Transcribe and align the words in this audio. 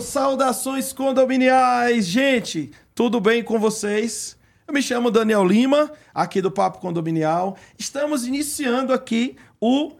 Saudações 0.00 0.92
condominiais, 0.92 2.06
gente! 2.06 2.70
Tudo 2.94 3.20
bem 3.20 3.42
com 3.42 3.58
vocês? 3.58 4.36
Eu 4.66 4.74
me 4.74 4.82
chamo 4.82 5.10
Daniel 5.10 5.44
Lima, 5.44 5.92
aqui 6.12 6.40
do 6.40 6.50
Papo 6.50 6.78
Condominial. 6.78 7.56
Estamos 7.78 8.26
iniciando 8.26 8.92
aqui 8.92 9.36
o 9.60 9.92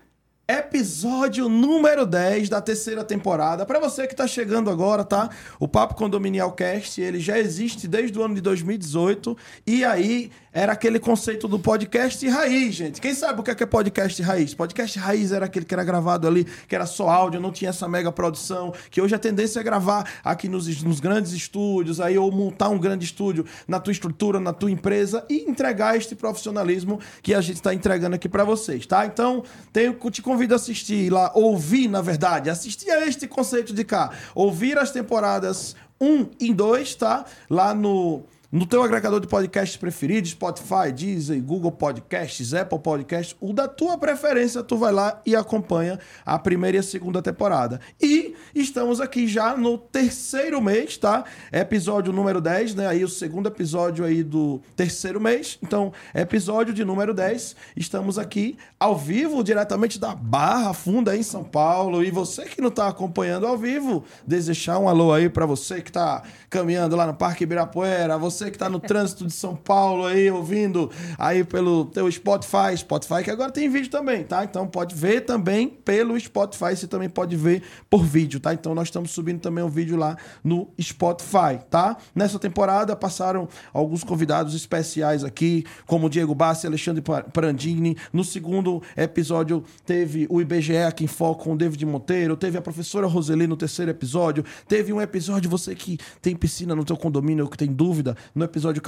episódio 0.47 1.49
número 1.49 2.05
10 2.05 2.49
da 2.49 2.61
terceira 2.61 3.03
temporada. 3.03 3.65
Para 3.65 3.81
você 3.81 4.07
que 4.07 4.13
está 4.13 4.27
chegando 4.27 4.71
agora, 4.71 5.05
tá? 5.05 5.31
O 5.59 5.67
Papo 5.67 5.95
Condominial 5.95 6.53
Cast, 6.53 7.01
ele 7.01 7.19
já 7.19 7.39
existe 7.39 7.89
desde 7.89 8.19
o 8.19 8.23
ano 8.23 8.35
de 8.35 8.41
2018 8.41 9.37
e 9.67 9.85
aí 9.85 10.31
era 10.55 10.73
aquele 10.73 11.01
conceito 11.01 11.49
do 11.49 11.59
podcast 11.59 12.27
raiz, 12.29 12.77
gente. 12.77 13.01
Quem 13.01 13.13
sabe 13.13 13.41
o 13.41 13.43
que 13.43 13.51
é, 13.51 13.57
que 13.57 13.65
é 13.65 13.67
podcast 13.67 14.23
raiz? 14.23 14.55
Podcast 14.55 14.97
raiz 15.01 15.33
era 15.33 15.47
aquele 15.47 15.65
que 15.65 15.75
era 15.75 15.83
gravado 15.83 16.29
ali, 16.29 16.45
que 16.45 16.77
era 16.77 16.87
só 16.87 17.09
áudio, 17.09 17.41
não 17.41 17.51
tinha 17.51 17.71
essa 17.71 17.89
mega 17.89 18.13
produção, 18.13 18.73
que 18.89 19.03
hoje 19.03 19.17
a 19.17 19.19
tendência 19.19 19.59
é 19.59 19.63
gravar 19.65 20.09
aqui 20.23 20.49
nos, 20.49 20.81
nos 20.85 21.01
grandes 21.01 21.33
estúdios, 21.33 22.01
aí 22.01 22.17
ou 22.17 22.31
montar 22.31 22.69
um 22.69 22.79
grande 22.79 23.05
estúdio 23.05 23.45
na 23.67 23.81
tua 23.81 23.91
estrutura, 23.91 24.39
na 24.39 24.53
tua 24.53 24.71
empresa 24.71 25.27
e 25.29 25.51
entregar 25.51 25.97
este 25.97 26.15
profissionalismo 26.15 27.01
que 27.21 27.35
a 27.35 27.41
gente 27.41 27.57
está 27.57 27.75
entregando 27.75 28.15
aqui 28.15 28.29
para 28.29 28.45
vocês, 28.45 28.87
tá? 28.87 29.05
Então, 29.05 29.43
tenho 29.73 29.99
te 30.09 30.23
convido 30.23 30.55
a 30.55 30.57
assistir 30.57 31.11
lá, 31.11 31.33
ouvir, 31.35 31.89
na 31.89 32.01
verdade, 32.01 32.49
assistir 32.49 32.91
a 32.93 33.05
este 33.05 33.27
conceito 33.27 33.75
de 33.75 33.83
cá, 33.83 34.13
ouvir 34.37 34.79
as 34.79 34.93
temporadas 34.93 35.75
1 36.01 36.31
e 36.39 36.55
2, 36.55 36.95
tá? 36.95 37.25
Lá 37.51 37.75
no 37.75 38.23
no 38.55 38.65
teu 38.65 38.85
agregador 38.85 39.19
de 39.19 39.27
podcasts 39.27 39.77
preferido, 39.77 40.29
Spotify, 40.29 40.93
Deezer, 40.95 41.43
Google 41.43 41.73
Podcasts, 41.73 42.55
Apple 42.55 42.79
Podcasts, 42.79 43.35
o 43.41 43.53
da 43.53 43.67
tua 43.67 43.99
preferência, 43.99 44.63
tu 44.63 44.77
vai 44.77 44.93
lá 44.93 45.21
e 45.27 45.35
acompanha 45.35 45.99
a 46.25 46.39
primeira 46.39 46.77
e 46.77 46.81
a 46.81 46.83
segunda 46.85 47.21
temporada. 47.21 47.81
E 48.01 48.33
estamos 48.55 49.01
aqui 49.01 49.27
já 49.27 49.57
no 49.57 49.77
terceiro 49.77 50.63
mês, 50.63 50.97
tá? 50.97 51.25
Episódio 51.53 52.13
número 52.13 52.41
10, 52.41 52.77
né? 52.77 52.87
Aí 52.87 53.03
o 53.03 53.09
segundo 53.09 53.49
episódio 53.49 54.05
aí 54.05 54.23
do 54.23 54.61
terceiro 54.77 55.21
mês. 55.21 55.59
Então, 55.61 55.93
episódio 56.15 56.73
de 56.73 56.85
número 56.85 57.13
10. 57.13 57.57
Estamos 57.77 58.21
aqui 58.21 58.57
ao 58.79 58.97
vivo, 58.97 59.43
diretamente 59.43 59.99
da 59.99 60.15
Barra 60.15 60.73
Funda 60.73 61.17
em 61.17 61.25
São 61.25 61.43
Paulo. 61.43 62.05
E 62.05 62.11
você 62.13 62.45
que 62.45 62.61
não 62.61 62.69
está 62.69 62.87
acompanhando 62.87 63.49
ao 63.49 63.59
vivo, 63.59 64.05
desejar 64.25 64.79
um 64.79 64.89
alô 64.89 65.13
aí 65.13 65.29
para 65.29 65.45
você 65.45 65.83
que 65.83 65.91
está 65.91 66.23
caminhando 66.49 66.95
lá 66.95 67.05
no 67.05 67.15
Parque 67.15 67.43
Ibirapuera, 67.43 68.17
você 68.17 68.44
você 68.45 68.51
que 68.51 68.57
está 68.57 68.69
no 68.69 68.79
trânsito 68.79 69.27
de 69.27 69.33
São 69.33 69.57
Paulo 69.57 70.05
aí, 70.07 70.31
ouvindo 70.31 70.91
aí 71.19 71.45
pelo 71.45 71.87
teu 71.87 72.11
Spotify, 72.11 72.77
Spotify 72.77 73.23
que 73.25 73.31
agora 73.31 73.51
tem 73.51 73.69
vídeo 73.69 73.91
também, 73.91 74.25
tá? 74.25 74.45
Então 74.45 74.67
pode 74.67 74.95
ver 74.95 75.23
também 75.23 75.69
pelo 75.69 76.19
Spotify, 76.19 76.77
você 76.77 76.87
também 76.87 77.09
pode 77.09 77.37
ver 77.37 77.63
por 77.89 78.05
vídeo, 78.05 78.39
tá? 78.41 78.53
Então 78.53 78.75
nós 78.75 78.89
estamos 78.89 79.11
subindo 79.11 79.41
também 79.41 79.65
um 79.65 79.69
vídeo 79.69 79.97
lá 79.97 80.17
no 80.43 80.69
Spotify, 80.81 81.59
tá? 81.71 81.97
Nessa 82.15 82.39
temporada 82.39 82.95
passaram 82.95 83.49
alguns 83.73 84.05
convidados 84.05 84.55
especiais 84.55 85.25
aqui, 85.25 85.65
como 85.87 86.11
Diego 86.11 86.35
Bassi, 86.35 86.67
Alexandre 86.67 87.03
Prandini. 87.33 87.97
No 88.13 88.25
segundo 88.25 88.83
episódio 88.97 89.65
teve 89.87 90.27
o 90.29 90.41
IBGE 90.41 90.77
aqui 90.79 91.05
em 91.05 91.09
foco 91.09 91.45
com 91.45 91.55
o 91.55 91.57
David 91.57 91.85
Monteiro, 91.87 92.37
teve 92.37 92.59
a 92.59 92.63
professora 92.63 93.07
Roseli 93.07 93.47
no 93.47 93.57
terceiro 93.57 93.91
episódio, 93.91 94.45
teve 94.69 94.93
um 94.93 95.01
episódio 95.01 95.49
você 95.49 95.75
que 95.75 95.99
tem 96.21 96.37
piscina 96.37 96.75
no 96.75 96.85
teu 96.85 96.97
condomínio, 96.97 97.49
que 97.49 97.57
tem 97.57 97.73
dúvida, 97.73 98.17
no 98.35 98.45
episódio 98.45 98.83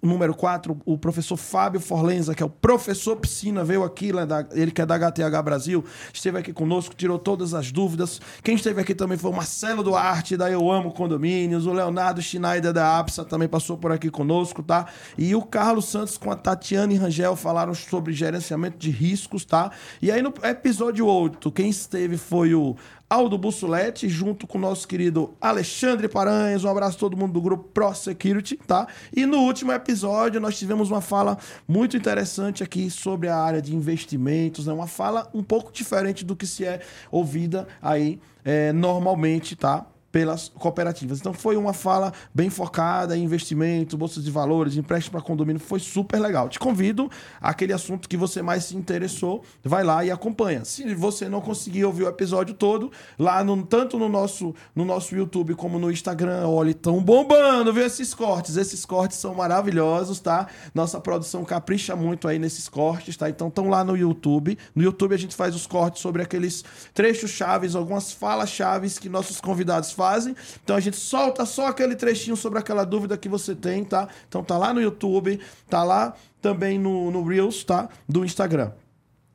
número 0.00 0.34
4, 0.34 0.80
o 0.84 0.96
professor 0.96 1.36
Fábio 1.36 1.80
Forlenza, 1.80 2.34
que 2.34 2.42
é 2.42 2.46
o 2.46 2.50
professor 2.50 3.16
piscina, 3.16 3.64
veio 3.64 3.82
aqui, 3.82 4.12
né, 4.12 4.26
ele 4.52 4.70
que 4.70 4.80
é 4.80 4.86
da 4.86 4.94
HTH 4.96 5.42
Brasil, 5.42 5.84
esteve 6.12 6.38
aqui 6.38 6.52
conosco, 6.52 6.94
tirou 6.94 7.18
todas 7.18 7.52
as 7.52 7.72
dúvidas. 7.72 8.20
Quem 8.44 8.54
esteve 8.54 8.80
aqui 8.80 8.94
também 8.94 9.18
foi 9.18 9.30
o 9.30 9.34
Marcelo 9.34 9.82
Duarte, 9.82 10.36
da 10.36 10.50
Eu 10.50 10.70
Amo 10.70 10.92
Condomínios, 10.92 11.66
o 11.66 11.72
Leonardo 11.72 12.22
Schneider, 12.22 12.72
da 12.72 12.98
APSA, 12.98 13.24
também 13.24 13.48
passou 13.48 13.76
por 13.76 13.90
aqui 13.90 14.08
conosco, 14.08 14.62
tá? 14.62 14.86
E 15.18 15.34
o 15.34 15.42
Carlos 15.42 15.86
Santos 15.86 16.16
com 16.16 16.30
a 16.30 16.36
Tatiane 16.36 16.96
Rangel 16.96 17.34
falaram 17.34 17.74
sobre 17.74 18.12
gerenciamento 18.12 18.78
de 18.78 18.90
riscos, 18.90 19.44
tá? 19.44 19.72
E 20.00 20.12
aí 20.12 20.22
no 20.22 20.32
episódio 20.44 21.06
8, 21.06 21.50
quem 21.50 21.68
esteve 21.70 22.16
foi 22.16 22.54
o 22.54 22.76
Aldo 23.12 23.36
Bussolete, 23.36 24.08
junto 24.08 24.46
com 24.46 24.56
o 24.56 24.60
nosso 24.62 24.88
querido 24.88 25.34
Alexandre 25.38 26.08
Paranhas. 26.08 26.64
Um 26.64 26.70
abraço 26.70 26.96
a 26.96 27.00
todo 27.00 27.14
mundo 27.14 27.34
do 27.34 27.42
grupo 27.42 27.64
Pro 27.64 27.92
Security, 27.92 28.56
tá? 28.66 28.88
E 29.14 29.26
no 29.26 29.40
último 29.40 29.70
episódio 29.70 30.40
nós 30.40 30.58
tivemos 30.58 30.90
uma 30.90 31.02
fala 31.02 31.36
muito 31.68 31.94
interessante 31.94 32.62
aqui 32.62 32.88
sobre 32.88 33.28
a 33.28 33.36
área 33.36 33.60
de 33.60 33.76
investimentos, 33.76 34.66
né? 34.66 34.72
Uma 34.72 34.86
fala 34.86 35.28
um 35.34 35.42
pouco 35.42 35.70
diferente 35.70 36.24
do 36.24 36.34
que 36.34 36.46
se 36.46 36.64
é 36.64 36.80
ouvida 37.10 37.68
aí 37.82 38.18
é, 38.42 38.72
normalmente, 38.72 39.56
tá? 39.56 39.84
Pelas 40.12 40.50
cooperativas. 40.50 41.18
Então 41.18 41.32
foi 41.32 41.56
uma 41.56 41.72
fala 41.72 42.12
bem 42.34 42.50
focada 42.50 43.16
em 43.16 43.24
investimentos, 43.24 43.94
bolsas 43.94 44.22
de 44.22 44.30
valores, 44.30 44.76
empréstimo 44.76 45.12
para 45.12 45.26
condomínio, 45.26 45.58
foi 45.58 45.80
super 45.80 46.20
legal. 46.20 46.50
Te 46.50 46.58
convido 46.58 47.10
aquele 47.40 47.72
assunto 47.72 48.08
que 48.08 48.16
você 48.16 48.42
mais 48.42 48.64
se 48.64 48.76
interessou, 48.76 49.42
vai 49.64 49.82
lá 49.82 50.04
e 50.04 50.10
acompanha. 50.10 50.64
Se 50.64 50.94
você 50.94 51.28
não 51.28 51.40
conseguir 51.40 51.86
ouvir 51.86 52.04
o 52.04 52.08
episódio 52.08 52.54
todo, 52.54 52.92
lá 53.18 53.42
no, 53.42 53.64
tanto 53.64 53.98
no 53.98 54.08
nosso 54.08 54.54
no 54.76 54.84
nosso 54.84 55.16
YouTube 55.16 55.54
como 55.54 55.78
no 55.78 55.90
Instagram, 55.90 56.46
olha, 56.46 56.70
estão 56.70 57.02
bombando, 57.02 57.72
viu 57.72 57.86
esses 57.86 58.12
cortes. 58.12 58.56
Esses 58.56 58.84
cortes 58.84 59.16
são 59.16 59.34
maravilhosos, 59.34 60.20
tá? 60.20 60.46
Nossa 60.74 61.00
produção 61.00 61.44
capricha 61.44 61.96
muito 61.96 62.28
aí 62.28 62.38
nesses 62.38 62.68
cortes, 62.68 63.16
tá? 63.16 63.30
Então 63.30 63.48
estão 63.48 63.68
lá 63.68 63.82
no 63.82 63.96
YouTube. 63.96 64.58
No 64.74 64.82
YouTube 64.82 65.14
a 65.14 65.18
gente 65.18 65.34
faz 65.34 65.54
os 65.54 65.66
cortes 65.66 66.02
sobre 66.02 66.22
aqueles 66.22 66.62
trechos 66.92 67.30
chaves, 67.30 67.74
algumas 67.74 68.12
falas 68.12 68.50
chaves 68.50 68.98
que 68.98 69.08
nossos 69.08 69.40
convidados 69.40 69.92
fazem. 70.02 70.34
Então 70.64 70.74
a 70.74 70.80
gente 70.80 70.96
solta 70.96 71.46
só 71.46 71.68
aquele 71.68 71.94
trechinho 71.94 72.36
sobre 72.36 72.58
aquela 72.58 72.84
dúvida 72.84 73.16
que 73.16 73.28
você 73.28 73.54
tem, 73.54 73.84
tá? 73.84 74.08
Então 74.28 74.42
tá 74.42 74.58
lá 74.58 74.74
no 74.74 74.80
YouTube, 74.80 75.38
tá 75.70 75.84
lá 75.84 76.14
também 76.40 76.76
no, 76.76 77.12
no 77.12 77.24
Reels, 77.24 77.62
tá? 77.62 77.88
Do 78.08 78.24
Instagram. 78.24 78.72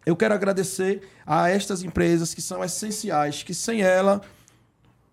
Eu 0.06 0.16
quero 0.16 0.34
agradecer 0.34 1.02
a 1.26 1.50
estas 1.50 1.84
empresas 1.84 2.34
que 2.34 2.42
são 2.42 2.62
essenciais, 2.62 3.44
que 3.44 3.54
sem 3.54 3.82
ela 3.82 4.22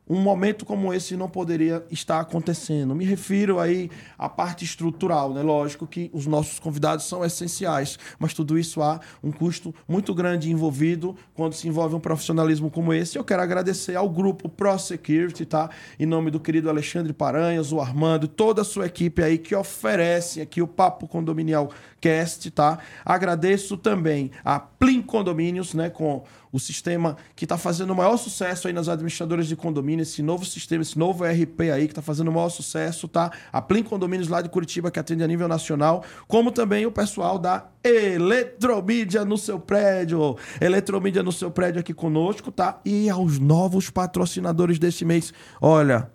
um 0.08 0.20
momento 0.20 0.64
como 0.66 0.92
esse 0.92 1.16
não 1.16 1.28
poderia 1.28 1.84
estar 1.90 2.20
acontecendo. 2.20 2.94
Me 2.94 3.04
refiro 3.04 3.58
aí 3.58 3.90
à 4.18 4.28
parte 4.28 4.64
estrutural, 4.64 5.32
né? 5.32 5.42
Lógico 5.42 5.86
que 5.86 6.10
os 6.12 6.26
nossos 6.26 6.58
convidados 6.58 7.06
são 7.06 7.24
essenciais, 7.24 7.98
mas 8.18 8.34
tudo 8.34 8.58
isso 8.58 8.82
há 8.82 9.00
um 9.22 9.32
custo 9.32 9.74
muito 9.88 10.14
grande 10.14 10.50
envolvido 10.50 11.16
quando 11.32 11.54
se 11.54 11.66
envolve 11.68 11.94
um 11.94 12.00
profissionalismo 12.00 12.70
como 12.70 12.92
esse. 12.92 13.16
Eu 13.16 13.24
quero 13.24 13.42
agradecer 13.42 13.96
ao 13.96 14.08
grupo 14.08 14.48
Pro 14.48 14.78
Security, 14.78 15.46
tá? 15.46 15.70
Em 15.98 16.06
nome 16.06 16.30
do 16.30 16.38
querido 16.38 16.68
Alexandre 16.68 17.12
Paranhas, 17.12 17.72
o 17.72 17.80
Armando, 17.80 18.28
toda 18.28 18.62
a 18.62 18.64
sua 18.64 18.86
equipe 18.86 19.22
aí 19.22 19.38
que 19.38 19.54
oferece 19.54 20.40
aqui 20.40 20.60
o 20.60 20.66
Papo 20.66 21.08
Condominial 21.08 21.70
Cast, 22.00 22.50
tá? 22.50 22.78
Agradeço 23.04 23.78
também 23.78 24.30
a 24.44 24.60
Plim 24.60 25.00
Condomínios, 25.00 25.72
né, 25.72 25.88
com 25.88 26.22
o 26.54 26.60
sistema 26.60 27.16
que 27.34 27.44
está 27.44 27.58
fazendo 27.58 27.90
o 27.92 27.96
maior 27.96 28.16
sucesso 28.16 28.68
aí 28.68 28.72
nas 28.72 28.88
administradoras 28.88 29.48
de 29.48 29.56
condomínio, 29.56 30.04
esse 30.04 30.22
novo 30.22 30.44
sistema, 30.44 30.82
esse 30.82 30.96
novo 30.96 31.24
RP 31.24 31.62
aí 31.72 31.86
que 31.86 31.90
está 31.90 32.00
fazendo 32.00 32.28
o 32.28 32.32
maior 32.32 32.48
sucesso, 32.48 33.08
tá? 33.08 33.32
A 33.52 33.60
Plim 33.60 33.82
Condomínios 33.82 34.28
lá 34.28 34.40
de 34.40 34.48
Curitiba, 34.48 34.88
que 34.88 35.00
atende 35.00 35.24
a 35.24 35.26
nível 35.26 35.48
nacional, 35.48 36.04
como 36.28 36.52
também 36.52 36.86
o 36.86 36.92
pessoal 36.92 37.40
da 37.40 37.66
Eletromídia 37.82 39.24
no 39.24 39.36
seu 39.36 39.58
prédio. 39.58 40.36
Eletromídia 40.60 41.24
no 41.24 41.32
seu 41.32 41.50
prédio 41.50 41.80
aqui 41.80 41.92
conosco, 41.92 42.52
tá? 42.52 42.80
E 42.84 43.10
aos 43.10 43.40
novos 43.40 43.90
patrocinadores 43.90 44.78
desse 44.78 45.04
mês. 45.04 45.34
Olha, 45.60 46.08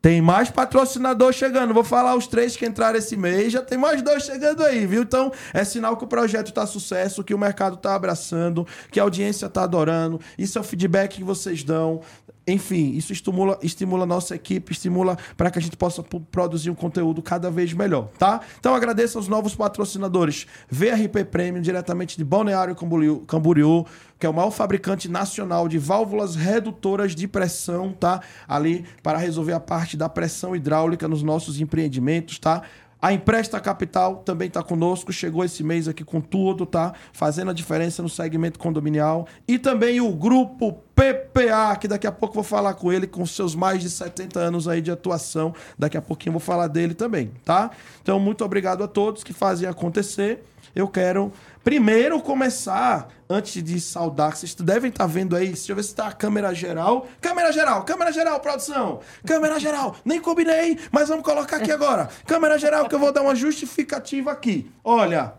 tem 0.00 0.20
mais 0.20 0.50
patrocinador 0.50 1.32
chegando. 1.32 1.74
Vou 1.74 1.84
falar 1.84 2.14
os 2.14 2.26
três 2.26 2.56
que 2.56 2.64
entraram 2.64 2.98
esse 2.98 3.16
mês. 3.16 3.52
Já 3.52 3.62
tem 3.62 3.76
mais 3.76 4.00
dois 4.02 4.24
chegando 4.24 4.62
aí, 4.62 4.86
viu? 4.86 5.02
Então, 5.02 5.32
é 5.52 5.64
sinal 5.64 5.96
que 5.96 6.04
o 6.04 6.08
projeto 6.08 6.48
está 6.48 6.66
sucesso, 6.66 7.24
que 7.24 7.34
o 7.34 7.38
mercado 7.38 7.74
está 7.74 7.94
abraçando, 7.94 8.66
que 8.90 9.00
a 9.00 9.02
audiência 9.02 9.46
está 9.46 9.64
adorando. 9.64 10.20
Isso 10.38 10.58
é 10.58 10.60
o 10.60 10.64
feedback 10.64 11.16
que 11.16 11.24
vocês 11.24 11.64
dão. 11.64 12.00
Enfim, 12.48 12.92
isso 12.92 13.12
estimula, 13.12 13.58
estimula 13.62 14.04
a 14.04 14.06
nossa 14.06 14.34
equipe, 14.34 14.72
estimula 14.72 15.18
para 15.36 15.50
que 15.50 15.58
a 15.58 15.62
gente 15.62 15.76
possa 15.76 16.02
produzir 16.02 16.70
um 16.70 16.74
conteúdo 16.74 17.20
cada 17.20 17.50
vez 17.50 17.74
melhor, 17.74 18.08
tá? 18.18 18.40
Então 18.58 18.74
agradeço 18.74 19.18
aos 19.18 19.28
novos 19.28 19.54
patrocinadores. 19.54 20.46
VRP 20.70 21.24
Premium, 21.26 21.60
diretamente 21.60 22.16
de 22.16 22.24
Balneário 22.24 22.74
Camboriú, 22.74 23.20
Camboriú, 23.26 23.84
que 24.18 24.24
é 24.24 24.28
o 24.30 24.32
maior 24.32 24.50
fabricante 24.50 25.10
nacional 25.10 25.68
de 25.68 25.78
válvulas 25.78 26.34
redutoras 26.34 27.14
de 27.14 27.28
pressão, 27.28 27.92
tá? 27.92 28.22
Ali 28.48 28.86
para 29.02 29.18
resolver 29.18 29.52
a 29.52 29.60
parte 29.60 29.94
da 29.94 30.08
pressão 30.08 30.56
hidráulica 30.56 31.06
nos 31.06 31.22
nossos 31.22 31.60
empreendimentos, 31.60 32.38
tá? 32.38 32.62
A 33.00 33.12
Empresta 33.12 33.60
Capital 33.60 34.16
também 34.16 34.48
está 34.48 34.60
conosco, 34.60 35.12
chegou 35.12 35.44
esse 35.44 35.62
mês 35.62 35.86
aqui 35.86 36.02
com 36.02 36.20
tudo, 36.20 36.66
tá? 36.66 36.92
Fazendo 37.12 37.52
a 37.52 37.54
diferença 37.54 38.02
no 38.02 38.08
segmento 38.08 38.58
condominial. 38.58 39.28
E 39.46 39.56
também 39.56 40.00
o 40.00 40.10
Grupo 40.10 40.82
PPA, 40.96 41.76
que 41.76 41.86
daqui 41.86 42.08
a 42.08 42.12
pouco 42.12 42.34
vou 42.34 42.42
falar 42.42 42.74
com 42.74 42.92
ele, 42.92 43.06
com 43.06 43.24
seus 43.24 43.54
mais 43.54 43.80
de 43.80 43.88
70 43.88 44.40
anos 44.40 44.66
aí 44.66 44.80
de 44.80 44.90
atuação. 44.90 45.54
Daqui 45.78 45.96
a 45.96 46.02
pouquinho 46.02 46.32
vou 46.32 46.40
falar 46.40 46.66
dele 46.66 46.92
também, 46.92 47.30
tá? 47.44 47.70
Então, 48.02 48.18
muito 48.18 48.44
obrigado 48.44 48.82
a 48.82 48.88
todos 48.88 49.22
que 49.22 49.32
fazem 49.32 49.68
acontecer. 49.68 50.44
eu 50.74 50.88
quero 50.88 51.32
primeiro 51.62 52.20
começar, 52.20 53.08
antes 53.28 53.62
de 53.62 53.80
saudar, 53.80 54.36
vocês 54.36 54.54
devem 54.54 54.90
estar 54.90 55.06
vendo 55.06 55.36
aí, 55.36 55.48
deixa 55.48 55.72
eu 55.72 55.76
ver 55.76 55.82
se 55.82 55.94
tá 55.94 56.08
a 56.08 56.12
câmera 56.12 56.54
geral. 56.54 57.06
Câmera 57.20 57.52
geral, 57.52 57.84
câmera 57.84 58.12
geral, 58.12 58.40
produção. 58.40 59.00
Câmera 59.26 59.58
geral, 59.58 59.96
nem 60.04 60.20
combinei, 60.20 60.78
mas 60.90 61.08
vamos 61.08 61.24
colocar 61.24 61.56
aqui 61.56 61.70
agora. 61.70 62.08
Câmera 62.26 62.58
geral 62.58 62.88
que 62.88 62.94
eu 62.94 62.98
vou 62.98 63.12
dar 63.12 63.22
uma 63.22 63.34
justificativa 63.34 64.30
aqui. 64.30 64.70
Olha, 64.82 65.34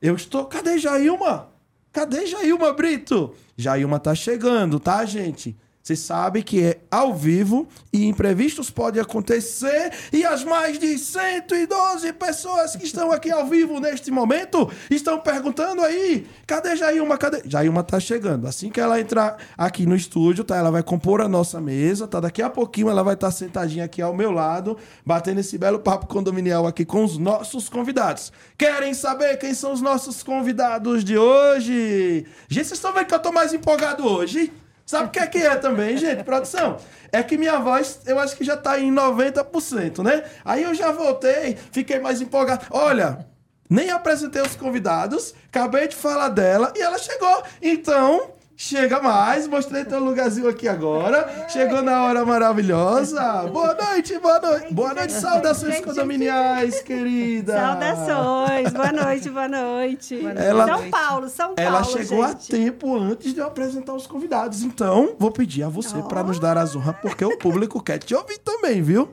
eu 0.00 0.14
estou. 0.14 0.46
Cadê 0.46 0.78
Jailma? 0.78 1.48
Cadê 1.92 2.26
Jailma 2.26 2.72
Brito? 2.72 3.34
Jailma 3.56 3.98
tá 3.98 4.14
chegando, 4.14 4.78
tá, 4.78 5.04
gente? 5.04 5.56
Você 5.90 5.96
sabe 5.96 6.44
que 6.44 6.62
é 6.62 6.78
ao 6.88 7.12
vivo 7.12 7.66
e 7.92 8.06
imprevistos 8.06 8.70
podem 8.70 9.02
acontecer 9.02 9.92
e 10.12 10.24
as 10.24 10.44
mais 10.44 10.78
de 10.78 10.96
112 10.96 12.12
pessoas 12.12 12.76
que 12.76 12.84
estão 12.84 13.10
aqui 13.10 13.28
ao 13.28 13.44
vivo 13.48 13.80
neste 13.80 14.08
momento 14.08 14.70
estão 14.88 15.18
perguntando 15.18 15.82
aí, 15.82 16.28
cadê 16.46 16.76
Jailma? 16.76 17.18
Cadê? 17.18 17.42
Jailma 17.44 17.82
tá 17.82 17.98
chegando. 17.98 18.46
Assim 18.46 18.70
que 18.70 18.80
ela 18.80 19.00
entrar 19.00 19.36
aqui 19.58 19.84
no 19.84 19.96
estúdio, 19.96 20.44
tá? 20.44 20.56
Ela 20.56 20.70
vai 20.70 20.84
compor 20.84 21.20
a 21.20 21.28
nossa 21.28 21.60
mesa, 21.60 22.06
tá? 22.06 22.20
Daqui 22.20 22.40
a 22.40 22.48
pouquinho 22.48 22.88
ela 22.88 23.02
vai 23.02 23.14
estar 23.14 23.32
sentadinha 23.32 23.86
aqui 23.86 24.00
ao 24.00 24.14
meu 24.14 24.30
lado, 24.30 24.76
batendo 25.04 25.40
esse 25.40 25.58
belo 25.58 25.80
papo 25.80 26.06
condominial 26.06 26.68
aqui 26.68 26.84
com 26.84 27.02
os 27.02 27.18
nossos 27.18 27.68
convidados. 27.68 28.32
Querem 28.56 28.94
saber 28.94 29.38
quem 29.38 29.54
são 29.54 29.72
os 29.72 29.80
nossos 29.80 30.22
convidados 30.22 31.02
de 31.02 31.18
hoje? 31.18 32.26
Gente, 32.48 32.68
vocês 32.68 32.78
estão 32.78 32.92
vendo 32.92 33.06
que 33.06 33.14
eu 33.14 33.18
tô 33.18 33.32
mais 33.32 33.52
empolgado 33.52 34.06
hoje? 34.06 34.52
Sabe 34.90 35.06
o 35.06 35.10
que 35.10 35.20
é 35.20 35.26
que 35.28 35.38
é 35.38 35.54
também, 35.54 35.96
gente, 35.96 36.24
produção? 36.24 36.76
É 37.12 37.22
que 37.22 37.38
minha 37.38 37.60
voz, 37.60 38.00
eu 38.06 38.18
acho 38.18 38.36
que 38.36 38.42
já 38.42 38.56
tá 38.56 38.76
em 38.76 38.92
90%, 38.92 40.02
né? 40.02 40.24
Aí 40.44 40.64
eu 40.64 40.74
já 40.74 40.90
voltei, 40.90 41.56
fiquei 41.70 42.00
mais 42.00 42.20
empolgado. 42.20 42.66
Olha, 42.72 43.24
nem 43.68 43.88
apresentei 43.92 44.42
os 44.42 44.56
convidados, 44.56 45.32
acabei 45.46 45.86
de 45.86 45.94
falar 45.94 46.30
dela 46.30 46.72
e 46.74 46.82
ela 46.82 46.98
chegou. 46.98 47.40
Então, 47.62 48.32
Chega 48.62 49.00
mais, 49.00 49.48
mostrei 49.48 49.86
teu 49.86 49.98
lugarzinho 49.98 50.46
aqui 50.46 50.68
agora. 50.68 51.48
Chegou 51.48 51.80
na 51.80 52.04
hora 52.04 52.26
maravilhosa. 52.26 53.48
Boa 53.50 53.72
noite, 53.72 54.18
boa 54.18 54.38
noite. 54.38 54.74
Boa 54.74 54.92
noite, 54.92 55.14
saudações 55.14 55.80
condominiais, 55.80 56.78
querida. 56.84 57.54
Saudações, 57.54 58.70
boa 58.70 58.92
noite, 58.92 59.30
boa 59.30 59.48
noite. 59.48 60.20
Ela, 60.36 60.66
São 60.66 60.90
Paulo, 60.90 61.28
São 61.30 61.54
Paulo. 61.54 61.70
Ela 61.70 61.84
chegou 61.84 62.28
gente. 62.28 62.54
a 62.54 62.58
tempo 62.58 62.94
antes 62.94 63.32
de 63.32 63.40
eu 63.40 63.46
apresentar 63.46 63.94
os 63.94 64.06
convidados. 64.06 64.62
Então, 64.62 65.16
vou 65.18 65.30
pedir 65.30 65.62
a 65.62 65.70
você 65.70 65.96
oh. 65.96 66.02
para 66.02 66.22
nos 66.22 66.38
dar 66.38 66.58
as 66.58 66.76
honras, 66.76 66.96
porque 67.00 67.24
o 67.24 67.38
público 67.38 67.82
quer 67.82 67.96
te 67.96 68.14
ouvir 68.14 68.36
também, 68.40 68.82
viu? 68.82 69.08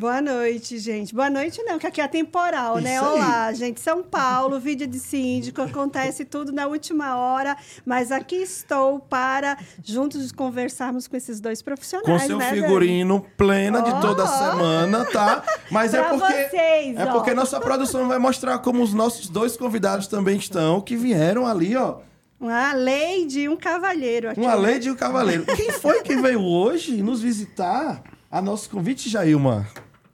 Boa 0.00 0.22
noite, 0.22 0.78
gente. 0.78 1.14
Boa 1.14 1.28
noite, 1.28 1.62
não, 1.62 1.78
que 1.78 1.86
aqui 1.86 2.00
é 2.00 2.08
temporal, 2.08 2.78
né? 2.78 2.94
Isso 2.94 3.04
né? 3.04 3.10
Aí. 3.10 3.16
Olá, 3.16 3.52
gente. 3.52 3.82
São 3.82 4.02
Paulo, 4.02 4.58
vídeo 4.58 4.86
de 4.86 4.98
síndico, 4.98 5.60
acontece 5.60 6.24
tudo 6.24 6.52
na 6.52 6.66
última 6.66 7.18
hora, 7.18 7.54
mas 7.84 8.10
aqui 8.10 8.36
estou 8.36 8.98
para 8.98 9.58
juntos 9.84 10.32
conversarmos 10.32 11.06
com 11.06 11.18
esses 11.18 11.38
dois 11.38 11.60
profissionais. 11.60 12.22
Com 12.22 12.26
seu 12.26 12.38
né, 12.38 12.50
figurino 12.50 13.18
Dani? 13.18 13.32
plena 13.36 13.82
de 13.82 14.00
toda 14.00 14.26
semana, 14.26 15.04
tá? 15.04 15.44
Mas 15.70 15.92
é 15.92 16.02
porque. 16.02 16.48
Vocês, 16.48 16.96
é 16.96 17.04
porque 17.04 17.34
nossa 17.34 17.60
produção 17.60 18.08
vai 18.08 18.18
mostrar 18.18 18.58
como 18.60 18.82
os 18.82 18.94
nossos 18.94 19.28
dois 19.28 19.54
convidados 19.54 20.06
também 20.06 20.38
estão, 20.38 20.80
que 20.80 20.96
vieram 20.96 21.46
ali, 21.46 21.76
ó. 21.76 21.98
Uma 22.40 22.72
lady 22.72 23.40
e 23.40 23.48
um 23.50 23.56
cavalheiro 23.56 24.30
aqui. 24.30 24.40
Uma 24.40 24.54
lady 24.54 24.88
e 24.88 24.90
um 24.92 24.96
cavaleiro. 24.96 25.44
Quem 25.44 25.72
foi 25.72 26.00
que 26.00 26.16
veio 26.16 26.40
hoje 26.40 27.02
nos 27.02 27.20
visitar? 27.20 28.02
A 28.30 28.40
nosso 28.40 28.70
convite, 28.70 29.10
Jailma. 29.10 29.68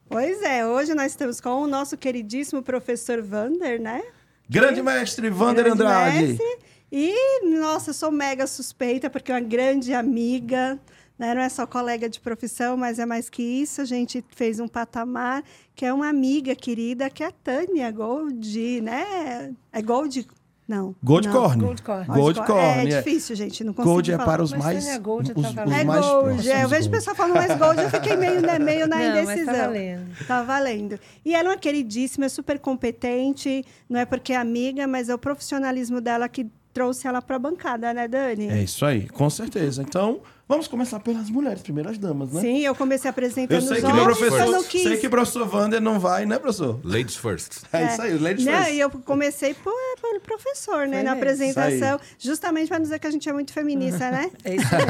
Pois 0.08 0.40
é, 0.42 0.64
hoje 0.64 0.94
nós 0.94 1.12
estamos 1.12 1.40
com 1.40 1.62
o 1.62 1.66
nosso 1.66 1.96
queridíssimo 1.96 2.62
professor 2.62 3.20
Vander, 3.22 3.80
né? 3.80 4.02
Grande 4.48 4.80
mestre 4.80 5.28
Vander 5.28 5.64
grande 5.64 5.82
Andrade. 5.82 6.26
Mestre. 6.28 6.58
E, 6.92 7.44
nossa, 7.58 7.92
sou 7.92 8.12
mega 8.12 8.46
suspeita, 8.46 9.10
porque 9.10 9.32
é 9.32 9.34
uma 9.34 9.40
grande 9.40 9.92
amiga, 9.92 10.78
né? 11.18 11.34
não 11.34 11.42
é 11.42 11.48
só 11.48 11.66
colega 11.66 12.08
de 12.08 12.20
profissão, 12.20 12.76
mas 12.76 13.00
é 13.00 13.04
mais 13.04 13.28
que 13.28 13.42
isso. 13.42 13.80
A 13.80 13.84
gente 13.84 14.24
fez 14.30 14.60
um 14.60 14.68
patamar, 14.68 15.42
que 15.74 15.84
é 15.84 15.92
uma 15.92 16.08
amiga 16.08 16.54
querida, 16.54 17.10
que 17.10 17.24
é 17.24 17.26
a 17.26 17.32
Tânia 17.32 17.90
Gold, 17.90 18.80
né? 18.80 19.52
É 19.72 19.82
Gold 19.82 20.28
não. 20.68 20.96
Gold 21.02 21.28
não. 21.28 21.34
Corn. 21.34 21.60
Gold 21.60 21.82
Corn. 21.82 22.06
Gold 22.06 22.40
Corn. 22.44 22.60
É, 22.60 22.82
é, 22.82 22.98
difícil, 22.98 23.36
gente. 23.36 23.62
Não 23.62 23.72
consigo 23.72 23.92
Gold 23.92 24.12
é 24.12 24.18
para 24.18 24.42
os 24.42 24.52
mais. 24.52 24.86
É 24.86 24.98
gold, 24.98 25.32
os, 25.34 25.42
tá 25.42 25.64
os 25.64 25.72
é 25.72 25.84
mais 25.84 26.06
gold. 26.06 26.50
É, 26.50 26.64
eu 26.64 26.68
vejo 26.68 26.88
o 26.88 26.90
pessoal 26.90 27.14
falando 27.14 27.34
mais 27.34 27.56
gold, 27.56 27.80
eu 27.80 27.90
fiquei 27.90 28.16
meio, 28.16 28.40
né, 28.40 28.58
meio 28.58 28.88
na 28.88 28.96
não, 28.98 29.06
indecisão. 29.06 29.46
Mas 29.46 29.56
tá 29.56 29.66
valendo. 29.66 30.26
Tá 30.26 30.42
valendo. 30.42 31.00
E 31.24 31.34
ela 31.34 31.48
é 31.48 31.52
uma 31.52 31.58
queridíssima, 31.58 32.26
é 32.26 32.28
super 32.28 32.58
competente. 32.58 33.64
Não 33.88 34.00
é 34.00 34.04
porque 34.04 34.32
é 34.32 34.36
amiga, 34.36 34.86
mas 34.86 35.08
é 35.08 35.14
o 35.14 35.18
profissionalismo 35.18 36.00
dela 36.00 36.28
que 36.28 36.46
trouxe 36.72 37.06
ela 37.06 37.22
para 37.22 37.36
a 37.36 37.38
bancada, 37.38 37.94
né, 37.94 38.08
Dani? 38.08 38.48
É 38.48 38.62
isso 38.62 38.84
aí, 38.84 39.08
com 39.08 39.30
certeza. 39.30 39.82
Então, 39.82 40.20
vamos 40.48 40.68
começar 40.68 41.00
pelas 41.00 41.28
mulheres, 41.28 41.62
primeiras 41.62 41.98
damas, 41.98 42.32
né? 42.32 42.40
Sim, 42.40 42.60
eu 42.60 42.74
comecei 42.74 43.10
apresentando 43.10 43.52
eu 43.56 43.60
sei 43.60 43.78
os 43.78 43.82
que 43.82 43.86
homens, 43.86 44.04
professor, 44.04 44.40
eu 44.40 44.52
não 44.52 44.64
quis. 44.64 44.82
Sei 44.82 44.96
que 44.96 45.06
o 45.06 45.10
professor 45.10 45.54
Wander 45.54 45.80
não 45.80 45.98
vai, 45.98 46.24
né, 46.24 46.38
professor? 46.38 46.80
Ladies 46.84 47.16
first. 47.16 47.64
É, 47.72 47.82
é 47.82 47.86
isso 47.86 48.02
aí, 48.02 48.18
ladies 48.18 48.44
né? 48.44 48.56
first. 48.56 48.74
E 48.74 48.80
eu 48.80 48.90
comecei 48.90 49.54
por, 49.54 49.74
pelo 50.00 50.20
professor, 50.20 50.86
né, 50.86 50.96
Foi 50.96 51.04
na 51.04 51.12
apresentação, 51.12 52.00
justamente 52.18 52.68
para 52.68 52.78
dizer 52.78 52.98
que 52.98 53.06
a 53.06 53.10
gente 53.10 53.28
é 53.28 53.32
muito 53.32 53.52
feminista, 53.52 54.10
né? 54.10 54.30
É 54.44 54.54
isso 54.54 54.68
mesmo. 54.70 54.86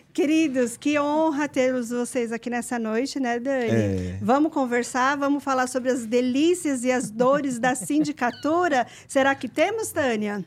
Queridos, 0.12 0.76
que 0.76 0.98
honra 0.98 1.48
tê-los 1.48 1.90
vocês 1.90 2.32
aqui 2.32 2.50
nessa 2.50 2.78
noite, 2.78 3.18
né, 3.20 3.38
Dani? 3.38 3.70
É. 3.70 4.18
Vamos 4.20 4.52
conversar, 4.52 5.16
vamos 5.16 5.42
falar 5.42 5.66
sobre 5.68 5.90
as 5.90 6.04
delícias 6.04 6.84
e 6.84 6.90
as 6.90 7.10
dores 7.10 7.58
da 7.58 7.74
sindicatura. 7.74 8.86
Será 9.06 9.34
que 9.34 9.48
temos, 9.48 9.90
Tânia? 9.90 10.44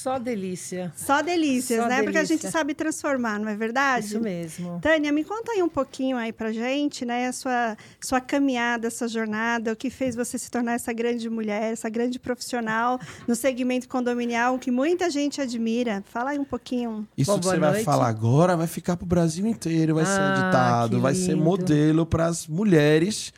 Só 0.00 0.18
delícia. 0.18 0.90
Só 0.96 1.20
delícias, 1.20 1.78
Só 1.78 1.86
né? 1.86 1.96
Delícia. 1.96 2.04
Porque 2.04 2.18
a 2.18 2.24
gente 2.24 2.50
sabe 2.50 2.72
transformar, 2.72 3.38
não 3.38 3.48
é 3.48 3.54
verdade? 3.54 4.06
Isso 4.06 4.20
mesmo. 4.20 4.80
Tânia, 4.80 5.12
me 5.12 5.22
conta 5.22 5.52
aí 5.52 5.62
um 5.62 5.68
pouquinho 5.68 6.16
aí 6.16 6.32
pra 6.32 6.50
gente, 6.52 7.04
né? 7.04 7.26
A 7.26 7.32
sua, 7.34 7.76
sua 8.00 8.18
caminhada, 8.18 8.86
essa 8.86 9.06
jornada, 9.06 9.72
o 9.72 9.76
que 9.76 9.90
fez 9.90 10.16
você 10.16 10.38
se 10.38 10.50
tornar 10.50 10.72
essa 10.72 10.90
grande 10.90 11.28
mulher, 11.28 11.70
essa 11.70 11.90
grande 11.90 12.18
profissional 12.18 12.98
no 13.28 13.36
segmento 13.36 13.86
condominial 13.90 14.58
que 14.58 14.70
muita 14.70 15.10
gente 15.10 15.38
admira. 15.38 16.02
Fala 16.06 16.30
aí 16.30 16.38
um 16.38 16.46
pouquinho. 16.46 17.06
Isso 17.14 17.30
Bom, 17.30 17.38
que 17.38 17.44
você 17.44 17.58
noite. 17.58 17.72
vai 17.74 17.84
falar 17.84 18.08
agora 18.08 18.56
vai 18.56 18.66
ficar 18.66 18.96
pro 18.96 19.04
Brasil 19.04 19.46
inteiro, 19.46 19.96
vai 19.96 20.04
ah, 20.04 20.06
ser 20.06 20.40
editado, 20.42 20.98
vai 20.98 21.14
ser 21.14 21.36
modelo 21.36 22.06
para 22.06 22.24
as 22.24 22.46
mulheres 22.46 23.34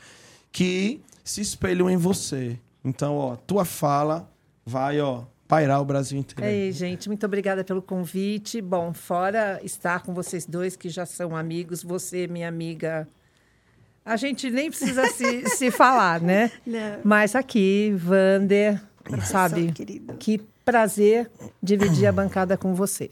que 0.53 1.01
se 1.25 1.41
espelham 1.41 1.91
em 1.91 1.97
você. 1.97 2.57
Então, 2.85 3.17
ó, 3.17 3.35
tua 3.35 3.65
fala 3.65 4.31
vai, 4.65 5.01
ó, 5.01 5.25
pairar 5.53 5.83
o 5.83 5.85
Brasil 5.85 6.19
inteiro. 6.19 6.51
Ei, 6.51 6.73
gente, 6.73 7.11
muito 7.11 7.27
obrigada 7.27 7.63
pelo 7.63 7.83
convite. 7.83 8.59
Bom, 8.63 8.95
fora 8.95 9.61
estar 9.63 10.03
com 10.03 10.15
vocês 10.15 10.47
dois, 10.47 10.77
que 10.77 10.89
já 10.89 11.05
são 11.05 11.37
amigos, 11.37 11.83
você, 11.83 12.27
minha 12.27 12.49
amiga. 12.49 13.07
A 14.03 14.17
gente 14.17 14.51
nem 14.51 14.71
precisa 14.71 15.05
se, 15.09 15.47
se 15.55 15.71
falar, 15.71 16.23
né? 16.23 16.51
Não. 16.67 17.01
Mas 17.05 17.35
aqui, 17.35 17.93
Vander, 17.95 18.81
sabe? 19.27 19.71
Querido. 19.73 20.15
Que 20.15 20.39
prazer 20.65 21.31
dividir 21.63 22.07
a 22.07 22.13
bancada 22.13 22.57
com 22.57 22.75
você. 22.75 23.11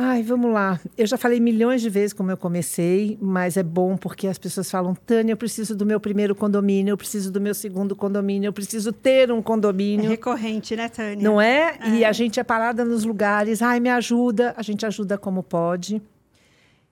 Ai, 0.00 0.22
vamos 0.22 0.52
lá. 0.52 0.78
Eu 0.96 1.08
já 1.08 1.18
falei 1.18 1.40
milhões 1.40 1.82
de 1.82 1.90
vezes 1.90 2.12
como 2.12 2.30
eu 2.30 2.36
comecei, 2.36 3.18
mas 3.20 3.56
é 3.56 3.64
bom 3.64 3.96
porque 3.96 4.28
as 4.28 4.38
pessoas 4.38 4.70
falam: 4.70 4.94
Tânia, 4.94 5.32
eu 5.32 5.36
preciso 5.36 5.74
do 5.74 5.84
meu 5.84 5.98
primeiro 5.98 6.36
condomínio, 6.36 6.92
eu 6.92 6.96
preciso 6.96 7.32
do 7.32 7.40
meu 7.40 7.52
segundo 7.52 7.96
condomínio, 7.96 8.46
eu 8.46 8.52
preciso 8.52 8.92
ter 8.92 9.32
um 9.32 9.42
condomínio. 9.42 10.06
É 10.06 10.10
recorrente, 10.10 10.76
né, 10.76 10.88
Tânia? 10.88 11.16
Não 11.20 11.40
é? 11.40 11.76
é? 11.80 11.90
E 11.96 12.04
a 12.04 12.12
gente 12.12 12.38
é 12.38 12.44
parada 12.44 12.84
nos 12.84 13.02
lugares. 13.02 13.60
Ai, 13.60 13.80
me 13.80 13.90
ajuda. 13.90 14.54
A 14.56 14.62
gente 14.62 14.86
ajuda 14.86 15.18
como 15.18 15.42
pode. 15.42 16.00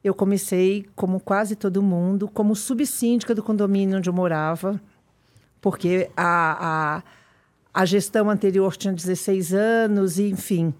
Eu 0.02 0.12
comecei, 0.12 0.84
como 0.96 1.20
quase 1.20 1.54
todo 1.54 1.80
mundo, 1.80 2.26
como 2.26 2.56
subsíndica 2.56 3.36
do 3.36 3.42
condomínio 3.42 3.98
onde 3.98 4.10
eu 4.10 4.14
morava, 4.14 4.80
porque 5.60 6.10
a, 6.16 6.96
a, 7.76 7.82
a 7.82 7.84
gestão 7.84 8.28
anterior 8.28 8.76
tinha 8.76 8.92
16 8.92 9.54
anos, 9.54 10.18
e 10.18 10.28
enfim 10.28 10.75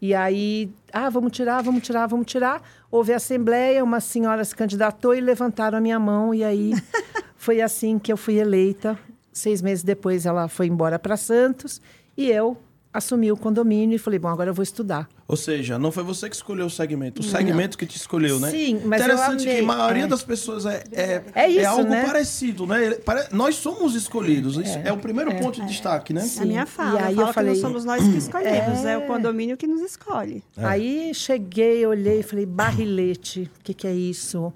e 0.00 0.14
aí, 0.14 0.70
ah, 0.92 1.10
vamos 1.10 1.32
tirar, 1.32 1.62
vamos 1.62 1.82
tirar, 1.82 2.06
vamos 2.06 2.26
tirar. 2.26 2.62
Houve 2.90 3.12
assembleia, 3.12 3.82
uma 3.82 4.00
senhora 4.00 4.44
se 4.44 4.54
candidatou 4.54 5.14
e 5.14 5.20
levantaram 5.20 5.78
a 5.78 5.80
minha 5.80 5.98
mão. 5.98 6.32
E 6.32 6.44
aí 6.44 6.72
foi 7.36 7.60
assim 7.60 7.98
que 7.98 8.12
eu 8.12 8.16
fui 8.16 8.38
eleita. 8.38 8.98
Seis 9.32 9.60
meses 9.60 9.82
depois 9.82 10.24
ela 10.24 10.48
foi 10.48 10.66
embora 10.66 10.98
para 10.98 11.16
Santos 11.16 11.80
e 12.16 12.30
eu 12.30 12.56
assumi 12.92 13.30
o 13.30 13.36
condomínio 13.36 13.96
e 13.96 13.98
falei, 13.98 14.18
bom, 14.18 14.28
agora 14.28 14.50
eu 14.50 14.54
vou 14.54 14.62
estudar. 14.62 15.08
Ou 15.26 15.36
seja, 15.36 15.78
não 15.78 15.92
foi 15.92 16.02
você 16.02 16.28
que 16.28 16.34
escolheu 16.34 16.66
o 16.66 16.70
segmento, 16.70 17.20
o 17.20 17.24
não. 17.24 17.30
segmento 17.30 17.76
que 17.76 17.84
te 17.84 17.96
escolheu, 17.96 18.40
né? 18.40 18.50
Sim, 18.50 18.80
mas 18.84 19.02
Interessante 19.02 19.46
eu 19.46 19.54
que 19.54 19.60
a 19.60 19.62
maioria 19.62 20.04
é. 20.04 20.06
das 20.06 20.22
pessoas 20.22 20.64
é, 20.64 20.84
é, 20.90 21.22
é, 21.34 21.48
isso, 21.48 21.60
é 21.60 21.64
algo 21.66 21.90
né? 21.90 22.04
parecido, 22.04 22.66
né? 22.66 22.96
Nós 23.30 23.56
somos 23.56 23.94
escolhidos, 23.94 24.56
isso 24.56 24.78
é, 24.78 24.88
é 24.88 24.92
o 24.92 24.96
primeiro 24.96 25.30
é. 25.30 25.34
ponto 25.34 25.60
de 25.60 25.66
destaque, 25.66 26.14
né? 26.14 26.22
Sim. 26.22 26.42
A 26.42 26.46
minha 26.46 26.66
fala, 26.66 27.00
e 27.00 27.04
aí 27.04 27.16
eu, 27.16 27.26
eu 27.26 27.32
falei, 27.32 27.52
não 27.54 27.60
somos 27.60 27.84
nós 27.84 28.02
que 28.02 28.16
escolhemos, 28.16 28.84
é, 28.86 28.96
o 28.96 29.02
condomínio 29.06 29.56
que 29.56 29.66
nos 29.66 29.82
escolhe. 29.82 30.42
Aí 30.56 31.12
cheguei, 31.14 31.84
olhei 31.86 32.20
e 32.20 32.22
falei, 32.22 32.46
barrilete, 32.46 33.50
o 33.60 33.64
que, 33.64 33.74
que 33.74 33.86
é 33.86 33.92
isso? 33.92 34.52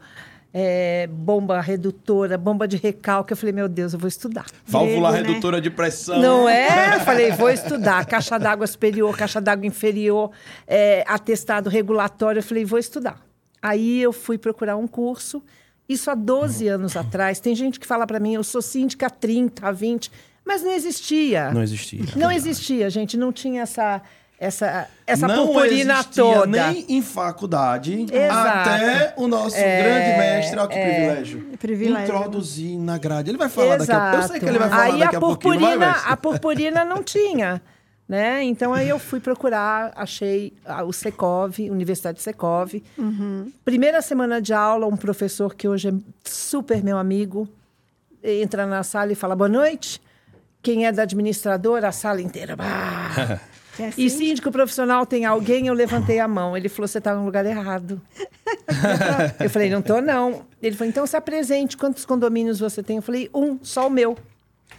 É, 0.54 1.06
bomba 1.06 1.60
redutora, 1.60 2.36
bomba 2.36 2.68
de 2.68 2.76
recalque. 2.76 3.32
Eu 3.32 3.36
falei, 3.36 3.52
meu 3.52 3.68
Deus, 3.68 3.94
eu 3.94 3.98
vou 3.98 4.08
estudar. 4.08 4.46
Válvula 4.66 5.10
Grego, 5.10 5.26
né? 5.26 5.28
redutora 5.28 5.60
de 5.60 5.70
pressão. 5.70 6.20
Não 6.20 6.48
é? 6.48 6.96
Eu 6.96 7.00
falei, 7.00 7.30
vou 7.32 7.48
estudar. 7.48 8.04
Caixa 8.06 8.38
d'água 8.38 8.66
superior, 8.66 9.16
caixa 9.16 9.40
d'água 9.40 9.66
inferior, 9.66 10.30
é, 10.66 11.04
atestado 11.08 11.70
regulatório. 11.70 12.40
Eu 12.40 12.44
falei, 12.44 12.64
vou 12.64 12.78
estudar. 12.78 13.20
Aí 13.62 14.02
eu 14.02 14.12
fui 14.12 14.36
procurar 14.36 14.76
um 14.76 14.86
curso. 14.86 15.42
Isso 15.88 16.10
há 16.10 16.14
12 16.14 16.68
anos 16.68 16.96
atrás. 16.96 17.40
Tem 17.40 17.54
gente 17.54 17.80
que 17.80 17.86
fala 17.86 18.06
para 18.06 18.20
mim, 18.20 18.34
eu 18.34 18.44
sou 18.44 18.60
síndica 18.60 19.06
há 19.06 19.10
30, 19.10 19.66
há 19.66 19.72
20. 19.72 20.10
Mas 20.44 20.62
não 20.62 20.72
existia. 20.72 21.50
Não 21.52 21.62
existia. 21.62 22.04
Não 22.16 22.30
existia, 22.30 22.90
gente. 22.90 23.16
Não 23.16 23.32
tinha 23.32 23.62
essa, 23.62 24.02
essa, 24.42 24.88
essa 25.06 25.28
não 25.28 25.46
purpurina 25.46 26.02
toda. 26.02 26.46
nem 26.46 26.84
em 26.88 27.00
faculdade, 27.00 28.06
Exato. 28.12 28.68
até 28.70 29.14
o 29.16 29.28
nosso 29.28 29.56
grande 29.56 30.18
mestre, 30.18 30.58
olha 30.58 30.68
que 30.68 30.74
privilégio, 30.80 31.40
Privilégio. 31.58 32.04
introduzir 32.04 32.76
na 32.78 32.98
grade. 32.98 33.30
Ele 33.30 33.38
vai 33.38 33.48
falar 33.48 33.76
daqui 33.76 33.92
a 33.92 34.10
pouco. 34.10 34.16
Eu 34.16 34.28
sei 34.28 34.40
que 34.40 34.46
ele 34.46 34.58
vai 34.58 34.66
Exato. 34.66 34.82
falar 34.82 34.94
aí 34.94 35.00
daqui 35.00 35.14
a 35.14 35.18
a 35.18 35.20
pouquinho, 35.20 35.60
vai, 35.60 35.70
purpurina, 35.70 35.90
a 36.06 36.16
purpurina 36.16 36.84
não 36.84 37.02
tinha, 37.04 37.62
né? 38.08 38.42
Então 38.42 38.74
aí 38.74 38.88
eu 38.88 38.98
fui 38.98 39.20
procurar, 39.20 39.92
achei 39.94 40.52
ah, 40.64 40.82
o 40.82 40.92
Secov, 40.92 41.58
Universidade 41.60 42.20
Secov. 42.20 42.82
Primeira 43.64 44.02
semana 44.02 44.42
de 44.42 44.52
aula, 44.52 44.86
um 44.86 44.96
professor 44.96 45.54
que 45.54 45.68
hoje 45.68 45.88
é 45.90 45.92
super 46.24 46.82
meu 46.82 46.98
amigo 46.98 47.48
entra 48.24 48.66
na 48.66 48.82
sala 48.82 49.12
e 49.12 49.14
fala 49.14 49.34
boa 49.34 49.48
noite. 49.48 50.00
Quem 50.62 50.86
é 50.86 50.92
da 50.92 51.02
administradora, 51.02 51.88
a 51.88 51.92
sala 51.92 52.20
inteira. 52.20 52.54
Bah! 52.54 53.40
É 53.78 53.86
assim? 53.86 54.02
E 54.02 54.10
síndico 54.10 54.50
profissional 54.50 55.06
tem 55.06 55.24
alguém? 55.24 55.66
Eu 55.66 55.74
levantei 55.74 56.18
a 56.18 56.28
mão. 56.28 56.56
Ele 56.56 56.68
falou: 56.68 56.86
você 56.88 56.98
está 56.98 57.14
no 57.14 57.24
lugar 57.24 57.46
errado. 57.46 58.00
eu 59.40 59.50
falei: 59.50 59.70
não 59.70 59.80
tô 59.80 60.00
não. 60.00 60.42
Ele 60.62 60.76
falou: 60.76 60.90
então 60.90 61.06
se 61.06 61.16
apresente. 61.16 61.76
Quantos 61.76 62.04
condomínios 62.04 62.58
você 62.58 62.82
tem? 62.82 62.96
Eu 62.96 63.02
falei: 63.02 63.30
um, 63.34 63.58
só 63.62 63.86
o 63.86 63.90
meu. 63.90 64.16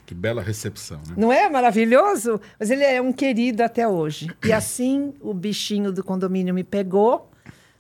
Que 0.06 0.14
bela 0.14 0.42
recepção, 0.42 1.00
né? 1.08 1.16
Não 1.16 1.32
é 1.32 1.50
maravilhoso? 1.50 2.40
Mas 2.60 2.70
ele 2.70 2.84
é 2.84 3.02
um 3.02 3.14
querido 3.14 3.64
até 3.64 3.88
hoje. 3.88 4.30
E 4.44 4.52
assim 4.52 5.14
o 5.22 5.34
bichinho 5.34 5.92
do 5.92 6.04
condomínio 6.04 6.54
me 6.54 6.64
pegou. 6.64 7.30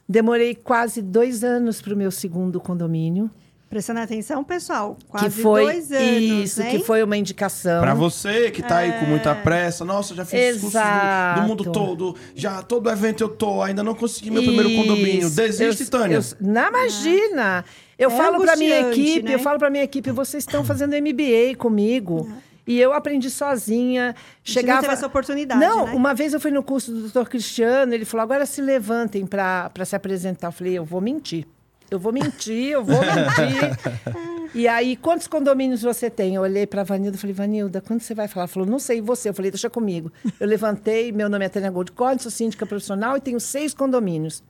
Demorei 0.07 0.55
quase 0.55 1.01
dois 1.01 1.43
anos 1.43 1.81
para 1.81 1.93
o 1.93 1.97
meu 1.97 2.11
segundo 2.11 2.59
condomínio. 2.59 3.29
Prestando 3.73 4.01
atenção, 4.01 4.43
pessoal. 4.43 4.95
Quase 5.09 5.25
que 5.25 5.41
foi 5.41 5.63
dois 5.63 5.91
anos, 5.91 6.21
isso, 6.45 6.59
né? 6.59 6.69
que 6.69 6.79
foi 6.83 7.01
uma 7.01 7.17
indicação. 7.17 7.81
Pra 7.81 7.95
você 7.95 8.51
que 8.51 8.61
tá 8.61 8.77
aí 8.77 8.99
com 8.99 9.05
muita 9.05 9.33
pressa, 9.33 9.83
nossa, 9.83 10.13
já 10.13 10.23
fiz 10.23 10.39
cursos 10.61 10.61
do, 10.61 10.67
Exato. 10.77 11.41
do 11.41 11.47
mundo 11.47 11.63
todo, 11.71 12.15
já 12.35 12.61
todo 12.61 12.87
evento 12.87 13.23
eu 13.23 13.29
tô, 13.29 13.63
ainda 13.63 13.81
não 13.81 13.95
consegui 13.95 14.29
meu 14.29 14.43
primeiro 14.43 14.69
condomínio. 14.75 15.25
Isso. 15.25 15.35
Desiste, 15.35 15.83
Eu- 15.85 15.89
Tânia. 15.89 16.17
eu- 16.17 16.23
não, 16.39 16.67
imagina. 16.69 17.65
Eu 17.97 18.11
É 18.11 18.15
falo 18.15 18.39
para 18.43 18.55
minha 18.55 18.79
equipe, 18.91 19.23
né? 19.23 19.33
eu 19.33 19.39
falo 19.39 19.57
para 19.57 19.71
minha 19.71 19.83
equipe, 19.83 20.11
vocês 20.11 20.43
estão 20.43 20.63
fazendo 20.63 20.93
MBA 20.95 21.55
comigo. 21.57 22.31
E 22.67 22.79
eu 22.79 22.93
aprendi 22.93 23.29
sozinha. 23.31 24.15
gente 24.43 24.55
não 24.55 24.61
Chegava... 24.61 24.81
teve 24.81 24.93
essa 24.93 25.07
oportunidade, 25.07 25.59
Não, 25.59 25.85
né? 25.87 25.93
uma 25.93 26.13
vez 26.13 26.31
eu 26.33 26.39
fui 26.39 26.51
no 26.51 26.61
curso 26.61 26.91
do 26.93 27.01
doutor 27.01 27.27
Cristiano, 27.27 27.91
ele 27.93 28.05
falou, 28.05 28.21
agora 28.23 28.45
se 28.45 28.61
levantem 28.61 29.25
para 29.25 29.71
se 29.83 29.95
apresentar. 29.95 30.47
Eu 30.49 30.51
falei, 30.51 30.77
eu 30.77 30.85
vou 30.85 31.01
mentir. 31.01 31.45
Eu 31.93 31.99
vou 31.99 32.11
mentir, 32.11 32.71
eu 32.71 32.83
vou 32.83 32.99
mentir. 32.99 34.49
e 34.55 34.67
aí, 34.67 34.95
quantos 34.95 35.27
condomínios 35.27 35.83
você 35.83 36.09
tem? 36.09 36.33
Eu 36.33 36.41
olhei 36.41 36.65
para 36.65 36.81
a 36.81 36.83
Vanilda 36.83 37.15
e 37.15 37.19
falei, 37.19 37.35
Vanilda, 37.35 37.81
quando 37.81 38.01
você 38.01 38.15
vai 38.15 38.27
falar? 38.27 38.45
Ela 38.45 38.47
falou, 38.47 38.67
não 38.67 38.79
sei, 38.79 38.97
e 38.97 39.01
você? 39.01 39.29
Eu 39.29 39.33
falei, 39.35 39.51
deixa 39.51 39.69
comigo. 39.69 40.11
Eu 40.39 40.47
levantei, 40.47 41.11
meu 41.11 41.29
nome 41.29 41.45
é 41.45 41.49
Tânia 41.49 41.69
Goldcorn, 41.69 42.19
sou 42.19 42.31
síndica 42.31 42.65
profissional 42.65 43.15
e 43.15 43.21
tenho 43.21 43.39
seis 43.39 43.75
condomínios. 43.75 44.43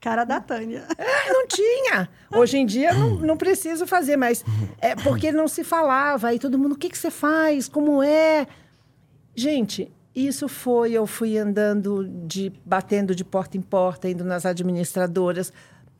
Cara 0.00 0.24
da 0.24 0.40
Tânia. 0.40 0.84
Ah, 0.96 1.32
não 1.32 1.48
tinha. 1.48 2.08
Hoje 2.30 2.58
em 2.58 2.66
dia 2.66 2.94
não, 2.94 3.16
não 3.16 3.36
preciso 3.36 3.88
fazer, 3.88 4.16
mas 4.16 4.44
é 4.80 4.94
porque 4.94 5.32
não 5.32 5.48
se 5.48 5.64
falava. 5.64 6.28
Aí 6.28 6.38
todo 6.38 6.56
mundo, 6.56 6.74
o 6.74 6.78
que, 6.78 6.90
que 6.90 6.98
você 6.98 7.10
faz? 7.10 7.68
Como 7.68 8.04
é? 8.04 8.46
Gente, 9.34 9.90
isso 10.14 10.46
foi, 10.46 10.92
eu 10.92 11.08
fui 11.08 11.36
andando, 11.36 12.06
de 12.24 12.52
batendo 12.64 13.16
de 13.16 13.24
porta 13.24 13.56
em 13.56 13.60
porta, 13.60 14.08
indo 14.08 14.22
nas 14.22 14.46
administradoras. 14.46 15.52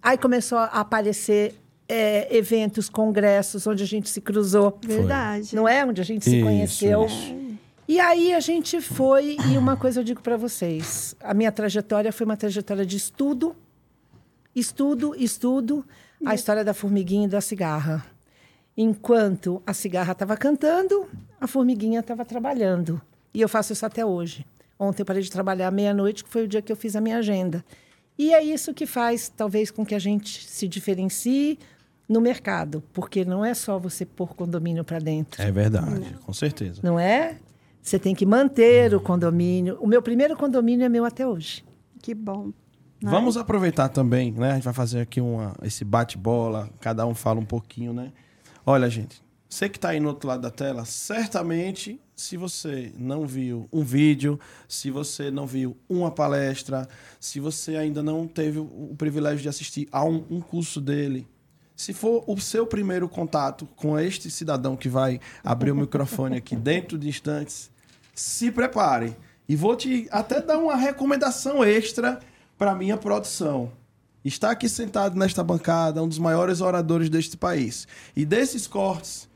Aí 0.05 0.19
começou 0.19 0.59
a 0.59 0.67
aparecer 0.67 1.55
é, 1.89 2.29
eventos, 2.37 2.91
congressos, 2.91 3.67
onde 3.67 3.83
a 3.83 3.87
gente 3.87 4.11
se 4.11 4.21
cruzou. 4.21 4.79
Verdade. 4.85 5.57
Não 5.57 5.67
é? 5.67 5.83
Onde 5.83 5.99
a 5.99 6.05
gente 6.05 6.27
se 6.27 6.37
Isso, 6.37 6.45
conheceu. 6.45 7.07
isso. 7.07 7.35
E 7.89 7.99
aí 7.99 8.35
a 8.35 8.41
gente 8.41 8.83
foi, 8.83 9.39
e 9.51 9.57
uma 9.57 9.79
coisa 9.79 10.01
eu 10.01 10.05
digo 10.05 10.21
para 10.21 10.37
vocês: 10.37 11.17
a 11.21 11.33
minha 11.33 11.51
trajetória 11.51 12.13
foi 12.13 12.27
uma 12.27 12.37
trajetória 12.37 12.85
de 12.85 12.99
estudo, 12.99 13.57
estudo, 14.55 15.15
estudo, 15.17 15.83
a 16.25 16.35
história 16.35 16.63
da 16.63 16.75
formiguinha 16.75 17.25
e 17.25 17.29
da 17.29 17.41
cigarra. 17.41 18.05
Enquanto 18.77 19.63
a 19.67 19.73
cigarra 19.73 20.13
estava 20.13 20.37
cantando, 20.37 21.09
a 21.41 21.47
formiguinha 21.47 22.01
estava 22.01 22.27
trabalhando. 22.27 23.01
E 23.33 23.41
eu 23.41 23.49
faço 23.49 23.73
isso 23.73 23.87
até 23.87 24.05
hoje. 24.05 24.45
Ontem 24.79 25.01
eu 25.01 25.07
parei 25.07 25.23
de 25.23 25.31
trabalhar 25.31 25.69
à 25.69 25.71
meia-noite, 25.71 26.25
que 26.25 26.29
foi 26.29 26.45
o 26.45 26.49
dia 26.49 26.61
que 26.61 26.71
eu 26.71 26.77
fiz 26.77 26.95
a 26.95 27.01
minha 27.01 27.17
agenda. 27.19 27.65
E 28.19 28.33
é 28.33 28.43
isso 28.43 28.73
que 28.73 28.87
faz, 28.87 29.29
talvez, 29.29 29.71
com 29.71 29.85
que 29.85 29.95
a 29.95 29.99
gente 29.99 30.45
se 30.49 30.69
diferencie 30.69 31.59
no 32.09 32.21
mercado, 32.21 32.83
porque 32.93 33.25
não 33.25 33.45
é 33.45 33.55
só 33.55 33.79
você 33.79 34.05
pôr 34.05 34.35
condomínio 34.35 34.85
para 34.85 34.99
dentro. 34.99 35.43
É 35.43 35.51
verdade, 35.51 36.15
com 36.25 36.33
certeza. 36.33 36.81
Não 36.83 36.99
é? 36.99 37.39
Você 37.83 37.99
tem 37.99 38.15
que 38.15 38.25
manter 38.25 38.95
o 38.95 39.01
condomínio. 39.01 39.79
O 39.81 39.87
meu 39.87 40.01
primeiro 40.01 40.37
condomínio 40.37 40.85
é 40.85 40.89
meu 40.89 41.05
até 41.05 41.27
hoje. 41.27 41.65
Que 42.01 42.15
bom. 42.15 42.47
né? 43.03 43.11
Vamos 43.11 43.37
aproveitar 43.37 43.89
também, 43.89 44.33
né? 44.33 44.53
A 44.53 44.55
gente 44.55 44.65
vai 44.65 44.75
fazer 44.75 45.01
aqui 45.01 45.21
uma, 45.21 45.55
esse 45.63 45.85
bate-bola, 45.85 46.71
cada 46.81 47.07
um 47.07 47.15
fala 47.15 47.41
um 47.41 47.45
pouquinho, 47.45 47.93
né? 47.93 48.13
Olha, 48.65 48.89
gente, 48.89 49.23
você 49.49 49.69
que 49.69 49.77
está 49.77 49.91
aí 49.91 50.01
no 50.01 50.09
outro 50.09 50.29
lado 50.29 50.41
da 50.41 50.51
tela, 50.51 50.85
certamente, 50.85 52.01
se 52.17 52.37
você 52.37 52.93
não 52.97 53.27
viu 53.27 53.69
um 53.73 53.83
vídeo, 53.83 54.39
se 54.69 54.91
você 54.91 55.31
não 55.31 55.47
viu 55.47 55.77
uma 55.89 56.11
palestra, 56.11 56.89
se 57.19 57.41
você 57.41 57.77
ainda 57.77 58.03
não 58.03 58.27
teve 58.27 58.59
o, 58.59 58.95
privilégio 58.97 59.43
de 59.43 59.49
assistir 59.49 59.89
a 59.91 60.05
um, 60.05 60.25
um 60.31 60.41
curso 60.41 60.81
dele, 60.81 61.27
se 61.75 61.93
for 61.93 62.23
o 62.29 62.39
seu 62.39 62.67
primeiro 62.67 63.09
contato 63.09 63.67
com 63.75 63.99
este 63.99 64.31
cidadão 64.31 64.77
que 64.77 64.89
vai 64.89 65.21
abrir 65.43 65.73
o 65.73 65.77
microfone 65.77 66.37
aqui 66.37 66.55
dentro 66.55 66.97
de 66.97 67.09
instantes, 67.09 67.71
se 68.15 68.51
prepare. 68.53 69.17
E 69.49 69.57
vou 69.57 69.75
te 69.75 70.09
até 70.11 70.41
dar 70.41 70.59
uma 70.59 70.77
recomendação 70.77 71.65
extra 71.65 72.21
para 72.57 72.75
minha 72.75 72.97
produção. 72.97 73.73
Está 74.25 74.53
aqui 74.53 74.69
sentado 74.69 75.19
nesta 75.19 75.45
bancada 75.45 76.03
um 76.03 76.09
dos 76.09 76.19
maiores 76.19 76.61
oradores 76.61 77.11
deste 77.11 77.37
país. 77.37 77.87
E 78.17 78.25
desses 78.25 78.67
cortes, 78.67 79.29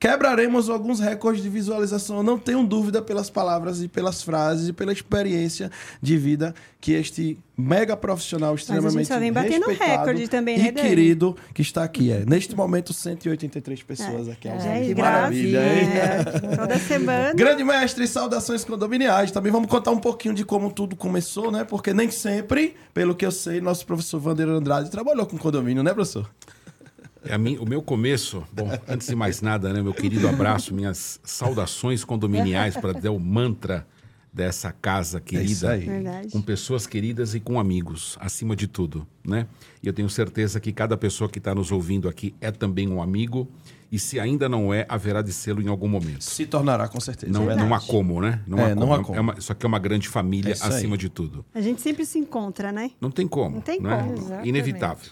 quebraremos 0.00 0.70
alguns 0.70 0.98
recordes 0.98 1.42
de 1.42 1.50
visualização. 1.50 2.16
Eu 2.16 2.22
não 2.22 2.38
tenho 2.38 2.64
dúvida 2.64 3.02
pelas 3.02 3.28
palavras 3.28 3.82
e 3.82 3.86
pelas 3.86 4.22
frases 4.22 4.68
e 4.68 4.72
pela 4.72 4.92
experiência 4.92 5.70
de 6.00 6.16
vida 6.16 6.54
que 6.80 6.92
este 6.92 7.38
mega 7.54 7.94
profissional 7.94 8.54
extremamente 8.54 9.06
só 9.06 9.18
vem 9.18 9.30
respeitado 9.30 9.70
recorde 9.72 10.28
também, 10.28 10.58
e 10.58 10.62
né, 10.62 10.72
Dani? 10.72 10.88
querido 10.88 11.36
que 11.52 11.60
está 11.60 11.84
aqui. 11.84 12.10
É. 12.10 12.24
Neste 12.24 12.56
momento, 12.56 12.94
183 12.94 13.82
pessoas 13.82 14.30
aqui. 14.30 14.48
ao 14.48 14.58
vivo. 14.58 14.70
É, 14.70 14.80
que 14.86 14.94
maravilha, 14.94 15.58
hein? 15.58 15.88
É, 15.92 16.56
toda 16.56 16.78
semana. 16.78 17.34
Grande 17.34 17.62
mestre, 17.62 18.08
saudações 18.08 18.64
condominiais. 18.64 19.30
Também 19.30 19.52
vamos 19.52 19.68
contar 19.68 19.90
um 19.90 20.00
pouquinho 20.00 20.32
de 20.32 20.46
como 20.46 20.72
tudo 20.72 20.96
começou, 20.96 21.52
né? 21.52 21.62
Porque 21.62 21.92
nem 21.92 22.10
sempre, 22.10 22.74
pelo 22.94 23.14
que 23.14 23.26
eu 23.26 23.30
sei, 23.30 23.60
nosso 23.60 23.84
professor 23.84 24.18
Vandeiro 24.18 24.52
Andrade 24.52 24.90
trabalhou 24.90 25.26
com 25.26 25.36
condomínio, 25.36 25.82
né, 25.82 25.92
professor? 25.92 26.26
É 27.24 27.34
a 27.34 27.38
mim, 27.38 27.58
o 27.58 27.66
meu 27.66 27.82
começo, 27.82 28.42
bom, 28.52 28.68
antes 28.88 29.06
de 29.08 29.14
mais 29.14 29.42
nada, 29.42 29.72
né, 29.72 29.82
meu 29.82 29.92
querido 29.94 30.26
abraço, 30.28 30.74
minhas 30.74 31.20
saudações 31.22 32.02
condominiais 32.04 32.76
para 32.76 32.92
dar 32.94 33.10
o 33.12 33.20
mantra 33.20 33.86
dessa 34.32 34.70
casa 34.72 35.18
É 35.18 35.20
querida. 35.20 35.76
Verdade. 35.76 36.28
com 36.30 36.40
pessoas 36.40 36.86
queridas 36.86 37.34
e 37.34 37.40
com 37.40 37.58
amigos, 37.58 38.16
acima 38.20 38.54
de 38.54 38.66
tudo, 38.68 39.06
né? 39.26 39.46
E 39.82 39.86
eu 39.88 39.92
tenho 39.92 40.08
certeza 40.08 40.60
que 40.60 40.72
cada 40.72 40.96
pessoa 40.96 41.28
que 41.28 41.38
está 41.38 41.52
nos 41.54 41.72
ouvindo 41.72 42.08
aqui 42.08 42.34
é 42.40 42.50
também 42.52 42.88
um 42.88 43.02
amigo 43.02 43.48
e 43.90 43.98
se 43.98 44.20
ainda 44.20 44.48
não 44.48 44.72
é, 44.72 44.86
haverá 44.88 45.20
de 45.20 45.32
sê-lo 45.32 45.60
em 45.60 45.66
algum 45.66 45.88
momento. 45.88 46.22
Se 46.22 46.46
tornará, 46.46 46.86
com 46.86 47.00
certeza. 47.00 47.32
Não, 47.32 47.46
Verdade. 47.46 47.68
não 47.68 47.74
há 47.74 47.80
como, 47.80 48.20
né? 48.20 48.40
Não 48.46 48.58
É, 48.60 48.70
há 48.70 48.74
não 48.76 48.82
como. 48.82 48.94
há 48.94 49.02
como. 49.04 49.18
É 49.18 49.20
uma, 49.20 49.34
isso 49.36 49.50
aqui 49.50 49.66
é 49.66 49.68
uma 49.68 49.80
grande 49.80 50.08
família 50.08 50.50
É 50.50 50.52
isso 50.52 50.64
aí. 50.64 50.74
acima 50.74 50.96
de 50.96 51.08
tudo. 51.08 51.44
A 51.52 51.60
gente 51.60 51.80
sempre 51.82 52.06
se 52.06 52.16
encontra, 52.16 52.70
né? 52.70 52.92
Não 53.00 53.10
tem 53.10 53.26
como. 53.26 53.56
Não 53.56 53.60
tem 53.60 53.80
né? 53.80 53.96
como. 53.98 54.12
Exatamente. 54.16 54.48
Inevitável. 54.48 55.10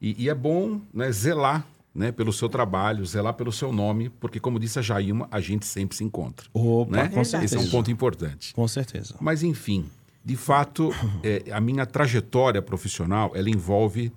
E, 0.00 0.24
e 0.24 0.28
é 0.28 0.34
bom 0.34 0.80
né, 0.92 1.10
zelar 1.12 1.66
né, 1.94 2.12
pelo 2.12 2.32
seu 2.32 2.48
trabalho, 2.48 3.04
zelar 3.04 3.34
pelo 3.34 3.52
seu 3.52 3.72
nome, 3.72 4.08
porque, 4.08 4.38
como 4.38 4.58
disse 4.58 4.78
a 4.78 4.82
Jailma, 4.82 5.28
a 5.30 5.40
gente 5.40 5.66
sempre 5.66 5.96
se 5.96 6.04
encontra. 6.04 6.46
Opa, 6.52 6.96
né? 6.96 7.08
com 7.08 7.20
Esse 7.20 7.32
certeza. 7.32 7.56
é 7.56 7.58
um 7.58 7.70
ponto 7.70 7.90
importante. 7.90 8.54
Com 8.54 8.66
certeza. 8.68 9.16
Mas, 9.20 9.42
enfim, 9.42 9.86
de 10.24 10.36
fato, 10.36 10.90
é, 11.22 11.52
a 11.52 11.60
minha 11.60 11.84
trajetória 11.84 12.62
profissional, 12.62 13.32
ela 13.34 13.50
envolve, 13.50 14.12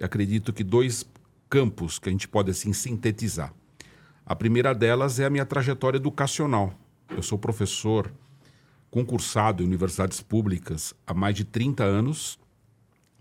acredito 0.00 0.52
que, 0.52 0.64
dois 0.64 1.04
campos 1.48 1.98
que 1.98 2.08
a 2.08 2.12
gente 2.12 2.26
pode, 2.26 2.50
assim, 2.50 2.72
sintetizar. 2.72 3.52
A 4.24 4.36
primeira 4.36 4.74
delas 4.74 5.18
é 5.18 5.24
a 5.24 5.30
minha 5.30 5.46
trajetória 5.46 5.96
educacional. 5.96 6.74
Eu 7.10 7.22
sou 7.22 7.38
professor 7.38 8.12
concursado 8.90 9.62
em 9.62 9.66
universidades 9.66 10.20
públicas 10.20 10.94
há 11.06 11.14
mais 11.14 11.34
de 11.34 11.44
30 11.44 11.84
anos. 11.84 12.38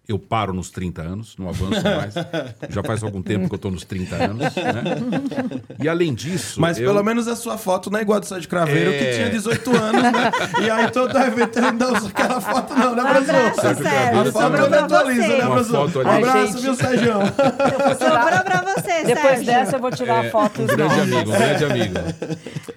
Eu 0.08 0.18
paro 0.18 0.54
nos 0.54 0.70
30 0.70 1.02
anos, 1.02 1.36
não 1.38 1.50
avanço 1.50 1.84
mais. 1.84 2.14
Já 2.70 2.82
faz 2.82 3.04
algum 3.04 3.22
tempo 3.22 3.50
que 3.50 3.54
eu 3.54 3.58
estou 3.58 3.70
nos 3.70 3.84
30 3.84 4.16
anos. 4.16 4.56
Né? 4.56 5.62
E 5.84 5.90
além 5.90 6.14
disso. 6.14 6.62
Mas 6.62 6.80
eu... 6.80 6.88
pelo 6.88 7.04
menos 7.04 7.28
a 7.28 7.36
sua 7.36 7.58
foto 7.58 7.92
não 7.92 8.00
é 8.00 8.04
igual 8.04 8.16
a 8.18 8.20
do 8.22 8.26
Sérgio 8.26 8.50
Craveiro, 8.50 8.92
é... 8.92 8.98
que 8.98 9.16
tinha 9.16 9.30
18 9.30 9.76
anos, 9.76 10.04
né? 10.04 10.32
E 10.64 10.70
aí 10.70 10.90
todo 10.92 11.18
evento 11.18 11.60
ele 11.60 11.72
não 11.72 11.94
usa 11.94 12.08
aquela 12.08 12.40
foto, 12.40 12.74
não, 12.74 12.96
né, 12.96 13.04
Brasil? 13.04 13.36
Abraço, 13.36 13.62
Sérgio, 13.62 13.84
Sérgio. 13.84 14.22
A 14.22 14.32
foto 14.32 14.70
não 14.70 14.80
atualiza, 14.80 15.28
né, 15.28 15.46
Brasil? 15.46 15.76
Um 15.76 16.10
abraço, 16.10 16.48
gente... 16.54 16.62
viu, 16.62 16.76
Sérgio? 16.76 17.14
Sobrou 18.00 18.44
pra 18.44 18.64
você, 18.74 19.04
Depois 19.04 19.46
dessa 19.46 19.76
eu 19.76 19.80
vou 19.82 19.92
tirar 19.92 20.24
é, 20.24 20.28
a 20.28 20.32
foto. 20.32 20.62
Um 20.62 20.68
grande 20.68 21.02
amigo, 21.02 21.30
um 21.30 21.34
grande 21.34 21.66
amigo. 21.66 21.96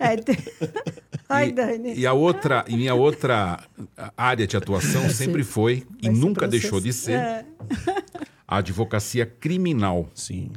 É, 0.01 0.17
Ai, 1.31 1.53
Dani. 1.53 1.95
E, 1.95 2.07
a 2.07 2.13
outra, 2.13 2.65
e 2.69 2.77
minha 2.77 2.95
outra 2.95 3.61
área 4.17 4.47
de 4.47 4.57
atuação 4.57 5.09
sempre 5.09 5.45
foi, 5.45 5.87
e 6.03 6.09
nunca 6.09 6.49
deixou 6.49 6.81
de 6.81 6.93
ser, 6.93 7.13
é. 7.13 7.45
a 8.47 8.57
advocacia 8.59 9.25
criminal. 9.25 10.09
Sim. 10.15 10.51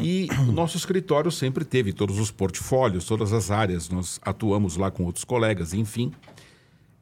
E 0.00 0.28
o 0.48 0.52
nosso 0.52 0.76
escritório 0.76 1.30
sempre 1.30 1.64
teve 1.64 1.92
todos 1.92 2.18
os 2.18 2.30
portfólios, 2.30 3.04
todas 3.04 3.32
as 3.32 3.50
áreas. 3.50 3.88
Nós 3.88 4.20
atuamos 4.22 4.76
lá 4.76 4.90
com 4.90 5.04
outros 5.04 5.24
colegas, 5.24 5.74
enfim. 5.74 6.12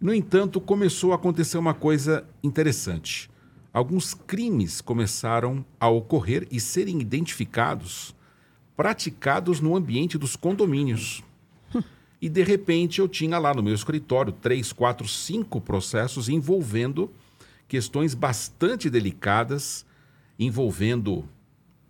No 0.01 0.15
entanto, 0.15 0.61
começou 0.61 1.13
a 1.13 1.17
acontecer 1.17 1.59
uma 1.59 1.75
coisa 1.75 2.25
interessante. 2.43 3.31
Alguns 3.73 4.15
crimes 4.15 4.81
começaram 4.81 5.65
a 5.79 5.89
ocorrer 5.89 6.49
e 6.51 6.59
serem 6.59 7.01
identificados, 7.01 8.15
praticados 8.77 9.61
no 9.61 9.77
ambiente 9.77 10.19
dos 10.19 10.35
condomínios. 10.35 11.23
E 12.21 12.29
de 12.29 12.43
repente 12.43 13.01
eu 13.01 13.09
tinha 13.09 13.39
lá 13.39 13.55
no 13.55 13.63
meu 13.63 13.75
escritório 13.75 14.33
três, 14.33 14.73
quatro, 14.73 15.09
cinco 15.09 15.61
processos 15.61 16.29
envolvendo 16.29 17.11
questões 17.67 18.15
bastante 18.15 18.91
delicadas, 18.91 19.87
envolvendo 20.39 21.25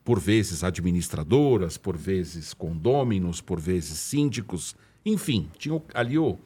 por 0.05 0.21
vezes 0.21 0.63
administradoras, 0.63 1.77
por 1.77 1.97
vezes 1.97 2.53
condôminos, 2.55 3.41
por 3.41 3.59
vezes 3.59 3.99
síndicos, 3.99 4.77
enfim, 5.05 5.49
tinha 5.59 5.81
ali 5.95 6.19
o, 6.19 6.39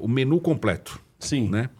o 0.00 0.08
menu 0.08 0.40
completo. 0.40 1.00
Sim. 1.18 1.48
Né? 1.48 1.70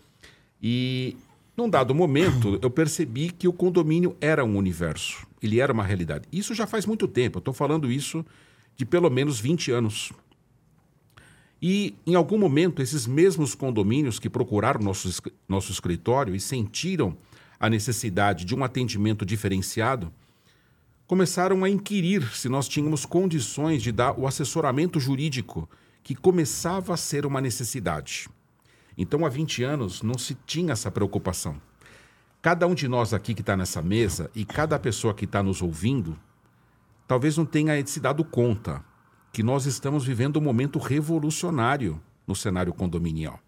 E 0.62 1.16
num 1.56 1.68
dado 1.68 1.94
momento 1.94 2.58
eu 2.62 2.70
percebi 2.70 3.30
que 3.30 3.48
o 3.48 3.52
condomínio 3.52 4.16
era 4.20 4.44
um 4.44 4.56
universo, 4.56 5.26
ele 5.42 5.60
era 5.60 5.72
uma 5.72 5.84
realidade. 5.84 6.28
Isso 6.32 6.54
já 6.54 6.66
faz 6.66 6.86
muito 6.86 7.08
tempo, 7.08 7.38
eu 7.38 7.40
estou 7.40 7.54
falando 7.54 7.90
isso 7.90 8.24
de 8.76 8.86
pelo 8.86 9.10
menos 9.10 9.40
20 9.40 9.70
anos. 9.70 10.12
E, 11.62 11.94
em 12.04 12.16
algum 12.16 12.36
momento, 12.36 12.82
esses 12.82 13.06
mesmos 13.06 13.54
condomínios 13.54 14.18
que 14.18 14.28
procuraram 14.28 14.80
nosso, 14.80 15.22
nosso 15.48 15.70
escritório 15.70 16.34
e 16.34 16.40
sentiram 16.40 17.16
a 17.60 17.70
necessidade 17.70 18.44
de 18.44 18.52
um 18.52 18.64
atendimento 18.64 19.24
diferenciado, 19.24 20.12
começaram 21.06 21.62
a 21.62 21.70
inquirir 21.70 22.34
se 22.34 22.48
nós 22.48 22.66
tínhamos 22.66 23.06
condições 23.06 23.80
de 23.80 23.92
dar 23.92 24.18
o 24.18 24.26
assessoramento 24.26 24.98
jurídico 24.98 25.70
que 26.02 26.16
começava 26.16 26.94
a 26.94 26.96
ser 26.96 27.24
uma 27.24 27.40
necessidade. 27.40 28.28
Então, 28.98 29.24
há 29.24 29.28
20 29.28 29.62
anos, 29.62 30.02
não 30.02 30.18
se 30.18 30.36
tinha 30.44 30.72
essa 30.72 30.90
preocupação. 30.90 31.62
Cada 32.40 32.66
um 32.66 32.74
de 32.74 32.88
nós 32.88 33.14
aqui 33.14 33.34
que 33.34 33.40
está 33.40 33.56
nessa 33.56 33.80
mesa 33.80 34.28
e 34.34 34.44
cada 34.44 34.76
pessoa 34.80 35.14
que 35.14 35.26
está 35.26 35.44
nos 35.44 35.62
ouvindo, 35.62 36.18
talvez 37.06 37.36
não 37.36 37.46
tenha 37.46 37.86
se 37.86 38.00
dado 38.00 38.24
conta 38.24 38.84
que 39.32 39.42
nós 39.42 39.64
estamos 39.64 40.04
vivendo 40.04 40.36
um 40.36 40.42
momento 40.42 40.78
revolucionário 40.78 42.00
no 42.26 42.36
cenário 42.36 42.72
condominial. 42.72 43.40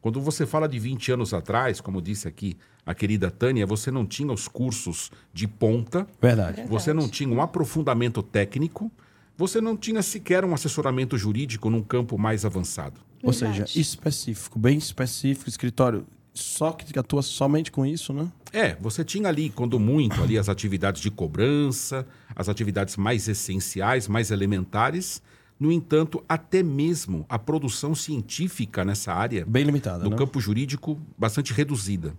Quando 0.00 0.20
você 0.20 0.44
fala 0.44 0.68
de 0.68 0.78
20 0.78 1.12
anos 1.12 1.32
atrás, 1.32 1.80
como 1.80 2.02
disse 2.02 2.28
aqui 2.28 2.56
a 2.84 2.94
querida 2.94 3.30
Tânia, 3.30 3.66
você 3.66 3.90
não 3.90 4.04
tinha 4.04 4.32
os 4.32 4.46
cursos 4.46 5.10
de 5.32 5.48
ponta. 5.48 6.06
Verdade. 6.20 6.64
Você 6.68 6.92
não 6.92 7.08
tinha 7.08 7.28
um 7.34 7.40
aprofundamento 7.40 8.22
técnico. 8.22 8.90
Você 9.36 9.60
não 9.60 9.76
tinha 9.76 10.02
sequer 10.02 10.44
um 10.44 10.54
assessoramento 10.54 11.16
jurídico 11.18 11.70
num 11.70 11.82
campo 11.82 12.18
mais 12.18 12.44
avançado. 12.44 13.00
Ou 13.22 13.32
seja, 13.32 13.64
específico, 13.74 14.58
bem 14.58 14.78
específico, 14.78 15.48
escritório 15.48 16.06
só 16.36 16.70
que 16.72 16.98
atua 16.98 17.22
somente 17.22 17.72
com 17.72 17.84
isso, 17.84 18.12
né? 18.12 18.30
É, 18.52 18.74
você 18.76 19.04
tinha 19.04 19.28
ali, 19.28 19.48
quando 19.48 19.80
muito, 19.80 20.22
ali 20.22 20.38
as 20.38 20.48
atividades 20.48 21.00
de 21.00 21.10
cobrança, 21.10 22.06
as 22.34 22.48
atividades 22.48 22.96
mais 22.96 23.26
essenciais, 23.26 24.06
mais 24.06 24.30
elementares. 24.30 25.22
No 25.58 25.72
entanto, 25.72 26.22
até 26.28 26.62
mesmo 26.62 27.24
a 27.28 27.38
produção 27.38 27.94
científica 27.94 28.84
nessa 28.84 29.12
área, 29.12 29.44
bem 29.46 29.64
limitada, 29.64 30.04
no 30.04 30.10
né? 30.10 30.16
campo 30.16 30.38
jurídico, 30.38 31.00
bastante 31.16 31.54
reduzida. 31.54 32.14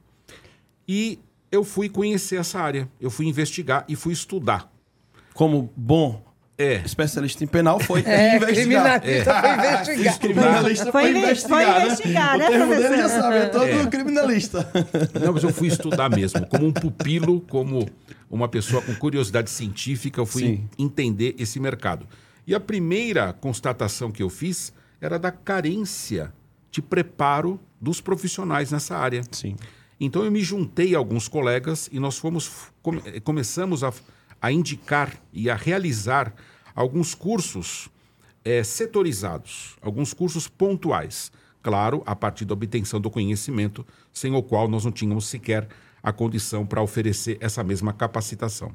E 0.87 1.19
eu 1.51 1.63
fui 1.63 1.87
conhecer 1.87 2.37
essa 2.37 2.59
área, 2.59 2.89
eu 2.99 3.11
fui 3.11 3.27
investigar 3.27 3.85
e 3.87 3.95
fui 3.95 4.13
estudar. 4.13 4.73
Como 5.33 5.71
bom 5.77 6.26
é. 6.57 6.81
Especialista 6.83 7.43
em 7.43 7.47
penal 7.47 7.79
foi 7.79 8.01
é, 8.07 8.37
investigar. 8.37 8.99
Criminalista 8.99 9.31
é. 9.31 9.41
foi 9.41 9.51
investigar. 9.51 10.19
criminalista 10.19 10.91
foi, 10.91 11.01
foi 11.01 11.17
investigar. 11.17 11.65
Foi 11.65 11.85
investigar, 11.85 12.37
né, 12.37 12.49
né 12.49 12.65
o 12.65 12.69
dele 12.69 12.97
já 12.97 13.09
sabe, 13.09 13.35
é 13.35 13.45
todo 13.45 13.65
é. 13.65 13.85
criminalista. 13.87 14.71
Não, 15.23 15.33
mas 15.33 15.43
eu 15.43 15.53
fui 15.53 15.67
estudar 15.67 16.09
mesmo. 16.09 16.45
Como 16.47 16.65
um 16.65 16.73
pupilo, 16.73 17.41
como 17.41 17.87
uma 18.29 18.47
pessoa 18.47 18.81
com 18.81 18.95
curiosidade 18.95 19.49
científica, 19.49 20.19
eu 20.19 20.25
fui 20.25 20.41
Sim. 20.41 20.69
entender 20.79 21.35
esse 21.37 21.59
mercado. 21.59 22.07
E 22.45 22.55
a 22.55 22.59
primeira 22.59 23.33
constatação 23.33 24.11
que 24.11 24.23
eu 24.23 24.29
fiz 24.29 24.73
era 24.99 25.19
da 25.19 25.31
carência 25.31 26.33
de 26.71 26.81
preparo 26.81 27.59
dos 27.79 28.01
profissionais 28.01 28.71
nessa 28.71 28.97
área. 28.97 29.21
Sim. 29.31 29.55
Então 29.99 30.23
eu 30.23 30.31
me 30.31 30.41
juntei 30.41 30.95
a 30.95 30.97
alguns 30.97 31.27
colegas 31.27 31.89
e 31.91 31.99
nós 31.99 32.17
fomos 32.17 32.71
come, 32.81 33.01
começamos 33.21 33.83
a 33.83 33.91
a 34.41 34.51
indicar 34.51 35.13
e 35.33 35.49
a 35.49 35.55
realizar 35.55 36.33
alguns 36.75 37.15
cursos 37.15 37.89
é, 38.43 38.63
setorizados, 38.63 39.75
alguns 39.81 40.13
cursos 40.13 40.47
pontuais. 40.47 41.31
Claro, 41.61 42.01
a 42.05 42.15
partir 42.15 42.45
da 42.45 42.53
obtenção 42.53 43.01
do 43.01 43.09
conhecimento, 43.09 43.85
sem 44.13 44.33
o 44.33 44.41
qual 44.41 44.67
nós 44.67 44.85
não 44.85 44.91
tínhamos 44.91 45.27
sequer 45.27 45.67
a 46.01 46.13
condição 46.13 46.65
para 46.65 46.81
oferecer 46.81 47.37
essa 47.41 47.63
mesma 47.63 47.91
capacitação. 47.91 48.71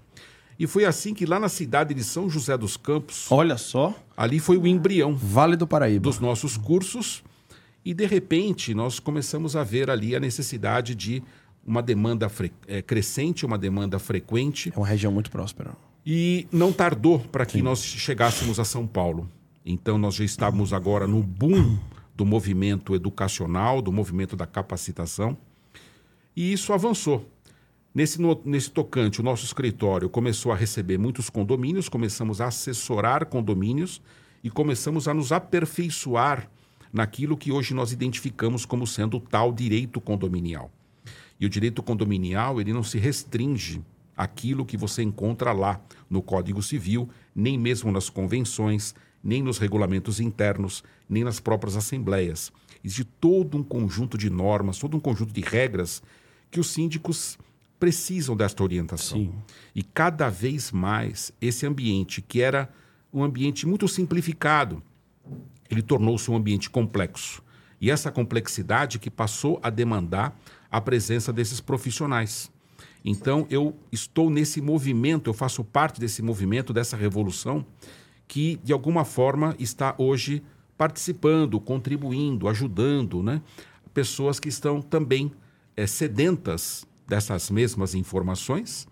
E 0.58 0.66
foi 0.66 0.84
assim 0.84 1.14
que 1.14 1.24
lá 1.24 1.40
na 1.40 1.48
cidade 1.48 1.94
de 1.94 2.04
São 2.04 2.28
José 2.28 2.56
dos 2.58 2.76
Campos. 2.76 3.26
Olha 3.30 3.56
só. 3.56 3.94
Ali 4.16 4.38
foi 4.38 4.58
o 4.58 4.66
embrião. 4.66 5.16
Vale 5.16 5.56
do 5.56 5.66
Paraíba. 5.66 6.02
Dos 6.02 6.20
nossos 6.20 6.56
cursos. 6.56 7.24
E 7.84 7.94
de 7.94 8.06
repente 8.06 8.74
nós 8.74 9.00
começamos 9.00 9.56
a 9.56 9.64
ver 9.64 9.90
ali 9.90 10.14
a 10.14 10.20
necessidade 10.20 10.94
de 10.94 11.22
uma 11.66 11.82
demanda 11.82 12.30
é, 12.66 12.82
crescente, 12.82 13.46
uma 13.46 13.58
demanda 13.58 13.98
frequente. 13.98 14.72
É 14.74 14.78
uma 14.78 14.86
região 14.86 15.12
muito 15.12 15.30
próspera. 15.30 15.72
E 16.04 16.46
não 16.50 16.72
tardou 16.72 17.20
para 17.20 17.46
que 17.46 17.58
Sim. 17.58 17.62
nós 17.62 17.84
chegássemos 17.84 18.58
a 18.58 18.64
São 18.64 18.86
Paulo. 18.86 19.30
Então 19.64 19.96
nós 19.96 20.16
já 20.16 20.24
estávamos 20.24 20.72
agora 20.72 21.06
no 21.06 21.22
boom 21.22 21.78
do 22.14 22.26
movimento 22.26 22.94
educacional, 22.94 23.80
do 23.80 23.92
movimento 23.92 24.36
da 24.36 24.46
capacitação. 24.46 25.36
E 26.36 26.52
isso 26.52 26.72
avançou. 26.72 27.28
Nesse, 27.94 28.20
no, 28.20 28.40
nesse 28.44 28.70
tocante, 28.70 29.20
o 29.20 29.24
nosso 29.24 29.44
escritório 29.44 30.08
começou 30.08 30.50
a 30.50 30.56
receber 30.56 30.98
muitos 30.98 31.28
condomínios, 31.28 31.88
começamos 31.88 32.40
a 32.40 32.46
assessorar 32.46 33.26
condomínios 33.26 34.00
e 34.42 34.50
começamos 34.50 35.06
a 35.06 35.14
nos 35.14 35.30
aperfeiçoar 35.30 36.50
naquilo 36.92 37.36
que 37.36 37.52
hoje 37.52 37.74
nós 37.74 37.92
identificamos 37.92 38.64
como 38.64 38.86
sendo 38.86 39.18
o 39.18 39.20
tal 39.20 39.52
direito 39.52 40.00
condominial. 40.00 40.70
E 41.42 41.46
o 41.46 41.48
direito 41.48 41.82
condominial, 41.82 42.60
ele 42.60 42.72
não 42.72 42.84
se 42.84 43.00
restringe 43.00 43.82
àquilo 44.16 44.64
que 44.64 44.76
você 44.76 45.02
encontra 45.02 45.50
lá 45.50 45.80
no 46.08 46.22
Código 46.22 46.62
Civil, 46.62 47.10
nem 47.34 47.58
mesmo 47.58 47.90
nas 47.90 48.08
convenções, 48.08 48.94
nem 49.24 49.42
nos 49.42 49.58
regulamentos 49.58 50.20
internos, 50.20 50.84
nem 51.08 51.24
nas 51.24 51.40
próprias 51.40 51.76
assembleias. 51.76 52.52
Existe 52.84 53.02
todo 53.02 53.58
um 53.58 53.62
conjunto 53.64 54.16
de 54.16 54.30
normas, 54.30 54.78
todo 54.78 54.96
um 54.96 55.00
conjunto 55.00 55.32
de 55.32 55.40
regras 55.40 56.00
que 56.48 56.60
os 56.60 56.70
síndicos 56.70 57.36
precisam 57.76 58.36
desta 58.36 58.62
orientação. 58.62 59.18
Sim. 59.18 59.34
E 59.74 59.82
cada 59.82 60.28
vez 60.28 60.70
mais 60.70 61.32
esse 61.40 61.66
ambiente, 61.66 62.22
que 62.22 62.40
era 62.40 62.72
um 63.12 63.24
ambiente 63.24 63.66
muito 63.66 63.88
simplificado, 63.88 64.80
ele 65.68 65.82
tornou-se 65.82 66.30
um 66.30 66.36
ambiente 66.36 66.70
complexo. 66.70 67.42
E 67.80 67.90
essa 67.90 68.12
complexidade 68.12 69.00
que 69.00 69.10
passou 69.10 69.58
a 69.60 69.68
demandar 69.68 70.38
a 70.72 70.80
presença 70.80 71.32
desses 71.32 71.60
profissionais. 71.60 72.50
Então, 73.04 73.46
eu 73.50 73.76
estou 73.92 74.30
nesse 74.30 74.62
movimento, 74.62 75.28
eu 75.28 75.34
faço 75.34 75.62
parte 75.62 76.00
desse 76.00 76.22
movimento, 76.22 76.72
dessa 76.72 76.96
revolução, 76.96 77.66
que 78.26 78.58
de 78.64 78.72
alguma 78.72 79.04
forma 79.04 79.54
está 79.58 79.94
hoje 79.98 80.42
participando, 80.78 81.60
contribuindo, 81.60 82.48
ajudando 82.48 83.22
né? 83.22 83.42
pessoas 83.92 84.40
que 84.40 84.48
estão 84.48 84.80
também 84.80 85.30
é, 85.76 85.86
sedentas 85.86 86.86
dessas 87.06 87.50
mesmas 87.50 87.94
informações 87.94 88.88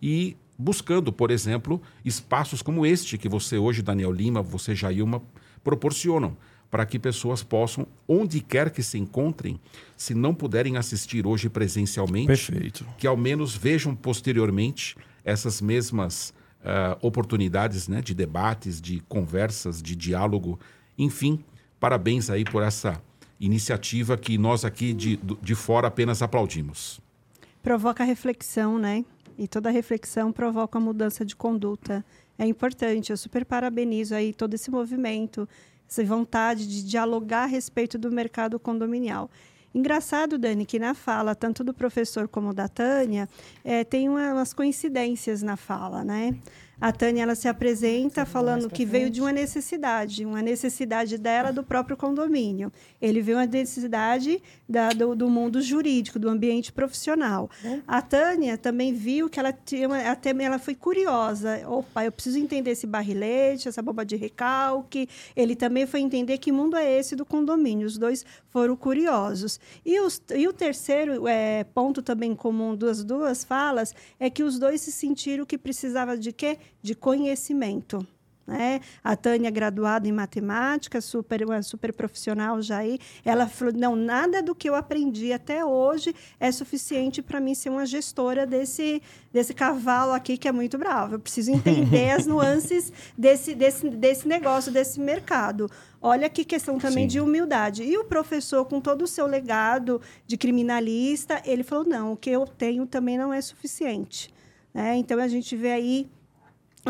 e 0.00 0.36
buscando, 0.58 1.12
por 1.12 1.30
exemplo, 1.30 1.80
espaços 2.04 2.60
como 2.60 2.84
este 2.84 3.16
que 3.16 3.28
você 3.28 3.56
hoje, 3.56 3.80
Daniel 3.80 4.12
Lima, 4.12 4.42
você, 4.42 4.74
Jailma, 4.74 5.22
proporcionam 5.64 6.36
para 6.72 6.86
que 6.86 6.98
pessoas 6.98 7.42
possam, 7.42 7.86
onde 8.08 8.40
quer 8.40 8.70
que 8.70 8.82
se 8.82 8.96
encontrem, 8.96 9.60
se 9.94 10.14
não 10.14 10.34
puderem 10.34 10.78
assistir 10.78 11.26
hoje 11.26 11.50
presencialmente, 11.50 12.28
Perfeito. 12.28 12.86
que 12.96 13.06
ao 13.06 13.14
menos 13.14 13.54
vejam 13.54 13.94
posteriormente 13.94 14.96
essas 15.22 15.60
mesmas 15.60 16.32
ah, 16.64 16.96
oportunidades 17.02 17.88
né, 17.88 18.00
de 18.00 18.14
debates, 18.14 18.80
de 18.80 19.00
conversas, 19.00 19.82
de 19.82 19.94
diálogo. 19.94 20.58
Enfim, 20.96 21.44
parabéns 21.78 22.30
aí 22.30 22.42
por 22.42 22.62
essa 22.62 23.02
iniciativa 23.38 24.16
que 24.16 24.38
nós 24.38 24.64
aqui 24.64 24.94
de, 24.94 25.20
de 25.42 25.54
fora 25.54 25.88
apenas 25.88 26.22
aplaudimos. 26.22 27.02
provoca 27.62 28.02
reflexão, 28.02 28.78
né? 28.78 29.04
E 29.36 29.46
toda 29.46 29.70
reflexão 29.70 30.32
provoca 30.32 30.80
mudança 30.80 31.22
de 31.22 31.36
conduta. 31.36 32.02
É 32.38 32.46
importante, 32.46 33.10
eu 33.10 33.16
super 33.16 33.44
parabenizo 33.44 34.14
aí 34.14 34.32
todo 34.32 34.54
esse 34.54 34.70
movimento, 34.70 35.46
essa 35.92 36.02
vontade 36.04 36.66
de 36.66 36.82
dialogar 36.82 37.42
a 37.42 37.46
respeito 37.46 37.98
do 37.98 38.10
mercado 38.10 38.58
condominial. 38.58 39.30
Engraçado, 39.74 40.38
Dani, 40.38 40.64
que 40.66 40.78
na 40.78 40.94
fala, 40.94 41.34
tanto 41.34 41.62
do 41.62 41.72
professor 41.74 42.28
como 42.28 42.52
da 42.54 42.66
Tânia, 42.68 43.28
eh, 43.64 43.84
tem 43.84 44.08
uma- 44.08 44.32
umas 44.32 44.52
coincidências 44.54 45.42
na 45.42 45.56
fala, 45.56 46.02
né? 46.04 46.34
A 46.82 46.90
Tânia 46.90 47.22
ela 47.22 47.34
se 47.36 47.46
apresenta 47.46 48.26
falando 48.26 48.68
que 48.68 48.84
veio 48.84 49.08
de 49.08 49.20
uma 49.20 49.30
necessidade, 49.32 50.26
uma 50.26 50.42
necessidade 50.42 51.16
dela 51.16 51.52
do 51.52 51.62
próprio 51.62 51.96
condomínio. 51.96 52.72
Ele 53.00 53.22
viu 53.22 53.38
a 53.38 53.46
necessidade 53.46 54.42
da- 54.68 54.88
do, 54.90 55.14
do 55.14 55.30
mundo 55.30 55.60
jurídico, 55.62 56.18
do 56.18 56.28
ambiente 56.28 56.72
profissional. 56.72 57.48
A 57.86 58.02
Tânia 58.02 58.58
também 58.58 58.92
viu 58.92 59.30
que 59.30 59.38
ela 59.38 59.52
tinha, 59.52 59.86
uma- 59.86 60.00
até 60.10 60.30
ela 60.30 60.58
foi 60.58 60.74
curiosa. 60.74 61.62
Opa, 61.68 62.04
eu 62.04 62.10
preciso 62.10 62.38
entender 62.38 62.72
esse 62.72 62.86
barrilete, 62.86 63.68
essa 63.68 63.80
bomba 63.80 64.04
de 64.04 64.16
recalque. 64.16 65.08
Ele 65.36 65.54
também 65.54 65.86
foi 65.86 66.00
entender 66.00 66.38
que 66.38 66.50
mundo 66.50 66.76
é 66.76 66.98
esse 66.98 67.14
do 67.14 67.24
condomínio. 67.24 67.86
Os 67.86 67.96
dois 67.96 68.24
foram 68.48 68.74
curiosos. 68.74 69.60
E, 69.86 70.00
os- 70.00 70.20
e 70.34 70.48
o 70.48 70.52
terceiro 70.52 71.28
eh, 71.28 71.64
ponto 71.72 72.02
também 72.02 72.34
comum 72.34 72.74
das 72.74 73.04
duas 73.04 73.44
falas 73.44 73.94
é 74.18 74.28
que 74.28 74.42
os 74.42 74.58
dois 74.58 74.80
se 74.80 74.90
sentiram 74.90 75.46
que 75.46 75.56
precisava 75.56 76.18
de 76.18 76.32
quê? 76.32 76.58
De 76.80 76.94
conhecimento. 76.94 78.06
Né? 78.46 78.80
A 79.04 79.14
Tânia, 79.14 79.50
graduada 79.50 80.08
em 80.08 80.12
matemática, 80.12 81.00
super, 81.00 81.44
uma 81.44 81.62
super 81.62 81.92
profissional 81.92 82.60
já 82.60 82.78
aí, 82.78 82.98
ela 83.24 83.46
falou: 83.46 83.72
não, 83.72 83.94
nada 83.94 84.42
do 84.42 84.54
que 84.54 84.68
eu 84.68 84.74
aprendi 84.74 85.32
até 85.32 85.64
hoje 85.64 86.14
é 86.40 86.50
suficiente 86.50 87.22
para 87.22 87.40
mim 87.40 87.54
ser 87.54 87.70
uma 87.70 87.86
gestora 87.86 88.44
desse, 88.44 89.00
desse 89.32 89.54
cavalo 89.54 90.12
aqui 90.12 90.36
que 90.36 90.48
é 90.48 90.52
muito 90.52 90.76
bravo. 90.76 91.14
Eu 91.14 91.20
preciso 91.20 91.52
entender 91.52 92.10
as 92.10 92.26
nuances 92.28 92.92
desse, 93.16 93.54
desse, 93.54 93.88
desse 93.88 94.26
negócio, 94.26 94.72
desse 94.72 94.98
mercado. 94.98 95.70
Olha 96.00 96.28
que 96.28 96.44
questão 96.44 96.80
também 96.80 97.04
Sim. 97.04 97.08
de 97.08 97.20
humildade. 97.20 97.84
E 97.84 97.96
o 97.96 98.04
professor, 98.04 98.64
com 98.64 98.80
todo 98.80 99.02
o 99.02 99.06
seu 99.06 99.24
legado 99.24 100.00
de 100.26 100.36
criminalista, 100.36 101.40
ele 101.44 101.62
falou: 101.62 101.84
não, 101.84 102.12
o 102.12 102.16
que 102.16 102.30
eu 102.30 102.44
tenho 102.44 102.86
também 102.86 103.16
não 103.16 103.32
é 103.32 103.40
suficiente. 103.40 104.34
Né? 104.74 104.96
Então 104.96 105.20
a 105.20 105.28
gente 105.28 105.54
vê 105.54 105.70
aí 105.70 106.10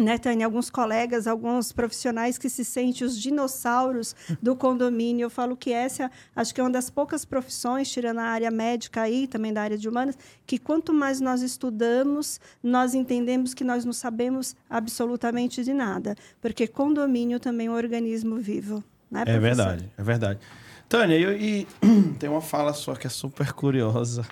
né, 0.01 0.17
Tânia, 0.17 0.47
alguns 0.47 0.71
colegas, 0.71 1.27
alguns 1.27 1.71
profissionais 1.73 2.39
que 2.39 2.49
se 2.49 2.65
sentem 2.65 3.07
os 3.07 3.19
dinossauros 3.21 4.17
do 4.41 4.57
condomínio. 4.57 5.25
Eu 5.27 5.31
falo 5.31 5.57
que 5.57 5.73
essa, 5.73 6.11
acho 6.35 6.55
que 6.55 6.61
é 6.61 6.65
uma 6.65 6.71
das 6.71 6.89
poucas 6.89 7.25
profissões, 7.25 7.91
tirando 7.91 8.19
a 8.21 8.25
área 8.25 8.51
médica 8.51 9.03
aí, 9.03 9.27
também 9.27 9.53
da 9.53 9.63
área 9.63 9.77
de 9.77 9.89
humanas, 9.89 10.17
que 10.47 10.59
quanto 10.59 10.95
mais 10.95 11.21
nós 11.21 11.43
estudamos, 11.43 12.41
nós 12.63 12.95
entendemos 12.95 13.53
que 13.53 13.65
nós 13.65 13.85
não 13.85 13.93
sabemos 13.93 14.57
absolutamente 14.69 15.63
de 15.63 15.73
nada. 15.75 16.17
Porque 16.41 16.67
condomínio 16.67 17.39
também 17.39 17.67
é 17.67 17.71
um 17.71 17.75
organismo 17.75 18.37
vivo. 18.37 18.83
Né, 19.11 19.25
É 19.27 19.39
verdade, 19.39 19.91
é 19.99 20.03
verdade. 20.03 20.41
Tânia, 20.89 21.19
eu- 21.19 21.37
e 21.37 21.67
tem 22.19 22.29
uma 22.31 22.41
fala 22.41 22.73
sua 22.73 22.97
que 22.97 23.07
é 23.07 23.11
super 23.11 23.53
curiosa. 23.53 24.27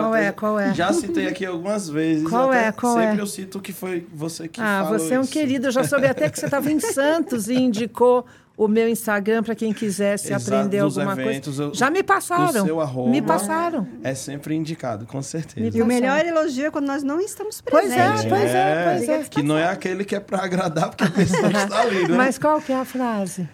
Qual 0.00 0.14
é, 0.14 0.32
qual 0.32 0.58
é? 0.58 0.74
Já 0.74 0.92
citei 0.92 1.26
aqui 1.28 1.44
algumas 1.46 1.88
vezes. 1.88 2.28
Qual 2.28 2.52
é, 2.52 2.72
qual 2.72 2.96
sempre 2.96 3.18
é? 3.18 3.20
eu 3.20 3.26
cito 3.26 3.60
que 3.60 3.72
foi 3.72 4.06
você 4.12 4.48
que 4.48 4.60
Ah, 4.60 4.82
falou 4.84 4.98
você 4.98 5.14
é 5.14 5.18
um 5.18 5.22
isso. 5.22 5.32
querido. 5.32 5.66
Eu 5.68 5.72
já 5.72 5.84
soube 5.84 6.06
até 6.06 6.28
que 6.30 6.38
você 6.38 6.46
estava 6.46 6.70
em 6.70 6.78
Santos 6.80 7.48
e 7.48 7.54
indicou 7.54 8.24
o 8.56 8.68
meu 8.68 8.86
Instagram 8.88 9.42
para 9.42 9.54
quem 9.54 9.72
quisesse 9.72 10.32
Exato, 10.32 10.54
aprender 10.54 10.78
alguma 10.80 11.12
eventos, 11.12 11.56
coisa. 11.56 11.62
eu- 11.70 11.74
Já 11.74 11.88
me 11.90 12.02
passaram. 12.02 12.62
o 12.62 12.66
seu 12.66 12.80
arroba. 12.80 13.10
Me 13.10 13.22
passaram. 13.22 13.88
É 14.04 14.14
sempre 14.14 14.54
indicado, 14.54 15.06
com 15.06 15.22
certeza. 15.22 15.76
E 15.76 15.80
o 15.82 15.86
melhor 15.86 16.24
elogio 16.24 16.66
é 16.66 16.70
quando 16.70 16.86
nós 16.86 17.02
não 17.02 17.18
estamos 17.20 17.60
Pois 17.62 17.86
presentes. 17.88 18.24
é, 18.24 18.28
pois 18.28 18.42
é, 18.50 18.84
pois 18.98 19.08
é. 19.08 19.22
Que 19.24 19.42
não 19.42 19.56
é 19.56 19.68
aquele 19.68 20.04
que 20.04 20.14
é 20.14 20.20
pra 20.20 20.44
agradar, 20.44 20.90
porque 20.90 21.04
a 21.04 21.10
pessoa 21.10 21.48
está 21.50 21.80
ali, 21.80 22.06
né? 22.08 22.16
Mas 22.16 22.38
qual 22.38 22.60
que 22.60 22.72
é 22.72 22.76
a 22.76 22.84
frase? 22.84 23.48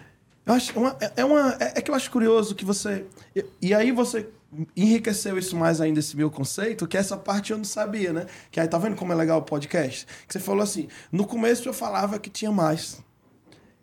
Eu 0.45 0.53
acho 0.53 0.77
uma, 0.77 0.95
é, 0.99 1.11
é 1.17 1.25
uma, 1.25 1.55
é, 1.59 1.73
é 1.75 1.81
que 1.81 1.89
eu 1.91 1.95
acho 1.95 2.09
curioso 2.11 2.53
que 2.53 2.65
você. 2.65 3.05
E, 3.35 3.45
e 3.61 3.73
aí 3.73 3.91
você 3.91 4.27
enriqueceu 4.75 5.37
isso 5.37 5.55
mais 5.55 5.79
ainda, 5.79 5.99
esse 5.99 6.15
meu 6.15 6.29
conceito, 6.31 6.87
que 6.87 6.97
essa 6.97 7.15
parte 7.17 7.51
eu 7.51 7.57
não 7.57 7.63
sabia, 7.65 8.11
né? 8.11 8.25
Que 8.51 8.59
aí 8.59 8.67
tá 8.67 8.77
vendo 8.77 8.95
como 8.95 9.13
é 9.13 9.15
legal 9.15 9.39
o 9.39 9.43
podcast? 9.43 10.05
Que 10.27 10.33
você 10.33 10.39
falou 10.39 10.63
assim: 10.63 10.87
no 11.11 11.25
começo 11.25 11.67
eu 11.67 11.73
falava 11.73 12.17
que 12.19 12.29
tinha 12.29 12.51
mais. 12.51 12.97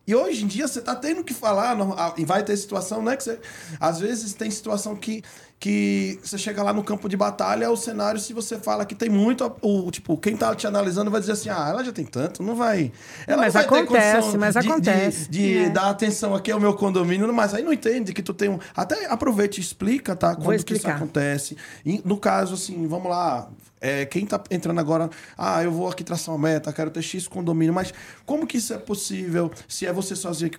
E 0.09 0.14
hoje 0.14 0.44
em 0.44 0.46
dia 0.46 0.68
você 0.68 0.81
tá 0.81 0.94
tendo 0.94 1.24
que 1.24 1.35
falar, 1.35 1.74
no- 1.76 1.92
ah, 1.94 2.14
e 2.16 2.24
vai 2.24 2.44
ter 2.44 2.57
situação, 2.57 3.02
né? 3.02 3.16
Que 3.16 3.24
você, 3.24 3.40
às 3.81 3.98
vezes 3.98 4.35
tem 4.35 4.48
situação 4.50 4.94
que, 4.94 5.22
que 5.58 6.18
você 6.22 6.36
chega 6.36 6.62
lá 6.62 6.72
no 6.72 6.84
campo 6.84 7.08
de 7.08 7.16
batalha, 7.16 7.70
o 7.70 7.76
cenário, 7.76 8.20
se 8.20 8.32
você 8.34 8.58
fala 8.58 8.84
que 8.84 8.94
tem 8.94 9.08
muito, 9.08 9.50
o, 9.62 9.90
tipo, 9.90 10.16
quem 10.18 10.36
tá 10.36 10.54
te 10.54 10.66
analisando 10.66 11.10
vai 11.10 11.18
dizer 11.18 11.32
assim, 11.32 11.48
ah, 11.48 11.66
ela 11.70 11.82
já 11.82 11.92
tem 11.92 12.04
tanto, 12.04 12.42
não 12.42 12.54
vai. 12.54 12.92
Ela 13.26 13.42
Mas 13.42 13.54
não 13.54 13.62
vai 13.62 13.68
ter 13.70 13.78
acontece, 13.84 14.20
condição 14.20 14.40
mas 14.40 14.54
de- 14.54 14.60
de- 14.60 14.68
acontece. 14.68 15.30
De, 15.30 15.58
É. 15.58 15.68
dar 15.70 15.88
atenção 15.90 16.34
aqui 16.34 16.50
ao 16.52 16.60
meu 16.60 16.74
condomínio, 16.74 17.32
mas 17.32 17.54
aí 17.54 17.62
não 17.62 17.72
entende 17.72 18.12
que 18.12 18.22
tu 18.22 18.34
tem 18.34 18.50
um. 18.50 18.58
Até 18.76 19.06
aproveite 19.06 19.58
e 19.58 19.64
explica, 19.64 20.14
tá? 20.14 20.36
Quando 20.36 20.62
que 20.62 20.74
isso 20.74 20.88
acontece. 20.88 21.56
E, 21.84 22.02
no 22.04 22.18
caso, 22.18 22.54
assim, 22.54 22.86
vamos 22.86 23.08
lá. 23.10 23.48
É, 23.80 24.04
quem 24.06 24.24
tá 24.26 24.42
entrando 24.50 24.78
agora, 24.80 25.10
ah, 25.36 25.62
eu 25.62 25.70
vou 25.70 25.88
aqui 25.88 26.02
traçar 26.04 26.34
uma 26.34 26.48
meta, 26.48 26.72
quero 26.72 26.90
ter 26.90 27.02
X 27.02 27.28
condomínio, 27.28 27.72
mas 27.74 27.92
como 28.24 28.46
que 28.46 28.56
isso 28.58 28.72
é 28.74 28.78
possível 28.78 29.50
se 29.68 29.86
é 29.86 29.92
você 29.92 30.16
sozinho? 30.16 30.52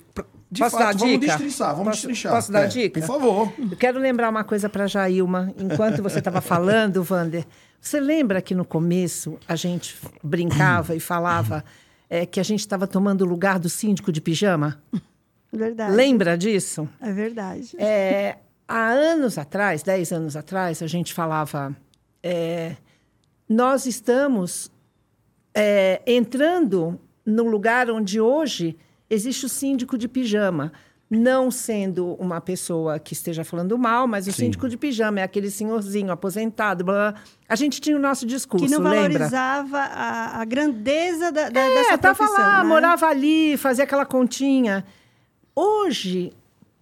De 0.50 0.60
Posso 0.62 0.78
fato, 0.78 0.94
dar 0.94 0.98
vamos 1.00 1.20
dica? 1.20 1.26
destrinçar, 1.28 1.70
vamos 1.76 1.84
Posso- 1.86 1.96
destrinchar. 2.08 2.32
posso 2.34 2.52
dar 2.52 2.64
É, 2.64 2.68
dica? 2.68 3.00
Por 3.02 3.06
favor. 3.08 3.54
Eu 3.72 3.76
quero 3.78 4.00
lembrar 4.00 4.30
uma 4.30 4.44
coisa 4.44 4.70
para 4.70 4.86
a 4.86 4.88
Jailma, 4.88 5.54
enquanto 5.58 6.02
você 6.02 6.20
estava 6.20 6.40
falando, 6.42 7.06
Wander. 7.10 7.46
Você 7.82 8.00
lembra 8.00 8.42
que 8.42 8.56
no 8.56 8.64
começo 8.66 9.38
a 9.48 9.56
gente 9.56 9.96
brincava 10.24 10.96
e 10.96 11.00
falava 11.00 11.64
é, 12.10 12.26
que 12.26 12.40
a 12.40 12.44
gente 12.44 12.62
estava 12.62 12.88
tomando 12.88 13.22
o 13.22 13.26
lugar 13.26 13.60
do 13.60 13.68
síndico 13.70 14.12
de 14.12 14.20
pijama? 14.22 14.82
Verdade. 15.52 15.94
Lembra 15.96 16.38
disso? 16.38 16.88
É 17.02 17.12
verdade. 17.12 17.76
É, 17.78 18.38
há 18.68 18.88
anos 18.90 19.38
atrás, 19.38 19.84
10 19.84 20.12
anos 20.12 20.36
atrás, 20.36 20.82
a 20.82 20.88
gente 20.88 21.14
falava: 21.14 21.76
é, 22.24 22.76
nós 23.48 23.86
estamos 23.86 24.72
é, 25.54 26.02
entrando 26.06 27.00
no 27.26 27.44
lugar 27.48 27.90
onde 27.90 28.20
hoje 28.20 28.78
existe 29.10 29.46
o 29.46 29.50
síndico 29.50 29.98
de 29.98 30.08
pijama. 30.08 30.72
Não 31.10 31.50
sendo 31.50 32.16
uma 32.16 32.42
pessoa 32.42 33.00
que 33.00 33.14
esteja 33.14 33.46
falando 33.46 33.78
mal, 33.78 34.06
mas 34.06 34.28
o 34.28 34.32
síndico 34.34 34.68
de 34.68 34.76
pijama 34.76 35.22
é 35.22 35.24
aquele 35.24 35.50
senhorzinho 35.50 36.12
aposentado. 36.12 36.84
Blá, 36.84 37.12
blá. 37.14 37.22
A 37.48 37.56
gente 37.56 37.80
tinha 37.80 37.96
o 37.96 38.00
nosso 38.00 38.26
discurso, 38.26 38.66
que 38.66 38.72
não 38.72 38.82
lembra? 38.82 39.20
valorizava 39.20 39.78
a, 39.78 40.42
a 40.42 40.44
grandeza 40.44 41.32
da, 41.32 41.50
da, 41.50 41.62
É, 41.62 41.76
dessa 41.76 41.98
profissão. 41.98 42.34
lá, 42.34 42.62
né? 42.62 42.68
morava 42.68 43.08
ali, 43.08 43.56
fazia 43.56 43.86
aquela 43.86 44.06
continha. 44.06 44.84
Hoje, 45.56 46.34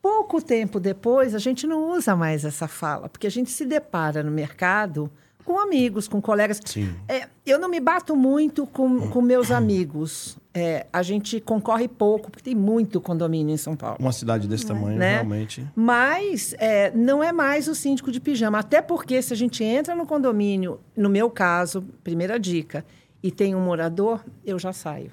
pouco 0.01 0.41
tempo 0.41 0.79
depois, 0.79 1.35
a 1.35 1.39
gente 1.39 1.67
não 1.67 1.91
usa 1.91 2.15
mais 2.15 2.43
essa 2.43 2.67
fala, 2.67 3.07
porque 3.07 3.27
a 3.27 3.31
gente 3.31 3.51
se 3.51 3.63
depara 3.63 4.23
no 4.23 4.31
mercado 4.31 5.11
com 5.45 5.59
amigos, 5.59 6.07
com 6.07 6.19
colegas. 6.21 6.59
Sim. 6.65 6.93
É, 7.07 7.27
eu 7.45 7.59
não 7.59 7.69
me 7.69 7.79
bato 7.79 8.15
muito 8.15 8.65
com, 8.65 9.09
com 9.09 9.21
meus 9.21 9.51
amigos. 9.51 10.37
É, 10.53 10.87
a 10.91 11.03
gente 11.03 11.39
concorre 11.39 11.87
pouco, 11.87 12.31
porque 12.31 12.43
tem 12.43 12.55
muito 12.55 12.99
condomínio 12.99 13.53
em 13.53 13.57
São 13.57 13.75
Paulo. 13.75 13.97
Uma 13.99 14.11
cidade 14.11 14.47
desse 14.47 14.65
tamanho, 14.65 14.97
Né? 14.97 15.15
realmente. 15.15 15.65
Mas 15.75 16.55
é, 16.57 16.91
não 16.91 17.23
é 17.23 17.31
mais 17.31 17.67
o 17.67 17.75
síndico 17.75 18.11
de 18.11 18.19
pijama. 18.19 18.59
Até 18.59 18.81
porque 18.81 19.21
se 19.21 19.33
a 19.33 19.35
gente 19.35 19.63
entra 19.63 19.93
no 19.95 20.05
condomínio, 20.05 20.79
no 20.95 21.09
meu 21.09 21.29
caso, 21.29 21.83
primeira 22.03 22.39
dica, 22.39 22.85
e 23.21 23.31
tem 23.31 23.53
um 23.53 23.61
morador, 23.61 24.23
eu 24.45 24.57
já 24.57 24.71
saio. 24.73 25.11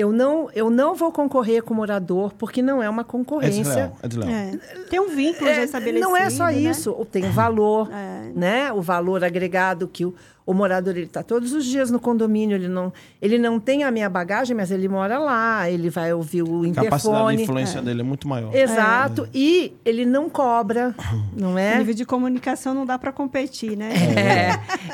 Eu 0.00 0.12
não, 0.12 0.48
eu 0.54 0.70
não 0.70 0.94
vou 0.94 1.12
concorrer 1.12 1.62
com 1.62 1.74
o 1.74 1.76
morador, 1.76 2.32
porque 2.38 2.62
não 2.62 2.82
é 2.82 2.88
uma 2.88 3.02
É 3.02 3.04
concorrência. 3.04 3.62
desleal. 3.62 3.96
É 4.02 4.08
desleal. 4.08 4.30
É. 4.30 4.50
Tem 4.88 4.98
um 5.00 5.08
vínculo 5.10 5.50
já 5.50 5.60
É, 5.60 5.64
estabelecido. 5.64 6.00
não 6.08 6.16
é 6.16 6.30
só 6.30 6.46
né? 6.46 6.54
isso, 6.54 6.92
tem 7.12 7.24
o 7.28 7.32
valor, 7.32 7.90
É. 7.92 8.30
né? 8.34 8.72
O 8.72 8.80
valor 8.80 9.22
agregado 9.22 9.86
que 9.86 10.04
o, 10.06 10.14
o 10.46 10.54
morador 10.54 10.96
ele 10.96 11.04
está 11.06 11.22
todos 11.22 11.52
os 11.52 11.64
dias 11.66 11.90
no 11.90 12.00
condomínio, 12.00 12.56
ele 12.56 12.66
não, 12.66 12.92
ele 13.20 13.38
não 13.38 13.60
tem 13.60 13.84
a 13.84 13.90
minha 13.90 14.08
bagagem, 14.08 14.56
mas 14.56 14.70
ele 14.70 14.88
mora 14.88 15.18
lá, 15.18 15.68
ele 15.70 15.90
vai 15.90 16.12
ouvir 16.12 16.42
o 16.42 16.62
A 16.62 16.72
capacidade 16.72 16.88
de 16.88 16.88
interfone. 17.34 17.42
influência 17.42 17.82
dele 17.82 18.00
é 18.00 18.04
muito 18.04 18.26
maior. 18.26 18.54
Exato, 18.54 19.28
e 19.34 19.74
ele 19.84 20.06
não 20.06 20.28
cobra, 20.30 20.94
não 21.36 21.54
O 21.54 21.58
é? 21.58 21.76
nível 21.78 21.94
de 21.94 22.04
comunicação 22.06 22.72
não 22.74 22.86
dá 22.86 22.98
para 22.98 23.12
competir, 23.12 23.76
né? 23.76 23.90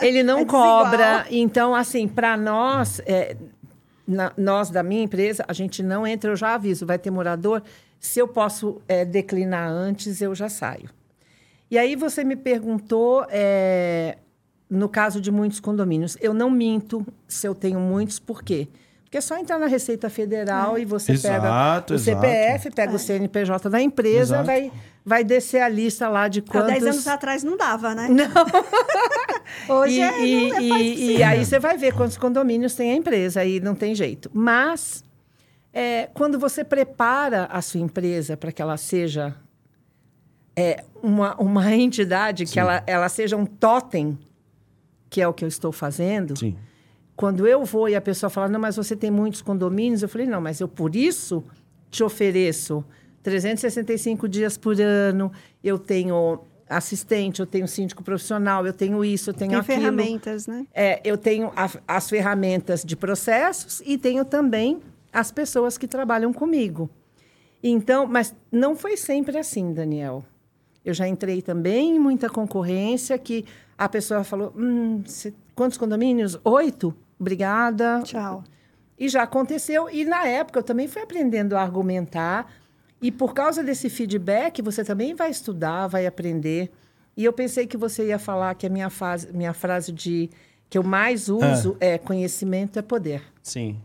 É, 0.00 0.04
ele 0.04 0.22
não 0.22 0.40
É 0.40 0.44
cobra. 0.44 1.26
Então, 1.30 1.74
assim, 1.74 2.06
para 2.08 2.36
nós, 2.36 3.00
é, 3.06 3.36
na- 4.06 4.32
nós 4.36 4.70
da 4.70 4.82
minha 4.82 5.02
empresa, 5.02 5.44
a 5.48 5.52
gente 5.52 5.82
não 5.82 6.06
entra, 6.06 6.30
eu 6.30 6.36
já 6.36 6.54
aviso, 6.54 6.86
vai 6.86 6.98
ter 6.98 7.10
morador, 7.10 7.62
Se 7.98 8.18
eu 8.20 8.28
posso 8.28 8.80
é, 8.86 9.06
declinar 9.06 9.70
antes, 9.70 10.20
eu 10.20 10.34
já 10.34 10.50
saio. 10.50 10.90
E 11.70 11.78
aí 11.78 11.96
você 11.96 12.22
me 12.22 12.36
perguntou, 12.36 13.26
é, 13.30 14.18
no 14.68 14.86
caso 14.88 15.18
de 15.20 15.30
muitos 15.32 15.60
condomínios, 15.60 16.16
eu 16.20 16.34
não 16.34 16.50
minto 16.50 17.04
se 17.26 17.48
eu 17.48 17.54
tenho 17.54 17.80
muitos, 17.80 18.18
por 18.18 18.42
quê? 18.44 18.68
Porque 19.02 19.16
é 19.16 19.20
só 19.20 19.38
entrar 19.38 19.58
na 19.58 19.66
Receita 19.66 20.10
Federal 20.10 20.76
É. 20.76 20.80
e 20.80 20.84
você 20.84 21.12
Exato, 21.12 21.32
pega 21.32 21.92
o 21.92 21.94
exato. 21.94 21.98
CPF, 21.98 22.70
pega 22.70 22.94
o 22.94 22.98
CNPJ 22.98 23.70
da 23.70 23.80
empresa, 23.80 24.34
Exato. 24.36 24.44
vai, 24.46 24.70
vai 25.06 25.22
descer 25.22 25.62
a 25.62 25.68
lista 25.68 26.08
lá 26.08 26.26
de 26.26 26.40
Há 26.40 26.42
quantos... 26.50 26.72
10 26.72 26.82
anos 26.86 27.06
atrás 27.06 27.44
não 27.44 27.56
dava, 27.56 27.94
né? 27.94 28.08
Não. 28.08 28.26
Hoje 29.76 30.00
e, 30.00 30.02
é, 30.02 30.26
e- 30.26 30.48
não 30.50 30.56
é 30.56 30.62
e- 30.62 30.68
mais 30.68 30.98
e 30.98 31.22
aí 31.22 31.44
você 31.44 31.60
vai 31.60 31.78
ver 31.78 31.94
quantos 31.94 32.16
condomínios 32.18 32.74
tem 32.74 32.90
a 32.90 32.96
empresa, 32.96 33.40
aí 33.40 33.60
não 33.60 33.76
tem 33.76 33.94
jeito. 33.94 34.28
Mas 34.34 35.04
é, 35.72 36.08
quando 36.12 36.40
você 36.40 36.64
prepara 36.64 37.44
a 37.44 37.62
sua 37.62 37.80
empresa 37.80 38.36
para 38.36 38.50
que 38.50 38.60
ela 38.60 38.76
seja 38.76 39.36
é, 40.56 40.82
uma, 41.00 41.36
uma 41.36 41.70
entidade, 41.72 42.44
que 42.44 42.58
ela, 42.58 42.82
ela 42.84 43.08
seja 43.08 43.36
um 43.36 43.46
totem, 43.46 44.18
que 45.08 45.22
é 45.22 45.28
o 45.28 45.32
que 45.32 45.44
eu 45.44 45.48
estou 45.48 45.70
fazendo, 45.70 46.36
Sim. 46.36 46.56
quando 47.14 47.46
eu 47.46 47.64
vou 47.64 47.88
e 47.88 47.94
a 47.94 48.00
pessoa 48.00 48.28
fala, 48.28 48.48
não, 48.48 48.58
mas 48.58 48.74
você 48.74 48.96
tem 48.96 49.10
muitos 49.12 49.40
condomínios, 49.40 50.02
eu 50.02 50.08
falei, 50.08 50.26
não, 50.26 50.40
mas 50.40 50.60
eu 50.60 50.66
por 50.66 50.96
isso 50.96 51.44
te 51.92 52.02
ofereço 52.02 52.84
365 53.30 54.28
dias 54.28 54.56
por 54.56 54.80
ano, 54.80 55.32
eu 55.64 55.78
tenho 55.80 56.38
assistente, 56.68 57.40
eu 57.40 57.46
tenho 57.46 57.66
síndico 57.66 58.02
profissional, 58.04 58.64
eu 58.66 58.72
tenho 58.72 59.04
isso, 59.04 59.30
eu 59.30 59.34
tenho 59.34 59.50
Tem 59.50 59.58
aquilo. 59.60 59.78
ferramentas, 59.80 60.46
né? 60.46 60.64
É, 60.72 61.00
eu 61.04 61.18
tenho 61.18 61.52
a- 61.56 61.70
as 61.88 62.08
ferramentas 62.08 62.84
de 62.84 62.94
processos 62.96 63.82
e 63.84 63.98
tenho 63.98 64.24
também 64.24 64.80
as 65.12 65.32
pessoas 65.32 65.76
que 65.76 65.88
trabalham 65.88 66.32
comigo. 66.32 66.88
Então, 67.62 68.06
mas 68.06 68.32
não 68.50 68.76
foi 68.76 68.96
sempre 68.96 69.36
assim, 69.38 69.72
Daniel. 69.72 70.24
Eu 70.84 70.94
já 70.94 71.08
entrei 71.08 71.42
também 71.42 71.96
em 71.96 71.98
muita 71.98 72.28
concorrência 72.28 73.18
que 73.18 73.44
a 73.76 73.88
pessoa 73.88 74.22
falou: 74.22 74.52
hum, 74.56 75.02
cê- 75.04 75.34
quantos 75.54 75.76
condomínios? 75.76 76.38
Oito? 76.44 76.94
Obrigada. 77.18 78.02
Tchau. 78.04 78.44
E 78.96 79.08
já 79.08 79.22
aconteceu. 79.24 79.90
E 79.90 80.04
na 80.04 80.24
época 80.26 80.60
eu 80.60 80.62
também 80.62 80.86
fui 80.86 81.02
aprendendo 81.02 81.56
a 81.56 81.60
argumentar. 81.62 82.52
E 83.00 83.10
por 83.10 83.34
causa 83.34 83.62
desse 83.62 83.90
feedback, 83.90 84.62
você 84.62 84.82
também 84.82 85.14
vai 85.14 85.30
estudar, 85.30 85.86
vai 85.86 86.06
aprender. 86.06 86.70
E 87.16 87.24
eu 87.24 87.32
pensei 87.32 87.66
que 87.66 87.76
você 87.76 88.08
ia 88.08 88.18
falar 88.18 88.54
que 88.54 88.66
a 88.66 88.70
minha, 88.70 88.90
fase, 88.90 89.32
minha 89.32 89.52
frase 89.52 89.92
de 89.92 90.30
que 90.68 90.76
eu 90.76 90.82
mais 90.82 91.28
uso 91.28 91.76
é 91.80 91.98
conhecimento 91.98 92.78
é 92.78 92.82
poder. 92.82 93.22
Sim. 93.42 93.76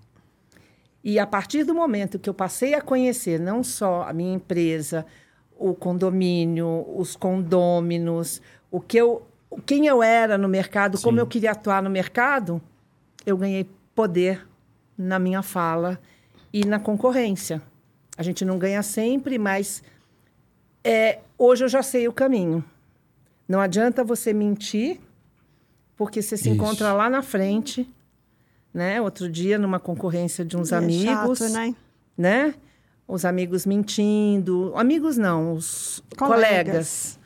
E 1.03 1.19
a 1.19 1.25
partir 1.25 1.63
do 1.63 1.73
momento 1.73 2.19
que 2.19 2.29
eu 2.29 2.33
passei 2.33 2.73
a 2.73 2.81
conhecer 2.81 3.39
não 3.39 3.63
só 3.63 4.03
a 4.03 4.13
minha 4.13 4.33
empresa, 4.33 5.05
o 5.57 5.73
condomínio, 5.73 6.85
os 6.95 7.15
condôminos, 7.15 8.41
o 8.69 8.79
que 8.79 8.97
eu, 8.97 9.23
quem 9.65 9.87
eu 9.87 10.01
era 10.01 10.37
no 10.37 10.47
mercado, 10.47 10.99
como 11.01 11.17
Sim. 11.17 11.21
eu 11.21 11.27
queria 11.27 11.51
atuar 11.51 11.81
no 11.81 11.89
mercado, 11.89 12.61
eu 13.25 13.37
ganhei 13.37 13.69
poder 13.93 14.47
na 14.97 15.19
minha 15.19 15.41
fala 15.41 15.99
e 16.53 16.65
na 16.65 16.79
concorrência. 16.79 17.61
A 18.17 18.23
gente 18.23 18.43
não 18.45 18.57
ganha 18.57 18.83
sempre, 18.83 19.37
mas 19.37 19.81
é, 20.83 21.19
hoje 21.37 21.63
eu 21.63 21.69
já 21.69 21.81
sei 21.81 22.07
o 22.07 22.13
caminho. 22.13 22.63
Não 23.47 23.59
adianta 23.59 24.03
você 24.03 24.33
mentir, 24.33 24.99
porque 25.95 26.21
você 26.21 26.37
se 26.37 26.49
Isso. 26.49 26.55
encontra 26.55 26.93
lá 26.93 27.09
na 27.09 27.21
frente, 27.21 27.87
né? 28.73 29.01
Outro 29.01 29.29
dia, 29.29 29.57
numa 29.57 29.79
concorrência 29.79 30.43
de 30.45 30.55
uns 30.55 30.71
É 30.71 30.77
amigos, 30.77 31.39
chato, 31.39 31.51
né? 31.51 31.75
né? 32.17 32.55
Os 33.07 33.25
amigos 33.25 33.65
mentindo. 33.65 34.71
Amigos 34.75 35.17
não, 35.17 35.53
os 35.53 36.01
Colegas. 36.17 36.39
colegas, 36.47 37.19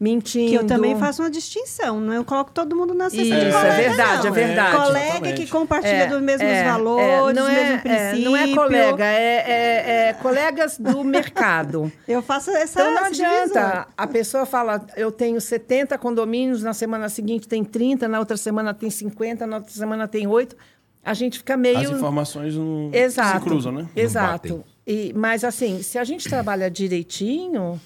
mentindo. 0.00 0.48
Que 0.50 0.54
eu 0.54 0.64
também 0.66 0.96
faço 0.98 1.22
uma 1.22 1.30
distinção, 1.30 1.98
não 2.00 2.12
eu 2.12 2.24
coloco 2.24 2.52
todo 2.52 2.76
mundo 2.76 2.94
na 2.94 3.10
cesta 3.10 3.24
Isso, 3.24 3.34
de 3.34 3.46
é 3.46 3.50
colega, 3.52 3.76
verdade, 3.76 4.22
não. 4.22 4.28
é 4.28 4.30
verdade. 4.30 4.76
Colega 4.76 5.06
Exatamente. 5.08 5.42
que 5.44 5.50
compartilha 5.50 5.92
É, 5.92 6.06
dos 6.06 6.22
mesmos 6.22 6.48
é, 6.48 6.64
valores, 6.64 7.06
é, 7.06 7.16
não 7.18 7.46
dos 7.46 7.52
é, 7.52 7.54
mesmos 7.54 7.74
é, 7.74 7.78
princípios. 7.78 8.24
não 8.24 8.36
é 8.36 8.54
colega, 8.54 9.04
é, 9.04 9.34
é- 9.50 10.08
é 10.10 10.12
colegas 10.14 10.78
do 10.78 11.02
mercado. 11.04 11.90
Eu 12.06 12.22
faço 12.22 12.50
essa 12.50 12.80
Então 12.80 12.92
não 12.94 13.00
essa 13.06 13.10
divisão. 13.10 13.36
adianta. 13.66 13.88
A 13.96 14.06
pessoa 14.06 14.46
fala, 14.46 14.86
eu 14.96 15.10
tenho 15.10 15.40
70 15.40 15.98
condomínios, 15.98 16.62
na 16.62 16.72
semana 16.72 17.08
seguinte 17.08 17.48
tem 17.48 17.64
30, 17.64 18.06
na 18.08 18.18
outra 18.20 18.36
semana 18.36 18.72
tem 18.72 18.90
50, 18.90 19.46
na 19.46 19.56
outra 19.56 19.72
semana 19.72 20.06
tem 20.06 20.26
8. 20.26 20.56
A 21.04 21.14
gente 21.14 21.38
fica 21.38 21.56
meio. 21.56 21.78
As 21.78 21.90
informações 21.90 22.54
não 22.54 22.90
Exato. 22.92 23.38
se 23.38 23.44
cruzam, 23.44 23.72
né? 23.72 23.88
Exato. 23.96 24.64
E, 24.86 25.12
mas 25.16 25.42
assim, 25.44 25.82
se 25.82 25.98
a 25.98 26.04
gente 26.04 26.28
trabalha 26.28 26.70
direitinho, 26.70 27.80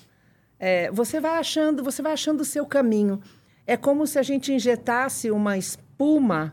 é, 0.64 0.90
você 0.92 1.18
vai 1.18 1.38
achando, 1.38 1.82
você 1.82 2.00
vai 2.00 2.12
achando 2.12 2.42
o 2.42 2.44
seu 2.44 2.64
caminho. 2.64 3.20
É 3.66 3.76
como 3.76 4.06
se 4.06 4.16
a 4.16 4.22
gente 4.22 4.52
injetasse 4.52 5.28
uma 5.28 5.58
espuma 5.58 6.52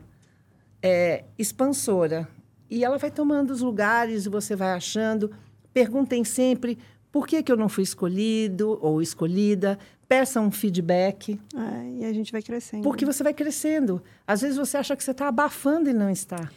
é, 0.81 1.25
expansora 1.37 2.27
e 2.69 2.83
ela 2.83 2.97
vai 2.97 3.11
tomando 3.11 3.51
os 3.51 3.61
lugares 3.61 4.25
e 4.25 4.29
você 4.29 4.55
vai 4.55 4.71
achando. 4.73 5.29
Perguntem 5.71 6.23
sempre 6.23 6.77
por 7.11 7.27
que, 7.27 7.43
que 7.43 7.51
eu 7.51 7.57
não 7.57 7.69
fui 7.69 7.83
escolhido 7.83 8.79
ou 8.81 8.99
escolhida. 9.01 9.77
Peçam 10.07 10.47
um 10.47 10.51
feedback, 10.51 11.39
É, 11.55 11.99
e 11.99 12.05
a 12.05 12.11
gente 12.13 12.31
vai 12.31 12.41
crescendo. 12.41 12.81
porque 12.81 13.05
você 13.05 13.21
vai 13.23 13.33
crescendo. 13.33 14.01
Às 14.25 14.41
vezes 14.41 14.57
você 14.57 14.75
acha 14.77 14.95
que 14.95 15.03
você 15.03 15.11
está 15.11 15.27
abafando 15.27 15.87
e 15.87 15.93
não 15.93 16.09
está. 16.09 16.49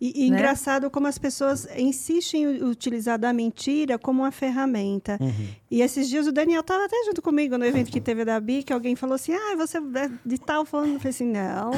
E, 0.00 0.26
e 0.26 0.30
né? 0.30 0.36
engraçado 0.36 0.88
como 0.90 1.08
as 1.08 1.18
pessoas 1.18 1.66
insistem 1.76 2.44
em 2.44 2.62
utilizar 2.62 3.18
da 3.18 3.32
mentira 3.32 3.98
como 3.98 4.22
uma 4.22 4.30
ferramenta. 4.30 5.18
Uhum. 5.20 5.48
E 5.68 5.82
esses 5.82 6.08
dias 6.08 6.26
o 6.28 6.32
Daniel 6.32 6.60
estava 6.60 6.84
até 6.84 6.96
junto 7.04 7.20
comigo 7.20 7.58
no 7.58 7.64
evento 7.64 7.90
que 7.90 8.00
teve 8.00 8.24
da 8.24 8.38
BI, 8.38 8.62
que 8.62 8.72
alguém 8.72 8.94
falou 8.94 9.16
assim: 9.16 9.32
ah, 9.32 9.56
você 9.56 9.78
é 9.78 10.10
de 10.24 10.38
tal 10.38 10.64
falando. 10.64 10.94
Eu 10.94 11.00
falei 11.00 11.10
assim: 11.10 11.26
não, 11.26 11.70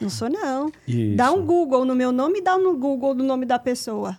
não 0.00 0.10
sou 0.10 0.28
não. 0.28 0.72
Isso. 0.88 1.16
Dá 1.16 1.30
um 1.30 1.46
Google 1.46 1.84
no 1.84 1.94
meu 1.94 2.10
nome 2.10 2.40
e 2.40 2.42
dá 2.42 2.58
no 2.58 2.76
Google 2.76 3.14
do 3.14 3.22
nome 3.22 3.46
da 3.46 3.60
pessoa. 3.60 4.16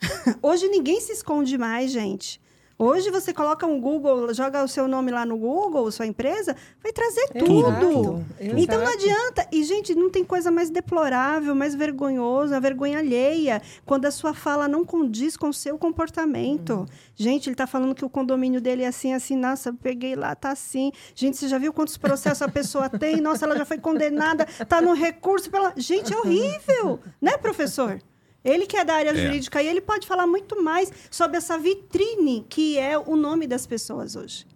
Hoje 0.42 0.68
ninguém 0.68 1.00
se 1.00 1.12
esconde 1.12 1.56
mais, 1.56 1.90
gente. 1.90 2.41
Hoje 2.84 3.12
você 3.12 3.32
coloca 3.32 3.64
um 3.64 3.80
Google, 3.80 4.34
joga 4.34 4.64
o 4.64 4.66
seu 4.66 4.88
nome 4.88 5.12
lá 5.12 5.24
no 5.24 5.36
Google, 5.36 5.88
sua 5.92 6.04
empresa, 6.04 6.56
vai 6.82 6.92
trazer 6.92 7.28
tudo. 7.28 8.24
Exato, 8.40 8.60
Então 8.60 8.78
não 8.80 8.88
exato. 8.88 9.04
adianta. 9.04 9.46
E, 9.52 9.62
gente, 9.62 9.94
não 9.94 10.10
tem 10.10 10.24
coisa 10.24 10.50
mais 10.50 10.68
deplorável, 10.68 11.54
mais 11.54 11.76
vergonhosa, 11.76 12.56
a 12.56 12.60
vergonha 12.60 12.98
alheia, 12.98 13.62
quando 13.86 14.06
a 14.06 14.10
sua 14.10 14.34
fala 14.34 14.66
não 14.66 14.84
condiz 14.84 15.36
com 15.36 15.50
o 15.50 15.54
seu 15.54 15.78
comportamento. 15.78 16.84
Gente, 17.14 17.48
ele 17.48 17.54
está 17.54 17.68
falando 17.68 17.94
que 17.94 18.04
o 18.04 18.10
condomínio 18.10 18.60
dele 18.60 18.82
é 18.82 18.88
assim, 18.88 19.14
assim, 19.14 19.36
nossa, 19.36 19.68
eu 19.68 19.74
peguei 19.74 20.16
lá, 20.16 20.34
tá 20.34 20.50
assim. 20.50 20.90
Gente, 21.14 21.36
você 21.36 21.46
já 21.46 21.58
viu 21.58 21.72
quantos 21.72 21.96
processos 21.96 22.42
a 22.42 22.48
pessoa 22.48 22.88
tem? 22.88 23.20
Nossa, 23.20 23.44
ela 23.44 23.56
já 23.56 23.64
foi 23.64 23.78
condenada, 23.78 24.44
tá 24.68 24.80
no 24.80 24.92
recurso 24.92 25.48
pela. 25.48 25.72
Gente, 25.76 26.12
é 26.12 26.18
horrível, 26.18 26.98
né, 27.20 27.36
professor? 27.36 28.00
Ele 28.44 28.66
que 28.66 28.76
é 28.76 28.84
da 28.84 28.94
área 28.94 29.10
É. 29.10 29.14
jurídica 29.26 29.62
e 29.62 29.66
ele 29.68 29.80
pode 29.80 30.06
falar 30.06 30.26
muito 30.26 30.62
mais 30.62 30.92
sobre 31.10 31.36
essa 31.36 31.58
vitrine 31.58 32.44
que 32.48 32.78
é 32.78 32.98
o 32.98 33.16
nome 33.16 33.46
das 33.46 33.66
pessoas 33.66 34.16
hoje. 34.16 34.46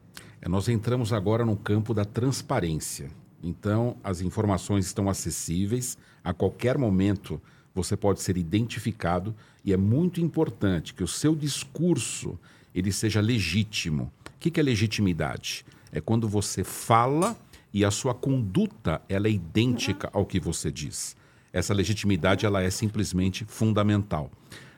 É, 0.40 0.49
nós 0.49 0.68
entramos 0.68 1.12
agora 1.12 1.44
no 1.44 1.57
campo 1.57 1.94
da 1.94 2.05
transparência. 2.05 3.11
Então, 3.42 3.96
as 4.03 4.20
informações 4.20 4.87
estão 4.87 5.09
acessíveis. 5.09 5.96
A 6.25 6.33
qualquer 6.33 6.77
momento, 6.79 7.40
você 7.75 7.96
pode 7.96 8.20
ser 8.20 8.37
identificado. 8.37 9.35
E 9.64 9.72
é 9.72 9.77
muito 9.77 10.20
importante 10.20 10.92
que 10.94 11.05
o 11.05 11.09
seu 11.09 11.35
discurso 11.35 12.38
ele 12.75 12.92
seja 12.92 13.20
legítimo. 13.20 14.12
O 14.35 14.38
que 14.38 14.59
é 14.61 14.62
legitimidade? 14.62 15.64
É 15.92 16.01
quando 16.01 16.29
você 16.29 16.62
fala 16.64 17.37
e 17.72 17.85
a 17.85 17.90
sua 17.90 18.14
conduta 18.14 19.01
ela 19.09 19.27
é 19.29 19.31
idêntica 19.31 20.11
ao 20.12 20.27
que 20.27 20.38
você 20.40 20.70
diz. 20.70 21.16
Essa 21.57 21.73
legitimidade 21.73 22.45
ela 22.45 22.62
é 22.62 22.69
simplesmente 22.69 23.45
fundamental. 23.47 24.31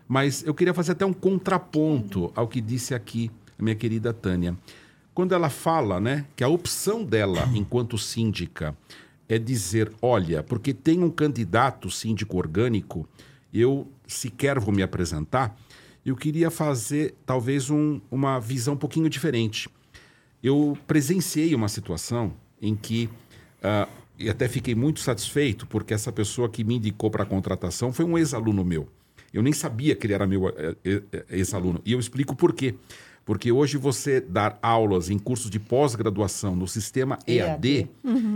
Mas 0.06 0.44
eu 0.46 0.54
queria 0.54 0.72
fazer 0.72 0.92
até 0.92 1.04
um 1.04 1.12
contraponto 1.12 2.32
ao 2.36 2.46
que 2.46 2.60
disse 2.60 2.94
aqui 2.94 3.30
a 3.58 3.62
minha 3.62 3.74
querida 3.74 4.12
Tânia. 4.12 4.56
Quando 5.12 5.34
ela 5.34 5.50
fala, 5.50 5.98
né, 5.98 6.24
que 6.36 6.44
a 6.44 6.48
opção 6.48 7.02
dela 7.04 7.48
enquanto 7.52 7.98
síndica 7.98 8.76
é 9.28 9.38
dizer, 9.38 9.92
olha, 10.00 10.42
porque 10.42 10.72
tem 10.72 11.02
um 11.02 11.10
candidato 11.10 11.90
síndico 11.90 12.36
orgânico, 12.38 13.06
eu 13.52 13.90
sequer 14.06 14.60
vou 14.60 14.72
me 14.72 14.82
apresentar, 14.82 15.58
eu 16.06 16.14
queria 16.14 16.50
fazer 16.50 17.16
talvez 17.26 17.68
um- 17.68 18.00
uma 18.10 18.38
visão 18.38 18.74
um 18.74 18.78
pouquinho 18.78 19.10
diferente. 19.10 19.68
Eu 20.42 20.78
presenciei 20.86 21.54
uma 21.54 21.68
situação 21.68 22.32
em 22.62 22.76
que, 22.76 23.10
ah, 23.62 23.88
e 24.18 24.28
até 24.28 24.48
fiquei 24.48 24.74
muito 24.74 25.00
satisfeito, 25.00 25.66
porque 25.66 25.94
essa 25.94 26.10
pessoa 26.10 26.48
que 26.48 26.64
me 26.64 26.76
indicou 26.76 27.10
para 27.10 27.22
a 27.22 27.26
contratação 27.26 27.92
foi 27.92 28.04
um 28.04 28.18
ex-aluno 28.18 28.64
meu. 28.64 28.88
Eu 29.32 29.42
nem 29.42 29.52
sabia 29.52 29.94
que 29.94 30.06
ele 30.06 30.14
era 30.14 30.26
meu 30.26 30.48
eh, 30.48 30.74
eh, 30.84 31.02
eh, 31.12 31.24
ex-aluno. 31.30 31.80
E 31.84 31.92
eu 31.92 32.00
explico 32.00 32.34
por 32.34 32.52
quê. 32.52 32.74
Porque 33.24 33.52
hoje 33.52 33.76
você 33.76 34.22
dar 34.22 34.58
aulas 34.62 35.10
em 35.10 35.18
cursos 35.18 35.50
de 35.50 35.60
pós-graduação 35.60 36.56
no 36.56 36.66
sistema 36.66 37.18
EAD, 37.26 37.86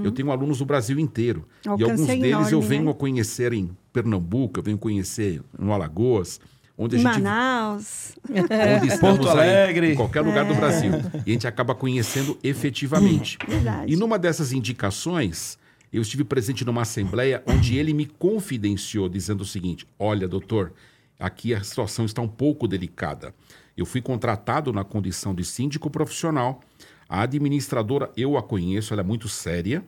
eu 0.05 0.13
tenho 0.13 0.31
alunos 0.31 0.59
do 0.59 0.67
Brasil 0.67 0.99
inteiro. 0.99 1.49
O 1.65 1.69
e 1.69 1.83
alguns 1.83 2.01
alcance 2.01 2.11
é 2.11 2.17
deles 2.17 2.53
eu 2.53 2.59
enorme, 2.59 2.69
venho 2.69 2.85
né? 2.85 2.91
a 2.91 2.95
conhecer 2.95 3.55
em 3.55 3.71
Pernambuco, 3.91 4.61
eu 4.61 4.63
venho 4.63 4.77
conhecer 4.77 5.41
no 5.59 5.73
Alagoas, 5.73 6.39
onde 6.77 6.97
a 6.97 6.99
gente 6.99 7.23
Manaus. 7.23 8.13
onde 8.29 8.89
estamos 8.93 9.19
Porto 9.19 9.31
aí, 9.31 9.49
Alegre. 9.49 9.93
em 9.93 9.97
qualquer 9.97 10.21
lugar 10.21 10.45
do 10.45 10.55
Brasil. 10.55 10.93
E 11.25 11.31
a 11.31 11.33
gente 11.33 11.47
acaba 11.47 11.75
conhecendo 11.75 12.39
efetivamente. 12.45 13.39
Verdade. 13.49 13.91
E 13.91 13.97
numa 13.97 14.19
dessas 14.19 14.53
indicações, 14.53 15.57
eu 15.93 16.01
estive 16.01 16.25
presente 16.25 16.65
numa 16.65 16.83
assembleia 16.83 17.43
onde 17.47 17.77
ele 17.77 17.93
me 17.93 18.07
confidenciou, 18.07 19.09
dizendo 19.09 19.43
o 19.43 19.47
seguinte: 19.47 19.87
Olha, 19.99 20.27
doutor, 20.27 20.73
aqui 21.19 21.55
a 21.55 21.63
situação 21.63 22.05
está 22.05 22.23
um 22.23 22.29
pouco 22.29 22.67
delicada. 22.67 23.35
Eu 23.77 23.85
fui 23.85 24.01
contratado 24.01 24.73
na 24.73 24.85
condição 24.85 25.35
de 25.35 25.45
síndico 25.45 25.91
profissional. 25.91 26.61
A 27.09 27.23
administradora, 27.23 28.11
eu 28.17 28.39
a 28.39 28.43
conheço, 28.43 28.95
ela 28.95 29.03
é 29.03 29.05
muito 29.05 29.29
séria. 29.29 29.85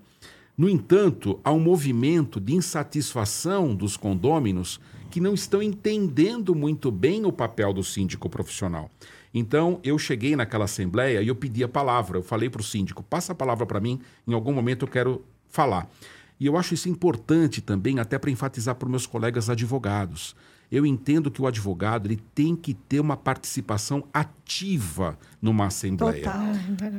No 0.56 0.68
entanto, 0.68 1.40
há 1.42 1.52
um 1.52 1.58
movimento 1.58 2.38
de 2.38 2.54
insatisfação 2.54 3.74
dos 3.74 3.96
condôminos 3.96 4.78
que 5.10 5.20
não 5.20 5.34
estão 5.34 5.62
entendendo 5.62 6.54
muito 6.54 6.90
bem 6.90 7.24
o 7.24 7.32
papel 7.32 7.72
do 7.72 7.82
síndico 7.82 8.28
profissional. 8.28 8.90
Então, 9.32 9.80
eu 9.82 9.98
cheguei 9.98 10.36
naquela 10.36 10.64
assembleia 10.66 11.22
e 11.22 11.28
eu 11.28 11.34
pedi 11.34 11.64
a 11.64 11.68
palavra. 11.68 12.18
Eu 12.18 12.22
falei 12.22 12.48
para 12.48 12.60
o 12.60 12.64
síndico: 12.64 13.02
passa 13.02 13.32
a 13.32 13.34
palavra 13.34 13.66
para 13.66 13.80
mim, 13.80 14.00
em 14.26 14.34
algum 14.34 14.52
momento 14.52 14.84
eu 14.84 14.88
quero 14.88 15.24
falar. 15.54 15.88
E 16.38 16.46
eu 16.46 16.56
acho 16.56 16.74
isso 16.74 16.88
importante 16.88 17.60
também, 17.60 18.00
até 18.00 18.18
para 18.18 18.30
enfatizar 18.30 18.74
para 18.74 18.86
os 18.86 18.90
meus 18.90 19.06
colegas 19.06 19.48
advogados. 19.48 20.34
Eu 20.70 20.84
entendo 20.84 21.30
que 21.30 21.40
o 21.40 21.46
advogado 21.46 22.06
ele 22.06 22.20
tem 22.34 22.56
que 22.56 22.74
ter 22.74 22.98
uma 22.98 23.16
participação 23.16 24.04
ativa 24.12 25.16
numa 25.40 25.66
assembleia. 25.66 26.24
Total. 26.24 26.46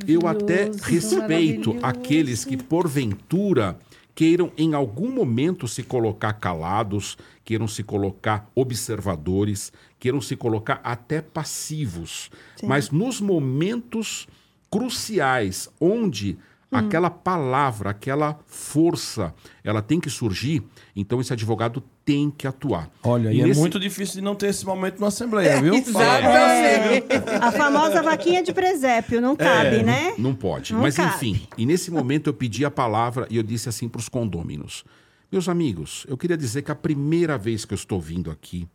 Eu 0.07 0.25
até 0.27 0.71
respeito 0.81 1.77
aqueles 1.83 2.45
que, 2.45 2.55
porventura, 2.55 3.77
queiram 4.13 4.53
em 4.57 4.73
algum 4.73 5.11
momento 5.11 5.67
se 5.67 5.83
colocar 5.83 6.31
calados, 6.33 7.17
queiram 7.43 7.67
se 7.67 7.83
colocar 7.83 8.49
observadores, 8.55 9.73
queiram 9.99 10.21
se 10.21 10.37
colocar 10.37 10.79
até 10.81 11.21
passivos. 11.21 12.31
Mas 12.63 12.89
nos 12.89 13.19
momentos 13.19 14.25
cruciais, 14.71 15.69
onde 15.81 16.37
Hum. 16.71 16.77
aquela 16.77 17.09
palavra, 17.11 17.91
aquela 17.91 18.39
força, 18.47 19.33
ela 19.63 19.81
tem 19.81 19.99
que 19.99 20.09
surgir, 20.09 20.63
então 20.95 21.21
esse 21.21 21.31
advogado 21.31 21.81
tem 22.03 22.29
que 22.29 22.47
atuar. 22.47 22.89
Olha, 23.03 23.31
e, 23.31 23.39
é 23.39 23.45
nesse- 23.45 23.59
muito 23.59 23.79
difícil 23.79 24.15
de 24.15 24.21
não 24.21 24.33
ter 24.35 24.47
esse 24.47 24.65
momento 24.65 24.99
na 24.99 25.07
Assembleia, 25.07 25.61
viu? 25.61 25.75
Exatamente. 25.75 27.07
A 27.41 27.51
famosa 27.51 28.01
vaquinha 28.01 28.41
de 28.43 28.53
presépio, 28.53 29.21
não 29.21 29.35
cabe, 29.35 29.83
né? 29.83 30.13
Não 30.17 30.33
pode. 30.35 30.73
Não 30.73 30.81
Mas 30.81 30.95
cabe. 30.95 31.15
enfim, 31.15 31.47
e 31.57 31.65
nesse 31.65 31.91
momento 31.91 32.27
eu 32.29 32.33
pedi 32.33 32.65
a 32.65 32.71
palavra 32.71 33.27
e 33.29 33.37
eu 33.37 33.43
disse 33.43 33.69
assim 33.69 33.87
para 33.87 33.99
os 33.99 34.09
condôminos: 34.09 34.83
Meus 35.31 35.47
amigos, 35.49 36.05
eu 36.09 36.17
queria 36.17 36.37
dizer 36.37 36.61
que 36.63 36.71
a 36.71 36.75
primeira 36.75 37.37
vez 37.37 37.65
que 37.65 37.73
eu 37.73 37.77
estou 37.77 37.99
vindo 38.01 38.29
aqui, 38.31 38.67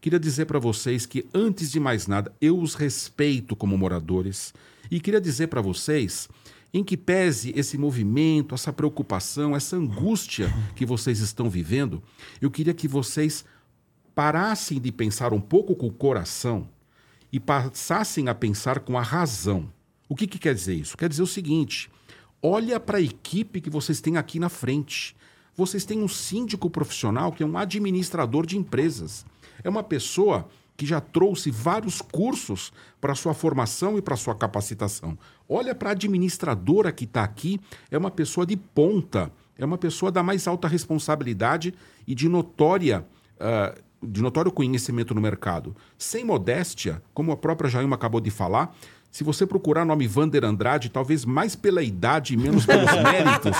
queria 0.00 0.18
dizer 0.20 0.44
para 0.46 0.58
vocês 0.58 1.06
que, 1.06 1.26
antes 1.34 1.70
de 1.70 1.80
mais 1.80 2.06
nada, 2.06 2.32
eu 2.40 2.58
os 2.58 2.74
respeito 2.74 3.54
como 3.56 3.76
moradores 3.78 4.52
e 4.90 5.00
queria 5.00 5.20
dizer 5.20 5.46
para 5.48 5.60
vocês. 5.60 6.28
Em 6.72 6.84
que 6.84 6.96
pese 6.96 7.52
esse 7.56 7.76
movimento, 7.76 8.54
essa 8.54 8.72
preocupação, 8.72 9.56
essa 9.56 9.76
angústia 9.76 10.52
que 10.76 10.86
vocês 10.86 11.18
estão 11.18 11.50
vivendo, 11.50 12.02
eu 12.40 12.50
queria 12.50 12.72
que 12.72 12.86
vocês 12.86 13.44
parassem 14.14 14.80
de 14.80 14.92
pensar 14.92 15.32
um 15.32 15.40
pouco 15.40 15.74
com 15.74 15.86
o 15.86 15.92
coração 15.92 16.68
e 17.32 17.40
passassem 17.40 18.28
a 18.28 18.34
pensar 18.34 18.80
com 18.80 18.96
a 18.96 19.02
razão. 19.02 19.72
O 20.08 20.14
que, 20.14 20.26
que 20.26 20.38
quer 20.38 20.54
dizer 20.54 20.74
isso? 20.74 20.96
Quer 20.96 21.08
dizer 21.08 21.22
o 21.22 21.26
seguinte: 21.26 21.90
olha 22.42 22.78
para 22.78 22.98
a 22.98 23.02
equipe 23.02 23.60
que 23.60 23.70
vocês 23.70 24.00
têm 24.00 24.16
aqui 24.16 24.38
na 24.38 24.48
frente. 24.48 25.16
Vocês 25.56 25.84
têm 25.84 26.02
um 26.02 26.08
síndico 26.08 26.70
profissional 26.70 27.32
que 27.32 27.42
é 27.42 27.46
um 27.46 27.58
administrador 27.58 28.46
de 28.46 28.56
empresas. 28.56 29.26
É 29.62 29.68
uma 29.68 29.82
pessoa 29.82 30.48
que 30.80 30.86
já 30.86 30.98
trouxe 30.98 31.50
vários 31.50 32.00
cursos 32.00 32.72
para 33.02 33.14
sua 33.14 33.34
formação 33.34 33.98
e 33.98 34.00
para 34.00 34.16
sua 34.16 34.34
capacitação. 34.34 35.18
Olha 35.46 35.74
para 35.74 35.90
a 35.90 35.92
administradora 35.92 36.90
que 36.90 37.04
está 37.04 37.22
aqui, 37.22 37.60
é 37.90 37.98
uma 37.98 38.10
pessoa 38.10 38.46
de 38.46 38.56
ponta, 38.56 39.30
é 39.58 39.64
uma 39.66 39.76
pessoa 39.76 40.10
da 40.10 40.22
mais 40.22 40.48
alta 40.48 40.66
responsabilidade 40.66 41.74
e 42.08 42.14
de 42.14 42.30
notória 42.30 43.04
ah, 43.38 43.74
de 44.02 44.22
notório 44.22 44.50
conhecimento 44.50 45.14
no 45.14 45.20
mercado. 45.20 45.76
Sem 45.98 46.24
modéstia, 46.24 47.02
como 47.12 47.30
a 47.30 47.36
própria 47.36 47.68
Jailma 47.68 47.96
acabou 47.96 48.18
de 48.18 48.30
falar, 48.30 48.74
se 49.10 49.24
você 49.24 49.44
procurar 49.44 49.82
o 49.82 49.84
nome 49.84 50.06
Vander 50.06 50.44
Andrade, 50.44 50.88
talvez 50.88 51.24
mais 51.24 51.56
pela 51.56 51.82
idade 51.82 52.34
e 52.34 52.36
menos 52.36 52.64
pelos 52.64 52.90
méritos, 53.02 53.56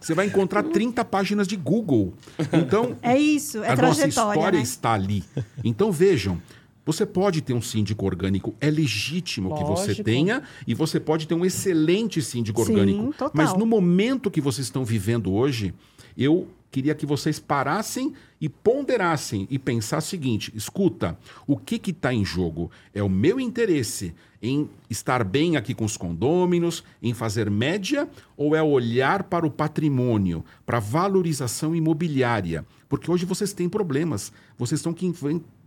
você 0.00 0.14
vai 0.14 0.26
encontrar 0.26 0.62
30 0.62 1.04
páginas 1.04 1.48
de 1.48 1.56
Google. 1.56 2.14
Então, 2.52 2.96
É 3.02 3.18
isso, 3.18 3.62
é 3.62 3.72
a 3.72 3.76
nossa 3.76 4.00
trajetória, 4.00 4.08
história 4.08 4.58
né? 4.58 4.62
está 4.62 4.92
ali. 4.92 5.24
Então 5.64 5.90
vejam, 5.90 6.40
você 6.84 7.06
pode 7.06 7.40
ter 7.40 7.52
um 7.52 7.62
síndico 7.62 8.04
orgânico, 8.04 8.54
é 8.60 8.70
legítimo 8.70 9.54
que 9.56 9.64
você 9.64 9.88
Lógico. 9.88 10.04
tenha, 10.04 10.42
e 10.66 10.74
você 10.74 10.98
pode 10.98 11.26
ter 11.26 11.34
um 11.34 11.44
excelente 11.44 12.20
síndico 12.20 12.64
Sim, 12.64 12.72
orgânico. 12.72 13.12
total. 13.12 13.30
Mas 13.32 13.54
no 13.54 13.66
momento 13.66 14.30
que 14.30 14.40
vocês 14.40 14.66
estão 14.66 14.84
vivendo 14.84 15.32
hoje, 15.32 15.72
eu 16.16 16.48
queria 16.72 16.94
que 16.94 17.04
vocês 17.04 17.38
parassem 17.38 18.14
e 18.40 18.48
ponderassem 18.48 19.46
e 19.50 19.58
pensar 19.58 19.98
o 19.98 20.02
seguinte: 20.02 20.52
escuta, 20.56 21.16
o 21.46 21.56
que 21.56 21.90
está 21.90 22.12
em 22.12 22.24
jogo? 22.24 22.70
É 22.92 23.02
o 23.02 23.08
meu 23.08 23.38
interesse 23.38 24.14
em 24.40 24.68
estar 24.90 25.22
bem 25.22 25.56
aqui 25.56 25.72
com 25.72 25.84
os 25.84 25.96
condôminos, 25.96 26.82
em 27.00 27.14
fazer 27.14 27.48
média, 27.48 28.08
ou 28.36 28.56
é 28.56 28.62
olhar 28.62 29.22
para 29.24 29.46
o 29.46 29.50
patrimônio, 29.50 30.44
para 30.66 30.78
a 30.78 30.80
valorização 30.80 31.76
imobiliária? 31.76 32.66
Porque 32.88 33.08
hoje 33.08 33.24
vocês 33.24 33.52
têm 33.52 33.68
problemas, 33.68 34.32
vocês 34.58 34.80
estão 34.80 34.92
que 34.92 35.06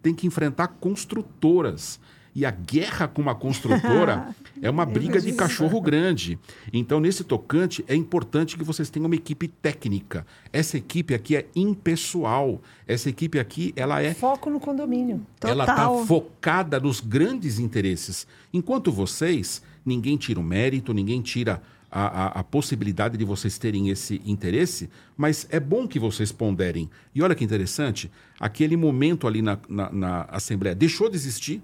têm 0.06 0.14
que 0.14 0.28
enfrentar 0.28 0.68
construtoras. 0.68 2.00
E 2.36 2.46
a 2.46 2.52
guerra 2.52 3.08
com 3.08 3.22
uma 3.22 3.34
construtora 3.34 4.36
é 4.62 4.70
uma 4.70 4.86
briga 4.86 5.20
de 5.22 5.32
cachorro 5.34 5.82
grande. 5.82 6.38
Então, 6.72 7.00
nesse 7.00 7.24
tocante, 7.24 7.84
é 7.88 7.96
importante 7.96 8.58
que 8.58 8.64
vocês 8.64 8.90
tenham 8.90 9.08
uma 9.08 9.16
equipe 9.16 9.48
técnica. 9.48 10.28
Essa 10.52 10.78
equipe 10.78 11.14
aqui 11.16 11.38
é 11.38 11.48
impessoal. 11.56 12.62
Essa 12.86 13.10
equipe 13.10 13.40
aqui, 13.40 13.74
ela 13.76 14.02
é 14.02 14.14
Foco 14.14 14.50
no 14.50 14.60
condomínio. 14.60 15.26
ela 15.42 15.64
está 15.64 15.88
Total. 15.88 16.06
focada 16.06 16.80
nos 16.80 17.00
grandes 17.00 17.58
interesses. 17.58 18.28
Enquanto 18.54 18.92
vocês, 18.92 19.64
ninguém 19.86 20.18
tira 20.18 20.40
o 20.40 20.44
mérito, 20.44 20.94
ninguém 20.94 21.22
tira 21.22 21.62
a, 21.98 22.26
a- 22.26 22.40
a 22.40 22.44
possibilidade 22.44 23.18
de 23.18 23.24
vocês 23.24 23.58
terem 23.58 23.88
esse 23.90 24.22
interesse, 24.26 24.90
mas 25.16 25.48
é 25.50 25.60
bom 25.60 25.88
que 25.88 25.98
vocês 25.98 26.30
ponderem. 26.32 26.90
E 27.14 27.22
olha 27.22 27.34
que 27.34 27.44
interessante, 27.44 28.12
aquele 28.40 28.76
momento 28.76 29.26
ali 29.28 29.42
na, 29.42 29.58
na- 29.70 29.92
na 29.92 30.22
Assembleia 30.24 30.76
deixou 30.76 31.10
de 31.10 31.16
existir, 31.16 31.62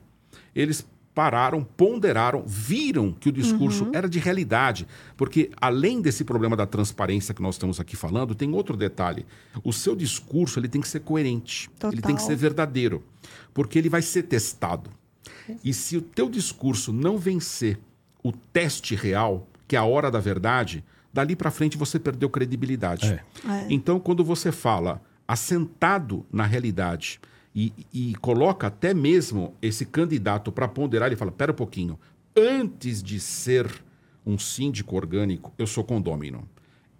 eles 0.55 0.87
pararam, 1.13 1.61
ponderaram, 1.65 2.43
viram 2.47 3.11
que 3.11 3.27
o 3.27 3.31
discurso 3.33 3.89
era 3.93 4.07
de 4.07 4.17
realidade. 4.17 4.87
Porque, 5.17 5.51
além 5.59 5.99
desse 6.01 6.23
problema 6.23 6.55
da 6.55 6.65
transparência 6.65 7.33
que 7.33 7.41
nós 7.41 7.55
estamos 7.55 7.81
aqui 7.81 7.97
falando, 7.97 8.33
tem 8.33 8.53
outro 8.53 8.77
detalhe. 8.77 9.25
O 9.65 9.73
seu 9.73 9.93
discurso 9.93 10.57
ele 10.57 10.69
tem 10.69 10.79
que 10.79 10.87
ser 10.87 11.01
coerente, 11.01 11.69
ele 11.83 12.01
tem 12.01 12.15
que 12.15 12.21
Total. 12.21 12.27
ser 12.27 12.35
verdadeiro, 12.37 13.03
porque 13.53 13.77
ele 13.77 13.89
vai 13.89 14.01
ser 14.01 14.23
testado. 14.23 14.89
E 15.61 15.73
se 15.73 15.97
o 15.97 16.01
teu 16.01 16.29
discurso 16.29 16.93
não 16.93 17.17
vencer 17.17 17.77
o 18.23 18.31
teste 18.31 18.95
real, 18.95 19.49
que 19.71 19.75
é 19.77 19.79
a 19.79 19.85
hora 19.85 20.11
da 20.11 20.19
verdade, 20.19 20.83
dali 21.13 21.33
para 21.33 21.49
frente 21.49 21.77
você 21.77 21.97
perdeu 21.97 22.29
credibilidade. 22.29 23.07
É. 23.07 23.23
Então, 23.69 24.01
quando 24.01 24.21
você 24.21 24.51
fala 24.51 25.01
assentado 25.25 26.25
na 26.29 26.45
realidade 26.45 27.21
e, 27.55 27.71
e 27.93 28.13
coloca 28.15 28.67
até 28.67 28.93
mesmo 28.93 29.55
esse 29.61 29.85
candidato 29.85 30.51
para 30.51 30.67
ponderar, 30.67 31.07
ele 31.07 31.15
fala: 31.15 31.31
pera 31.31 31.53
um 31.53 31.55
pouquinho, 31.55 31.97
antes 32.35 33.01
de 33.01 33.17
ser 33.17 33.65
um 34.25 34.37
síndico 34.37 34.97
orgânico, 34.97 35.53
eu 35.57 35.65
sou 35.65 35.85
condômino. 35.85 36.45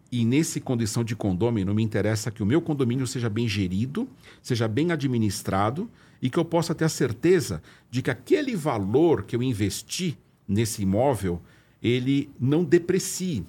E 0.10 0.23
nesse 0.23 0.62
condição 0.62 1.03
de 1.03 1.13
condômino, 1.13 1.75
me 1.75 1.84
interessa 1.84 2.31
que 2.31 2.41
o 2.41 2.45
meu 2.45 2.62
condomínio 2.62 3.05
seja 3.05 3.29
bem 3.29 3.49
gerido, 3.49 4.07
seja 4.41 4.65
bem 4.65 4.93
administrado 4.93 5.91
e 6.21 6.29
que 6.29 6.39
eu 6.39 6.45
possa 6.45 6.73
ter 6.73 6.86
a 6.86 6.89
certeza 6.89 7.62
de 7.89 8.01
que 8.01 8.10
aquele 8.10 8.55
valor 8.55 9.23
que 9.23 9.36
eu 9.36 9.43
investi 9.43 10.17
nesse 10.47 10.84
imóvel, 10.84 11.41
ele 11.82 12.30
não 12.39 12.63
deprecie. 12.63 13.46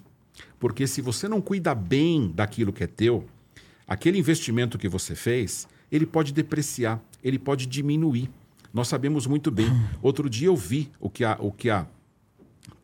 Porque 0.59 0.87
se 0.87 1.01
você 1.01 1.29
não 1.29 1.41
cuida 1.41 1.75
bem 1.75 2.31
daquilo 2.35 2.73
que 2.73 2.85
é 2.85 2.87
teu, 2.87 3.27
aquele 3.87 4.19
investimento 4.19 4.79
que 4.79 4.89
você 4.89 5.15
fez, 5.15 5.69
ele 5.91 6.07
pode 6.07 6.33
depreciar, 6.33 7.03
ele 7.23 7.39
pode 7.39 7.67
diminuir. 7.67 8.31
Nós 8.73 8.89
sabemos 8.89 9.27
muito 9.27 9.51
bem. 9.51 9.67
Outro 10.01 10.31
dia 10.31 10.49
eu 10.49 10.57
vi 10.57 10.91
o 10.99 11.11
que 11.11 11.25
a, 11.25 11.37
o 11.39 11.53
que 11.53 11.69
a 11.69 11.87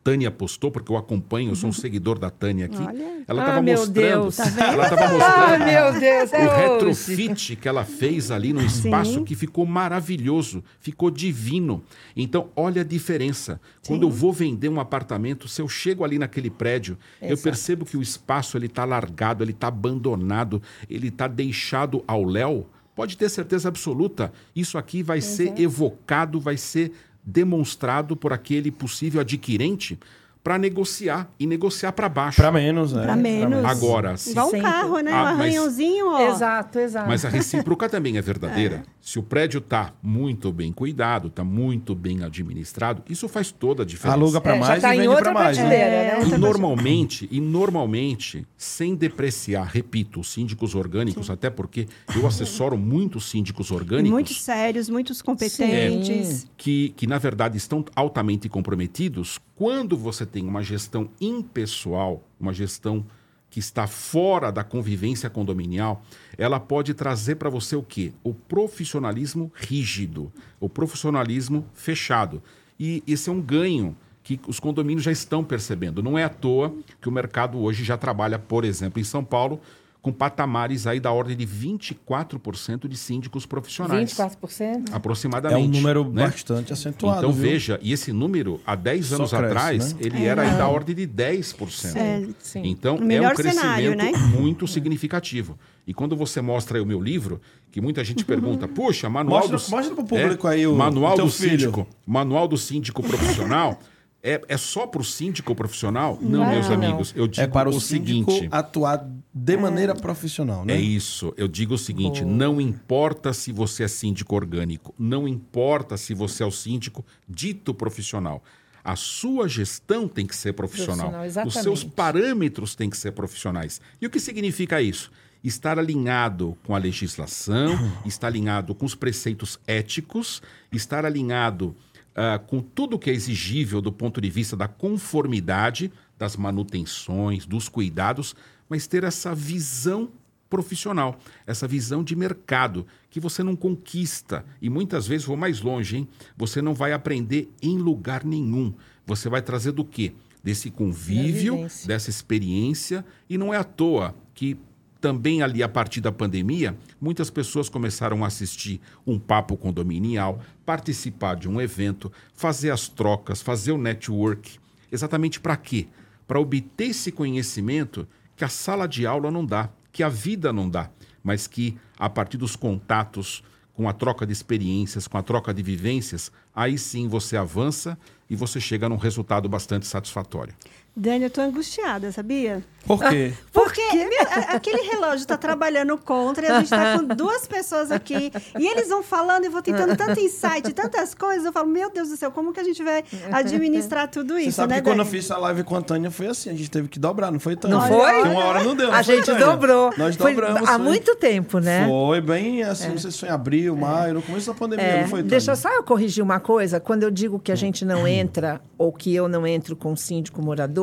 Tânia 0.03 0.31
postou, 0.31 0.71
porque 0.71 0.91
eu 0.91 0.97
acompanho, 0.97 1.51
eu 1.51 1.55
sou 1.55 1.69
um 1.69 1.73
seguidor 1.73 2.17
da 2.17 2.29
Tânia 2.29 2.65
aqui. 2.67 2.81
Olha. 2.81 3.23
Ela 3.27 3.41
Ah, 3.41 3.45
estava 3.45 3.61
meu 3.61 3.77
mostrando, 3.77 3.93
Deus. 4.21 4.35
Tá 4.37 4.71
ela 4.73 4.83
estava 4.83 5.03
Ah, 5.05 5.09
mostrando 5.13 5.65
meu 5.65 5.99
Deus, 5.99 6.31
o 6.31 6.35
é 6.35 6.47
hoje. 6.47 6.61
retrofit 6.73 7.55
que 7.57 7.67
ela 7.67 7.83
fez 7.83 8.31
ali 8.31 8.53
no 8.53 8.61
espaço 8.61 9.15
Sim. 9.15 9.23
que 9.25 9.35
ficou 9.35 9.65
maravilhoso, 9.65 10.63
ficou 10.79 11.11
divino. 11.11 11.83
Então, 12.15 12.47
olha 12.55 12.81
a 12.81 12.85
diferença. 12.85 13.59
Quando 13.85 14.03
eu 14.03 14.09
vou 14.09 14.31
vender 14.31 14.69
um 14.69 14.79
apartamento, 14.79 15.47
se 15.47 15.61
eu 15.61 15.67
chego 15.67 16.03
ali 16.03 16.17
naquele 16.17 16.49
prédio, 16.49 16.97
eu 17.21 17.29
Exato. 17.29 17.43
percebo 17.43 17.85
que 17.85 17.97
o 17.97 18.01
espaço 18.01 18.57
ele 18.57 18.67
está 18.67 18.85
largado, 18.85 19.43
ele 19.43 19.51
está 19.51 19.67
abandonado, 19.67 20.61
ele 20.89 21.09
está 21.09 21.27
deixado 21.27 22.03
ao 22.07 22.23
léu. 22.23 22.67
pode 22.95 23.15
ter 23.15 23.29
certeza 23.29 23.69
absoluta, 23.69 24.29
isso 24.53 24.77
aqui 24.77 25.01
vai 25.01 25.21
ser 25.21 25.57
evocado, 25.57 26.37
vai 26.37 26.57
ser 26.57 26.91
demonstrado 27.23 28.15
por 28.15 28.33
aquele 28.33 28.71
possível 28.71 29.21
adquirente 29.21 29.99
para 30.43 30.57
negociar 30.57 31.29
e 31.39 31.45
negociar 31.45 31.91
para 31.91 32.07
baixo. 32.07 32.37
Pra 32.37 32.51
menos, 32.51 32.93
né? 32.93 33.03
Pra 33.03 33.15
menos. 33.15 33.63
Agora, 33.65 34.15
se 34.17 34.31
Igual 34.31 34.47
um 34.47 34.51
Sempre. 34.51 34.65
carro, 34.65 34.99
né? 34.99 35.11
Ah, 35.11 35.21
um 35.21 35.23
mas- 35.25 35.39
arranhãozinho, 35.39 36.07
ó. 36.07 36.29
Exato, 36.31 36.79
exato. 36.79 37.07
Mas 37.07 37.25
a 37.25 37.29
recíproca 37.29 37.87
também 37.89 38.17
é 38.17 38.21
verdadeira. 38.21 38.83
Se 39.01 39.19
o 39.19 39.23
prédio 39.23 39.57
está 39.59 39.91
muito 40.01 40.51
bem 40.51 40.71
cuidado, 40.71 41.27
está 41.27 41.43
muito 41.43 41.93
bem 41.93 42.23
administrado, 42.23 43.03
isso 43.09 43.27
faz 43.27 43.51
toda 43.51 43.83
a 43.83 43.85
diferença. 43.85 44.15
Aluga 44.17 44.39
pra 44.39 44.55
É, 44.55 44.59
mais 44.59 44.81
tá 44.81 44.95
e 44.95 44.99
vende 44.99 45.15
pra 45.17 45.33
mais, 45.33 45.57
né? 45.57 45.75
É, 45.75 46.19
né? 46.19 46.27
E 46.35 46.37
normalmente, 46.37 47.27
e 47.31 47.41
normalmente, 47.41 48.47
sem 48.57 48.95
depreciar, 48.95 49.65
repito, 49.73 50.19
os 50.19 50.31
síndicos 50.31 50.73
orgânicos, 50.75 51.29
até 51.29 51.49
porque 51.49 51.87
eu 52.15 52.25
assessoro 52.25 52.77
muitos 52.77 53.29
síndicos 53.29 53.71
orgânicos 53.71 54.11
Muitos 54.11 54.41
sérios, 54.41 54.89
muitos 54.89 55.21
competentes. 55.21 56.47
que, 56.57 56.89
que, 56.95 57.07
na 57.07 57.17
verdade, 57.17 57.57
estão 57.57 57.83
altamente 57.95 58.47
comprometidos. 58.47 59.39
Quando 59.55 59.97
você 59.97 60.25
tem 60.29 60.45
uma 60.45 60.63
gestão 60.63 61.09
impessoal, 61.19 62.23
uma 62.39 62.53
gestão 62.53 63.05
que 63.49 63.59
está 63.59 63.87
fora 63.87 64.51
da 64.51 64.63
convivência 64.63 65.29
condominial, 65.29 66.03
ela 66.37 66.59
pode 66.59 66.93
trazer 66.93 67.35
para 67.35 67.49
você 67.49 67.75
o 67.75 67.83
quê? 67.83 68.13
O 68.23 68.33
profissionalismo 68.33 69.51
rígido, 69.55 70.31
o 70.59 70.69
profissionalismo 70.69 71.65
fechado. 71.73 72.41
E 72.79 73.03
esse 73.07 73.29
é 73.29 73.33
um 73.33 73.41
ganho 73.41 73.97
que 74.23 74.39
os 74.47 74.59
condomínios 74.59 75.03
já 75.03 75.11
estão 75.11 75.43
percebendo. 75.43 76.03
Não 76.03 76.17
é 76.17 76.23
à 76.23 76.29
toa 76.29 76.73
que 77.01 77.09
o 77.09 77.11
mercado 77.11 77.57
hoje 77.57 77.83
já 77.83 77.97
trabalha, 77.97 78.37
por 78.37 78.63
exemplo, 78.63 78.99
em 78.99 79.03
São 79.03 79.23
Paulo, 79.23 79.59
com 80.01 80.13
patamares 80.13 80.87
aí 80.87 80.99
da 80.99 81.11
ordem 81.11 81.35
de 81.35 81.45
24% 81.45 82.87
de 82.87 82.97
síndicos 82.97 83.45
profissionais. 83.45 84.13
24%? 84.13 84.89
É 84.91 84.95
Aproximadamente. 84.95 85.67
um 85.67 85.69
número 85.81 86.09
né? 86.11 86.25
bastante 86.27 86.71
acentuado. 86.71 87.19
Então 87.19 87.31
viu? 87.33 87.41
veja, 87.43 87.79
e 87.81 87.91
esse 87.91 88.11
número, 88.13 88.61
há 88.65 88.75
10 88.75 89.05
Só 89.07 89.15
anos 89.15 89.29
cresce, 89.31 89.45
atrás, 89.45 89.93
né? 89.93 89.99
ele 90.01 90.23
era 90.23 90.41
aí 90.43 90.57
da 90.57 90.67
ordem 90.67 90.95
de 90.95 91.07
10%. 91.07 91.95
É, 91.97 92.27
Sim. 92.39 92.61
Então, 92.65 92.95
O 92.95 93.11
é 93.11 93.21
um 93.21 93.33
crescimento 93.33 93.55
cenário, 93.61 93.95
né? 93.95 94.11
muito 94.39 94.65
significativo. 94.67 95.57
E 95.85 95.93
quando 95.93 96.15
você 96.15 96.39
mostra 96.41 96.77
aí 96.77 96.81
o 96.81 96.85
meu 96.85 97.01
livro, 97.01 97.41
que 97.71 97.81
muita 97.81 98.03
gente 98.03 98.23
pergunta, 98.23 98.67
puxa, 98.69 99.09
manual 99.09 99.49
Mostra- 99.49 99.57
do... 99.57 99.71
mostra 99.71 99.95
pro 99.95 100.05
público 100.05 100.47
aí 100.47 100.65
o- 100.65 100.75
Manual 100.75 101.15
o 101.15 101.17
do 101.23 101.29
filho. 101.29 101.49
síndico. 101.51 101.87
Manual 102.05 102.47
do 102.47 102.57
síndico 102.57 103.03
profissional. 103.03 103.79
É, 104.21 104.41
é 104.49 104.57
só 104.57 104.85
para 104.85 104.99
o 105.01 105.03
síndico 105.03 105.55
profissional? 105.55 106.17
Não, 106.21 106.39
Não, 106.41 106.49
meus 106.51 106.67
não. 106.67 106.73
amigos. 106.75 107.13
Eu 107.15 107.25
digo 107.25 107.41
É 107.41 107.47
para 107.47 107.69
o, 107.69 107.75
o 107.75 107.79
síndico 107.79 108.29
seguinte... 108.31 108.49
atuar 108.51 109.07
de 109.41 109.55
maneira 109.55 109.95
profissional, 109.95 110.65
né? 110.65 110.75
É 110.75 110.81
isso. 110.81 111.33
Eu 111.37 111.47
digo 111.47 111.75
o 111.75 111.77
seguinte: 111.77 112.25
não 112.25 112.59
importa 112.59 113.31
se 113.31 113.53
você 113.53 113.83
é 113.83 113.87
síndico 113.87 114.35
orgânico, 114.35 114.93
não 114.99 115.27
importa 115.27 115.95
se 115.95 116.13
você 116.13 116.43
é 116.43 116.45
o 116.45 116.51
síndico 116.51 117.05
dito 117.27 117.73
profissional. 117.73 118.43
A 118.83 118.95
sua 118.95 119.47
gestão 119.47 120.07
tem 120.07 120.25
que 120.25 120.35
ser 120.35 120.53
profissional. 120.53 121.11
Profissional, 121.11 121.47
Os 121.47 121.53
seus 121.53 121.83
parâmetros 121.83 122.75
têm 122.75 122.89
que 122.89 122.97
ser 122.97 123.11
profissionais. 123.11 123.79
E 124.01 124.05
o 124.05 124.09
que 124.09 124.19
significa 124.19 124.81
isso? 124.81 125.11
Estar 125.43 125.79
alinhado 125.79 126.57
com 126.65 126.75
a 126.75 126.77
legislação, 126.77 127.77
estar 128.05 128.27
alinhado 128.27 128.75
com 128.75 128.85
os 128.85 128.95
preceitos 128.95 129.59
éticos, 129.67 130.41
estar 130.71 131.05
alinhado 131.05 131.75
ah, 132.15 132.39
com 132.39 132.59
tudo 132.59 132.99
que 132.99 133.09
é 133.09 133.13
exigível 133.13 133.81
do 133.81 133.91
ponto 133.91 134.19
de 134.19 134.29
vista 134.29 134.57
da 134.57 134.67
conformidade, 134.67 135.91
das 136.17 136.35
manutenções, 136.35 137.45
dos 137.45 137.69
cuidados, 137.69 138.35
mas 138.69 138.87
ter 138.87 139.03
essa 139.03 139.33
visão 139.33 140.09
profissional, 140.49 141.19
essa 141.45 141.67
visão 141.67 142.03
de 142.03 142.15
mercado 142.15 142.85
que 143.09 143.19
você 143.19 143.43
não 143.43 143.55
conquista 143.55 144.45
e 144.61 144.69
muitas 144.69 145.07
vezes 145.07 145.25
vou 145.25 145.37
mais 145.37 145.61
longe, 145.61 145.97
hein? 145.97 146.07
Você 146.35 146.61
não 146.61 146.73
vai 146.73 146.91
aprender 146.91 147.51
em 147.61 147.77
lugar 147.77 148.23
nenhum. 148.23 148.73
Você 149.05 149.29
vai 149.29 149.41
trazer 149.41 149.71
do 149.71 149.85
quê? 149.85 150.13
Desse 150.43 150.71
convívio, 150.71 151.67
dessa 151.85 152.09
experiência 152.09 153.05
e 153.29 153.37
não 153.37 153.53
é 153.53 153.57
à 153.57 153.63
toa 153.63 154.15
que 154.33 154.57
também 155.01 155.41
ali 155.41 155.63
a 155.63 155.69
partir 155.69 156.01
da 156.01 156.11
pandemia, 156.11 156.77
muitas 156.99 157.29
pessoas 157.29 157.69
começaram 157.69 158.23
a 158.23 158.27
assistir 158.27 158.81
um 159.07 159.17
papo 159.17 159.55
condominial, 159.55 160.41
participar 160.65 161.35
de 161.35 161.47
um 161.47 161.61
evento, 161.61 162.11
fazer 162.33 162.69
as 162.71 162.87
trocas, 162.87 163.41
fazer 163.41 163.71
o 163.71 163.77
network. 163.77 164.59
Exatamente 164.91 165.39
para 165.39 165.55
quê? 165.55 165.87
Para 166.27 166.39
obter 166.39 166.89
esse 166.89 167.11
conhecimento 167.11 168.07
que 168.39 168.45
a 168.45 168.49
sala 168.49 168.87
de 168.87 169.05
aula 169.05 169.29
não 169.29 169.45
dá, 169.45 169.69
que 169.91 170.01
a 170.01 170.07
vida 170.07 170.53
não 170.53 170.69
dá, 170.69 170.89
mas 171.21 171.45
que 171.45 171.77
a 171.97 172.09
partir 172.09 172.37
dos 172.37 172.55
contatos, 172.55 173.43
com 173.73 173.89
a 173.89 173.91
troca 173.91 174.25
de 174.25 174.31
experiências, 174.31 175.09
com 175.09 175.17
a 175.17 175.21
troca 175.21 175.53
de 175.53 175.61
vivências, 175.61 176.31
aí 176.55 176.77
sim 176.77 177.09
você 177.09 177.35
avança 177.35 177.99
e 178.29 178.37
você 178.37 178.61
chega 178.61 178.87
num 178.87 178.95
resultado 178.95 179.49
bastante 179.49 179.85
satisfatório. 179.85 180.55
Dani, 180.95 181.23
eu 181.25 181.29
tô 181.29 181.39
angustiada, 181.41 182.11
sabia? 182.11 182.61
Por 182.85 182.99
quê? 183.03 183.33
Porque 183.53 183.81
meu, 183.93 184.21
aquele 184.49 184.81
relógio 184.89 185.25
tá 185.27 185.37
trabalhando 185.37 185.97
contra 185.97 186.45
e 186.47 186.49
a 186.49 186.59
gente 186.59 186.69
tá 186.69 186.97
com 186.97 187.03
duas 187.15 187.45
pessoas 187.47 187.91
aqui. 187.91 188.31
E 188.57 188.67
eles 188.67 188.89
vão 188.89 189.03
falando 189.03 189.45
e 189.45 189.49
vou 189.49 189.61
tentando 189.61 189.95
tanto 189.95 190.19
insight, 190.19 190.73
tantas 190.73 191.13
coisas. 191.13 191.45
Eu 191.45 191.51
falo, 191.53 191.67
meu 191.67 191.91
Deus 191.91 192.09
do 192.09 192.17
céu, 192.17 192.31
como 192.31 192.51
que 192.51 192.59
a 192.59 192.63
gente 192.63 192.81
vai 192.83 193.03
administrar 193.31 194.07
tudo 194.09 194.33
Você 194.35 194.41
isso, 194.41 194.51
sabe 194.57 194.73
né, 194.73 194.79
que 194.81 194.83
quando 194.87 194.99
eu 194.99 195.05
Dani? 195.05 195.17
fiz 195.17 195.29
a 195.29 195.37
live 195.37 195.63
com 195.63 195.75
a 195.75 195.81
Tânia 195.81 196.09
foi 196.09 196.27
assim, 196.27 196.49
a 196.49 196.53
gente 196.53 196.71
teve 196.71 196.87
que 196.87 196.97
dobrar, 196.99 197.31
não 197.31 197.39
foi, 197.39 197.55
Tânia? 197.55 197.77
Não 197.77 197.87
foi? 197.87 198.13
Porque 198.13 198.29
Uma 198.29 198.45
hora 198.45 198.63
não 198.63 198.75
deu. 198.75 198.87
não 198.87 198.93
A 198.95 199.03
foi, 199.03 199.15
gente 199.15 199.25
Tânia? 199.25 199.45
dobrou. 199.45 199.93
Nós 199.97 200.15
Foi 200.15 200.33
dobramos. 200.33 200.61
há 200.67 200.73
foi. 200.73 200.77
muito 200.79 201.15
tempo, 201.15 201.59
né? 201.59 201.85
Foi 201.87 202.21
bem 202.21 202.63
assim, 202.63 202.89
não 202.89 202.97
sei 202.97 203.11
se 203.11 203.19
foi 203.19 203.29
em 203.29 203.31
abril, 203.31 203.75
maio, 203.75 204.15
no 204.15 204.21
começo 204.21 204.47
da 204.47 204.53
pandemia, 204.57 204.85
É, 204.85 205.01
não 205.01 205.07
foi, 205.09 205.19
Tânia? 205.19 205.29
deixa 205.29 205.55
só 205.55 205.69
eu 205.75 205.83
corrigir 205.83 206.23
uma 206.23 206.39
coisa. 206.39 206.79
Quando 206.79 207.03
eu 207.03 207.11
digo 207.11 207.39
que 207.39 207.51
a 207.51 207.55
gente 207.55 207.85
não 207.85 208.07
entra 208.07 208.59
ou 208.77 208.91
que 208.91 209.13
eu 209.13 209.27
não 209.27 209.45
entro 209.45 209.75
com 209.75 209.95
síndico 209.95 210.41
morador, 210.41 210.78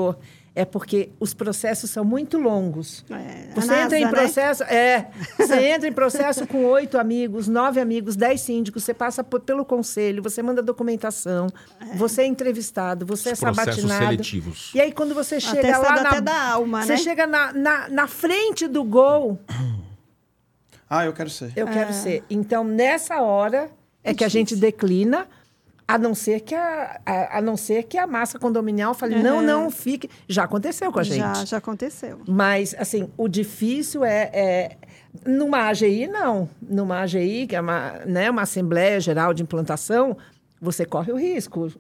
é 0.55 0.65
porque 0.65 1.11
os 1.21 1.35
processos 1.35 1.91
são 1.91 2.03
muito 2.03 2.39
longos. 2.39 3.05
É, 3.11 3.49
Você 3.55 3.67
NASA, 3.67 3.83
entra 3.85 3.99
em 3.99 4.05
né? 4.07 4.11
processo, 4.11 4.63
é, 4.65 5.11
você 5.37 5.67
entra 5.67 5.87
em 5.87 5.93
processo 5.93 6.47
com 6.47 6.65
oito 6.65 6.97
amigos, 6.99 7.47
nove 7.47 7.79
amigos, 7.79 8.17
dez 8.17 8.41
síndicos, 8.41 8.83
você 8.83 8.95
passa 8.95 9.23
por- 9.23 9.41
pelo 9.41 9.67
conselho, 9.67 10.23
você 10.23 10.43
manda 10.43 10.63
documentação, 10.63 11.47
você 11.97 12.23
é 12.23 12.27
entrevistado, 12.27 13.05
você 13.05 13.33
Os 13.33 13.43
é 13.43 13.45
processos 13.45 13.83
sabatinado. 13.83 14.05
seletivos. 14.13 14.71
E 14.75 14.81
aí 14.81 14.93
quando 14.93 15.15
você 15.15 15.39
chega 15.39 15.61
Atestado 15.61 15.85
lá 15.97 16.03
na, 16.03 16.09
até 16.09 16.21
da 16.23 16.43
alma, 16.53 16.83
você 16.83 16.93
né? 16.93 16.99
chega 16.99 17.27
na, 17.27 17.53
na, 17.53 17.89
na 17.91 18.07
frente 18.07 18.67
do 18.67 18.83
gol, 18.83 19.39
Ah, 20.89 21.05
eu 21.05 21.13
quero 21.13 21.29
ser. 21.29 21.53
eu 21.55 21.67
quero 21.67 21.93
ser. 21.93 22.23
Então, 22.31 22.63
nessa 22.65 23.21
hora 23.21 23.71
é 24.03 24.15
que 24.15 24.25
a 24.25 24.29
gente 24.29 24.55
declina, 24.57 25.27
a 25.89 25.97
não 25.99 26.15
ser 26.15 26.41
que 26.41 26.55
a, 26.55 27.01
a, 27.07 27.39
a 27.39 27.41
não 27.41 27.57
ser 27.57 27.85
que 27.85 27.97
a 27.97 28.07
massa 28.07 28.39
condominial 28.39 28.93
fale, 28.93 29.23
não, 29.23 29.41
não, 29.41 29.71
fique. 29.71 30.11
Já 30.29 30.45
aconteceu 30.45 30.91
com 30.91 30.99
a 30.99 31.03
gente. 31.03 31.19
Já, 31.19 31.45
já 31.45 31.57
aconteceu. 31.59 32.21
Mas, 32.27 32.75
assim, 32.79 33.09
o 33.17 33.29
difícil 33.29 34.05
é, 34.05 34.31
é- 34.33 34.77
Numa 35.25 35.69
AGI, 35.69 36.09
não. 36.09 36.49
Numa 36.61 37.01
AGI, 37.01 37.47
que 37.47 37.57
é 37.57 37.61
uma, 37.61 38.01
né, 38.05 38.31
uma 38.31 38.43
Assembleia 38.43 39.01
Geral 39.01 39.33
de 39.33 39.43
Implantação, 39.43 40.17
você 40.61 40.85
corre 40.85 41.13
o 41.13 41.17
risco. 41.17 41.73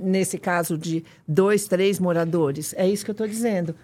Nesse 0.00 0.38
caso 0.38 0.76
de 0.76 1.04
dois, 1.26 1.66
três 1.66 1.98
moradores. 1.98 2.74
É 2.76 2.86
isso 2.86 3.04
que 3.04 3.10
eu 3.10 3.14
estou 3.14 3.26
dizendo. 3.26 3.74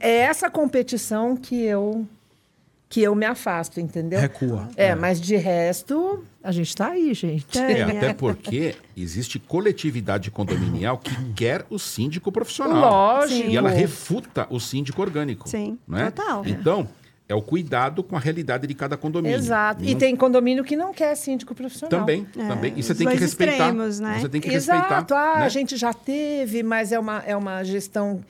É 0.00 0.18
essa 0.18 0.50
competição 0.50 1.36
que 1.36 1.62
eu, 1.62 2.06
que 2.90 3.00
eu 3.00 3.14
me 3.14 3.24
afasto, 3.24 3.78
entendeu? 3.80 4.18
Recua. 4.18 4.68
É, 4.76 4.96
mas 4.96 5.20
de 5.20 5.36
resto, 5.36 6.24
a 6.42 6.50
gente 6.50 6.70
está 6.70 6.88
aí, 6.88 7.14
gente. 7.14 7.56
É, 7.56 7.78
É. 7.78 7.82
até 7.84 8.12
porque 8.12 8.74
existe 8.96 9.38
coletividade 9.38 10.28
condominial 10.28 10.98
que 10.98 11.14
quer 11.34 11.64
o 11.70 11.78
síndico 11.78 12.32
profissional. 12.32 12.80
Lógico. 12.90 13.48
E 13.48 13.56
ela 13.56 13.70
refuta 13.70 14.46
o 14.50 14.58
síndico 14.58 15.00
orgânico. 15.00 15.48
Sim, 15.48 15.78
né? 15.86 16.10
total. 16.10 16.42
Então, 16.44 16.88
é 17.28 17.34
o 17.34 17.40
cuidado 17.40 18.02
com 18.02 18.16
a 18.16 18.18
realidade 18.18 18.66
de 18.66 18.74
cada 18.74 18.96
condomínio. 18.96 19.38
Exato. 19.38 19.84
E 19.84 19.92
Não- 19.92 19.98
tem 20.00 20.16
condomínio 20.16 20.64
que 20.64 20.74
não 20.74 20.92
quer 20.92 21.14
síndico 21.14 21.54
profissional. 21.54 22.00
Também, 22.00 22.24
também. 22.24 22.72
E 22.76 22.82
você 22.82 22.92
tem 22.92 23.06
que 23.06 23.14
respeitar. 23.14 23.52
extremos, 23.68 24.00
né? 24.00 24.18
Você 24.20 24.28
tem 24.28 24.40
que 24.40 24.50
Exato. 24.50 24.80
respeitar. 24.80 25.34
Ah, 25.36 25.38
né? 25.38 25.44
a 25.44 25.48
gente 25.48 25.76
já 25.76 25.92
teve, 25.94 26.64
mas 26.64 26.90
é 26.90 26.98
uma, 26.98 27.22
é 27.24 27.36
uma 27.36 27.62
gestão 27.62 28.20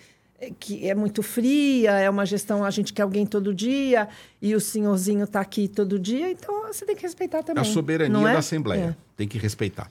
que 0.58 0.88
é 0.88 0.94
muito 0.94 1.22
fria, 1.22 1.92
é 1.92 2.08
uma 2.08 2.24
gestão, 2.24 2.64
a 2.64 2.70
gente 2.70 2.92
quer 2.92 3.02
alguém 3.02 3.26
todo 3.26 3.54
dia, 3.54 4.08
e 4.40 4.54
o 4.54 4.60
senhorzinho 4.60 5.24
está 5.24 5.40
aqui 5.40 5.68
todo 5.68 5.98
dia, 5.98 6.30
então 6.30 6.66
você 6.66 6.86
tem 6.86 6.96
que 6.96 7.02
respeitar 7.02 7.42
também. 7.42 7.60
A 7.60 7.64
soberania 7.64 8.12
não 8.12 8.26
é? 8.26 8.32
da 8.32 8.38
Assembleia. 8.38 8.96
É. 8.98 9.16
Tem 9.16 9.28
que 9.28 9.38
respeitar. 9.38 9.90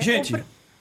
Gente, 0.00 0.34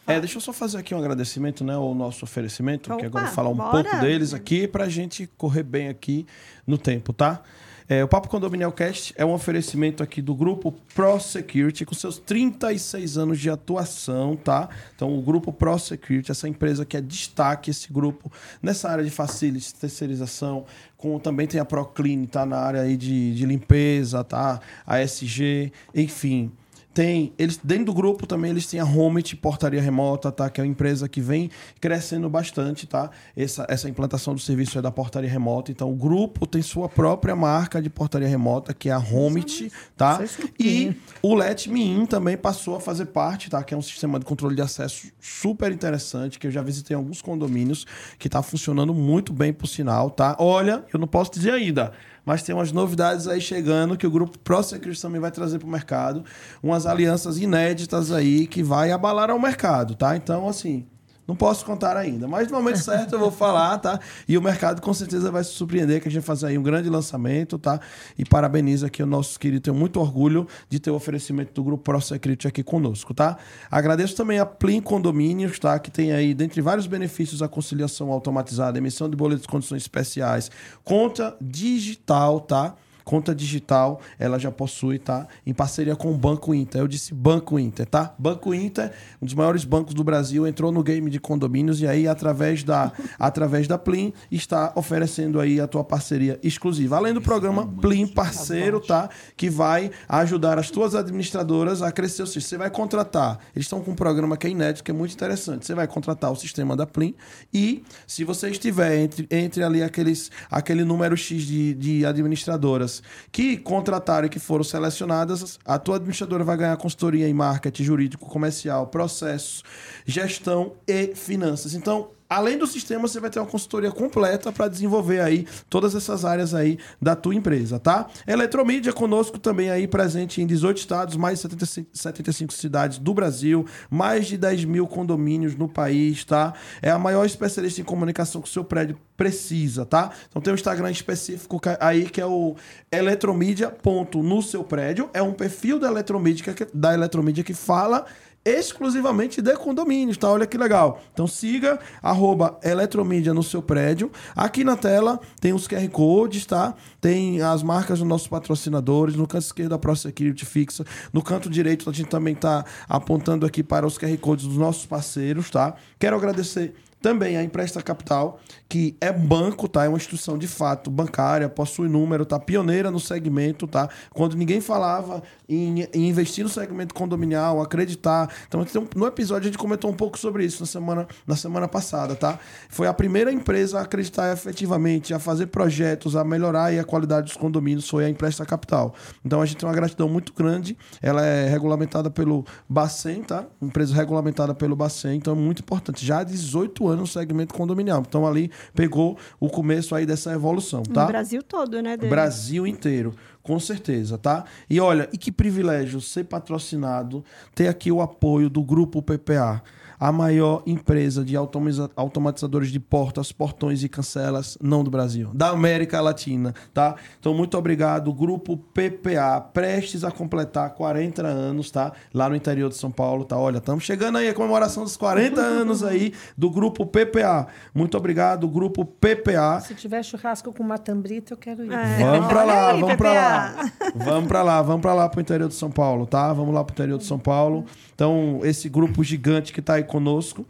é, 0.06 0.20
deixa 0.20 0.38
eu 0.38 0.42
só 0.42 0.52
fazer 0.52 0.78
aqui 0.78 0.96
um 0.96 1.00
agradecimento, 1.00 1.64
né, 1.64 1.74
ao 1.74 1.94
nosso 1.94 2.26
oferecimento, 2.26 2.90
que 2.90 2.96
Opa, 2.96 3.06
agora 3.06 3.24
eu 3.24 3.28
vou 3.28 3.36
falar 3.36 3.50
um 3.50 3.56
bora. 3.56 3.84
pouco 3.84 4.00
deles 4.00 4.34
aqui 4.34 4.68
pra 4.68 4.88
gente 4.90 5.30
correr 5.38 5.64
bem 5.64 5.90
aqui 5.90 6.26
no 6.66 6.78
tempo, 6.78 7.14
tá? 7.14 7.42
É, 7.90 8.04
o 8.04 8.08
Papo 8.08 8.28
Condominial 8.28 8.72
Cast 8.74 9.14
é 9.16 9.26
um 9.26 9.32
oferecimento 9.32 10.04
aqui 10.04 10.22
do 10.22 10.36
grupo 10.36 10.74
Pro 10.94 11.18
Security, 11.22 11.86
com 11.86 11.96
seus 11.96 12.18
36 12.18 13.18
anos 13.18 13.40
de 13.40 13.50
atuação, 13.50 14.36
tá? 14.36 14.68
Então, 14.94 15.18
o 15.18 15.22
grupo 15.22 15.54
Pro 15.54 15.80
Security, 15.80 16.30
essa 16.30 16.50
empresa 16.50 16.86
que 16.86 16.98
é 16.98 17.02
destaque, 17.02 17.72
esse 17.72 17.92
grupo, 17.94 18.30
nessa 18.62 18.90
área 18.90 19.06
de 19.06 19.10
facilities, 19.10 19.72
terceirização, 19.72 20.66
com, 20.98 21.18
também 21.18 21.48
tem 21.48 21.62
a 21.62 21.66
Proclean, 21.66 22.26
tá? 22.26 22.46
Na 22.46 22.58
área 22.58 22.82
aí 22.82 22.98
de, 22.98 23.34
de 23.34 23.46
limpeza, 23.46 24.22
tá? 24.22 24.60
A 24.86 25.02
SG, 25.02 25.72
enfim 25.96 26.52
tem 26.98 27.32
eles 27.38 27.60
dentro 27.64 27.86
do 27.86 27.94
grupo 27.94 28.26
também 28.26 28.50
eles 28.50 28.66
têm 28.66 28.80
a 28.80 28.84
Homit 28.84 29.36
portaria 29.36 29.80
remota 29.80 30.32
tá? 30.32 30.50
Que 30.50 30.60
é 30.60 30.64
uma 30.64 30.70
empresa 30.72 31.08
que 31.08 31.22
vem 31.22 31.52
crescendo 31.80 32.28
bastante 32.28 32.88
tá? 32.88 33.12
Essa, 33.36 33.68
essa 33.70 33.88
implantação 33.88 34.34
do 34.34 34.40
serviço 34.40 34.80
é 34.80 34.82
da 34.82 34.90
portaria 34.90 35.30
remota. 35.30 35.72
Então 35.72 35.92
o 35.92 35.96
grupo 35.96 36.48
tem 36.48 36.64
sua 36.64 36.90
própria 36.90 37.36
marca 37.36 37.80
de 37.80 37.88
portaria 37.88 38.28
remota 38.28 38.74
que 38.74 38.90
é 38.90 38.94
a 38.94 38.98
Homit 38.98 39.72
tá? 39.96 40.20
E 40.60 40.96
o 41.22 41.36
Let 41.36 41.68
Me 41.68 41.84
In 41.84 42.08
também 42.08 42.36
passou 42.36 42.78
a 42.78 42.80
fazer 42.80 43.06
parte 43.06 43.48
tá? 43.48 43.64
Que 43.64 43.76
é 43.76 43.78
um 43.78 43.82
sistema 43.84 44.18
de 44.18 44.26
controle 44.26 44.56
de 44.56 44.64
acesso 44.64 45.12
super 45.22 45.72
interessante 45.72 46.40
que 46.40 46.48
eu 46.48 46.52
já 46.52 46.64
visitei 46.64 46.96
em 46.96 46.98
alguns 46.98 47.22
condomínios 47.22 47.86
que 48.18 48.28
está 48.28 48.42
funcionando 48.42 48.92
muito 48.92 49.32
bem 49.32 49.54
por 49.54 49.68
sinal 49.68 50.10
tá? 50.10 50.36
Olha 50.40 50.84
eu 50.92 51.00
não 51.00 51.08
posso 51.08 51.32
dizer 51.32 51.52
ainda 51.52 51.94
mas 52.28 52.44
tem 52.44 52.54
umas 52.54 52.74
novidades 52.74 53.26
aí 53.26 53.40
chegando 53.40 53.96
que 53.96 54.06
o 54.06 54.12
grupo 54.12 54.38
ProSecurity 54.40 55.02
também 55.02 55.22
vai 55.22 55.32
trazer 55.32 55.60
para 55.60 55.68
o 55.68 55.72
mercado, 55.72 56.26
umas 56.62 56.86
alianças 56.86 57.38
inéditas 57.38 58.12
aí 58.12 58.46
que 58.46 58.62
vai 58.62 58.92
abalar 58.92 59.32
ao 59.32 59.40
mercado, 59.40 59.96
tá? 59.96 60.14
Então, 60.18 60.46
assim, 60.46 60.86
não 61.28 61.36
posso 61.36 61.66
contar 61.66 61.98
ainda, 61.98 62.28
mas 62.28 62.48
no 62.48 62.58
momento 62.58 62.80
certo 62.80 63.14
eu 63.14 63.20
vou 63.20 63.32
falar, 63.32 63.78
tá? 63.80 64.00
E 64.28 64.38
o 64.38 64.42
mercado 64.42 64.82
com 64.82 64.94
certeza 64.94 65.30
vai 65.30 65.44
se 65.44 65.52
surpreender 65.52 66.02
que 66.02 66.08
a 66.08 66.12
gente 66.12 66.24
fazer 66.24 66.48
aí 66.48 66.58
um 66.58 66.64
grande 66.64 66.90
lançamento, 66.90 67.60
tá? 67.60 67.80
E 68.18 68.24
parabenizo 68.24 68.86
aqui 68.86 69.04
o 69.04 69.06
nosso 69.06 69.38
querido, 69.38 69.62
tenho 69.62 69.76
muito 69.76 70.00
orgulho 70.00 70.48
de 70.70 70.80
ter 70.80 70.90
o 70.90 70.96
oferecimento 70.96 71.54
do 71.54 71.64
Grupo 71.64 71.84
ProSecurity 71.84 72.48
aqui 72.48 72.64
conosco, 72.64 73.14
tá? 73.14 73.38
Agradeço 73.70 74.16
também 74.16 74.40
a 74.40 74.46
Plim 74.46 74.80
Condomínios, 74.80 75.60
tá? 75.60 75.78
Que 75.78 75.92
tem 75.92 76.14
aí, 76.14 76.34
dentre 76.34 76.62
vários 76.62 76.88
benefícios, 76.88 77.42
a 77.42 77.48
conciliação 77.50 78.10
automatizada, 78.12 78.78
emissão 78.78 79.10
de 79.10 79.18
boletos 79.18 79.42
de 79.42 79.50
condições 79.50 79.82
especiais, 79.82 80.50
conta 80.84 81.36
digital, 81.42 82.40
tá? 82.40 82.76
Conta 83.08 83.34
digital, 83.34 84.02
ela 84.20 84.38
já 84.38 84.52
possui, 84.52 85.00
tá? 85.00 85.30
Em 85.46 85.54
parceria 85.54 85.96
com 85.96 86.12
o 86.12 86.18
Banco 86.18 86.54
Inter. 86.54 86.82
Eu 86.82 86.90
disse 86.90 87.14
Banco 87.14 87.58
Inter, 87.58 87.86
tá? 87.86 88.14
Banco 88.20 88.54
Inter, 88.54 88.92
um 89.22 89.26
dos 89.26 89.34
maiores 89.34 89.64
bancos 89.64 89.94
do 89.94 90.04
Brasil, 90.04 90.46
entrou 90.46 90.74
no 90.74 90.84
game 90.84 91.10
de 91.10 91.18
condomínios 91.18 91.80
e 91.80 91.88
aí, 91.88 92.06
através 92.06 92.66
da, 92.66 92.92
através 93.18 93.66
da 93.66 93.78
Plim, 93.78 94.12
está 94.30 94.74
oferecendo 94.76 95.40
aí 95.40 95.58
a 95.58 95.68
tua 95.68 95.86
parceria 95.86 96.38
exclusiva. 96.44 96.98
Além 96.98 97.14
do 97.14 97.22
programa 97.22 97.66
Plim 97.66 98.08
Parceiro, 98.08 98.82
tá? 98.82 99.10
Que 99.38 99.50
vai 99.50 99.90
ajudar 100.10 100.60
as 100.60 100.70
tuas 100.70 100.94
administradoras 100.94 101.82
a 101.82 101.94
crescer 101.94 102.24
o 102.24 102.28
sistema. 102.28 102.48
Você 102.48 102.58
vai 102.58 102.70
contratar, 102.70 103.40
eles 103.56 103.68
estão 103.68 103.80
com 103.80 103.92
um 103.92 103.96
programa 103.96 104.36
que 104.36 104.48
é 104.48 104.50
inédito, 104.50 104.84
que 104.84 104.92
é 104.92 104.94
muito 104.94 105.14
interessante. 105.14 105.66
Você 105.66 105.74
vai 105.74 105.88
contratar 105.88 106.30
o 106.30 106.36
sistema 106.36 106.76
da 106.76 106.86
Plim 106.86 107.16
e, 107.54 107.84
se 108.06 108.26
você 108.26 108.50
estiver 108.50 108.98
entre, 108.98 109.26
entre 109.32 109.64
ali 109.64 109.82
aqueles, 109.82 110.30
aquele 110.52 110.84
número 110.84 111.16
X 111.16 111.44
de, 111.44 111.74
de 111.74 112.06
administradoras 112.06 112.97
que 113.32 113.58
contrataram 113.58 114.28
e 114.28 114.30
que 114.30 114.40
foram 114.40 114.64
selecionadas, 114.64 115.60
a 115.66 115.78
tua 115.80 115.96
administradora 115.96 116.44
vai 116.44 116.58
ganhar 116.58 116.78
consultoria 116.78 117.28
em 117.28 117.34
marketing, 117.34 117.84
jurídico, 117.84 118.26
comercial, 118.28 118.88
processos, 118.88 119.64
gestão 120.06 120.74
e 120.88 121.16
finanças. 121.16 121.74
Então, 121.74 122.10
Além 122.30 122.58
do 122.58 122.68
sistema, 122.68 123.08
você 123.08 123.20
vai 123.20 123.30
ter 123.30 123.40
uma 123.40 123.46
consultoria 123.46 123.92
completa 123.92 124.52
para 124.52 124.68
desenvolver 124.68 125.22
aí 125.22 125.48
todas 125.70 125.96
essas 125.96 126.26
áreas 126.26 126.54
aí 126.54 126.78
da 127.02 127.16
tua 127.16 127.34
empresa, 127.34 127.80
tá? 127.80 128.08
Eletromídia 128.28 128.92
conosco 128.92 129.40
também 129.40 129.70
aí 129.70 129.88
presente 129.88 130.42
em 130.42 130.48
18 130.48 130.78
estados, 130.78 131.16
mais 131.16 131.38
de 131.38 131.44
75, 131.44 131.90
75 131.94 132.54
cidades 132.54 132.98
do 132.98 133.14
Brasil, 133.14 133.66
mais 133.90 134.28
de 134.28 134.38
10 134.38 134.66
mil 134.66 134.88
condomínios 134.88 135.56
no 135.56 135.70
país, 135.70 136.26
tá? 136.26 136.54
É 136.82 136.90
a 136.90 137.00
maior 137.00 137.26
especialista 137.26 137.80
em 137.80 137.86
comunicação 137.86 138.42
que 138.42 138.50
o 138.50 138.52
seu 138.52 138.64
prédio 138.64 138.98
precisa, 139.16 139.86
tá? 139.86 140.12
Então 140.30 140.42
tem 140.42 140.52
um 140.52 140.56
Instagram 140.56 140.92
específico 140.92 141.60
aí 141.80 142.10
que 142.10 142.22
é 142.22 142.26
o 142.26 142.56
eletromídia 142.92 143.70
ponto 143.70 144.22
no 144.22 144.42
seu 144.42 144.64
prédio, 144.64 145.10
é 145.14 145.22
um 145.22 145.34
perfil 145.34 145.80
da 145.80 145.88
eletromídia 145.88 146.54
da 146.74 146.94
eletromídia 146.94 147.44
que 147.44 147.54
fala 147.54 148.06
exclusivamente 148.48 149.42
de 149.42 149.54
condomínios, 149.56 150.18
tá? 150.18 150.30
Olha 150.30 150.48
que 150.48 150.58
legal. 150.58 151.02
Então 151.14 151.28
siga 151.28 151.80
arroba 152.02 152.60
Eletromídia 152.64 153.34
no 153.34 153.44
seu 153.44 153.62
prédio. 153.62 154.12
Aqui 154.36 154.64
na 154.64 154.78
tela 154.78 155.20
tem 155.42 155.54
os 155.54 155.68
QR 155.68 155.88
Codes, 155.90 156.46
tá? 156.46 156.74
Tem 157.02 157.42
as 157.42 157.62
marcas 157.62 158.00
dos 158.00 158.08
nossos 158.08 158.28
patrocinadores. 158.28 159.16
No 159.16 159.28
canto 159.28 159.44
esquerdo 159.44 159.74
a 159.74 159.80
ProSecurity 159.80 160.46
fixa. 160.46 160.86
No 161.12 161.22
canto 161.22 161.50
direito 161.50 161.90
a 161.90 161.94
gente 161.94 162.10
também 162.10 162.36
tá 162.36 162.64
apontando 162.88 163.46
aqui 163.46 163.62
para 163.64 163.86
os 163.86 163.98
QR 163.98 164.18
Codes 164.18 164.46
dos 164.46 164.58
nossos 164.58 164.86
parceiros, 164.86 165.50
tá? 165.50 165.76
Quero 166.00 166.16
agradecer 166.16 166.74
também 167.08 167.38
a 167.38 167.44
Empresta 167.44 167.82
Capital, 167.82 168.38
que 168.68 168.98
é 169.00 169.14
banco, 169.14 169.70
tá? 169.70 169.86
É 169.86 169.88
uma 169.88 169.96
instituição 169.96 170.38
de 170.38 170.46
fato 170.46 170.92
bancária, 170.92 171.48
possui 171.48 171.88
número, 171.88 172.26
tá? 172.26 172.38
Pioneira 172.38 172.92
no 172.92 173.00
segmento, 173.00 173.66
tá? 173.66 173.88
Quando 174.14 174.36
ninguém 174.36 174.60
falava 174.60 175.24
em, 175.48 175.88
em 175.94 176.10
investir 176.10 176.44
no 176.44 176.50
segmento 176.50 176.94
condominial, 176.94 177.62
acreditar. 177.62 178.30
Então, 178.46 178.66
no 178.94 179.08
episódio 179.08 179.44
a 179.44 179.52
gente 179.52 179.58
comentou 179.58 179.90
um 179.90 179.94
pouco 179.94 180.20
sobre 180.20 180.44
isso 180.44 180.60
na 180.60 180.66
semana, 180.68 181.08
na 181.26 181.38
semana 181.38 181.66
passada, 181.66 182.14
tá? 182.14 182.38
Foi 182.68 182.88
a 182.88 182.94
primeira 182.94 183.32
empresa 183.32 183.80
a 183.80 183.84
acreditar 183.84 184.34
efetivamente, 184.34 185.14
a 185.14 185.20
fazer 185.20 185.48
projetos, 185.48 186.14
a 186.14 186.26
melhorar 186.26 186.78
a 186.78 186.84
qualidade 186.84 187.28
dos 187.28 187.38
condomínios, 187.38 187.88
foi 187.88 188.04
a 188.04 188.10
Empresta 188.10 188.46
Capital. 188.46 188.94
Então, 189.24 189.42
a 189.42 189.46
gente 189.46 189.60
tem 189.60 189.70
uma 189.70 189.76
gratidão 189.76 190.10
muito 190.10 190.34
grande. 190.34 190.78
Ela 191.02 191.26
é 191.26 191.48
regulamentada 191.48 192.10
pelo 192.10 192.44
Bacen, 192.68 193.24
tá? 193.24 193.46
Empresa 193.62 193.96
regulamentada 193.96 194.54
pelo 194.54 194.76
Bacen, 194.76 195.16
então 195.16 195.34
é 195.34 195.38
muito 195.38 195.62
importante. 195.62 196.06
Já 196.06 196.20
há 196.20 196.24
18 196.26 196.86
anos 196.86 196.97
no 196.98 197.08
segmento 197.08 197.54
condominial. 197.54 198.04
Então 198.08 198.26
ali 198.28 198.52
pegou 198.74 199.18
o 199.40 199.50
começo 199.50 199.96
aí 199.96 200.06
dessa 200.06 200.34
evolução, 200.34 200.84
tá? 200.84 201.04
No 201.04 201.08
Brasil 201.08 201.44
todo, 201.44 201.82
né? 201.82 201.96
Dele? 201.96 202.10
Brasil 202.10 202.68
inteiro, 202.68 203.14
com 203.42 203.60
certeza, 203.60 204.18
tá? 204.18 204.44
E 204.70 204.80
olha, 204.80 205.08
e 205.14 205.18
que 205.18 205.32
privilégio 205.32 206.02
ser 206.02 206.26
patrocinado, 206.26 207.24
ter 207.56 207.68
aqui 207.68 207.92
o 207.92 208.02
apoio 208.02 208.50
do 208.50 208.62
grupo 208.62 209.02
PPA 209.02 209.64
a 210.00 210.12
maior 210.12 210.62
empresa 210.66 211.24
de 211.24 211.36
automatizadores 211.36 212.70
de 212.70 212.80
portas, 212.80 213.32
portões 213.32 213.84
e 213.84 213.90
cancelas, 213.90 214.58
não 214.62 214.84
do 214.84 214.92
Brasil, 214.92 215.32
da 215.34 215.50
América 215.50 216.00
Latina, 216.00 216.54
tá? 216.74 216.96
Então, 217.20 217.34
muito 217.34 217.58
obrigado, 217.58 218.14
grupo 218.14 218.58
PPA, 218.58 219.42
prestes 219.42 220.04
a 220.04 220.12
completar 220.12 220.70
40 220.72 221.26
anos, 221.26 221.72
tá? 221.72 221.92
Lá 222.14 222.30
no 222.30 222.36
interior 222.36 222.70
de 222.70 222.76
São 222.76 222.92
Paulo, 222.92 223.26
tá? 223.26 223.38
Olha, 223.38 223.58
estamos 223.58 223.84
chegando 223.84 224.18
aí 224.18 224.30
a 224.30 224.34
comemoração 224.34 224.84
dos 224.84 224.96
40 224.96 225.42
anos 225.42 225.84
aí 225.84 226.14
do 226.38 226.50
grupo 226.50 226.86
PPA. 226.86 227.48
Muito 227.74 227.98
obrigado, 227.98 228.48
grupo 228.48 228.86
PPA. 228.86 229.60
Se 229.62 229.74
tiver 229.74 230.04
churrasco 230.04 230.54
com 230.54 230.64
matambrita, 230.64 231.34
eu 231.34 231.38
quero 231.38 231.66
ir. 231.66 231.72
É, 231.72 232.00
vamos 232.00 232.28
para 232.28 232.44
lá, 232.44 232.72
aí, 232.72 232.82
vamos 232.82 232.96
para 232.96 233.14
lá. 233.14 233.72
Vamos 233.96 234.28
para 234.28 234.44
lá, 234.44 234.62
vamos 234.62 234.82
para 234.82 234.94
lá 234.94 235.10
pro 235.10 235.22
interior 235.22 235.48
de 235.48 235.56
São 235.56 235.72
Paulo, 235.72 236.06
tá? 236.06 236.32
Vamos 236.34 236.54
lá 236.54 236.64
pro 236.64 236.74
interior 236.74 236.98
de 236.98 237.06
São 237.06 237.18
Paulo. 237.18 237.66
Então, 237.94 238.42
esse 238.44 238.70
grupo 238.70 239.04
gigante 239.04 239.52
que 239.52 239.60
está 239.60 239.74
aí 239.74 239.84
conosco. 239.88 240.46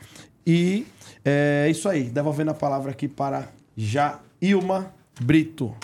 E 0.46 0.86
é 1.24 1.68
isso 1.70 1.88
aí, 1.88 2.04
devolvendo 2.04 2.52
a 2.52 2.54
palavra 2.54 2.92
aqui 2.92 3.08
para 3.08 3.48
Jailma 3.76 4.94
Brito. 5.20 5.76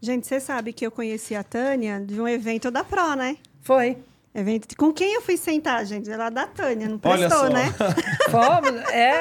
Gente, 0.00 0.26
você 0.26 0.38
sabe 0.38 0.72
que 0.72 0.86
eu 0.86 0.90
conheci 0.90 1.34
a 1.34 1.42
Tânia 1.42 2.00
de 2.00 2.20
um 2.20 2.28
evento 2.28 2.70
da 2.70 2.84
Pro, 2.84 3.14
né? 3.14 3.36
Foi. 3.62 3.98
Evento. 4.34 4.76
Com 4.76 4.92
quem 4.92 5.14
eu 5.14 5.22
fui 5.22 5.36
sentar, 5.36 5.84
gente? 5.84 6.08
Ela 6.08 6.30
da 6.30 6.46
Tânia, 6.46 6.88
não 6.88 6.98
prestou, 6.98 7.50
né? 7.50 7.74
Fomos, 8.30 8.70
é 8.92 9.18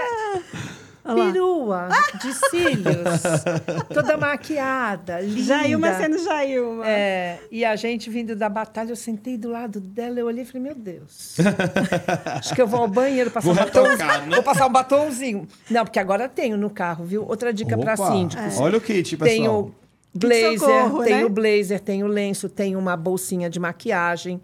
perua 1.15 1.89
de 2.21 2.33
cílios, 2.33 3.21
toda 3.93 4.17
maquiada, 4.17 5.19
linda. 5.21 5.41
Jailma 5.41 5.93
sendo 5.95 6.17
Jailma. 6.17 6.87
É, 6.87 7.39
e 7.51 7.63
a 7.65 7.75
gente 7.75 8.09
vindo 8.09 8.35
da 8.35 8.49
batalha, 8.49 8.91
eu 8.91 8.95
sentei 8.95 9.37
do 9.37 9.49
lado 9.49 9.79
dela, 9.79 10.19
eu 10.19 10.25
olhei 10.25 10.43
e 10.43 10.45
falei, 10.45 10.61
meu 10.61 10.75
Deus. 10.75 11.37
Acho 12.37 12.53
que 12.53 12.61
eu 12.61 12.67
vou 12.67 12.81
ao 12.81 12.87
banheiro 12.87 13.31
passar 13.31 13.45
vou 13.45 13.53
um 13.53 13.57
batom. 13.57 13.83
Né? 13.83 14.35
Vou 14.35 14.43
passar 14.43 14.67
um 14.67 14.71
batomzinho. 14.71 15.47
Não, 15.69 15.83
porque 15.83 15.99
agora 15.99 16.27
tenho 16.27 16.57
no 16.57 16.69
carro, 16.69 17.05
viu? 17.05 17.25
Outra 17.27 17.53
dica 17.53 17.77
para 17.77 17.95
síndicos. 17.95 18.57
É. 18.57 18.61
Olha 18.61 18.77
o 18.77 18.81
kit, 18.81 19.17
pessoal. 19.17 19.27
Tenho 19.27 19.75
blazer, 20.13 20.59
Socorro, 20.59 21.03
tenho 21.03 21.29
né? 21.29 21.29
blazer, 21.29 21.79
tenho 21.79 22.07
lenço, 22.07 22.49
tenho 22.49 22.79
uma 22.79 22.97
bolsinha 22.97 23.49
de 23.49 23.59
maquiagem. 23.59 24.41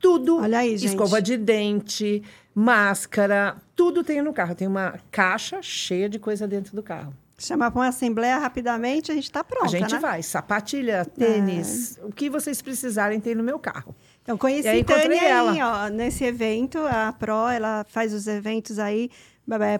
Tudo. 0.00 0.40
Olha 0.40 0.58
aí, 0.58 0.76
gente. 0.76 0.90
Escova 0.90 1.20
de 1.20 1.36
dente, 1.36 2.22
máscara, 2.54 3.56
tudo 3.78 4.02
tem 4.02 4.20
no 4.20 4.32
carro. 4.32 4.56
Tem 4.56 4.66
uma 4.66 4.98
caixa 5.08 5.62
cheia 5.62 6.08
de 6.08 6.18
coisa 6.18 6.48
dentro 6.48 6.74
do 6.74 6.82
carro. 6.82 7.14
Chamar 7.38 7.70
para 7.70 7.80
uma 7.80 7.86
assembleia 7.86 8.36
rapidamente, 8.36 9.12
a 9.12 9.14
gente 9.14 9.26
está 9.26 9.44
pronta, 9.44 9.66
A 9.66 9.68
gente 9.68 9.94
né? 9.94 10.00
vai. 10.00 10.20
Sapatilha, 10.24 11.04
tênis, 11.04 11.96
é. 11.96 12.04
o 12.04 12.10
que 12.10 12.28
vocês 12.28 12.60
precisarem 12.60 13.20
tem 13.20 13.36
no 13.36 13.44
meu 13.44 13.60
carro. 13.60 13.94
Então, 14.20 14.36
conheci 14.36 14.66
a 14.66 14.84
Tânia 14.84 15.40
aí, 15.40 15.62
ó, 15.62 15.88
nesse 15.88 16.24
evento. 16.24 16.78
A 16.78 17.12
Pro, 17.12 17.48
ela 17.48 17.86
faz 17.88 18.12
os 18.12 18.26
eventos 18.26 18.80
aí 18.80 19.08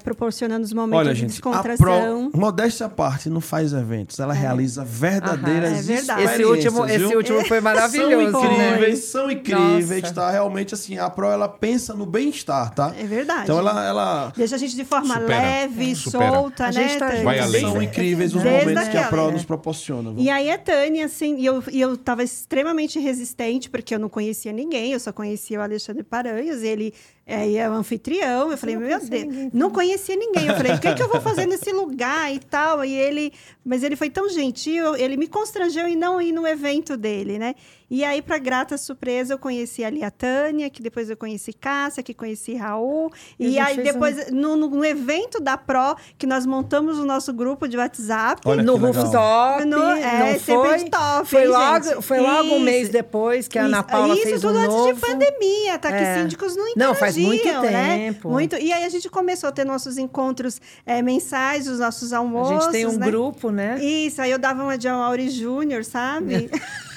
proporcionando 0.02 0.64
os 0.64 0.72
momentos 0.72 0.98
Olha, 0.98 1.14
de 1.14 1.20
gente, 1.20 1.28
a 1.28 1.32
descontração. 1.32 2.30
Pro, 2.30 2.40
modéstia 2.40 2.86
à 2.86 2.88
parte, 2.88 3.28
não 3.28 3.40
faz 3.40 3.72
eventos. 3.72 4.18
Ela 4.18 4.32
realiza 4.32 4.84
verdadeiras 4.84 5.70
Aham, 5.72 5.78
é 5.78 5.82
verdade. 5.82 6.22
Esse 6.22 6.44
último, 6.44 6.86
experiências, 6.86 6.90
esse 6.90 7.08
viu? 7.08 7.18
último 7.18 7.44
foi 7.46 7.60
maravilhoso, 7.60 8.30
são 8.32 8.42
né? 8.42 8.68
incríveis, 8.68 8.98
são 9.04 9.30
incríveis, 9.30 10.02
Nossa. 10.02 10.14
tá? 10.14 10.30
Realmente, 10.30 10.74
assim, 10.74 10.98
a 10.98 11.10
Pro, 11.10 11.26
ela 11.26 11.48
pensa 11.48 11.94
no 11.94 12.06
bem-estar, 12.06 12.72
tá? 12.74 12.94
É 12.98 13.04
verdade. 13.04 13.42
Então, 13.44 13.58
ela... 13.58 13.84
ela... 13.84 14.32
Deixa 14.36 14.54
a 14.54 14.58
gente 14.58 14.74
de 14.74 14.84
forma 14.84 15.14
Supera, 15.14 15.42
leve, 15.42 15.94
supera. 15.94 16.32
solta, 16.32 16.64
A 16.64 16.72
né, 16.72 16.72
gente 16.72 16.98
tá? 16.98 17.10
Vai 17.22 17.38
além, 17.38 17.60
São 17.60 17.74
né? 17.74 17.84
incríveis 17.84 18.34
os 18.34 18.42
Desde 18.42 18.68
momentos 18.68 18.88
que 18.88 18.96
a 18.96 19.08
Pro 19.08 19.26
né? 19.26 19.32
nos 19.32 19.44
proporciona. 19.44 20.12
viu? 20.12 20.22
E 20.22 20.30
aí 20.30 20.50
a 20.50 20.58
Tânia, 20.58 21.04
assim, 21.06 21.36
e 21.36 21.46
eu, 21.46 21.62
e 21.70 21.80
eu 21.80 21.96
tava 21.96 22.22
extremamente 22.22 22.98
resistente, 22.98 23.68
porque 23.68 23.94
eu 23.94 23.98
não 23.98 24.08
conhecia 24.08 24.52
ninguém, 24.52 24.92
eu 24.92 25.00
só 25.00 25.12
conhecia 25.12 25.58
o 25.58 25.62
Alexandre 25.62 26.02
Paranhos, 26.02 26.62
ele 26.62 26.94
é, 27.28 27.52
é 27.52 27.68
o 27.68 27.74
anfitrião. 27.74 28.50
Eu 28.50 28.56
falei, 28.56 28.76
meu 28.76 28.88
Deus, 28.88 29.08
ninguém 29.10 29.50
não 29.52 29.70
conhecia 29.70 30.16
ninguém. 30.16 30.46
Eu 30.46 30.56
falei, 30.56 30.72
o 30.72 30.80
que, 30.80 30.94
que 30.94 31.02
eu 31.02 31.08
vou 31.08 31.20
fazer 31.20 31.44
nesse 31.46 31.70
lugar 31.70 32.32
e 32.34 32.38
tal? 32.38 32.82
E 32.82 32.94
ele, 32.94 33.32
mas 33.62 33.82
ele 33.82 33.94
foi 33.94 34.08
tão 34.08 34.30
gentil, 34.30 34.96
ele 34.96 35.16
me 35.18 35.28
constrangeu 35.28 35.86
em 35.86 35.94
não 35.94 36.20
ir 36.22 36.32
no 36.32 36.46
evento 36.46 36.96
dele, 36.96 37.38
né? 37.38 37.54
E 37.90 38.04
aí, 38.04 38.20
para 38.20 38.36
grata 38.38 38.76
surpresa, 38.76 39.32
eu 39.34 39.38
conheci 39.38 39.82
ali 39.82 40.04
a 40.04 40.10
Tânia, 40.10 40.68
que 40.68 40.82
depois 40.82 41.08
eu 41.08 41.16
conheci 41.16 41.54
Cássia, 41.54 42.02
que 42.02 42.12
conheci 42.12 42.54
Raul. 42.54 43.10
E 43.38 43.46
a 43.46 43.48
E, 43.48 43.58
aí, 43.58 43.74
fez 43.76 43.88
um- 43.88 43.92
depois, 43.92 44.30
no, 44.30 44.56
no 44.56 44.84
evento 44.84 45.40
da 45.40 45.56
Pro, 45.56 45.96
que 46.18 46.26
nós 46.26 46.44
montamos 46.44 46.98
o 46.98 47.06
nosso 47.06 47.32
grupo 47.32 47.66
de 47.66 47.78
WhatsApp. 47.78 48.42
Olha 48.44 48.62
no 48.62 48.76
rooftop, 48.76 49.64
No- 49.64 49.82
é, 49.92 50.18
não 50.32 50.38
sempre 50.38 50.68
foi? 50.68 50.84
de 50.84 50.90
top, 50.90 51.28
foi 51.28 51.40
hein, 51.42 51.48
logo, 51.48 51.84
gente? 51.84 52.02
foi 52.02 52.20
logo 52.20 52.42
um 52.50 52.56
Isso. 52.56 52.60
mês 52.64 52.88
depois 52.90 53.48
que 53.48 53.58
a 53.58 53.64
Ana 53.64 53.78
Isso- 53.78 53.86
Paula 53.88 54.14
isso 54.14 54.22
fez 54.24 54.40
tudo 54.42 54.54
um 54.54 54.58
antes 54.58 54.74
novo. 54.76 54.92
de 54.94 55.00
pandemia, 55.00 55.78
tá? 55.78 55.88
Que 55.88 55.94
É. 56.04 56.18
síndicos 56.18 56.56
não 56.56 56.72
Não, 56.76 56.94
faz 56.94 57.16
muito 57.16 57.40
interagiam, 57.40 57.72
né? 57.72 57.96
tempo. 57.96 58.28
Muito. 58.30 58.56
E 58.56 58.70
aí 58.70 58.84
a 58.84 58.88
gente 58.90 59.08
começou 59.08 59.48
a 59.48 59.52
ter 59.52 59.64
nossos 59.64 59.96
encontros 59.96 60.60
é, 60.84 61.00
mensais, 61.00 61.66
os 61.66 61.78
nossos 61.78 62.12
A 62.12 62.18
almoços, 62.18 62.64
gente 62.64 62.72
tem 62.72 62.86
um 62.86 62.98
né? 62.98 63.06
grupo, 63.06 63.50
né? 63.50 63.82
Isso, 63.82 64.20
aí 64.20 64.30
eu 64.30 64.38
dava 64.38 64.62
uma 64.62 64.76
de 64.76 64.86
Amaury 64.88 65.30
Júnior, 65.30 65.84
sabe? 65.84 66.50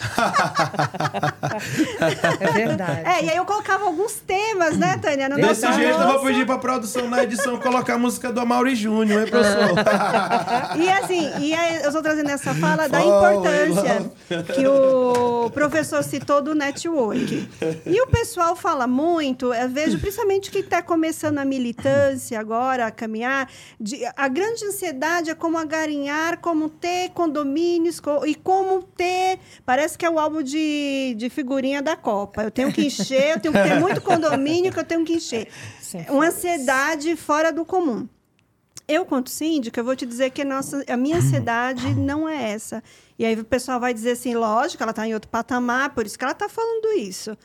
É 2.40 2.52
verdade. 2.52 3.02
é, 3.06 3.24
e 3.26 3.30
aí 3.30 3.38
eu 3.38 3.46
colocava 3.46 3.86
alguns 3.86 4.14
temas, 4.16 4.78
né, 4.78 4.98
Tânia? 5.02 5.30
No 5.30 5.36
Desse 5.36 5.62
nosso 5.66 5.78
jeito, 5.78 5.92
eu 5.92 5.98
vou 5.98 6.08
almoço. 6.08 6.26
pedir 6.26 6.46
pra 6.46 6.58
produção 6.58 7.08
na 7.10 7.24
edição 7.24 7.58
colocar 7.60 7.96
a 7.96 7.98
música 7.98 8.32
do 8.32 8.40
Amaury 8.40 8.76
Júnior, 8.76 9.22
hein, 9.22 9.28
professor? 9.30 9.62
E 10.82 10.90
assim, 10.90 11.32
e 11.40 11.54
aí 11.54 11.78
eu 11.82 11.88
estou 11.88 12.02
trazendo 12.02 12.30
essa 12.30 12.54
fala 12.56 12.88
da 12.88 13.02
importância 13.02 14.12
que 14.54 14.66
o 14.68 15.50
professor 15.52 16.04
citou 16.04 16.42
do 16.42 16.56
network. 16.56 17.50
E 17.86 18.02
o 18.02 18.08
pessoal 18.08 18.56
fala 18.56 18.88
muito, 18.88 19.54
eu 19.54 19.70
vejo 19.70 20.00
principalmente 20.00 20.50
quem 20.50 20.62
está 20.62 20.82
começando 20.82 21.38
a 21.40 21.46
militância 21.46 22.40
agora, 22.40 22.88
a 22.88 22.92
caminhar, 22.92 23.48
de- 23.80 24.02
a 24.16 24.28
grande 24.28 24.66
ansiedade 24.66 25.30
é 25.30 25.36
como 25.36 25.58
agarinhar, 25.58 26.40
como 26.40 26.70
ter 26.70 27.10
condomínios 27.10 28.00
co- 28.00 28.26
e 28.26 28.34
como 28.36 28.82
ter. 28.84 29.40
Parece 29.66 29.91
que 29.98 30.06
é 30.06 30.10
o 30.10 30.18
álbum 30.20 30.42
de, 30.42 31.16
de 31.18 31.30
figurinha 31.30 31.82
da 31.82 31.96
Copa. 31.96 32.44
Eu 32.44 32.52
tenho 32.52 32.72
que 32.72 32.86
encher, 32.86 33.32
eu 33.36 33.40
tenho 33.40 33.54
que 33.54 33.62
ter 33.64 33.80
muito 33.80 34.02
condomínio 34.02 34.72
que 34.72 34.80
eu 34.80 34.84
tenho 34.84 35.04
que 35.06 35.14
encher. 35.14 35.48
Sim. 35.82 36.06
Uma 36.10 36.28
ansiedade 36.28 37.16
fora 37.16 37.52
do 37.52 37.64
comum. 37.66 38.08
Eu, 38.88 39.06
quanto 39.06 39.30
síndica, 39.30 39.80
eu 39.80 39.86
vou 39.86 39.96
te 39.96 40.06
dizer 40.06 40.32
que 40.32 40.42
a, 40.42 40.46
nossa, 40.46 40.84
a 40.88 40.98
minha 40.98 41.18
ansiedade 41.18 41.94
não 41.96 42.28
é 42.28 42.52
essa. 42.52 42.84
E 43.18 43.24
aí 43.24 43.40
o 43.40 43.46
pessoal 43.46 43.80
vai 43.80 43.94
dizer 43.94 44.12
assim, 44.12 44.34
lógico, 44.36 44.84
ela 44.84 44.90
está 44.92 45.08
em 45.08 45.14
outro 45.14 45.30
patamar, 45.30 45.92
por 45.94 46.06
isso 46.06 46.18
que 46.18 46.24
ela 46.24 46.34
está 46.34 46.50
falando 46.50 46.92
isso. 46.98 47.38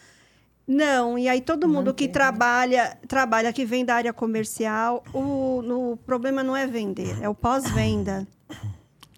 Não, 0.66 1.16
e 1.16 1.28
aí 1.28 1.40
todo 1.40 1.68
mundo 1.68 1.94
que 1.94 2.08
trabalha, 2.08 2.98
trabalha, 3.06 3.52
que 3.52 3.64
vem 3.64 3.84
da 3.84 3.94
área 3.94 4.12
comercial, 4.12 5.04
o, 5.14 5.62
no- 5.62 5.92
o 5.92 5.96
problema 5.96 6.42
não 6.42 6.56
é 6.56 6.66
vender, 6.66 7.16
é 7.22 7.28
o 7.28 7.34
pós-venda. 7.34 8.26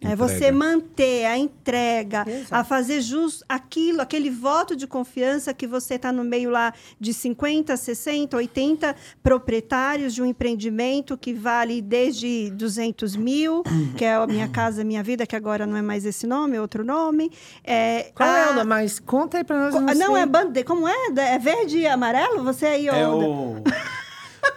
É 0.00 0.14
você 0.14 0.34
Entrega. 0.36 0.56
manter 0.56 1.24
a 1.26 1.36
entrega, 1.36 2.24
Exato. 2.28 2.54
a 2.54 2.62
fazer 2.62 3.00
jus 3.00 3.42
aquilo, 3.48 4.00
aquele 4.00 4.30
voto 4.30 4.76
de 4.76 4.86
confiança 4.86 5.52
que 5.52 5.66
você 5.66 5.94
está 5.94 6.12
no 6.12 6.22
meio 6.22 6.50
lá 6.50 6.72
de 7.00 7.12
50, 7.12 7.76
60, 7.76 8.36
80 8.36 8.94
proprietários 9.22 10.14
de 10.14 10.22
um 10.22 10.26
empreendimento 10.26 11.18
que 11.18 11.32
vale 11.34 11.82
desde 11.82 12.50
200 12.50 13.16
mil, 13.16 13.62
que 13.96 14.04
é 14.04 14.14
a 14.14 14.26
Minha 14.26 14.48
Casa 14.48 14.84
Minha 14.84 15.02
Vida, 15.02 15.26
que 15.26 15.34
agora 15.34 15.66
não 15.66 15.76
é 15.76 15.82
mais 15.82 16.04
esse 16.06 16.26
nome, 16.26 16.56
é 16.56 16.60
outro 16.60 16.84
nome. 16.84 17.30
É, 17.64 18.12
Qual 18.14 18.28
é 18.28 18.44
a- 18.44 18.50
o 18.50 18.54
nome? 18.54 18.68
Mas 18.68 18.98
conta 19.00 19.38
aí 19.38 19.44
pra 19.44 19.58
nós. 19.58 19.74
Co- 19.74 19.80
Não, 19.80 20.12
sei. 20.14 20.22
é 20.22 20.26
bandeira. 20.26 20.66
Como 20.66 20.86
é? 20.88 20.94
É 21.16 21.38
verde 21.38 21.78
e 21.78 21.86
amarelo? 21.86 22.42
Você 22.44 22.66
aí, 22.66 22.86
É 22.88 23.06
ô- 23.08 23.18
o... 23.18 23.62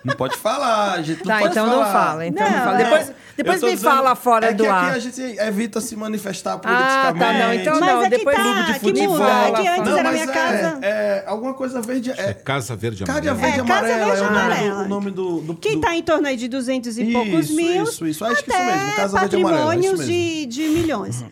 Não 0.04 0.16
pode 0.16 0.36
falar, 0.38 1.02
gente. 1.04 1.20
Não 1.20 1.26
Tá, 1.28 1.39
pode 1.39 1.52
então 1.52 1.70
falar. 1.70 1.86
não 1.86 1.91
fala. 1.91 2.26
Então 2.26 2.45
não, 2.49 2.58
Não, 2.58 2.64
fala. 2.66 2.82
é. 2.82 2.84
Depois, 2.84 3.12
depois 3.38 3.62
me 3.64 3.72
dizendo- 3.72 3.91
fala 3.95 4.16
fora 4.16 4.47
é 4.47 4.54
do 4.54 4.64
que 4.64 4.70
ar. 4.70 4.86
aqui 4.88 4.95
a 4.95 4.99
gente 4.99 5.22
evita 5.22 5.80
se 5.82 5.95
manifestar 5.95 6.54
Ah, 6.54 6.58
politicamente. 6.58 7.20
tá, 7.20 7.34
não, 7.47 7.54
então 7.54 7.80
Mas 7.80 7.89
não, 7.89 8.02
aqui 8.02 8.10
depois 8.10 8.36
tá, 8.36 8.43
clube 8.43 8.64
de 8.66 8.74
que 8.74 8.80
futebol, 8.80 9.10
muda. 9.18 9.26
fala, 9.30 9.58
Aqui 9.60 9.68
antes. 9.68 9.91
Não, 9.91 9.97
era 9.99 10.12
minha 10.12 10.24
é, 10.24 10.28
casa. 10.28 10.80
é 10.82 11.24
alguma 11.28 11.54
coisa 11.54 11.82
verde. 11.82 12.12
É 12.12 12.30
É, 12.30 12.34
Casa 12.34 12.76
Verde 12.76 13.04
Cádia 13.04 13.32
Amarela. 13.32 13.36
Verde 13.58 13.60
É, 13.60 13.76
Casa 13.76 13.80
Amarela 13.86 14.06
Verde 14.06 14.22
é 14.22 14.26
o 14.26 14.32
nome 14.32 14.32
do- 14.32 14.39
Amarela. 14.52 14.84
o 14.84 14.88
nome 14.88 15.12
do... 15.12 15.41
do, 15.41 15.56
Que 15.56 15.70
do- 15.70 15.76
está 15.76 15.95
em 15.95 16.04
torno 16.04 16.28
aí 16.28 16.36
de 16.38 16.47
200 16.47 16.97
e 16.97 17.06
poucos 17.12 17.45
Isso, 17.45 17.56
mil. 17.56 17.84
isso, 17.84 18.08
isso. 18.08 18.26
Acho 18.26 18.43
que 18.43 18.52
até 18.52 18.66
isso 18.68 18.76
mesmo, 18.78 18.95
Casa 18.95 19.20
Verde 19.20 19.36
Amarela, 19.38 19.76
é 19.76 19.78
isso 19.78 19.86
patrimônios 19.91 20.08
de, 20.08 20.45
de 20.47 20.62
milhões. 20.70 21.24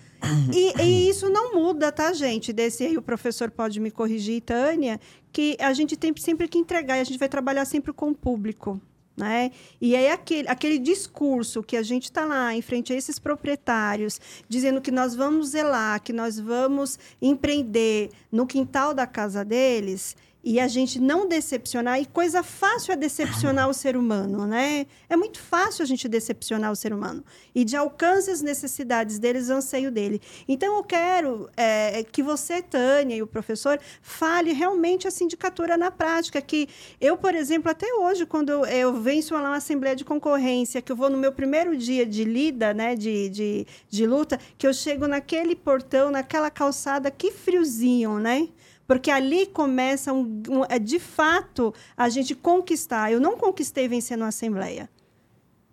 E, 0.54 0.82
e 0.82 1.10
isso 1.10 1.30
não 1.30 1.54
muda, 1.54 1.92
tá, 1.92 2.12
gente? 2.14 2.52
Desse 2.52 2.84
aí 2.84 2.98
o 2.98 3.02
professor 3.02 3.50
pode 3.50 3.80
me 3.80 3.90
corrigir, 3.90 4.42
Tânia, 4.42 5.00
que 5.32 5.56
a 5.60 5.74
gente 5.74 5.96
tem 5.96 6.14
sempre 6.18 6.48
que 6.48 6.58
entregar 6.58 6.98
e 6.98 7.02
a 7.02 7.04
gente 7.04 7.20
vai 7.20 7.30
trabalhar 7.30 7.66
sempre 7.66 7.94
com 7.94 8.10
o 8.10 8.16
público. 8.16 8.82
Né? 9.16 9.52
E 9.82 9.98
aí 9.98 10.08
aquele, 10.08 10.48
aquele 10.48 10.80
discurso 10.80 11.62
que 11.62 11.76
a 11.76 11.84
gente 11.84 12.06
está 12.06 12.24
lá 12.26 12.56
em 12.56 12.62
frente 12.62 12.94
a 12.94 12.96
esses 12.96 13.20
proprietários, 13.20 14.20
dizendo 14.48 14.80
que 14.80 14.92
nós 14.92 15.14
vamos 15.14 15.50
zelar, 15.50 16.02
que 16.02 16.14
nós 16.14 16.40
vamos 16.40 16.98
empreender 17.22 18.12
no 18.32 18.48
quintal 18.48 18.94
da 18.94 19.06
casa 19.06 19.44
deles, 19.44 20.16
e 20.44 20.60
a 20.60 20.68
gente 20.68 21.00
não 21.00 21.28
decepcionar, 21.28 22.00
e 22.00 22.06
coisa 22.06 22.42
fácil 22.42 22.94
é 22.94 22.96
decepcionar 22.96 23.70
o 23.70 23.74
ser 23.74 23.98
humano, 23.98 24.48
né? 24.48 24.88
É 25.10 25.16
muito 25.18 25.40
fácil 25.40 25.84
a 25.84 25.86
gente 25.86 26.08
decepcionar 26.08 26.72
o 26.72 26.76
ser 26.76 26.94
humano. 26.94 27.24
E 27.54 27.66
de 27.66 27.76
alcance 27.76 28.32
as 28.32 28.42
necessidades 28.42 29.20
deles, 29.20 29.50
o 29.50 29.54
anseio 29.54 29.92
dele. 29.92 30.22
Então, 30.48 30.78
eu 30.78 30.84
quero 30.84 31.50
é, 31.58 32.04
que 32.04 32.24
você, 32.24 32.62
Tânia, 32.62 33.16
e 33.16 33.22
o 33.22 33.28
professor, 33.28 33.78
fale 34.02 34.54
realmente 34.54 35.08
a 35.08 35.12
sindicatura 35.12 35.76
na 35.76 35.92
prática. 35.92 36.42
Que 36.42 36.70
eu, 37.02 37.18
por 37.18 37.36
exemplo, 37.36 37.70
até 37.70 37.94
hoje, 37.96 38.26
quando 38.26 38.50
eu, 38.50 38.66
eu 38.66 38.94
venço 39.02 39.34
lá 39.34 39.42
uma 39.42 39.58
assembleia 39.58 39.96
de 39.96 40.06
concorrência, 40.06 40.82
que 40.82 40.92
eu 40.92 40.96
vou 40.96 41.10
no 41.10 41.18
meu 41.18 41.34
primeiro 41.34 41.76
dia 41.76 42.06
de 42.06 42.24
lida, 42.24 42.74
né, 42.74 42.96
de, 42.96 43.28
de, 43.30 43.68
de 43.90 44.08
luta, 44.08 44.40
que 44.58 44.66
eu 44.66 44.74
chego 44.74 45.06
naquele 45.06 45.54
portão, 45.56 46.10
naquela 46.10 46.50
calçada, 46.50 47.12
que 47.12 47.30
friozinho, 47.30 48.20
né? 48.20 48.48
Porque 48.90 49.12
ali 49.12 49.46
começa, 49.46 50.12
um, 50.12 50.42
um- 50.50 50.66
é, 50.68 50.80
de 50.80 50.98
fato, 50.98 51.72
a 51.96 52.10
gente 52.10 52.34
conquistar. 52.34 53.12
Eu 53.12 53.20
não 53.20 53.38
conquistei 53.38 53.88
vencendo 53.88 54.24
a 54.24 54.30
Assembleia. 54.30 54.90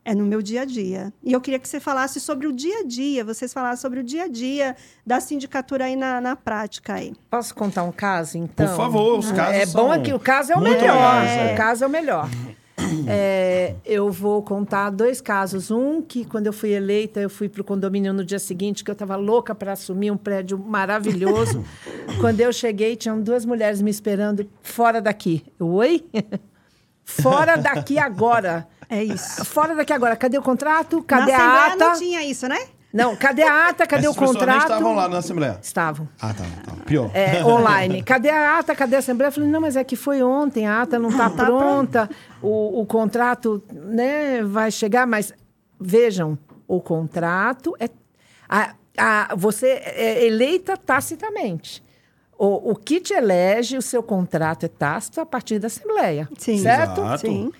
É 0.05 0.15
no 0.15 0.27
meu 0.27 0.43
dia 0.43 0.61
a 0.61 0.65
dia. 0.67 1.11
E 1.25 1.33
eu 1.33 1.41
queria 1.41 1.59
que 1.59 1.67
você 1.67 1.81
falasse 1.81 2.21
sobre 2.21 2.47
o 2.47 2.53
dia 2.53 2.81
a 2.81 2.85
dia, 2.85 3.25
vocês 3.25 3.55
falassem 3.55 3.81
sobre 3.81 4.01
o 4.01 4.05
dia 4.05 4.25
a 4.25 4.29
dia 4.29 4.77
da 5.05 5.19
sindicatura 5.19 5.87
aí 5.87 5.97
na, 5.97 6.21
na 6.21 6.37
prática 6.37 6.93
aí. 6.93 7.15
Posso 7.31 7.55
contar 7.55 7.85
um 7.85 7.91
caso, 7.91 8.37
então? 8.37 8.69
Por 8.69 8.77
favor, 8.77 9.19
os 9.19 9.33
casos 9.33 9.55
É 9.63 9.65
bom 9.67 9.73
são 9.73 9.93
aqui, 9.93 10.13
o 10.13 10.21
caso 10.21 10.53
é 10.53 10.57
o 10.57 10.61
melhor. 10.61 10.81
legais, 10.83 11.31
é. 11.31 11.55
O 11.55 11.57
caso 11.57 11.85
é 11.85 11.87
o 11.87 11.91
melhor. 11.91 12.29
É, 13.09 13.75
eu 13.85 14.11
vou 14.11 14.43
contar 14.43 14.91
dois 14.91 15.21
casos. 15.21 15.71
Um 15.71 16.03
que, 16.03 16.25
quando 16.25 16.47
eu 16.47 16.53
fui 16.53 16.71
eleita, 16.71 17.21
eu 17.21 17.31
fui 17.31 17.49
para 17.49 17.61
o 17.61 17.65
condomínio 17.65 18.13
no 18.13 18.25
dia 18.25 18.39
seguinte, 18.39 18.85
que 18.85 18.91
eu 18.91 18.93
estava 18.95 19.17
louca 19.17 19.55
para 19.55 19.73
assumir 19.73 20.11
um 20.11 20.17
prédio 20.17 20.59
maravilhoso. 20.59 21.65
quando 22.21 22.41
eu 22.41 22.53
cheguei, 22.53 22.97
tinham 22.97 23.21
duas 23.21 23.45
mulheres 23.45 23.81
me 23.81 23.91
esperando 23.91 24.49
fora 24.63 25.01
daqui. 25.01 25.45
Eu, 25.59 25.69
Oi? 25.69 26.05
fora 27.05 27.57
daqui 27.57 27.99
agora. 27.99 28.69
É 28.89 29.03
isso. 29.03 29.45
Fora 29.45 29.75
daqui 29.75 29.93
agora. 29.93 30.17
Cadê 30.17 30.39
o 30.39 30.43
contrato? 30.43 31.03
Cadê 31.03 31.33
na 31.33 31.39
a 31.39 31.67
ata? 31.67 31.77
não 31.77 31.99
tinha 31.99 32.25
isso, 32.25 32.47
né? 32.49 32.59
Não, 32.97 33.15
cadê 33.15 33.43
a 33.43 33.69
ata? 33.69 33.87
Cadê 33.87 34.07
Essas 34.07 34.17
o 34.17 34.21
nem 34.21 34.33
contrato? 34.33 34.63
estavam 34.63 34.95
lá 34.95 35.09
na 35.09 35.19
Assembleia. 35.19 35.59
Estavam. 35.63 36.09
Ah, 36.21 36.33
tá. 36.33 36.45
tá. 36.65 36.73
Pior. 36.85 37.11
É, 37.15 37.45
online. 37.45 38.03
Cadê 38.03 38.31
a 38.31 38.59
ata? 38.59 38.75
Cadê 38.75 38.97
a 38.97 38.99
Assembleia? 39.01 39.29
Eu 39.29 39.33
falei, 39.33 39.49
não, 39.51 39.61
mas 39.61 39.77
é 39.77 39.85
que 39.85 39.97
foi 39.97 40.23
ontem, 40.23 40.67
a 40.67 40.83
ata 40.83 40.99
não 40.99 41.11
está 41.11 41.29
pronta, 41.29 42.09
o, 42.43 42.81
o 42.81 42.87
contrato 42.87 43.63
né, 43.73 44.43
vai 44.43 44.71
chegar, 44.71 45.07
mas 45.07 45.33
vejam, 45.79 46.39
o 46.67 46.81
contrato 46.81 47.77
é. 47.79 47.89
A, 48.49 48.75
a, 48.97 49.35
você 49.37 49.83
é 49.85 50.25
eleita 50.25 50.77
tacitamente. 50.77 51.85
O, 52.39 52.73
o 52.73 52.77
que 52.77 53.01
te 53.01 53.15
elege, 53.15 53.77
o 53.79 53.83
seu 53.83 54.03
contrato 54.03 54.65
é 54.65 54.69
tácito 54.69 55.21
a 55.21 55.27
partir 55.27 55.59
da 55.59 55.69
Assembleia. 55.69 56.29
Sim. 56.39 56.59
Certo? 56.59 57.01
Exato. 57.01 57.27
Sim. 57.27 57.53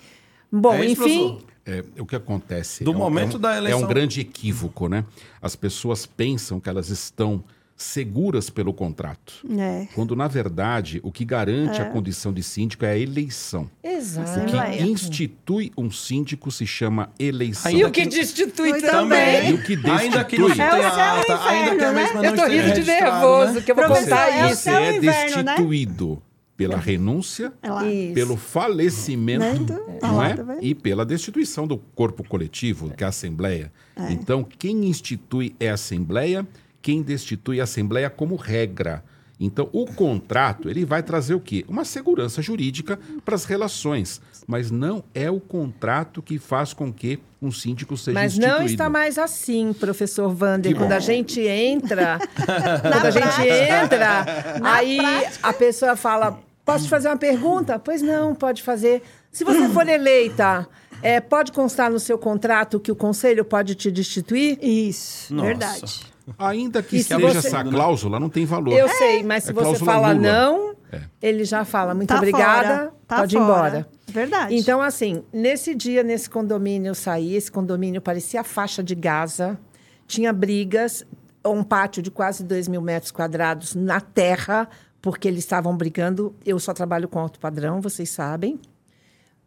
Bom, 0.51 0.73
É 0.75 0.85
isso, 0.85 1.03
enfim. 1.03 1.29
professor? 1.29 1.56
É, 1.67 1.83
o 1.99 2.05
que 2.05 2.15
acontece? 2.15 2.83
Do 2.83 2.93
é 2.93 2.95
um- 2.95 2.97
momento 2.97 3.33
é 3.33 3.37
um, 3.37 3.41
da 3.41 3.57
eleição. 3.57 3.81
É 3.81 3.83
um 3.83 3.87
grande 3.87 4.21
equívoco, 4.21 4.87
né? 4.87 5.03
As 5.41 5.55
pessoas 5.55 6.05
pensam 6.05 6.59
que 6.59 6.69
elas 6.69 6.89
estão 6.89 7.43
seguras 7.79 8.49
pelo 8.49 8.73
contrato. 8.73 9.33
É. 9.55 9.87
Quando, 9.93 10.15
na 10.15 10.27
verdade, 10.27 10.99
o 11.03 11.11
que 11.11 11.23
garante 11.23 11.79
a 11.79 11.85
condição 11.85 12.33
de 12.33 12.41
síndico 12.41 12.83
é 12.85 12.91
a 12.93 12.97
eleição. 12.97 13.69
Exato. 13.83 14.39
O 14.39 14.45
que 14.45 14.83
institui 14.83 15.71
um 15.77 15.91
síndico 15.91 16.49
se 16.49 16.65
chama 16.65 17.11
eleição. 17.19 17.71
E 17.71 17.83
o 17.85 17.91
que 17.91 18.07
destitui 18.07 18.81
também. 18.81 19.51
E 19.51 19.53
o 19.53 19.61
que 19.63 19.73
Ainda 19.73 20.23
que 20.23 20.39
não 20.39 20.47
destitui. 20.47 20.71
tenha 20.71 20.87
É 20.87 21.19
ata, 21.21 21.49
ainda 21.49 21.75
que 21.75 21.83
a 21.83 21.91
né? 21.91 22.01
mesma 22.03 22.19
Eu 22.25 22.31
não 22.31 22.35
tô 22.35 22.45
esteja 22.45 22.47
rindo 22.47 22.63
de 22.63 22.79
registrada, 22.81 23.11
nervoso, 23.11 23.53
né? 23.53 23.61
que 23.61 23.71
eu 23.71 23.75
vou 23.75 23.85
Professor, 23.85 24.09
contar 24.09 24.29
é 24.31 24.41
o 24.43 24.45
isso. 24.47 24.55
Você 24.55 24.61
céu 24.63 24.77
é 24.79 24.91
né? 24.93 24.99
destituído 24.99 26.23
pela 26.57 26.75
renúncia, 26.75 27.53
É 27.61 28.13
pelo 28.13 28.35
falecimento 28.35 29.73
Né? 29.73 29.99
não 30.01 30.23
é? 30.23 30.35
tá 30.35 30.57
e 30.59 30.73
pela 30.73 31.05
destituição 31.05 31.67
do 31.67 31.77
corpo 31.77 32.23
coletivo, 32.27 32.89
que 32.89 33.03
é 33.03 33.05
a 33.05 33.09
Assembleia. 33.09 33.71
É. 33.95 34.11
Então, 34.11 34.43
quem 34.43 34.85
institui 34.89 35.55
é 35.59 35.69
a 35.69 35.75
Assembleia, 35.75 36.45
quem 36.81 37.03
destitui 37.03 37.57
é 37.57 37.61
a 37.61 37.63
Assembleia 37.65 38.09
como 38.09 38.35
regra. 38.35 39.03
Então, 39.39 39.69
o 39.71 39.85
contrato, 39.85 40.67
ele 40.67 40.83
vai 40.83 41.03
trazer 41.03 41.35
o 41.35 41.39
quê? 41.39 41.63
Uma 41.67 41.85
segurança 41.85 42.41
jurídica 42.41 42.99
para 43.23 43.35
as 43.35 43.45
relações, 43.45 44.19
mas 44.47 44.71
não 44.71 45.03
é 45.13 45.29
o 45.29 45.39
contrato 45.39 46.23
que 46.23 46.39
faz 46.39 46.73
com 46.73 46.91
que 46.91 47.19
um 47.39 47.51
síndico 47.51 47.95
seja 47.95 48.15
Mas 48.19 48.33
instituído. 48.33 48.57
não 48.57 48.65
está 48.65 48.89
mais 48.89 49.19
assim, 49.19 49.73
professor 49.73 50.35
Wander. 50.41 50.71
Que 50.71 50.77
Quando 50.79 50.89
bom. 50.89 50.95
a 50.95 50.99
gente 50.99 51.39
entra, 51.39 52.17
quando 52.81 53.05
a 53.05 53.11
gente 53.11 53.47
entra, 53.47 54.25
aí 54.63 54.97
a 55.43 55.53
pessoa 55.53 55.95
fala: 55.95 56.39
posso 56.67 56.83
te 56.83 56.89
fazer 56.89 57.07
uma 57.07 57.17
pergunta? 57.17 57.79
Pois 57.79 58.01
não, 58.01 58.35
pode 58.35 58.61
fazer. 58.61 59.01
Se 59.31 59.43
você 59.43 59.67
for 59.69 59.87
eleita, 59.87 60.67
é, 61.01 61.19
pode 61.21 61.51
constar 61.51 61.89
no 61.89 61.99
seu 61.99 62.17
contrato 62.19 62.79
que 62.79 62.91
o 62.91 62.95
conselho 62.95 63.43
pode 63.45 63.73
te 63.75 63.89
destituir? 63.89 64.59
Isso, 64.61 65.33
Nossa. 65.33 65.47
verdade. 65.47 66.05
Ainda 66.37 66.83
que 66.83 66.97
se 66.97 66.97
esteja 67.13 67.19
você- 67.41 67.47
essa 67.47 67.63
cláusula, 67.63 68.19
não 68.19 68.29
tem 68.29 68.45
valor. 68.45 68.73
Eu 68.73 68.89
sei, 68.89 69.23
mas 69.23 69.45
se 69.45 69.51
É 69.51 69.53
você 69.53 69.83
fala 69.85 70.13
nula. 70.13 70.29
não, 70.29 70.75
É. 70.91 71.01
ele 71.21 71.45
já 71.45 71.63
fala 71.63 71.93
muito 71.95 72.09
Tá 72.09 72.17
obrigada, 72.17 72.67
fora, 72.67 72.93
tá 73.07 73.17
pode 73.19 73.35
ir 73.35 73.39
embora. 73.39 73.87
Verdade. 74.07 74.55
Então, 74.55 74.81
assim, 74.81 75.23
nesse 75.31 75.73
dia, 75.73 76.03
nesse 76.03 76.29
condomínio, 76.29 76.89
eu 76.89 76.95
saí. 76.95 77.33
Esse 77.35 77.49
condomínio 77.51 78.01
parecia 78.01 78.41
a 78.41 78.43
faixa 78.43 78.83
de 78.83 78.93
Gaza. 78.93 79.57
Tinha 80.05 80.33
brigas, 80.33 81.05
um 81.45 81.63
pátio 81.63 82.01
de 82.01 82.11
quase 82.11 82.43
2 82.43 82.67
mil 82.67 82.81
metros 82.81 83.11
quadrados 83.11 83.73
na 83.73 84.01
terra, 84.01 84.67
porque 85.11 85.29
eles 85.29 85.45
estavam 85.45 85.77
brigando. 85.77 86.35
Eu 86.45 86.59
só 86.59 86.73
trabalho 86.73 87.07
com 87.07 87.17
alto 87.17 87.39
padrão, 87.39 87.79
vocês 87.79 88.09
sabem. 88.09 88.59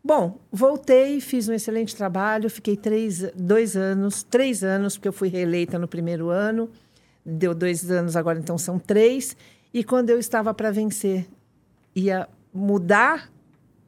Bom, 0.02 0.40
voltei, 0.50 1.20
fiz 1.20 1.50
um 1.50 1.52
excelente 1.52 1.94
trabalho. 1.94 2.48
Fiquei 2.48 2.78
três, 2.78 3.30
dois 3.34 3.76
anos, 3.76 4.22
três 4.22 4.64
anos, 4.64 4.96
porque 4.96 5.08
eu 5.08 5.12
fui 5.12 5.28
reeleita 5.28 5.78
no 5.78 5.86
primeiro 5.86 6.30
ano. 6.30 6.70
Deu 7.22 7.54
dois 7.54 7.90
anos, 7.90 8.16
agora 8.16 8.38
então 8.38 8.56
são 8.56 8.78
três. 8.78 9.36
E 9.72 9.84
quando 9.84 10.08
eu 10.08 10.18
estava 10.18 10.54
para 10.54 10.70
vencer, 10.70 11.28
ia 11.94 12.26
mudar 12.54 13.30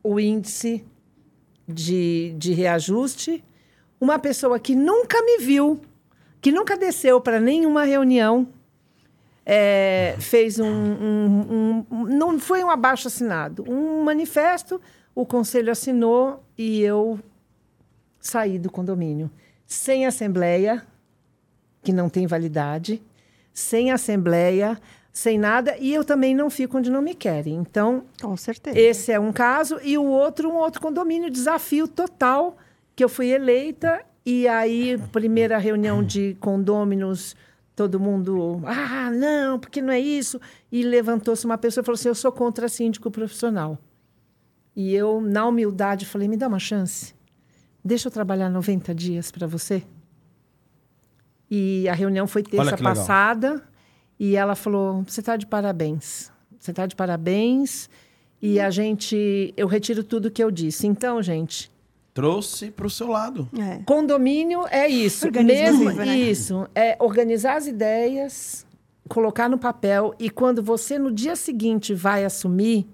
o 0.03 0.21
índice 0.21 0.85
de, 1.67 2.35
de 2.37 2.53
reajuste, 2.53 3.43
uma 3.99 4.19
pessoa 4.19 4.61
que 4.61 4.75
nunca 4.75 5.23
me 5.23 5.39
viu, 5.39 5.81
que 6.39 6.53
nunca 6.53 6.77
desceu 6.77 7.19
para 7.19 7.41
nenhuma 7.41 7.85
reunião, 7.85 8.47
é, 9.45 10.17
fez 10.21 10.59
um, 10.59 10.67
um- 10.67 11.87
um- 11.91 12.05
Não 12.07 12.39
foi 12.39 12.63
um 12.63 12.71
abaixo 12.71 13.09
assinado, 13.09 13.65
um 13.69 14.03
manifesto, 14.05 14.81
o 15.15 15.27
conselho 15.27 15.71
assinou 15.73 16.43
e 16.57 16.81
eu 16.83 17.19
saí 18.21 18.59
do 18.59 18.71
condomínio. 18.71 19.31
Sem 19.67 20.07
assembleia, 20.07 20.83
que 21.83 21.93
não 21.93 22.09
tem 22.09 22.27
validade, 22.27 23.03
sem 23.53 23.91
assembleia, 23.91 24.79
sem 25.13 25.37
nada, 25.39 25.77
e 25.79 25.93
eu 25.93 26.05
também 26.05 26.35
não 26.35 26.49
fico 26.49 26.79
onde 26.79 26.91
não 26.91 27.03
me 27.03 27.15
querem. 27.15 27.55
Então, 27.57 28.05
Com 28.21 28.37
certeza. 28.37 28.79
esse 28.79 29.13
é 29.13 29.19
um 29.21 29.33
caso. 29.33 29.79
E 29.83 29.99
o 29.99 30.05
outro, 30.05 30.49
um 30.51 30.57
outro 30.57 30.81
condomínio, 30.81 31.31
desafio 31.31 31.87
total, 31.89 32.57
que 32.97 33.03
eu 33.05 33.09
fui 33.09 33.29
eleita. 33.31 34.01
E 34.25 34.47
aí, 34.47 34.97
primeira 35.11 35.59
reunião 35.59 36.03
de 36.03 36.35
condôminos, 36.41 37.35
todo 37.75 37.99
mundo, 37.99 38.63
ah, 38.67 39.11
não, 39.11 39.59
porque 39.59 39.81
não 39.81 39.93
é 39.93 40.01
isso. 40.01 40.41
E 40.71 40.83
levantou-se 40.83 41.45
uma 41.45 41.59
pessoa 41.59 41.83
e 41.83 41.85
falou 41.85 41.95
assim: 41.95 42.09
eu 42.09 42.15
sou 42.15 42.31
contra 42.31 42.69
síndico 42.69 43.11
profissional. 43.11 43.79
E 44.75 44.95
eu, 44.95 45.21
na 45.21 45.47
humildade, 45.47 46.07
falei: 46.07 46.29
me 46.29 46.37
dá 46.37 46.49
uma 46.49 46.59
chance. 46.59 47.15
Deixa 47.85 48.09
eu 48.09 48.13
trabalhar 48.13 48.49
90 48.49 48.95
dias 48.95 49.31
para 49.31 49.47
você. 49.47 49.83
E 51.51 51.89
a 51.89 51.95
reunião 51.95 52.27
foi 52.27 52.43
terça 52.43 52.77
que 52.77 52.83
legal. 52.83 52.95
passada. 52.95 53.63
E 54.19 54.37
ela 54.37 54.55
falou: 54.55 55.03
você 55.03 55.21
está 55.21 55.37
de 55.37 55.47
parabéns. 55.47 56.31
Você 56.59 56.71
está 56.71 56.87
de 56.87 56.95
parabéns. 56.95 57.89
E 58.41 58.61
a 58.61 58.71
gente. 58.71 59.53
Eu 59.57 59.67
retiro 59.67 60.05
tudo 60.05 60.31
que 60.31 60.43
eu 60.43 60.51
disse. 60.51 60.87
Então, 60.87 61.23
gente, 61.23 61.72
Trouxe 62.15 62.71
pro 62.71 62.91
seu 62.91 63.07
lado. 63.09 63.49
É. 63.59 63.83
condomínio 63.85 64.67
é 64.71 64.87
isso. 64.87 65.27
Organismo 65.27 65.85
mesmo 65.85 66.05
né? 66.05 66.19
isso. 66.19 66.69
É 66.75 66.97
organizar 67.01 67.57
as 67.57 67.67
ideias, 67.67 68.67
colocar 69.09 69.49
no 69.49 69.59
papel. 69.59 70.15
E 70.19 70.29
quando 70.29 70.63
você, 70.63 70.99
no 70.99 71.11
dia 71.11 71.35
seguinte, 71.35 71.95
vai 71.95 72.25
assumir, 72.25 72.87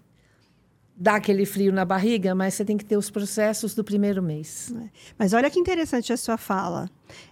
dá 0.96 1.16
aquele 1.16 1.44
frio 1.44 1.72
na 1.72 1.84
barriga, 1.84 2.34
mas 2.34 2.54
você 2.54 2.64
tem 2.64 2.76
que 2.76 2.84
ter 2.84 2.96
os 2.96 3.10
processos 3.10 3.74
do 3.74 3.82
primeiro 3.82 4.22
mês. 4.22 4.72
Mas 5.18 5.32
olha 5.32 5.50
que 5.50 5.58
interessante 5.58 6.12
a 6.12 6.16
sua 6.16 6.36
fala. 6.36 6.88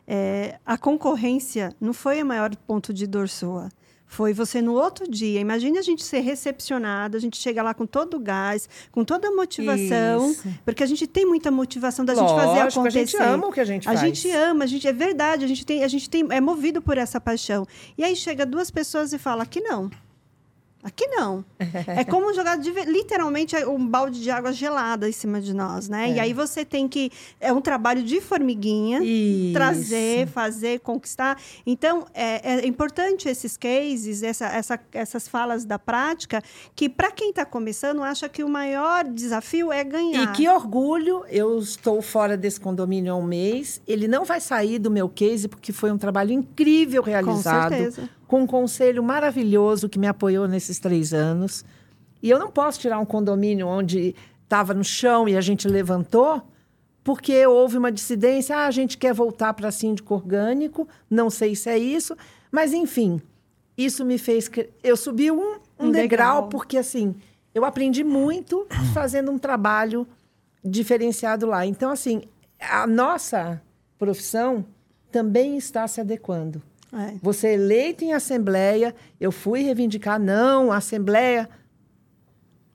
É, 0.07 0.59
a 0.67 0.77
concorrência 0.77 1.75
não 1.81 1.93
foi 1.93 2.23
o 2.23 2.27
maior 2.27 2.55
ponto 2.57 2.93
de 2.93 3.07
dor 3.07 3.29
sua. 3.29 3.69
Foi 4.07 4.33
você 4.33 4.63
no 4.63 4.73
outro 4.75 5.11
dia. 5.11 5.41
Imagine 5.41 5.79
a 5.79 5.83
gente 5.83 6.05
ser 6.05 6.21
recepcionado, 6.21 7.17
a 7.17 7.21
gente 7.21 7.37
chega 7.37 7.63
lá 7.63 7.75
com 7.75 7.85
todo 7.85 8.17
o 8.17 8.21
gás, 8.21 8.69
com 8.93 9.05
toda 9.05 9.29
a 9.29 9.33
motivação, 9.33 10.31
Isso. 10.31 10.49
porque 10.65 10.83
a 10.83 10.87
gente 10.87 11.07
tem 11.07 11.27
muita 11.27 11.51
motivação 11.51 12.05
da 12.05 12.15
gente 12.15 12.29
fazer 12.29 12.47
Lógico, 12.63 12.81
acontecer. 12.81 13.17
a 13.17 13.21
gente 13.21 13.35
ama 13.35 13.47
o 13.49 13.53
que 13.53 13.61
a 13.61 13.65
gente 13.65 13.89
A 13.89 13.93
faz. 13.93 14.01
gente 14.01 14.31
ama, 14.31 14.65
a 14.65 14.67
gente 14.67 14.87
é 14.87 14.93
verdade, 14.93 15.45
a 15.45 15.49
gente 15.49 15.67
tem, 15.67 15.83
a 15.83 15.89
gente 15.89 16.09
tem 16.09 16.27
é 16.31 16.41
movido 16.41 16.81
por 16.81 16.97
essa 16.97 17.21
paixão. 17.21 17.67
E 17.99 18.05
aí 18.05 18.15
chega 18.15 18.47
duas 18.47 18.71
pessoas 18.71 19.13
e 19.13 19.19
fala 19.19 19.43
aqui 19.43 19.61
não. 19.61 19.91
Aqui 20.87 21.05
não. 21.09 21.45
é 21.59 22.05
como 22.05 22.33
jogar 22.33 22.57
de 22.59 22.71
literalmente 22.71 23.57
um 23.67 23.85
balde 23.85 24.23
de 24.23 24.31
água 24.31 24.53
gelada 24.53 25.09
em 25.09 25.13
cima 25.13 25.41
de 25.41 25.53
nós, 25.53 25.89
né? 25.89 26.13
E 26.13 26.21
aí 26.21 26.33
você 26.33 26.65
tem 26.65 26.87
que 26.87 27.11
é 27.41 27.53
um 27.53 27.61
trabalho 27.61 28.05
de 28.05 28.21
formiguinha, 28.21 29.01
Isso. 29.03 29.53
trazer, 29.53 30.29
fazer, 30.29 30.79
conquistar. 30.79 31.41
Então 31.67 32.07
é, 32.15 32.61
é 32.61 32.67
importante 32.69 33.29
esses 33.29 33.57
cases, 33.57 34.23
essa, 34.23 34.47
essa- 34.47 34.79
essas 34.93 35.27
falas 35.27 35.65
da 35.65 35.77
prática, 35.77 36.41
que 36.77 36.89
para 36.89 37.11
quem 37.11 37.31
está 37.31 37.45
começando 37.45 38.05
acha 38.05 38.29
que 38.29 38.45
o 38.45 38.49
maior 38.49 39.05
desafio 39.09 39.73
é 39.73 39.83
ganhar. 39.83 40.23
E 40.23 40.27
que 40.37 40.49
orgulho, 40.49 41.25
eu 41.29 41.59
estou 41.59 42.01
fora 42.01 42.37
desse 42.37 42.61
condomínio 42.61 43.13
há 43.13 43.17
um 43.17 43.25
mês. 43.25 43.83
Ele 43.89 44.07
não 44.07 44.25
vai 44.25 44.41
sair 44.41 44.79
do 44.79 44.89
meu 44.91 45.09
case, 45.09 45.49
porque 45.49 45.73
foi 45.73 45.91
um 45.91 45.99
trabalho 45.99 46.31
incrível 46.31 47.03
realizado. 47.03 47.71
certeza. 47.71 48.09
Com 48.27 48.43
um 48.43 48.47
conselho 48.47 49.03
maravilhoso 49.03 49.89
que 49.89 49.99
me 49.99 50.07
apoiou 50.07 50.49
nesses 50.49 50.79
três 50.79 51.13
anos. 51.15 51.65
E 52.23 52.29
eu 52.31 52.39
não 52.39 52.51
posso 52.51 52.81
tirar 52.81 52.99
um 52.99 53.05
condomínio 53.05 53.67
onde 53.69 54.15
estava 54.43 54.75
no 54.75 54.83
chão 54.85 55.29
e 55.29 55.37
a 55.37 55.41
gente 55.41 55.69
levantou, 55.69 56.43
porque 57.05 57.47
houve 57.47 57.77
uma 57.79 57.93
dissidência. 57.93 58.57
Ah, 58.57 58.67
a 58.67 58.71
gente 58.71 58.99
quer 58.99 59.13
voltar 59.15 59.55
para 59.55 59.71
síndico 59.71 60.15
orgânico, 60.15 60.89
não 61.09 61.31
sei 61.31 61.55
se 61.55 61.69
é 61.71 61.79
isso. 61.79 62.17
Mas, 62.51 62.73
enfim, 62.73 63.21
isso 63.77 64.05
me 64.05 64.19
fez. 64.19 64.49
cre- 64.49 64.71
Eu 64.83 64.97
subi 64.97 65.31
um, 65.31 65.59
um 65.79 65.91
degrau, 65.93 65.93
degrau. 65.93 66.49
porque, 66.49 66.77
assim, 66.79 67.15
eu 67.55 67.65
aprendi 67.65 68.03
muito 68.03 68.67
fazendo 68.93 69.31
um 69.31 69.39
trabalho 69.39 70.07
diferenciado 70.65 71.47
lá. 71.47 71.65
Então, 71.65 71.91
assim, 71.91 72.23
a 72.61 72.87
nossa 72.87 73.63
profissão 73.99 74.65
também 75.13 75.57
está 75.57 75.87
se 75.87 76.01
adequando. 76.01 76.61
É. 76.97 77.15
Você 77.23 77.49
é 77.49 77.55
eleito 77.55 78.05
em 78.05 78.13
assembleia, 78.13 78.95
eu 79.21 79.31
fui 79.31 79.63
reivindicar, 79.63 80.19
não, 80.19 80.73
a 80.73 80.79
assembleia. 80.79 81.49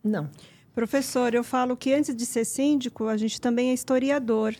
Não. 0.03 0.29
Professor, 0.73 1.33
eu 1.33 1.43
falo 1.43 1.75
que 1.75 1.93
antes 1.93 2.15
de 2.15 2.25
ser 2.25 2.45
síndico, 2.45 3.07
a 3.07 3.17
gente 3.17 3.41
também 3.41 3.71
é 3.71 3.73
historiador. 3.73 4.55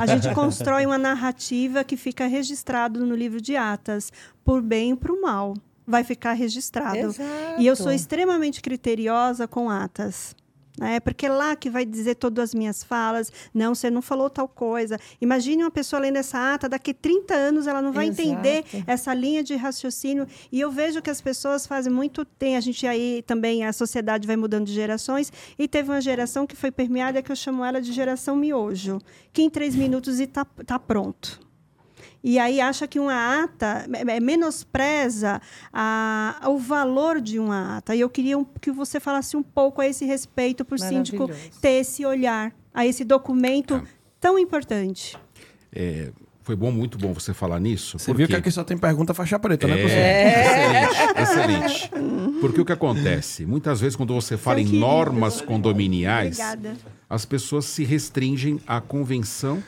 A 0.00 0.06
gente 0.06 0.32
constrói 0.34 0.86
uma 0.86 0.98
narrativa 0.98 1.82
que 1.82 1.96
fica 1.96 2.26
registrado 2.26 3.04
no 3.04 3.14
livro 3.14 3.40
de 3.40 3.56
atas, 3.56 4.12
por 4.44 4.62
bem 4.62 4.92
e 4.92 4.96
por 4.96 5.20
mal. 5.20 5.54
Vai 5.84 6.04
ficar 6.04 6.34
registrado. 6.34 6.96
Exato. 6.96 7.60
E 7.60 7.66
eu 7.66 7.74
sou 7.74 7.90
extremamente 7.90 8.62
criteriosa 8.62 9.48
com 9.48 9.68
atas. 9.68 10.36
Né? 10.78 11.00
Porque 11.00 11.26
é 11.26 11.30
lá 11.30 11.54
que 11.54 11.68
vai 11.68 11.84
dizer 11.84 12.14
todas 12.14 12.50
as 12.50 12.54
minhas 12.54 12.82
falas. 12.82 13.30
Não, 13.52 13.74
você 13.74 13.90
não 13.90 14.00
falou 14.00 14.30
tal 14.30 14.48
coisa. 14.48 14.98
Imagine 15.20 15.64
uma 15.64 15.70
pessoa 15.70 16.00
lendo 16.00 16.16
essa 16.16 16.54
ata, 16.54 16.68
daqui 16.68 16.94
30 16.94 17.34
anos 17.34 17.66
ela 17.66 17.82
não 17.82 17.92
vai 17.92 18.08
Exato. 18.08 18.22
entender 18.22 18.64
essa 18.86 19.12
linha 19.12 19.42
de 19.42 19.54
raciocínio. 19.54 20.26
E 20.50 20.60
eu 20.60 20.70
vejo 20.70 21.02
que 21.02 21.10
as 21.10 21.20
pessoas 21.20 21.66
fazem 21.66 21.92
muito. 21.92 22.24
Tem 22.24 22.56
a 22.56 22.60
gente 22.60 22.86
aí 22.86 23.22
também, 23.26 23.64
a 23.64 23.72
sociedade 23.72 24.26
vai 24.26 24.36
mudando 24.36 24.66
de 24.66 24.72
gerações. 24.72 25.32
E 25.58 25.68
teve 25.68 25.90
uma 25.90 26.00
geração 26.00 26.46
que 26.46 26.56
foi 26.56 26.70
permeada, 26.70 27.22
que 27.22 27.30
eu 27.30 27.36
chamo 27.36 27.64
ela 27.64 27.80
de 27.80 27.92
geração 27.92 28.34
miojo, 28.34 28.98
que 29.32 29.42
em 29.42 29.50
três 29.50 29.74
minutos 29.74 30.18
está 30.18 30.44
tá 30.44 30.78
pronto. 30.78 31.51
E 32.24 32.38
aí 32.38 32.60
acha 32.60 32.86
que 32.86 33.00
uma 33.00 33.42
ata 33.42 33.84
é, 33.92 34.16
é, 34.16 34.20
menospreza 34.20 35.40
a, 35.72 36.40
o 36.46 36.56
valor 36.58 37.20
de 37.20 37.38
uma 37.38 37.78
ata. 37.78 37.94
E 37.96 38.00
eu 38.00 38.08
queria 38.08 38.38
um- 38.38 38.44
que 38.44 38.70
você 38.70 39.00
falasse 39.00 39.36
um 39.36 39.42
pouco 39.42 39.80
a 39.80 39.86
esse 39.88 40.04
respeito 40.04 40.64
para 40.64 40.76
o 40.76 40.78
síndico 40.78 41.28
ter 41.60 41.80
esse 41.80 42.04
olhar 42.06 42.52
a 42.72 42.86
esse 42.86 43.04
documento 43.04 43.80
Tá. 43.80 43.86
tão 44.20 44.38
importante. 44.38 45.18
É, 45.74 46.10
foi 46.42 46.54
bom, 46.54 46.70
muito 46.70 46.96
bom 46.96 47.12
você 47.12 47.34
falar 47.34 47.58
nisso. 47.58 47.98
Você 47.98 48.12
viu 48.12 48.26
que 48.26 48.32
porque- 48.34 48.36
aqui 48.36 48.50
só 48.52 48.62
tem 48.62 48.78
pergunta 48.78 49.12
faixa 49.14 49.38
preta, 49.38 49.66
né, 49.66 49.74
professor? 49.76 49.98
É, 49.98 51.22
excelente, 51.22 51.90
excelente. 51.90 51.90
Porque 52.42 52.60
o 52.60 52.64
que 52.64 52.72
acontece? 52.72 53.46
Muitas 53.46 53.80
vezes, 53.80 53.94
quando 53.94 54.12
você 54.14 54.36
fala 54.36 54.60
em 54.60 54.64
normas 54.66 55.40
condominiais, 55.40 56.40
Obrigada. 56.40 56.76
as 57.08 57.24
pessoas 57.24 57.64
se 57.66 57.84
restringem 57.84 58.60
à 58.66 58.80
convenção 58.80 59.62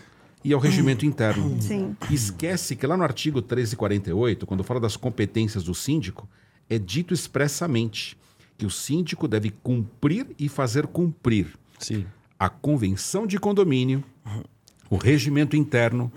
e 0.45 0.53
ao 0.53 0.61
regimento 0.61 1.07
interno. 1.07 1.57
Sim. 1.61 1.97
Esquece 2.11 2.77
que 2.77 2.87
lá 2.87 2.97
no 2.97 3.03
artigo 3.03 3.39
1348, 3.39 4.47
quando 4.47 4.63
fala 4.63 4.79
das 4.79 4.97
competências 4.97 5.65
do 5.65 5.75
síndico, 5.75 6.29
é 6.69 6.79
dito 6.79 7.15
expressamente 7.15 8.17
que 8.57 8.67
o 8.67 8.71
síndico 8.71 9.27
deve 9.27 9.51
cumprir 9.51 10.27
e 10.39 10.49
fazer 10.49 10.87
cumprir 10.87 11.49
Sim. 11.79 12.07
a 12.39 12.49
convenção 12.49 13.27
de 13.27 13.39
condomínio, 13.39 14.05
o 14.89 14.97
regimento 14.97 15.57
interno 15.57 16.13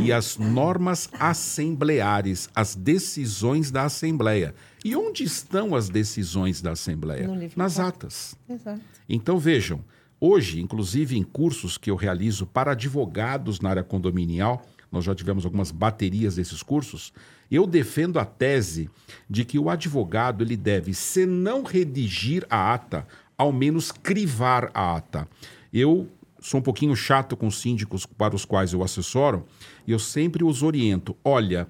e 0.00 0.12
as 0.12 0.36
normas 0.36 1.08
assembleares, 1.20 2.48
as 2.54 2.74
decisões 2.74 3.70
da 3.70 3.84
Assembleia. 3.84 4.54
E 4.84 4.96
onde 4.96 5.22
estão 5.22 5.74
as 5.74 5.88
decisões 5.88 6.60
da 6.60 6.72
Assembleia? 6.72 7.28
Nas 7.54 7.78
atas. 7.78 8.34
Exato. 8.48 8.80
Então 9.08 9.38
vejam, 9.38 9.84
hoje, 10.20 10.60
inclusive 10.60 11.16
em 11.16 11.22
cursos 11.22 11.76
que 11.78 11.90
eu 11.90 11.96
realizo 11.96 12.46
para 12.46 12.72
advogados 12.72 13.60
na 13.60 13.70
área 13.70 13.84
condominial, 13.84 14.64
nós 14.90 15.04
já 15.04 15.14
tivemos 15.14 15.44
algumas 15.44 15.70
baterias 15.70 16.36
desses 16.36 16.62
cursos, 16.62 17.12
eu 17.50 17.66
defendo 17.66 18.18
a 18.18 18.24
tese 18.24 18.90
de 19.28 19.44
que 19.44 19.58
o 19.58 19.70
advogado 19.70 20.42
ele 20.42 20.56
deve, 20.56 20.94
se 20.94 21.26
não 21.26 21.62
redigir 21.62 22.46
a 22.50 22.72
ata, 22.74 23.06
ao 23.36 23.52
menos 23.52 23.92
crivar 23.92 24.70
a 24.72 24.96
ata. 24.96 25.28
Eu 25.72 26.08
sou 26.40 26.60
um 26.60 26.62
pouquinho 26.62 26.94
chato 26.96 27.36
com 27.36 27.50
síndicos 27.50 28.06
para 28.06 28.34
os 28.34 28.44
quais 28.44 28.72
eu 28.72 28.82
assessoro, 28.82 29.44
e 29.86 29.92
eu 29.92 29.98
sempre 29.98 30.44
os 30.44 30.62
oriento, 30.62 31.16
olha, 31.24 31.68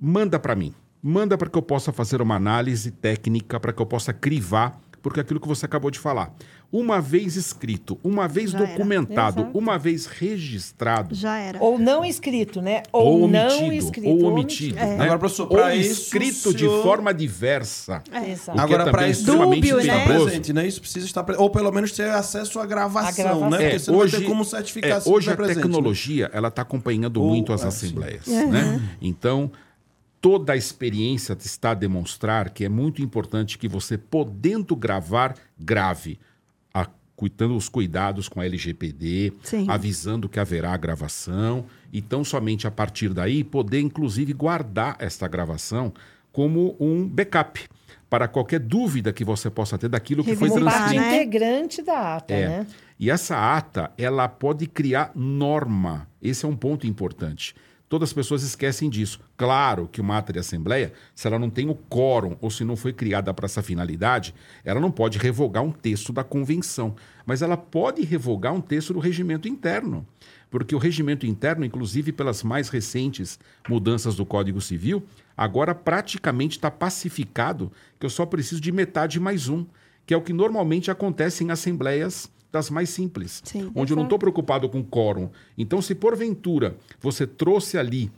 manda 0.00 0.38
para 0.38 0.54
mim. 0.54 0.74
Manda 1.02 1.38
para 1.38 1.48
que 1.48 1.56
eu 1.56 1.62
possa 1.62 1.92
fazer 1.92 2.20
uma 2.20 2.36
análise 2.36 2.90
técnica, 2.90 3.58
para 3.58 3.72
que 3.72 3.80
eu 3.80 3.86
possa 3.86 4.12
crivar, 4.12 4.78
porque 5.00 5.18
é 5.18 5.22
aquilo 5.22 5.40
que 5.40 5.48
você 5.48 5.64
acabou 5.64 5.90
de 5.90 5.98
falar. 5.98 6.34
Uma 6.72 7.00
vez 7.00 7.34
escrito, 7.34 7.98
uma 8.04 8.28
vez 8.28 8.52
Já 8.52 8.58
documentado, 8.60 9.48
uma 9.52 9.76
vez 9.76 10.06
registrado, 10.06 11.16
Já 11.16 11.36
era. 11.36 11.58
Ou 11.60 11.76
não 11.78 12.04
escrito, 12.04 12.62
né? 12.62 12.84
ou, 12.92 13.22
Ou, 13.22 13.28
não 13.28 13.48
omitido, 13.48 13.72
escrito. 13.72 14.08
ou 14.08 14.22
omitido. 14.24 14.78
É. 14.78 14.86
né? 14.96 15.04
Agora, 15.04 15.18
professor, 15.18 15.42
ou 15.50 15.56
pra 15.56 15.74
isso, 15.74 16.02
escrito 16.02 16.54
de 16.54 16.66
forma 16.82 17.12
diversa. 17.12 18.02
É. 18.12 18.30
Exato. 18.30 18.60
Agora, 18.60 18.82
é 18.82 18.84
para 18.84 18.92
também 18.98 19.10
isso, 19.10 19.20
extremamente 19.22 19.68
Dúbio, 19.68 19.84
né? 19.86 20.04
presente, 20.06 20.52
né? 20.52 20.66
Isso 20.68 20.80
precisa 20.80 21.06
estar 21.06 21.24
presente. 21.24 21.42
Ou 21.42 21.50
pelo 21.50 21.72
menos 21.72 21.90
ter 21.90 22.08
acesso 22.08 22.60
à 22.60 22.66
gravação, 22.66 23.08
A 23.08 23.12
gravação. 23.12 23.50
né? 23.50 23.56
Porque 23.58 23.74
É, 23.74 23.78
você 23.80 23.90
não 23.90 23.98
hoje, 23.98 24.12
vai 24.12 24.20
ter 24.20 24.26
como 24.28 24.44
certificar 24.44 24.90
é, 24.92 25.00
se 25.00 25.08
hoje 25.08 25.26
não 25.26 25.34
a 25.34 25.36
presente, 25.36 25.56
né? 25.56 25.62
tecnologia 25.62 26.30
ela 26.32 26.48
está 26.48 26.62
acompanhando 26.62 27.20
Ou- 27.20 27.28
muito 27.30 27.52
as 27.52 27.64
é, 27.64 27.66
assembleias, 27.66 28.26
né? 28.26 28.80
Então 29.02 29.50
toda 30.20 30.52
a 30.52 30.56
experiência 30.56 31.36
está 31.40 31.70
a 31.70 31.74
demonstrar 31.74 32.50
que 32.50 32.64
é 32.64 32.68
muito 32.68 33.02
importante 33.02 33.58
que 33.58 33.66
você 33.66 33.96
podendo 33.98 34.76
gravar 34.76 35.34
grave, 35.58 36.18
cuidando 37.20 37.54
os 37.54 37.68
cuidados 37.68 38.30
com 38.30 38.40
a 38.40 38.46
LGPD, 38.46 39.34
Sim. 39.42 39.66
avisando 39.68 40.26
que 40.26 40.40
haverá 40.40 40.74
gravação, 40.78 41.66
e 41.92 42.00
tão 42.00 42.24
somente 42.24 42.66
a 42.66 42.70
partir 42.70 43.10
daí 43.12 43.44
poder 43.44 43.80
inclusive 43.80 44.32
guardar 44.32 44.96
esta 44.98 45.28
gravação 45.28 45.92
como 46.32 46.74
um 46.80 47.06
backup 47.06 47.60
para 48.08 48.26
qualquer 48.26 48.58
dúvida 48.58 49.12
que 49.12 49.22
você 49.22 49.50
possa 49.50 49.76
ter 49.76 49.90
daquilo 49.90 50.24
que 50.24 50.34
foi 50.34 50.48
Revisitar, 50.48 50.72
Como 50.72 50.82
parte 50.82 50.94
transcrito. 50.94 51.10
né? 51.10 51.22
integrante 51.22 51.82
da 51.82 52.16
ata, 52.16 52.32
É. 52.32 52.48
né? 52.48 52.66
E 52.98 53.10
essa 53.10 53.54
ata, 53.54 53.90
ela 53.98 54.26
pode 54.26 54.66
criar 54.66 55.12
norma. 55.14 56.08
Esse 56.22 56.46
é 56.46 56.48
um 56.48 56.56
ponto 56.56 56.86
importante. 56.86 57.54
Todas 57.90 58.10
as 58.10 58.12
pessoas 58.12 58.44
esquecem 58.44 58.88
disso. 58.88 59.18
Claro 59.36 59.88
que 59.88 60.00
uma 60.00 60.16
ata 60.16 60.32
de 60.32 60.38
assembleia, 60.38 60.92
se 61.12 61.26
ela 61.26 61.40
não 61.40 61.50
tem 61.50 61.68
o 61.68 61.74
quórum 61.74 62.36
ou 62.40 62.48
se 62.48 62.62
não 62.62 62.76
foi 62.76 62.92
criada 62.92 63.34
para 63.34 63.46
essa 63.46 63.64
finalidade, 63.64 64.32
ela 64.64 64.78
não 64.78 64.92
pode 64.92 65.18
revogar 65.18 65.64
um 65.64 65.72
texto 65.72 66.12
da 66.12 66.22
convenção, 66.22 66.94
mas 67.26 67.42
ela 67.42 67.56
pode 67.56 68.02
revogar 68.02 68.54
um 68.54 68.60
texto 68.60 68.92
do 68.92 69.00
regimento 69.00 69.48
interno. 69.48 70.06
Porque 70.48 70.72
o 70.72 70.78
regimento 70.78 71.26
interno, 71.26 71.64
inclusive 71.64 72.12
pelas 72.12 72.44
mais 72.44 72.68
recentes 72.68 73.40
mudanças 73.68 74.14
do 74.14 74.24
Código 74.24 74.60
Civil, 74.60 75.02
agora 75.36 75.74
praticamente 75.74 76.58
está 76.58 76.70
pacificado 76.70 77.72
que 77.98 78.06
eu 78.06 78.10
só 78.10 78.24
preciso 78.24 78.60
de 78.60 78.70
metade 78.70 79.18
mais 79.18 79.48
um, 79.48 79.66
que 80.06 80.14
é 80.14 80.16
o 80.16 80.22
que 80.22 80.32
normalmente 80.32 80.92
acontece 80.92 81.42
em 81.42 81.50
assembleias 81.50 82.30
das 82.52 82.70
mais 82.70 82.90
simples, 82.90 83.42
Sim. 83.44 83.70
onde 83.74 83.92
eu 83.92 83.96
não 83.96 84.04
estou 84.04 84.18
preocupado 84.18 84.68
com 84.68 84.82
quórum. 84.82 85.30
Então, 85.56 85.80
se 85.80 85.94
porventura 85.94 86.76
você 87.00 87.26
trouxe 87.26 87.78
ali 87.78 88.10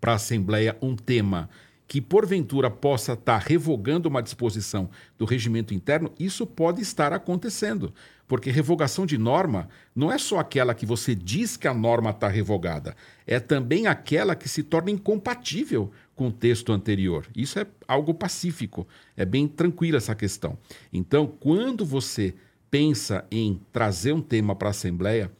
para 0.00 0.12
a 0.12 0.16
Assembleia 0.16 0.76
um 0.80 0.96
tema 0.96 1.48
que 1.92 2.00
porventura 2.00 2.70
possa 2.70 3.12
estar 3.12 3.36
revogando 3.36 4.08
uma 4.08 4.22
disposição 4.22 4.88
do 5.18 5.26
regimento 5.26 5.74
interno, 5.74 6.10
isso 6.18 6.46
pode 6.46 6.80
estar 6.80 7.12
acontecendo. 7.12 7.92
Porque 8.26 8.50
revogação 8.50 9.04
de 9.04 9.18
norma 9.18 9.68
não 9.94 10.10
é 10.10 10.16
só 10.16 10.38
aquela 10.38 10.74
que 10.74 10.86
você 10.86 11.14
diz 11.14 11.54
que 11.54 11.68
a 11.68 11.74
norma 11.74 12.08
está 12.08 12.28
revogada, 12.28 12.96
é 13.26 13.38
também 13.38 13.86
aquela 13.86 14.34
que 14.34 14.48
se 14.48 14.62
torna 14.62 14.90
incompatível 14.90 15.90
com 16.14 16.28
o 16.28 16.32
texto 16.32 16.72
anterior. 16.72 17.26
Isso 17.36 17.58
é 17.58 17.66
algo 17.86 18.14
pacífico, 18.14 18.88
é 19.14 19.26
bem 19.26 19.46
tranquila 19.46 19.98
essa 19.98 20.14
questão. 20.14 20.56
Então, 20.90 21.26
quando 21.26 21.84
você 21.84 22.34
pensa 22.72 23.26
em 23.30 23.60
trazer 23.70 24.14
um 24.14 24.22
tema 24.22 24.56
para 24.56 24.68
a 24.68 24.70
Assembleia, 24.70 25.30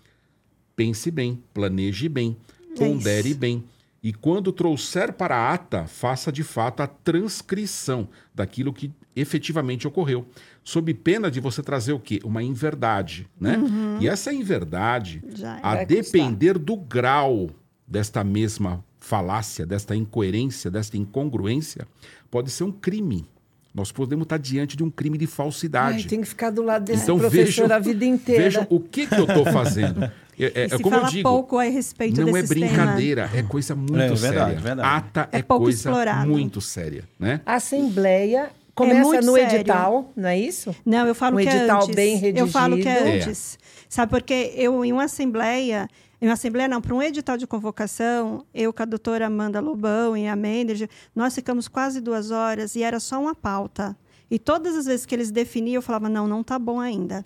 pense 0.76 1.10
bem, 1.10 1.42
planeje 1.54 2.06
bem, 2.06 2.36
É 2.70 2.74
pondere 2.74 3.32
bem. 3.32 3.64
E 4.02 4.12
quando 4.12 4.52
trouxer 4.52 5.14
para 5.14 5.34
a 5.34 5.54
ata, 5.54 5.86
faça 5.86 6.30
de 6.30 6.42
fato 6.42 6.82
a 6.82 6.86
transcrição 6.86 8.06
daquilo 8.34 8.72
que 8.72 8.92
efetivamente 9.16 9.88
ocorreu. 9.88 10.26
Sob 10.62 10.92
pena 10.92 11.30
de 11.30 11.40
você 11.40 11.62
trazer 11.62 11.94
o 11.94 12.00
quê? 12.00 12.20
Uma 12.22 12.42
inverdade, 12.42 13.26
né? 13.40 13.56
E 13.98 14.06
essa 14.08 14.30
inverdade, 14.32 15.22
Já 15.34 15.58
a 15.62 15.84
depender 15.84 16.58
do 16.58 16.76
grau 16.76 17.48
desta 17.86 18.22
mesma 18.22 18.84
falácia, 19.00 19.64
desta 19.64 19.96
incoerência, 19.96 20.70
desta 20.70 20.98
incongruência, 20.98 21.86
pode 22.30 22.50
ser 22.50 22.64
um 22.64 22.72
crime. 22.72 23.26
Nós 23.74 23.90
podemos 23.90 24.24
estar 24.24 24.36
diante 24.38 24.76
de 24.76 24.82
um 24.84 24.90
crime 24.90 25.16
de 25.16 25.26
falsidade. 25.26 25.98
Ai, 26.02 26.04
tem 26.04 26.20
que 26.20 26.28
ficar 26.28 26.50
do 26.50 26.62
lado 26.62 26.84
desse 26.84 27.04
Então 27.04 27.18
professor 27.18 27.62
vejam, 27.62 27.76
a 27.76 27.78
vida 27.78 28.04
inteira. 28.04 28.42
vejam 28.44 28.66
o 28.68 28.78
que, 28.78 29.06
que 29.06 29.14
eu 29.14 29.24
estou 29.24 29.44
fazendo. 29.46 30.10
É, 30.38 30.44
é- 30.46 30.52
E 30.62 30.64
é 30.64 30.68
se 30.70 30.82
como 30.82 30.96
eu 30.96 31.00
fala 31.00 31.12
digo, 31.12 31.28
pouco 31.28 31.58
a 31.58 31.64
respeito 31.64 32.20
não 32.22 32.34
é 32.36 32.42
brincadeira, 32.42 33.30
é 33.34 33.42
coisa 33.42 33.76
muito 33.76 33.94
É, 34.00 34.16
séria. 34.16 34.30
verdade, 34.46 34.60
verdade. 34.62 34.88
Ata 34.88 35.28
é, 35.30 35.38
É 35.38 35.42
pouco 35.42 35.64
coisa 35.64 35.78
explorado. 35.78 36.28
muito 36.28 36.58
séria, 36.60 37.04
né? 37.20 37.42
A 37.44 37.56
Assembleia 37.56 38.50
começa 38.74 39.16
É 39.16 39.20
no 39.20 39.34
sério. 39.34 39.54
edital, 39.56 40.10
não 40.16 40.28
é 40.28 40.38
isso? 40.38 40.74
Não, 40.84 41.06
eu 41.06 41.14
falo 41.14 41.36
Um 41.38 41.42
que 41.42 41.48
é 41.48 41.56
edital 41.56 41.82
antes. 41.82 41.94
bem 41.94 42.20
Eu 42.36 42.46
falo 42.46 42.76
que 42.78 42.88
é 42.88 42.98
redigido. 43.02 43.28
antes. 43.30 43.58
Sabe, 43.88 44.10
porque 44.10 44.52
eu, 44.56 44.84
em 44.84 44.92
uma 44.92 45.04
assembleia, 45.04 45.88
em 46.20 46.26
uma 46.26 46.32
assembleia 46.34 46.68
não, 46.68 46.80
para 46.80 46.94
um 46.94 47.02
edital 47.02 47.36
de 47.36 47.46
convocação, 47.46 48.44
eu 48.54 48.72
com 48.72 48.82
a 48.82 48.86
doutora 48.86 49.26
Amanda 49.26 49.60
Lobão 49.60 50.16
e 50.16 50.26
a 50.26 50.34
Mendes, 50.36 50.88
nós 51.14 51.34
ficamos 51.34 51.68
quase 51.68 52.00
duas 52.00 52.30
horas 52.30 52.74
e 52.74 52.82
era 52.82 52.98
só 52.98 53.20
uma 53.20 53.34
pauta. 53.34 53.96
E 54.30 54.38
todas 54.38 54.74
as 54.76 54.86
vezes 54.86 55.04
que 55.04 55.14
eles 55.14 55.30
definiam, 55.30 55.74
eu 55.74 55.82
falava, 55.82 56.08
não, 56.08 56.26
não 56.26 56.42
tá 56.42 56.58
bom 56.58 56.80
ainda. 56.80 57.24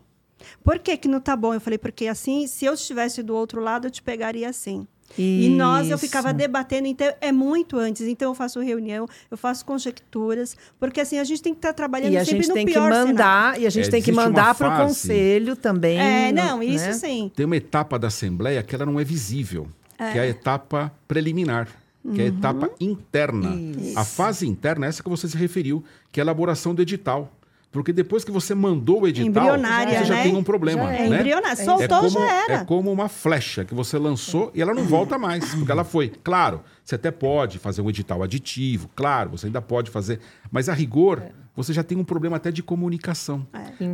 Por 0.65 0.79
que, 0.81 0.97
que 0.97 1.07
não 1.09 1.21
tá 1.21 1.37
bom? 1.37 1.55
Eu 1.55 1.61
falei, 1.61 1.79
porque 1.79 2.09
assim, 2.09 2.47
se 2.49 2.65
eu 2.65 2.75
estivesse 2.75 3.23
do 3.23 3.35
outro 3.35 3.61
lado, 3.61 3.87
eu 3.87 3.91
te 3.91 4.03
pegaria 4.03 4.49
assim. 4.49 4.87
E 5.19 5.49
nós, 5.51 5.89
eu 5.91 5.97
ficava 5.97 6.29
Isso. 6.29 6.37
debatendo, 6.37 6.87
então 6.89 7.11
é 7.21 7.33
muito 7.33 7.79
antes. 7.79 8.03
Então 8.03 8.31
eu 8.31 8.35
faço 8.35 8.61
reunião, 8.61 9.07
eu 9.31 9.37
faço 9.37 9.65
conjecturas, 9.65 10.57
porque 10.79 11.01
assim, 11.01 11.19
a 11.19 11.25
gente 11.25 11.43
tem 11.43 11.55
que 11.55 11.59
estar 11.59 11.73
trabalhando 11.73 12.13
E 12.13 12.17
a 12.19 12.25
sempre 12.25 12.39
gente 12.39 12.49
no 12.49 12.55
tem 12.55 12.67
que 12.67 12.73
pior 12.73 12.85
cenário. 12.93 13.09
mandar, 13.09 13.61
e 13.61 13.67
a 13.67 13.71
gente 13.71 13.89
É, 13.89 13.91
tem 13.91 14.03
que 14.03 14.13
mandar 14.13 14.55
para 14.55 14.75
o 14.83 14.87
conselho 14.87 15.57
também. 15.57 15.99
É, 15.99 16.33
não, 16.33 16.63
isso 16.63 16.85
né? 16.87 16.93
sim. 16.93 17.31
Tem 17.35 17.47
uma 17.47 17.57
etapa 17.57 17.99
da 17.99 18.09
Assembleia 18.09 18.63
que 18.63 18.75
ela 18.75 18.85
não 18.85 19.01
é 19.01 19.05
visível, 19.05 19.69
que 19.97 20.19
é 20.19 20.21
a 20.23 20.27
etapa 20.27 20.93
preliminar, 21.09 21.69
que 22.15 22.21
é 22.21 22.25
a 22.25 22.29
etapa 22.29 22.71
interna. 22.79 23.53
A 23.97 24.05
fase 24.05 24.47
interna 24.47 24.87
é 24.87 24.89
essa 24.91 25.03
que 25.03 25.09
você 25.09 25.27
se 25.29 25.37
referiu, 25.37 25.83
que 26.13 26.21
é 26.21 26.23
a 26.23 26.25
elaboração 26.25 26.75
do 26.75 26.83
edital. 26.83 27.33
Porque 27.73 27.93
depois 27.93 28.25
que 28.25 28.31
você 28.31 28.55
mandou 28.55 29.03
o 29.03 29.09
edital, 29.09 29.27
Embrionária, 29.29 29.99
você 29.99 30.05
já 30.07 30.15
né? 30.15 30.23
tem 30.23 30.35
um 30.37 30.43
problema. 30.43 30.85
Já 30.85 30.95
É 30.95 31.09
né? 31.09 31.19
embrionária. 31.19 31.61
É 31.61 31.65
Soltou, 31.65 31.99
como, 31.99 32.11
já 32.11 32.33
era. 32.45 32.55
é 32.55 32.65
como 32.65 32.91
uma 32.91 33.09
flecha 33.09 33.65
que 33.65 33.75
você 33.75 33.99
lançou 33.99 34.51
e 34.55 34.63
ela 34.63 34.73
não 34.73 34.85
volta 34.85 35.19
mais, 35.19 35.55
porque 35.55 35.71
ela 35.73 35.85
foi. 35.85 36.09
Claro, 36.25 36.63
você 36.83 36.95
até 36.95 37.11
pode 37.11 37.59
fazer 37.59 37.83
um 37.83 37.91
edital 37.91 38.23
aditivo, 38.23 38.89
claro, 38.97 39.31
você 39.31 39.47
ainda 39.47 39.61
pode 39.61 39.91
fazer, 39.91 40.21
mas 40.51 40.69
a 40.69 40.73
rigor, 40.73 41.23
você 41.57 41.73
já 41.73 41.83
tem 41.83 41.97
um 41.97 42.05
problema 42.05 42.37
até 42.37 42.53
de 42.53 42.63
comunicação. 42.63 43.47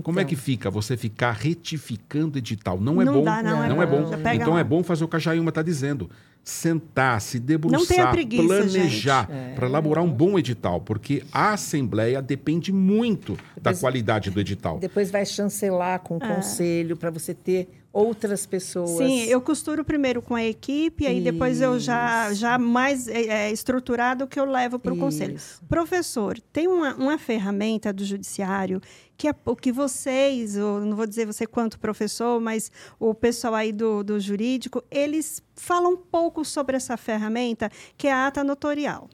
Como 0.03 0.19
é 0.19 0.23
Então. 0.23 0.25
que 0.25 0.37
fica 0.37 0.69
você 0.71 0.97
ficar 0.97 1.31
retificando 1.33 2.37
edital? 2.37 2.81
Não 2.81 3.01
é 3.01 3.05
Não 3.05 3.15
bom. 3.15 3.23
dá, 3.25 3.43
não 3.43 3.63
é 3.81 3.85
é 3.85 3.87
bom. 3.87 4.03
bom. 4.03 4.11
Já 4.11 4.19
pega 4.19 4.35
Então 4.43 4.55
lá. 4.55 4.61
é 4.61 4.65
bom 4.65 4.83
fazer 4.83 5.05
o 5.05 5.09
que 5.09 5.17
a 5.17 5.19
Jailma 5.19 5.51
está 5.51 5.63
dizendo. 5.63 6.11
Sentar, 6.45 7.21
se 7.21 7.39
Não 7.39 7.47
debruçar, 7.47 8.11
preguiça, 8.11 8.43
planejar 8.43 9.31
para 9.55 9.69
elaborar 9.69 10.03
um 10.03 10.11
bom 10.11 10.37
edital, 10.37 10.81
porque 10.81 11.23
a 11.33 11.53
Assembleia 11.53 12.21
depende 12.21 12.73
muito 12.73 13.35
da 13.55 13.71
Depois- 13.71 13.81
qualidade 13.81 14.29
do 14.31 14.41
edital. 14.41 14.79
Depois 14.81 15.09
vai 15.09 15.25
chancelar 15.25 16.01
com 16.01 16.17
o 16.17 16.21
conselho 16.21 16.97
para 16.97 17.11
você 17.11 17.33
ter 17.33 17.69
outras 17.93 18.47
pessoas. 18.47 18.97
Sim, 18.97 19.25
eu 19.25 19.41
costuro 19.41 19.85
primeiro 19.85 20.23
com 20.23 20.35
a 20.35 20.43
equipe, 20.43 21.07
aí 21.07 21.21
depois 21.21 21.61
eu 21.61 21.79
já, 21.79 22.33
já 22.33 22.59
mais 22.59 23.07
é, 23.07 23.49
é, 23.49 23.53
estruturado 23.53 24.27
que 24.27 24.41
eu 24.41 24.45
levo 24.45 24.79
para 24.79 24.95
o 24.95 24.97
conselho. 24.97 25.37
Isso. 25.37 25.63
Professor, 25.69 26.41
tem 26.53 26.67
uma, 26.67 26.95
uma 26.95 27.19
ferramenta 27.19 27.93
do 27.93 28.05
judiciário 28.05 28.81
que 29.17 29.29
é 29.29 29.35
o 29.45 29.55
que 29.55 29.71
vocês, 29.71 30.57
eu 30.57 30.81
não 30.81 30.97
vou 30.97 31.07
dizer 31.07 31.27
você 31.27 31.47
quanto 31.47 31.79
professor, 31.79 32.41
mas 32.41 32.73
o 32.99 33.15
pessoal 33.15 33.55
aí 33.55 33.71
do, 33.71 34.03
do 34.03 34.19
jurídico, 34.19 34.83
eles 34.91 35.41
falam 35.55 35.93
um 35.93 35.97
pouco 35.97 36.45
sobre 36.45 36.77
essa 36.77 36.97
ferramenta, 36.97 37.71
que 37.97 38.09
é 38.09 38.13
a 38.13 38.27
ata 38.27 38.43
notorial. 38.43 39.09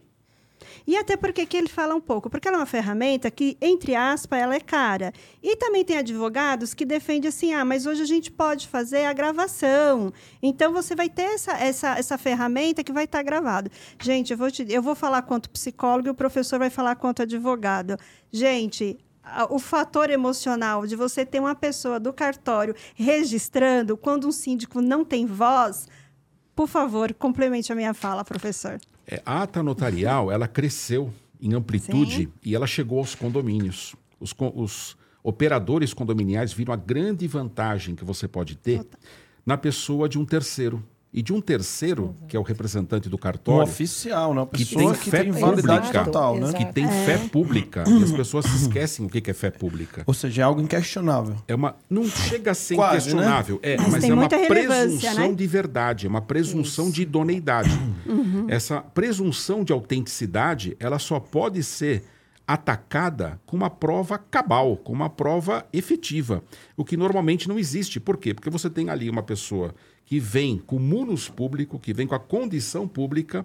E 0.89 0.97
até 0.97 1.19
porque 1.19 1.45
que 1.45 1.55
ele 1.55 1.69
fala 1.69 1.95
um 1.95 2.01
pouco? 2.01 2.31
Porque 2.31 2.49
ela 2.49 2.57
é 2.57 2.61
uma 2.61 2.65
ferramenta 2.65 3.31
que, 3.31 3.59
entre 3.61 3.95
aspas, 3.95 4.41
ela 4.41 4.55
é 4.55 4.59
cara. 4.59 5.13
E 5.43 5.55
também 5.55 5.85
tem 5.85 5.99
advogados 5.99 6.73
que 6.73 6.87
defendem 6.87 7.29
assim, 7.29 7.53
ah, 7.53 7.63
mas 7.63 7.85
hoje 7.85 8.01
a 8.01 8.07
gente 8.07 8.33
pode 8.33 8.67
fazer 8.67 9.05
a 9.05 9.13
gravação. 9.13 10.11
Então, 10.43 10.73
você 10.73 10.95
vai 10.95 11.11
ter 11.11 11.25
essa, 11.25 11.53
essa, 11.53 11.99
essa 11.99 12.17
ferramenta 12.17 12.83
que 12.83 12.91
vai 12.91 13.05
estar 13.05 13.23
gravado. 13.23 13.71
Gente, 14.01 14.33
eu 14.33 14.39
vou, 14.39 14.51
te, 14.51 14.65
eu 14.67 14.81
vou 14.81 14.95
falar 14.95 15.21
quanto 15.21 15.51
psicólogo 15.51 16.09
e 16.09 16.11
o 16.11 16.15
professor 16.15 16.59
vai 16.59 16.71
falar 16.71 16.97
quanto 16.97 17.21
advogado. 17.21 17.99
Gente, 18.33 18.97
o 19.51 19.59
fator 19.59 20.09
emocional 20.09 20.87
de 20.87 20.97
você 20.97 21.23
ter 21.27 21.39
uma 21.39 21.55
pessoa 21.55 22.01
do 22.01 22.15
cartório 22.15 22.75
registrando 22.95 23.95
quando 23.95 24.27
um 24.27 24.33
síndico 24.33 24.81
não 24.81 25.05
tem 25.05 25.27
voz... 25.27 25.87
Por 26.57 26.67
favor, 26.67 27.13
complemente 27.13 27.71
a 27.71 27.77
minha 27.77 27.93
fala, 27.93 28.25
professor. 28.25 28.81
É, 29.11 29.23
a 29.25 29.43
ata 29.43 29.63
notarial, 29.63 30.31
ela 30.31 30.47
cresceu 30.47 31.11
em 31.41 31.55
amplitude 31.55 32.25
Sim. 32.25 32.33
e 32.45 32.55
ela 32.55 32.67
chegou 32.67 32.99
aos 32.99 33.15
condomínios. 33.15 33.97
Os, 34.21 34.35
os 34.55 34.97
operadores 35.23 35.95
condominiais 35.95 36.53
viram 36.53 36.75
a 36.75 36.77
grande 36.77 37.27
vantagem 37.27 37.95
que 37.95 38.05
você 38.05 38.29
pode 38.29 38.55
ter 38.55 38.87
na 39.47 39.57
pessoa 39.57 40.09
de 40.09 40.19
um 40.19 40.27
terceiro. 40.27 40.85
E 41.13 41.23
de 41.23 41.33
um 41.33 41.41
terceiro, 41.41 42.15
que 42.29 42.37
é 42.37 42.41
o 42.41 42.43
representante 42.43 43.09
do 43.09 43.17
Um 43.17 43.19
cartório, 43.19 43.63
oficial, 43.63 44.35
né? 44.35 44.43
Uma 44.43 44.47
que 44.47 44.65
tem 44.65 44.93
que 44.93 45.11
fé 45.11 45.25
tem 45.25 45.33
pública, 45.33 46.05
total, 46.05 46.39
né? 46.39 46.53
Que 46.53 46.73
tem 46.73 46.87
fé 46.87 47.19
pública. 47.33 47.85
E 47.87 48.05
as 48.05 48.13
pessoas 48.13 48.45
se 48.45 48.57
esquecem 48.57 49.07
o 49.07 49.09
que 49.09 49.31
é 49.31 49.35
fé 49.35 49.51
pública. 49.51 50.03
Ou 50.07 50.13
seja, 50.13 50.43
é 50.43 50.45
algo 50.45 50.61
inquestionável. 50.61 51.37
É 51.49 51.55
uma, 51.55 51.77
não 51.89 52.07
chega 52.07 52.51
a 52.51 52.55
ser 52.55 52.75
Quase, 52.75 53.09
né? 53.09 53.13
inquestionável, 53.13 53.59
é, 53.63 53.77
Mas 53.79 53.89
mas, 53.93 54.05
é 54.05 54.13
uma 54.13 54.29
relevância, 54.29 54.49
presunção 54.49 55.29
né? 55.29 55.35
de 55.35 55.47
verdade, 55.47 56.07
é 56.07 56.09
uma 56.09 56.21
presunção 56.21 56.91
de 56.91 57.03
idoneidade. 57.03 57.71
Uhum. 58.07 58.47
Essa 58.49 58.81
presunção 58.81 59.65
de 59.65 59.73
autenticidade, 59.73 60.77
ela 60.79 60.99
só 60.99 61.19
pode 61.19 61.63
ser 61.63 62.05
atacada 62.47 63.39
com 63.45 63.57
uma 63.57 63.69
prova 63.69 64.17
cabal, 64.17 64.77
com 64.77 64.93
uma 64.93 65.11
prova 65.11 65.67
efetiva, 65.71 66.43
o 66.77 66.85
que 66.85 66.97
normalmente 66.97 67.47
não 67.47 67.59
existe. 67.59 68.01
Por 68.01 68.17
quê? 68.17 68.33
Porque 68.33 68.49
você 68.49 68.71
tem 68.71 68.89
ali 68.89 69.11
uma 69.11 69.23
pessoa 69.23 69.75
que 70.09 70.19
vem 70.19 70.57
com 70.57 70.77
o 70.77 70.81
munus 70.81 71.29
público, 71.29 71.79
que 71.79 71.93
vem 71.93 72.07
com 72.07 72.15
a 72.15 72.19
condição 72.19 72.89
pública, 72.89 73.45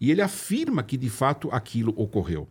e 0.00 0.12
ele 0.12 0.22
afirma 0.22 0.80
que 0.80 0.96
de 0.96 1.10
fato 1.10 1.48
aquilo 1.50 1.92
ocorreu. 1.96 2.46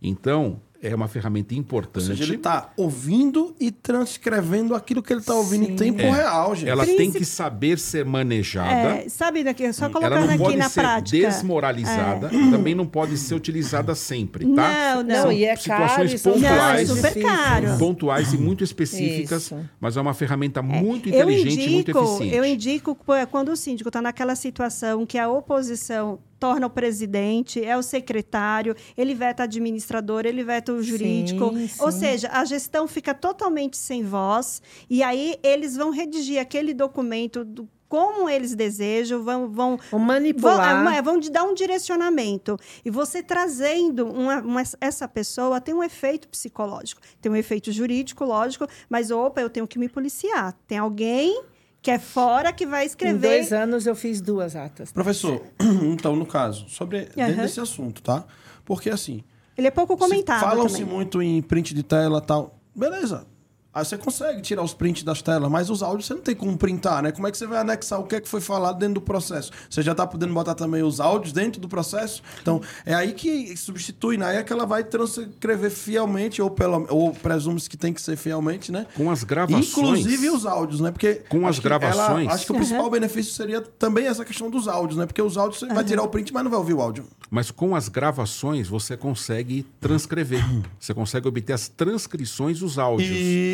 Então, 0.00 0.62
é 0.80 0.94
uma 0.94 1.08
ferramenta 1.08 1.54
Ou 1.54 1.60
importante. 1.60 2.06
seja, 2.06 2.22
ele 2.24 2.36
está 2.36 2.70
ouvindo 2.76 3.54
e 3.58 3.70
transcrevendo 3.70 4.74
aquilo 4.74 5.02
que 5.02 5.12
ele 5.12 5.20
está 5.20 5.34
ouvindo 5.34 5.64
em 5.70 5.74
tempo 5.76 5.98
real, 6.02 6.54
gente. 6.54 6.68
Ela 6.68 6.84
Príncipe- 6.84 7.02
tem 7.10 7.12
que 7.20 7.24
saber 7.24 7.78
ser 7.78 8.04
manejada. 8.04 8.96
É, 9.00 9.08
sabe, 9.08 9.42
daqui, 9.42 9.72
só 9.72 9.86
ela 9.86 9.92
colocando 9.94 10.20
não 10.20 10.28
aqui 10.28 10.38
pode 10.38 10.56
na 10.56 10.68
ser 10.68 10.80
prática. 10.80 11.26
É. 11.26 11.30
desmoralizada 11.30 12.30
e 12.32 12.50
também 12.50 12.74
não 12.74 12.86
pode 12.86 13.16
ser 13.18 13.34
utilizada 13.34 13.94
sempre, 13.94 14.44
tá? 14.54 14.94
Não, 14.96 15.02
não. 15.02 15.08
Não, 15.08 15.22
São 15.22 15.32
e 15.32 15.44
é 15.44 15.56
caro, 15.56 15.60
situações 15.62 16.20
são 16.20 16.32
pontuais, 16.34 16.88
Não, 16.88 16.96
é 16.96 17.00
super 17.00 17.22
caro. 17.22 17.78
pontuais 17.78 18.32
e 18.32 18.38
muito 18.38 18.62
específicas, 18.62 19.42
Isso. 19.46 19.58
mas 19.80 19.96
é 19.96 20.00
uma 20.00 20.14
ferramenta 20.14 20.62
muito 20.62 21.08
Eu 21.08 21.28
inteligente 21.30 21.66
e 21.66 21.70
muito 21.70 21.90
indico, 21.90 22.04
eficiente. 22.04 22.34
eu 22.36 22.44
indico 22.44 22.96
quando 23.30 23.48
o 23.50 23.56
síndico 23.56 23.88
está 23.88 24.00
naquela 24.00 24.36
situação 24.36 25.04
que 25.04 25.18
a 25.18 25.28
oposição 25.28 26.20
torna 26.38 26.66
o 26.66 26.70
presidente, 26.70 27.64
é 27.64 27.76
o 27.76 27.82
secretário, 27.82 28.74
ele 28.96 29.14
veta 29.14 29.42
administrador, 29.42 30.24
ele 30.26 30.44
veta 30.44 30.72
o 30.72 30.82
jurídico. 30.82 31.50
Sim, 31.56 31.70
Ou 31.80 31.90
sim. 31.92 31.98
seja, 32.00 32.28
a 32.32 32.44
gestão 32.44 32.86
fica 32.86 33.12
totalmente 33.14 33.76
sem 33.76 34.02
voz 34.04 34.62
e 34.88 35.02
aí 35.02 35.36
eles 35.42 35.76
vão 35.76 35.90
redigir 35.90 36.40
aquele 36.40 36.72
documento 36.74 37.44
do 37.44 37.68
como 37.88 38.28
eles 38.28 38.54
desejam, 38.54 39.22
vão, 39.24 39.48
vão 39.48 39.78
Vão 39.90 39.98
manipular. 39.98 40.84
Vão, 40.84 40.92
é, 40.92 41.00
vão 41.00 41.18
te 41.18 41.30
dar 41.30 41.44
um 41.44 41.54
direcionamento. 41.54 42.58
E 42.84 42.90
você 42.90 43.22
trazendo 43.22 44.06
uma- 44.06 44.42
uma- 44.42 44.62
essa 44.78 45.08
pessoa 45.08 45.58
tem 45.58 45.74
um 45.74 45.82
efeito 45.82 46.28
psicológico. 46.28 47.00
Tem 47.18 47.32
um 47.32 47.36
efeito 47.36 47.72
jurídico, 47.72 48.26
lógico, 48.26 48.66
mas 48.90 49.10
opa, 49.10 49.40
eu 49.40 49.48
tenho 49.48 49.66
que 49.66 49.78
me 49.78 49.88
policiar. 49.88 50.54
Tem 50.66 50.76
alguém 50.76 51.42
que 51.80 51.90
é 51.90 51.98
fora 51.98 52.52
que 52.52 52.66
vai 52.66 52.84
Em 52.84 52.86
escrever. 52.86 53.18
dois 53.20 53.52
anos 53.52 53.86
eu 53.86 53.94
fiz 53.94 54.20
duas 54.20 54.54
atas. 54.56 54.92
Professor, 54.92 55.42
então, 55.84 56.16
no 56.16 56.26
caso, 56.26 56.68
sobre 56.68 57.06
dentro 57.06 57.22
Aham. 57.34 57.42
desse 57.42 57.60
assunto, 57.60 58.02
tá? 58.02 58.24
Porque 58.64 58.90
assim, 58.90 59.22
Ele 59.56 59.66
é 59.66 59.70
pouco 59.70 59.96
comentado. 59.96 60.40
falam-se 60.40 60.84
muito 60.84 61.22
em 61.22 61.40
print 61.40 61.74
de 61.74 61.82
tela 61.82 62.18
e 62.22 62.26
tal. 62.26 62.58
Beleza. 62.74 63.26
Aí 63.72 63.84
você 63.84 63.98
consegue 63.98 64.40
tirar 64.40 64.62
os 64.62 64.72
prints 64.74 65.02
das 65.02 65.20
telas, 65.22 65.48
mas 65.50 65.68
os 65.70 65.82
áudios 65.82 66.06
você 66.06 66.14
não 66.14 66.22
tem 66.22 66.34
como 66.34 66.56
printar, 66.56 67.02
né? 67.02 67.12
Como 67.12 67.28
é 67.28 67.30
que 67.30 67.36
você 67.38 67.46
vai 67.46 67.58
anexar 67.58 68.00
o 68.00 68.04
que 68.04 68.16
é 68.16 68.20
que 68.20 68.28
foi 68.28 68.40
falado 68.40 68.78
dentro 68.78 68.94
do 68.94 69.00
processo? 69.02 69.52
Você 69.68 69.82
já 69.82 69.94
tá 69.94 70.06
podendo 70.06 70.32
botar 70.32 70.54
também 70.54 70.82
os 70.82 70.98
áudios 71.00 71.32
dentro 71.32 71.60
do 71.60 71.68
processo? 71.68 72.22
Então, 72.42 72.60
é 72.84 72.94
aí 72.94 73.12
que 73.12 73.54
substitui, 73.56 74.16
né? 74.16 74.26
Aí 74.26 74.36
é 74.38 74.42
que 74.42 74.52
ela 74.52 74.64
vai 74.66 74.82
transcrever 74.82 75.70
fielmente, 75.70 76.40
ou, 76.42 76.50
pelo, 76.50 76.86
ou 76.88 77.12
presume-se 77.12 77.68
que 77.68 77.76
tem 77.76 77.92
que 77.92 78.00
ser 78.00 78.16
fielmente, 78.16 78.72
né? 78.72 78.86
Com 78.96 79.10
as 79.10 79.22
gravações. 79.22 79.68
Inclusive 79.68 80.30
os 80.30 80.46
áudios, 80.46 80.80
né? 80.80 80.90
Porque 80.90 81.16
Com 81.28 81.44
as 81.46 81.50
acho 81.50 81.60
que 81.60 81.66
ela- 81.68 81.78
gravações. 81.78 82.28
acho 82.28 82.46
que 82.46 82.52
o 82.52 82.54
principal 82.56 82.90
benefício 82.90 83.32
seria 83.34 83.60
também 83.60 84.06
essa 84.06 84.24
questão 84.24 84.50
dos 84.50 84.66
áudios, 84.66 84.98
né? 84.98 85.06
Porque 85.06 85.22
os 85.22 85.36
áudios 85.36 85.60
você 85.60 85.66
vai 85.72 85.84
tirar 85.84 86.02
o 86.02 86.08
print, 86.08 86.32
mas 86.32 86.42
não 86.42 86.50
vai 86.50 86.58
ouvir 86.58 86.72
o 86.74 86.80
áudio. 86.80 87.04
Mas 87.30 87.50
com 87.50 87.76
as 87.76 87.88
gravações 87.88 88.66
você 88.66 88.96
consegue 88.96 89.64
transcrever. 89.78 90.42
Você 90.80 90.94
consegue 90.94 91.28
obter 91.28 91.52
as 91.52 91.68
transcrições 91.68 92.58
dos 92.60 92.78
áudios. 92.78 93.08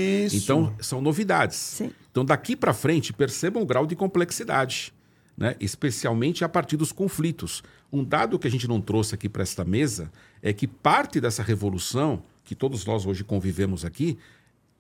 Isso. 0.05 0.37
Então, 0.37 0.75
são 0.81 1.01
novidades. 1.01 1.57
Sim. 1.57 1.91
Então, 2.11 2.25
daqui 2.25 2.55
para 2.55 2.73
frente, 2.73 3.13
percebam 3.13 3.63
o 3.63 3.67
grau 3.67 3.87
de 3.87 3.97
complexidade, 3.97 4.93
né? 5.37 5.57
especialmente 5.61 6.45
a 6.45 6.49
partir 6.49 6.77
dos 6.77 6.93
conflitos. 6.93 7.63
Um 7.93 8.05
dado 8.05 8.39
que 8.39 8.47
a 8.47 8.51
gente 8.51 8.69
não 8.69 8.81
trouxe 8.81 9.15
aqui 9.15 9.29
para 9.29 9.43
esta 9.43 9.65
mesa 9.65 10.11
é 10.43 10.53
que 10.53 10.67
parte 10.67 11.21
dessa 11.21 11.43
revolução, 11.43 12.23
que 12.45 12.55
todos 12.55 12.85
nós 12.85 13.07
hoje 13.07 13.25
convivemos 13.25 13.85
aqui, 13.85 14.19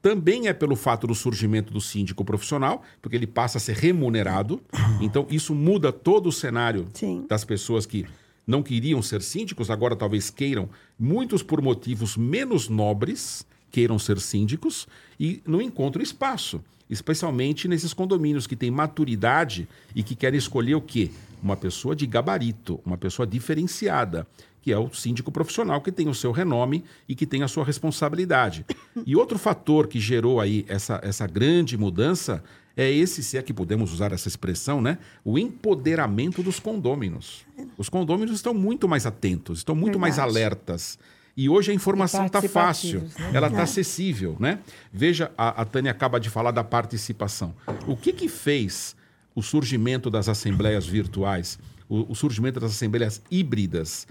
também 0.04 0.48
é 0.48 0.52
pelo 0.52 0.76
fato 0.76 1.06
do 1.06 1.14
surgimento 1.14 1.72
do 1.72 1.80
síndico 1.80 2.24
profissional, 2.24 2.82
porque 3.00 3.16
ele 3.16 3.26
passa 3.26 3.56
a 3.56 3.60
ser 3.60 3.74
remunerado. 3.76 4.60
Então, 5.00 5.26
isso 5.30 5.54
muda 5.54 5.90
todo 5.90 6.28
o 6.28 6.32
cenário 6.32 6.86
Sim. 6.92 7.24
das 7.26 7.42
pessoas 7.42 7.86
que 7.86 8.04
não 8.46 8.62
queriam 8.62 9.00
ser 9.00 9.22
síndicos, 9.22 9.70
agora 9.70 9.96
talvez 9.96 10.28
queiram, 10.28 10.68
muitos 10.98 11.42
por 11.42 11.62
motivos 11.62 12.16
menos 12.16 12.68
nobres, 12.68 13.46
queiram 13.74 13.98
ser 13.98 14.20
síndicos 14.20 14.86
e 15.18 15.42
não 15.44 15.60
encontram 15.60 16.00
espaço, 16.00 16.62
especialmente 16.88 17.66
nesses 17.66 17.92
condomínios 17.92 18.46
que 18.46 18.54
têm 18.54 18.70
maturidade 18.70 19.66
e 19.96 20.00
que 20.04 20.14
querem 20.14 20.38
escolher 20.38 20.76
o 20.76 20.80
quê? 20.80 21.10
Uma 21.42 21.56
pessoa 21.56 21.96
de 21.96 22.06
gabarito, 22.06 22.80
uma 22.86 22.96
pessoa 22.96 23.26
diferenciada, 23.26 24.28
que 24.62 24.72
é 24.72 24.78
o 24.78 24.94
síndico 24.94 25.32
profissional 25.32 25.80
que 25.80 25.90
tem 25.90 26.08
o 26.08 26.14
seu 26.14 26.30
renome 26.30 26.84
e 27.08 27.16
que 27.16 27.26
tem 27.26 27.42
a 27.42 27.48
sua 27.48 27.64
responsabilidade. 27.64 28.64
E 29.04 29.16
outro 29.16 29.40
fator 29.40 29.88
que 29.88 29.98
gerou 29.98 30.40
aí 30.40 30.64
essa, 30.68 31.00
essa 31.02 31.26
grande 31.26 31.76
mudança 31.76 32.44
é 32.76 32.88
esse, 32.88 33.24
se 33.24 33.36
é 33.36 33.42
que 33.42 33.52
podemos 33.52 33.92
usar 33.92 34.12
essa 34.12 34.28
expressão, 34.28 34.80
né? 34.80 34.98
O 35.24 35.36
empoderamento 35.36 36.44
dos 36.44 36.60
condôminos. 36.60 37.44
Os 37.76 37.88
condôminos 37.88 38.36
estão 38.36 38.54
muito 38.54 38.88
mais 38.88 39.04
atentos, 39.04 39.58
estão 39.58 39.74
muito 39.74 39.98
mais 39.98 40.14
Verdade. 40.14 40.38
alertas. 40.38 40.96
E 41.36 41.48
hoje 41.48 41.72
a 41.72 41.74
informação 41.74 42.26
está 42.26 42.40
fácil, 42.42 43.00
né? 43.18 43.30
ela 43.32 43.48
está 43.48 43.62
acessível, 43.62 44.36
né? 44.38 44.60
Veja, 44.92 45.32
a, 45.36 45.62
a 45.62 45.64
Tânia 45.64 45.90
acaba 45.90 46.20
de 46.20 46.30
falar 46.30 46.52
da 46.52 46.62
participação. 46.62 47.54
O 47.86 47.96
que 47.96 48.12
que 48.12 48.28
fez 48.28 48.94
o 49.34 49.42
surgimento 49.42 50.10
das 50.10 50.28
assembleias 50.28 50.86
virtuais, 50.86 51.58
o, 51.88 52.12
o 52.12 52.14
surgimento 52.14 52.60
das 52.60 52.70
assembleias 52.70 53.20
híbridas 53.30 54.06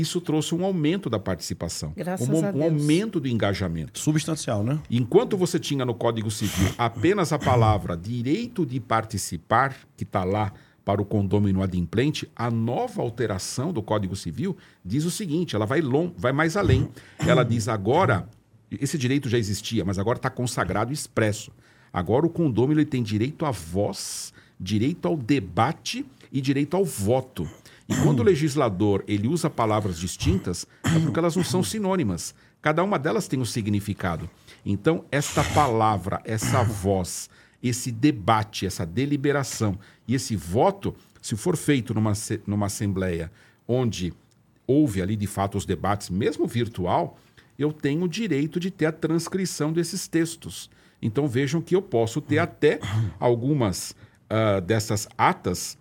isso 0.00 0.20
trouxe 0.20 0.54
um 0.54 0.64
aumento 0.64 1.08
da 1.08 1.20
participação, 1.20 1.92
Graças 1.96 2.28
um, 2.28 2.44
a 2.44 2.48
um 2.48 2.52
Deus. 2.52 2.64
aumento 2.64 3.20
do 3.20 3.28
engajamento. 3.28 3.98
Substancial, 3.98 4.64
né? 4.64 4.80
Enquanto 4.90 5.36
você 5.36 5.58
tinha 5.58 5.84
no 5.84 5.94
Código 5.94 6.30
Civil 6.30 6.74
apenas 6.76 7.32
a 7.32 7.38
palavra 7.38 7.96
direito 7.96 8.66
de 8.66 8.80
participar, 8.80 9.76
que 9.96 10.02
está 10.02 10.24
lá 10.24 10.52
para 10.84 11.00
o 11.00 11.04
condômino 11.04 11.62
adimplente, 11.62 12.30
a 12.36 12.50
nova 12.50 13.00
alteração 13.00 13.72
do 13.72 13.82
Código 13.82 14.14
Civil 14.14 14.56
diz 14.84 15.04
o 15.04 15.10
seguinte: 15.10 15.56
ela 15.56 15.66
vai, 15.66 15.80
long, 15.80 16.12
vai 16.16 16.32
mais 16.32 16.56
além. 16.56 16.88
Ela 17.18 17.42
diz 17.42 17.68
agora, 17.68 18.28
esse 18.70 18.98
direito 18.98 19.28
já 19.28 19.38
existia, 19.38 19.84
mas 19.84 19.98
agora 19.98 20.18
está 20.18 20.28
consagrado 20.28 20.92
expresso. 20.92 21.50
Agora 21.92 22.26
o 22.26 22.30
condômino 22.30 22.84
tem 22.84 23.02
direito 23.02 23.46
à 23.46 23.50
voz, 23.50 24.32
direito 24.58 25.06
ao 25.06 25.16
debate 25.16 26.04
e 26.32 26.40
direito 26.40 26.76
ao 26.76 26.84
voto. 26.84 27.48
E 27.88 27.94
quando 27.96 28.20
o 28.20 28.24
legislador 28.24 29.04
ele 29.06 29.28
usa 29.28 29.48
palavras 29.48 29.98
distintas, 29.98 30.66
é 30.82 30.98
porque 30.98 31.18
elas 31.18 31.36
não 31.36 31.44
são 31.44 31.62
sinônimas. 31.62 32.34
Cada 32.60 32.82
uma 32.82 32.98
delas 32.98 33.28
tem 33.28 33.38
um 33.38 33.44
significado. 33.44 34.28
Então, 34.64 35.04
esta 35.12 35.44
palavra, 35.44 36.20
essa 36.24 36.62
voz, 36.62 37.28
esse 37.64 37.90
debate, 37.90 38.66
essa 38.66 38.84
deliberação 38.84 39.78
e 40.06 40.14
esse 40.14 40.36
voto, 40.36 40.94
se 41.22 41.34
for 41.34 41.56
feito 41.56 41.94
numa, 41.94 42.12
numa 42.46 42.66
assembleia 42.66 43.32
onde 43.66 44.12
houve 44.66 45.00
ali 45.00 45.16
de 45.16 45.26
fato 45.26 45.56
os 45.56 45.64
debates, 45.64 46.10
mesmo 46.10 46.46
virtual, 46.46 47.18
eu 47.58 47.72
tenho 47.72 48.04
o 48.04 48.08
direito 48.08 48.60
de 48.60 48.70
ter 48.70 48.86
a 48.86 48.92
transcrição 48.92 49.72
desses 49.72 50.06
textos. 50.06 50.70
Então 51.00 51.26
vejam 51.26 51.62
que 51.62 51.74
eu 51.74 51.80
posso 51.80 52.20
ter 52.20 52.38
até 52.38 52.78
algumas 53.18 53.96
ah, 54.28 54.60
dessas 54.60 55.08
atas 55.16 55.78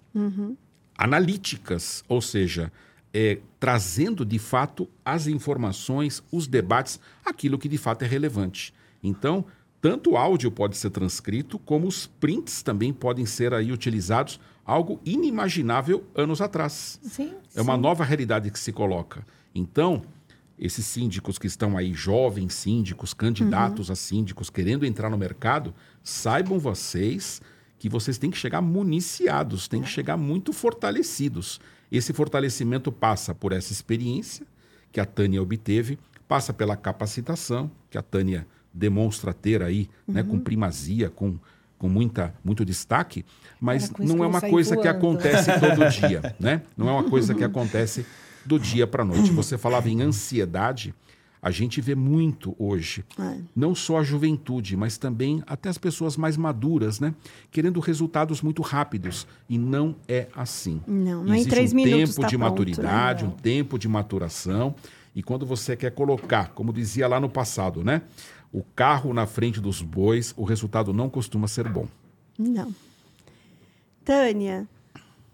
analíticas, 0.97 2.03
ou 2.07 2.21
seja, 2.21 2.71
é, 3.13 3.39
trazendo 3.59 4.25
de 4.25 4.39
fato 4.39 4.89
as 5.03 5.27
informações, 5.27 6.23
os 6.31 6.47
debates, 6.47 6.99
aquilo 7.25 7.57
que 7.57 7.67
de 7.67 7.77
fato 7.77 8.03
é 8.03 8.07
relevante. 8.07 8.73
Então, 9.03 9.45
tanto 9.83 10.11
o 10.11 10.17
áudio 10.17 10.49
pode 10.49 10.77
ser 10.77 10.91
transcrito, 10.91 11.59
como 11.59 11.85
os 11.85 12.07
prints 12.07 12.63
também 12.63 12.93
podem 12.93 13.25
ser 13.25 13.53
aí 13.53 13.69
utilizados, 13.69 14.39
algo 14.63 15.01
inimaginável 15.03 16.05
anos 16.15 16.39
atrás. 16.39 17.01
Sim. 17.03 17.33
É 17.53 17.61
uma 17.61 17.75
sim. 17.75 17.81
nova 17.81 18.05
realidade 18.05 18.49
que 18.49 18.57
se 18.57 18.71
coloca. 18.71 19.27
Então, 19.53 20.01
esses 20.57 20.85
síndicos 20.85 21.37
que 21.37 21.47
estão 21.47 21.77
aí, 21.77 21.93
jovens 21.93 22.53
síndicos, 22.53 23.13
candidatos 23.13 23.91
a 23.91 23.95
síndicos, 23.95 24.49
querendo 24.49 24.85
entrar 24.85 25.09
no 25.09 25.17
mercado, 25.17 25.73
saibam 26.01 26.57
vocês 26.59 27.41
que 27.77 27.89
vocês 27.89 28.17
têm 28.17 28.31
que 28.31 28.37
chegar 28.37 28.61
municiados, 28.61 29.67
têm 29.67 29.81
que 29.81 29.89
chegar 29.89 30.15
muito 30.15 30.53
fortalecidos. 30.53 31.59
Esse 31.91 32.13
fortalecimento 32.13 32.89
passa 32.89 33.35
por 33.35 33.51
essa 33.51 33.73
experiência 33.73 34.47
que 34.93 35.01
a 35.01 35.05
Tânia 35.05 35.41
obteve, 35.43 35.99
passa 36.25 36.53
pela 36.53 36.77
capacitação 36.77 37.69
que 37.89 37.97
a 37.97 38.01
Tânia 38.01 38.47
demonstra 38.73 39.33
ter 39.33 39.61
aí, 39.61 39.89
né, 40.07 40.23
com 40.23 40.39
primazia, 40.39 41.09
com, 41.09 41.37
com 41.77 41.87
muita, 41.87 42.33
muito 42.43 42.65
destaque, 42.65 43.23
mas 43.59 43.83
isso 43.83 43.93
não 43.99 44.15
que 44.17 44.23
é 44.23 44.25
uma 44.27 44.41
coisa 44.41 44.75
que 44.75 44.83
voando. 44.83 44.97
acontece 44.97 45.51
todo 45.59 45.89
dia, 46.07 46.35
né? 46.39 46.61
Não 46.75 46.89
é 46.89 46.91
uma 46.91 47.03
coisa 47.03 47.33
que 47.35 47.43
acontece 47.45 48.05
do 48.45 48.59
dia 48.59 48.87
para 48.87 49.05
noite. 49.05 49.31
Você 49.31 49.57
falava 49.57 49.87
em 49.89 50.01
ansiedade, 50.01 50.93
a 51.41 51.51
gente 51.51 51.81
vê 51.81 51.93
muito 51.93 52.55
hoje, 52.57 53.03
É. 53.19 53.37
não 53.55 53.75
só 53.75 53.99
a 53.99 54.03
juventude, 54.03 54.77
mas 54.77 54.97
também 54.97 55.43
até 55.45 55.67
as 55.69 55.77
pessoas 55.77 56.15
mais 56.15 56.37
maduras, 56.37 56.99
né? 57.01 57.13
Querendo 57.51 57.79
resultados 57.81 58.41
muito 58.41 58.61
rápidos. 58.61 59.27
E 59.49 59.57
não 59.57 59.95
é 60.07 60.27
assim. 60.35 60.81
Não, 60.87 61.23
não 61.23 61.33
é 61.33 61.35
em 61.35 61.39
Existe 61.41 61.49
três 61.49 61.73
um 61.73 61.75
minutos 61.75 62.09
tempo 62.15 62.21
tá 62.21 62.27
de 62.27 62.37
pronto, 62.37 62.49
maturidade, 62.49 63.23
né? 63.25 63.29
um 63.29 63.33
tempo 63.35 63.77
de 63.77 63.87
maturação. 63.89 64.73
E 65.15 65.21
quando 65.21 65.45
você 65.45 65.75
quer 65.75 65.91
colocar, 65.91 66.49
como 66.55 66.71
dizia 66.73 67.07
lá 67.07 67.19
no 67.19 67.29
passado, 67.29 67.83
né? 67.83 68.01
O 68.53 68.63
carro 68.75 69.13
na 69.13 69.25
frente 69.25 69.59
dos 69.59 69.81
bois, 69.81 70.33
o 70.37 70.43
resultado 70.43 70.93
não 70.93 71.09
costuma 71.09 71.47
ser 71.47 71.67
bom. 71.67 71.87
Não. 72.37 72.73
Tânia, 74.05 74.67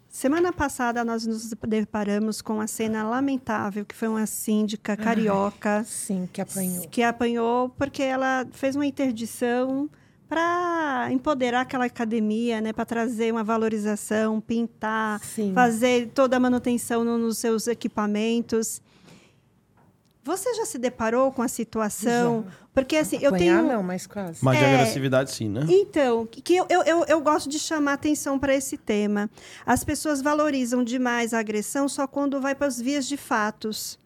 semana 0.07 0.53
passada 0.53 1.03
nós 1.03 1.25
nos 1.25 1.49
deparamos 1.67 2.41
com 2.41 2.61
a 2.61 2.67
cena 2.67 3.03
lamentável 3.03 3.85
que 3.85 3.95
foi 3.95 4.07
uma 4.07 4.25
síndica 4.25 4.95
carioca 4.95 5.83
Sim, 5.85 6.29
que 6.31 6.39
apanhou. 6.41 6.87
que 6.87 7.03
apanhou 7.03 7.69
porque 7.69 8.03
ela 8.03 8.47
fez 8.51 8.75
uma 8.75 8.85
interdição 8.85 9.89
para 10.27 11.09
empoderar 11.11 11.61
aquela 11.61 11.85
academia, 11.85 12.61
né, 12.61 12.71
para 12.71 12.85
trazer 12.85 13.31
uma 13.33 13.43
valorização, 13.43 14.39
pintar, 14.39 15.19
Sim. 15.23 15.51
fazer 15.55 16.09
toda 16.13 16.37
a 16.37 16.39
manutenção 16.39 17.03
no- 17.03 17.17
nos 17.17 17.39
seus 17.39 17.65
equipamentos. 17.67 18.79
Você 20.29 20.53
já 20.53 20.63
se 20.63 20.77
deparou 20.77 21.31
com 21.31 21.41
a 21.41 21.47
situação? 21.47 22.45
Porque 22.71 22.95
assim, 22.97 23.17
eu 23.19 23.33
Apanhar 23.33 23.63
tenho 23.63 23.73
não, 23.73 23.81
mas 23.81 24.05
quase. 24.05 24.45
Mas 24.45 24.59
de 24.59 24.63
É. 24.63 24.75
agressividade, 24.75 25.31
sim, 25.31 25.49
né? 25.49 25.65
então, 25.67 26.23
que 26.27 26.39
que 26.39 26.55
eu, 26.55 26.67
eu, 26.69 26.83
eu, 26.83 27.05
eu 27.05 27.19
gosto 27.19 27.49
de 27.49 27.57
chamar 27.57 27.93
atenção 27.93 28.37
para 28.37 28.53
esse 28.53 28.77
tema. 28.77 29.27
As 29.65 29.83
pessoas 29.83 30.21
valorizam 30.21 30.83
demais 30.83 31.33
a 31.33 31.39
agressão 31.39 31.89
só 31.89 32.05
quando 32.05 32.39
vai 32.39 32.53
para 32.53 32.67
as 32.67 32.79
vias 32.79 33.07
de 33.07 33.17
fatos. 33.17 33.97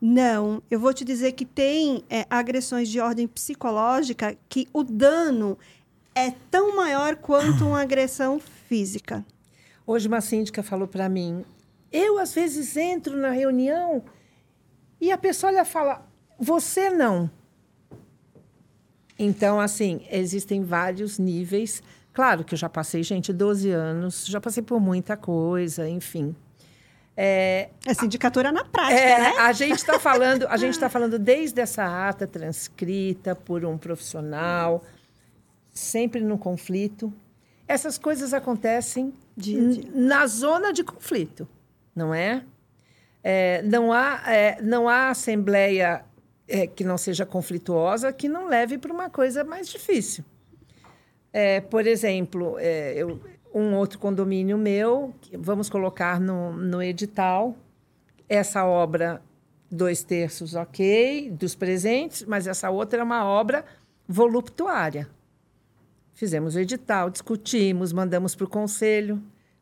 Não, 0.00 0.60
eu 0.68 0.80
vou 0.80 0.92
te 0.92 1.04
dizer 1.04 1.32
que 1.32 1.44
tem 1.44 2.02
é, 2.10 2.26
agressões 2.28 2.88
de 2.88 2.98
ordem 2.98 3.28
psicológica 3.28 4.36
que 4.48 4.66
o 4.72 4.82
dano 4.82 5.56
é 6.16 6.32
tão 6.50 6.74
maior 6.74 7.14
quanto 7.14 7.64
uma 7.64 7.82
agressão 7.82 8.40
física. 8.68 9.24
Hoje 9.86 10.08
uma 10.08 10.20
síndica 10.20 10.64
falou 10.64 10.88
para 10.88 11.08
mim, 11.08 11.44
eu 11.92 12.18
às 12.18 12.34
vezes 12.34 12.76
entro 12.76 13.16
na 13.16 13.30
reunião 13.30 14.02
e 15.00 15.10
a 15.10 15.18
pessoa 15.18 15.52
olha 15.52 15.64
fala, 15.64 16.06
você 16.38 16.90
não. 16.90 17.30
Então, 19.18 19.60
assim, 19.60 20.06
existem 20.10 20.62
vários 20.62 21.18
níveis. 21.18 21.82
Claro 22.12 22.44
que 22.44 22.54
eu 22.54 22.58
já 22.58 22.68
passei, 22.68 23.02
gente, 23.02 23.32
12 23.32 23.70
anos, 23.70 24.26
já 24.26 24.40
passei 24.40 24.62
por 24.62 24.80
muita 24.80 25.16
coisa, 25.16 25.88
enfim. 25.88 26.34
É, 27.16 27.68
É 27.84 27.92
sindicatura 27.92 28.50
na 28.50 28.64
prática, 28.64 28.98
é, 28.98 29.20
né? 29.20 29.34
A 29.38 29.52
gente 29.52 29.76
está 29.76 29.98
falando, 29.98 30.46
a 30.48 30.56
gente 30.56 30.72
está 30.72 30.88
falando 30.90 31.18
desde 31.18 31.60
essa 31.60 32.08
ata 32.08 32.26
transcrita 32.26 33.34
por 33.36 33.64
um 33.64 33.76
profissional, 33.76 34.82
sempre 35.70 36.22
no 36.22 36.38
conflito. 36.38 37.12
Essas 37.68 37.98
coisas 37.98 38.32
acontecem 38.32 39.12
Dia 39.36 39.60
a 39.60 39.70
dia. 39.70 39.84
na 39.94 40.26
zona 40.26 40.72
de 40.72 40.82
conflito, 40.82 41.46
não 41.94 42.14
é? 42.14 42.42
É, 43.22 43.60
não 43.62 43.92
há 43.92 44.22
é, 44.26 44.60
não 44.62 44.88
há 44.88 45.10
assembleia 45.10 46.04
é, 46.48 46.66
que 46.66 46.82
não 46.84 46.96
seja 46.96 47.26
conflituosa 47.26 48.12
que 48.12 48.28
não 48.28 48.48
leve 48.48 48.78
para 48.78 48.92
uma 48.92 49.10
coisa 49.10 49.44
mais 49.44 49.68
difícil. 49.68 50.24
É, 51.32 51.60
por 51.60 51.86
exemplo, 51.86 52.56
é, 52.58 52.94
eu- 52.96 53.20
um 53.54 53.74
outro 53.74 53.98
condomínio 53.98 54.56
meu, 54.56 55.12
vamos 55.36 55.68
colocar 55.68 56.20
no, 56.20 56.52
no 56.52 56.80
edital, 56.82 57.56
essa 58.28 58.64
obra, 58.64 59.20
dois 59.68 60.04
terços, 60.04 60.54
ok, 60.54 61.30
dos 61.32 61.54
presentes, 61.56 62.24
mas 62.24 62.46
essa 62.46 62.70
outra 62.70 63.00
é 63.00 63.02
uma 63.02 63.24
obra 63.24 63.64
voluptuária. 64.08 65.08
Fizemos 66.14 66.54
o 66.54 66.60
edital, 66.60 67.10
discutimos, 67.10 67.92
mandamos 67.92 68.34
para 68.36 68.44
o 68.44 68.48
conselho. 68.48 69.20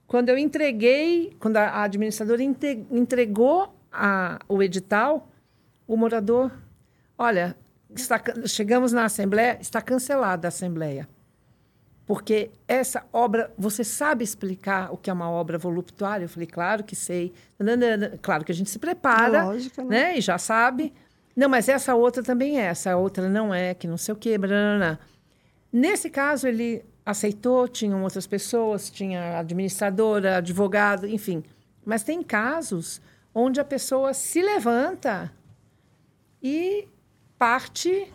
Quando 0.08 0.30
eu 0.30 0.38
entreguei, 0.38 1.36
quando 1.38 1.58
a 1.58 1.82
administradora 1.82 2.42
entregou 2.42 3.72
a- 3.92 4.38
o 4.48 4.62
edital, 4.62 5.28
o 5.86 5.96
morador, 5.98 6.50
olha, 7.16 7.54
está 7.94 8.18
chegamos 8.46 8.90
na 8.90 9.04
assembleia, 9.04 9.58
está 9.60 9.82
cancelada 9.82 10.48
a 10.48 10.50
assembleia. 10.50 11.06
Porque 12.06 12.50
essa 12.66 13.04
obra, 13.12 13.52
você 13.58 13.84
sabe 13.84 14.24
explicar 14.24 14.90
o 14.90 14.96
que 14.96 15.10
é 15.10 15.12
uma 15.12 15.30
obra 15.30 15.58
voluptuária? 15.58 16.24
Eu 16.24 16.28
falei, 16.30 16.46
claro 16.46 16.82
que 16.82 16.96
sei. 16.96 17.34
Claro 18.22 18.46
que 18.46 18.50
a 18.52 18.54
gente 18.54 18.70
se 18.70 18.78
prepara, 18.78 19.44
Lógico, 19.44 19.82
né? 19.82 19.88
né? 20.12 20.18
E 20.18 20.22
já 20.22 20.38
sabe. 20.38 20.94
Não, 21.36 21.50
mas 21.50 21.68
essa 21.68 21.94
outra 21.94 22.22
também 22.22 22.58
é, 22.58 22.64
essa 22.64 22.96
outra 22.96 23.28
não 23.28 23.52
é, 23.52 23.74
que 23.74 23.86
não 23.86 23.98
sei 23.98 24.14
o 24.14 24.16
quê, 24.16 24.38
branana. 24.38 24.98
Nesse 25.70 26.08
caso, 26.08 26.48
ele 26.48 26.82
aceitou, 27.08 27.66
tinham 27.66 28.02
outras 28.02 28.26
pessoas, 28.26 28.90
tinha 28.90 29.38
administradora, 29.38 30.36
advogado, 30.36 31.08
enfim. 31.08 31.42
Mas 31.82 32.02
tem 32.02 32.22
casos 32.22 33.00
onde 33.34 33.58
a 33.58 33.64
pessoa 33.64 34.12
se 34.12 34.42
levanta 34.42 35.32
e 36.42 36.86
parte. 37.38 38.12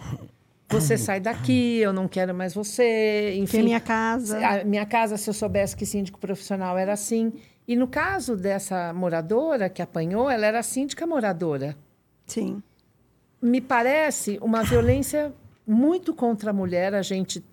Você 0.70 0.96
sai 0.96 1.20
daqui, 1.20 1.80
eu 1.80 1.92
não 1.92 2.08
quero 2.08 2.36
mais 2.36 2.54
você, 2.54 3.32
Que 3.34 3.40
enfim. 3.40 3.60
é 3.60 3.64
minha 3.64 3.80
casa. 3.80 4.38
A 4.48 4.64
minha 4.64 4.86
casa, 4.86 5.18
se 5.18 5.28
eu 5.28 5.34
soubesse 5.34 5.76
que 5.76 5.88
síndico 5.88 6.20
profissional 6.20 6.78
era 6.78 6.94
assim. 6.94 7.34
E 7.68 7.76
no 7.76 7.88
caso 7.88 8.38
dessa 8.38 8.94
moradora 8.94 9.70
que 9.70 9.82
apanhou, 9.82 10.30
ela 10.30 10.46
era 10.46 10.62
síndica 10.62 11.08
moradora. 11.08 11.76
Sim. 12.28 12.62
Me 13.42 13.60
parece 13.60 14.38
uma 14.40 14.62
violência 14.64 15.34
muito 15.66 16.14
contra 16.14 16.52
a 16.52 16.54
mulher. 16.54 16.94
A 16.94 17.02
gente 17.02 17.44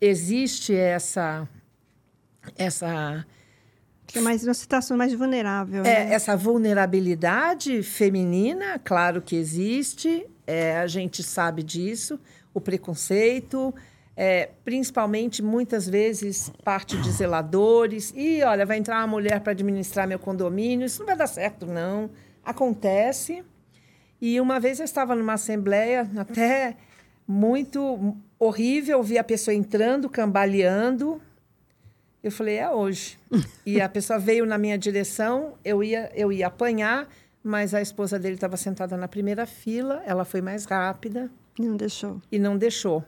existe 0.00 0.74
essa 0.74 1.48
essa 2.56 3.24
é 4.14 4.20
mais 4.20 4.42
uma 4.42 4.54
situação 4.54 4.96
mais 4.96 5.12
vulnerável. 5.12 5.84
É, 5.84 6.04
né? 6.04 6.14
essa 6.14 6.36
vulnerabilidade 6.36 7.82
feminina, 7.82 8.78
claro 8.82 9.22
que 9.22 9.36
existe, 9.36 10.26
é, 10.46 10.78
a 10.78 10.86
gente 10.86 11.22
sabe 11.22 11.62
disso, 11.62 12.18
o 12.52 12.60
preconceito, 12.60 13.72
é, 14.16 14.50
principalmente 14.64 15.42
muitas 15.42 15.88
vezes 15.88 16.50
parte 16.64 16.96
de 16.96 17.10
zeladores. 17.12 18.12
E 18.16 18.42
olha, 18.42 18.66
vai 18.66 18.78
entrar 18.78 18.98
uma 18.98 19.06
mulher 19.06 19.40
para 19.40 19.52
administrar 19.52 20.08
meu 20.08 20.18
condomínio, 20.18 20.86
isso 20.86 21.00
não 21.00 21.06
vai 21.06 21.16
dar 21.16 21.28
certo, 21.28 21.66
não. 21.66 22.10
Acontece. 22.44 23.44
E 24.20 24.40
uma 24.40 24.58
vez 24.58 24.80
eu 24.80 24.84
estava 24.84 25.14
numa 25.14 25.34
assembleia 25.34 26.10
até 26.16 26.76
muito 27.26 28.16
horrível, 28.40 29.02
vi 29.02 29.18
a 29.18 29.24
pessoa 29.24 29.54
entrando, 29.54 30.08
cambaleando. 30.08 31.20
Eu 32.22 32.32
falei, 32.32 32.56
é 32.56 32.70
hoje. 32.70 33.18
e 33.64 33.80
a 33.80 33.88
pessoa 33.88 34.18
veio 34.18 34.46
na 34.46 34.56
minha 34.56 34.78
direção, 34.78 35.54
eu 35.62 35.84
ia, 35.84 36.10
eu 36.14 36.32
ia 36.32 36.46
apanhar, 36.46 37.06
mas 37.44 37.74
a 37.74 37.82
esposa 37.82 38.18
dele 38.18 38.34
estava 38.34 38.56
sentada 38.56 38.96
na 38.96 39.06
primeira 39.06 39.44
fila, 39.46 40.02
ela 40.06 40.24
foi 40.24 40.40
mais 40.40 40.64
rápida 40.64 41.30
Não 41.58 41.76
deixou. 41.76 42.20
e 42.32 42.38
não 42.38 42.56
deixou. 42.56 43.04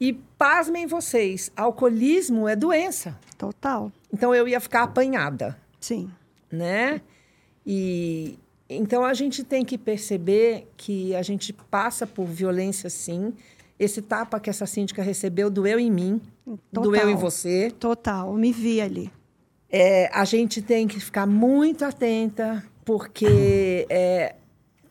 E 0.00 0.14
pasmem 0.36 0.86
vocês, 0.86 1.52
alcoolismo 1.54 2.48
é 2.48 2.56
doença. 2.56 3.16
Total. 3.38 3.92
Então 4.12 4.34
eu 4.34 4.48
ia 4.48 4.58
ficar 4.58 4.82
apanhada, 4.82 5.56
Sim. 5.78 6.10
né? 6.50 7.00
E 7.64 8.38
então 8.68 9.04
a 9.04 9.14
gente 9.14 9.44
tem 9.44 9.64
que 9.64 9.76
perceber 9.76 10.66
que 10.76 11.14
a 11.14 11.22
gente 11.22 11.52
passa 11.52 12.06
por 12.06 12.26
violência 12.26 12.88
sim. 12.88 13.34
Esse 13.82 14.00
tapa 14.00 14.38
que 14.38 14.48
essa 14.48 14.64
síndica 14.64 15.02
recebeu 15.02 15.50
doeu 15.50 15.78
em 15.78 15.90
mim, 15.90 16.20
Total. 16.72 16.82
doeu 16.84 17.10
em 17.10 17.16
você. 17.16 17.72
Total. 17.78 18.32
Me 18.34 18.52
vi 18.52 18.80
ali. 18.80 19.10
É, 19.68 20.08
a 20.12 20.24
gente 20.24 20.62
tem 20.62 20.86
que 20.86 21.00
ficar 21.00 21.26
muito 21.26 21.84
atenta, 21.84 22.62
porque 22.84 23.86
é, 23.90 24.36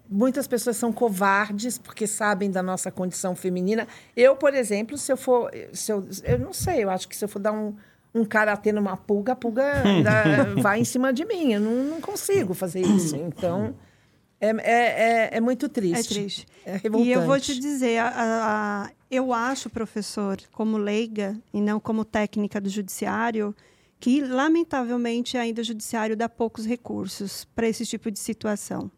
muitas 0.09 0.45
pessoas 0.45 0.75
são 0.75 0.91
covardes 0.91 1.77
porque 1.77 2.05
sabem 2.05 2.51
da 2.51 2.61
nossa 2.61 2.91
condição 2.91 3.33
feminina. 3.33 3.87
Eu, 4.13 4.35
por 4.35 4.53
exemplo, 4.53 4.97
se 4.97 5.09
eu 5.09 5.15
for. 5.15 5.49
Se 5.71 5.93
eu, 5.93 6.05
eu 6.25 6.39
não 6.39 6.51
sei, 6.51 6.83
eu 6.83 6.89
acho 6.89 7.07
que 7.07 7.15
se 7.15 7.23
eu 7.23 7.29
for 7.29 7.39
dar 7.39 7.53
um, 7.53 7.73
um 8.13 8.25
karatê 8.25 8.73
numa 8.73 8.97
pulga, 8.97 9.31
a 9.31 9.35
pulga 9.37 9.83
vai 10.61 10.81
em 10.81 10.85
cima 10.85 11.13
de 11.13 11.23
mim. 11.23 11.53
Eu 11.53 11.61
não, 11.61 11.83
não 11.85 12.01
consigo 12.01 12.53
fazer 12.53 12.81
isso. 12.81 13.15
Então, 13.15 13.73
é, 14.41 14.47
é, 14.49 14.73
é, 14.73 15.29
é 15.37 15.39
muito 15.39 15.67
É 15.67 15.69
triste. 15.69 16.13
triste. 16.13 16.47
É 16.65 16.77
revoltante. 16.77 17.09
E 17.09 17.11
eu 17.13 17.21
vou 17.25 17.39
te 17.39 17.57
dizer, 17.59 17.99
a- 17.99 18.07
a- 18.09 18.83
a- 18.85 18.91
eu 19.09 19.31
acho, 19.33 19.69
professor, 19.69 20.37
como 20.51 20.77
leiga 20.77 21.37
e 21.53 21.61
não 21.61 21.79
como 21.79 22.03
técnica 22.03 22.59
do 22.59 22.69
judiciário, 22.69 23.55
que 23.99 24.19
lamentavelmente 24.21 25.37
ainda 25.37 25.61
o 25.61 25.63
judiciário 25.63 26.17
dá 26.17 26.27
poucos 26.27 26.65
recursos 26.65 27.45
para 27.55 27.67
esse 27.67 27.85
tipo 27.85 28.09
de 28.09 28.17
situação. 28.19 28.89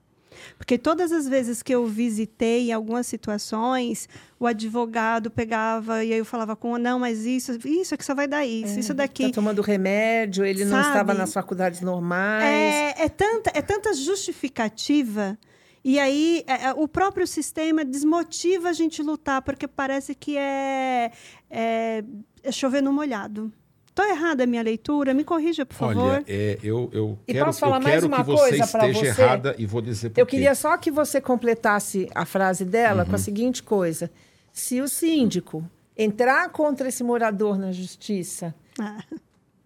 Porque 0.57 0.77
todas 0.77 1.11
as 1.11 1.27
vezes 1.27 1.61
que 1.61 1.73
eu 1.73 1.85
visitei 1.85 2.69
em 2.69 2.73
algumas 2.73 3.07
situações, 3.07 4.07
o 4.39 4.47
advogado 4.47 5.29
pegava 5.29 6.03
e 6.03 6.13
aí 6.13 6.19
eu 6.19 6.25
falava 6.25 6.55
com, 6.55 6.77
não, 6.77 6.99
mas 6.99 7.25
isso, 7.25 7.57
isso 7.65 7.93
aqui 7.93 8.05
só 8.05 8.13
vai 8.13 8.27
dar 8.27 8.45
isso, 8.45 8.79
isso 8.79 8.93
daqui. 8.93 9.23
Está 9.23 9.35
tomando 9.35 9.61
remédio, 9.61 10.45
ele 10.45 10.65
não 10.65 10.77
Sabe? 10.77 10.87
estava 10.87 11.13
nas 11.13 11.33
faculdades 11.33 11.81
normais. 11.81 12.43
É, 12.43 13.03
é 13.03 13.09
tanta, 13.09 13.51
é 13.53 13.61
tanta 13.61 13.93
justificativa. 13.93 15.37
E 15.83 15.99
aí, 15.99 16.45
é, 16.47 16.67
é, 16.67 16.73
o 16.73 16.87
próprio 16.87 17.27
sistema 17.27 17.83
desmotiva 17.83 18.69
a 18.69 18.73
gente 18.73 19.03
lutar, 19.03 19.41
porque 19.41 19.67
parece 19.67 20.15
que 20.15 20.37
é, 20.37 21.11
é, 21.49 22.03
é 22.41 22.51
chover 22.51 22.81
no 22.81 22.93
molhado. 22.93 23.51
Estou 23.93 24.05
errada 24.07 24.43
a 24.43 24.47
minha 24.47 24.63
leitura? 24.63 25.13
Me 25.13 25.23
corrija, 25.23 25.65
por 25.67 25.75
favor. 25.75 25.97
Olha, 26.13 26.23
é, 26.27 26.57
eu, 26.63 26.89
eu 26.91 27.19
E 27.27 27.33
quero, 27.33 27.45
posso 27.45 27.59
falar 27.59 27.77
eu 27.77 27.81
mais 27.83 27.95
quero 27.95 28.07
uma 28.07 28.17
que 28.17 28.23
você 28.23 28.49
coisa 28.49 28.67
pra 28.67 28.87
esteja 28.89 29.13
você? 29.13 29.21
errada 29.21 29.55
e 29.55 29.65
vou 29.67 29.81
dizer 29.83 30.09
por 30.09 30.19
Eu 30.19 30.25
quê. 30.25 30.31
queria 30.31 30.55
só 30.55 30.75
que 30.77 30.89
você 30.89 31.21
completasse 31.21 32.09
a 32.15 32.25
frase 32.25 32.65
dela 32.65 33.03
Uhum. 33.03 33.09
com 33.09 33.15
a 33.15 33.19
seguinte 33.19 33.61
coisa: 33.61 34.09
se 34.51 34.81
o 34.81 34.87
síndico 34.87 35.63
entrar 35.95 36.49
contra 36.49 36.87
esse 36.89 37.03
morador 37.03 37.55
na 37.59 37.71
justiça, 37.71 38.55
Ah, 38.79 38.97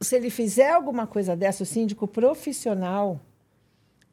se 0.02 0.18
ele 0.18 0.30
fizer 0.30 0.72
alguma 0.72 1.08
coisa 1.08 1.34
dessa, 1.34 1.64
o 1.64 1.66
síndico 1.66 2.06
profissional, 2.06 3.22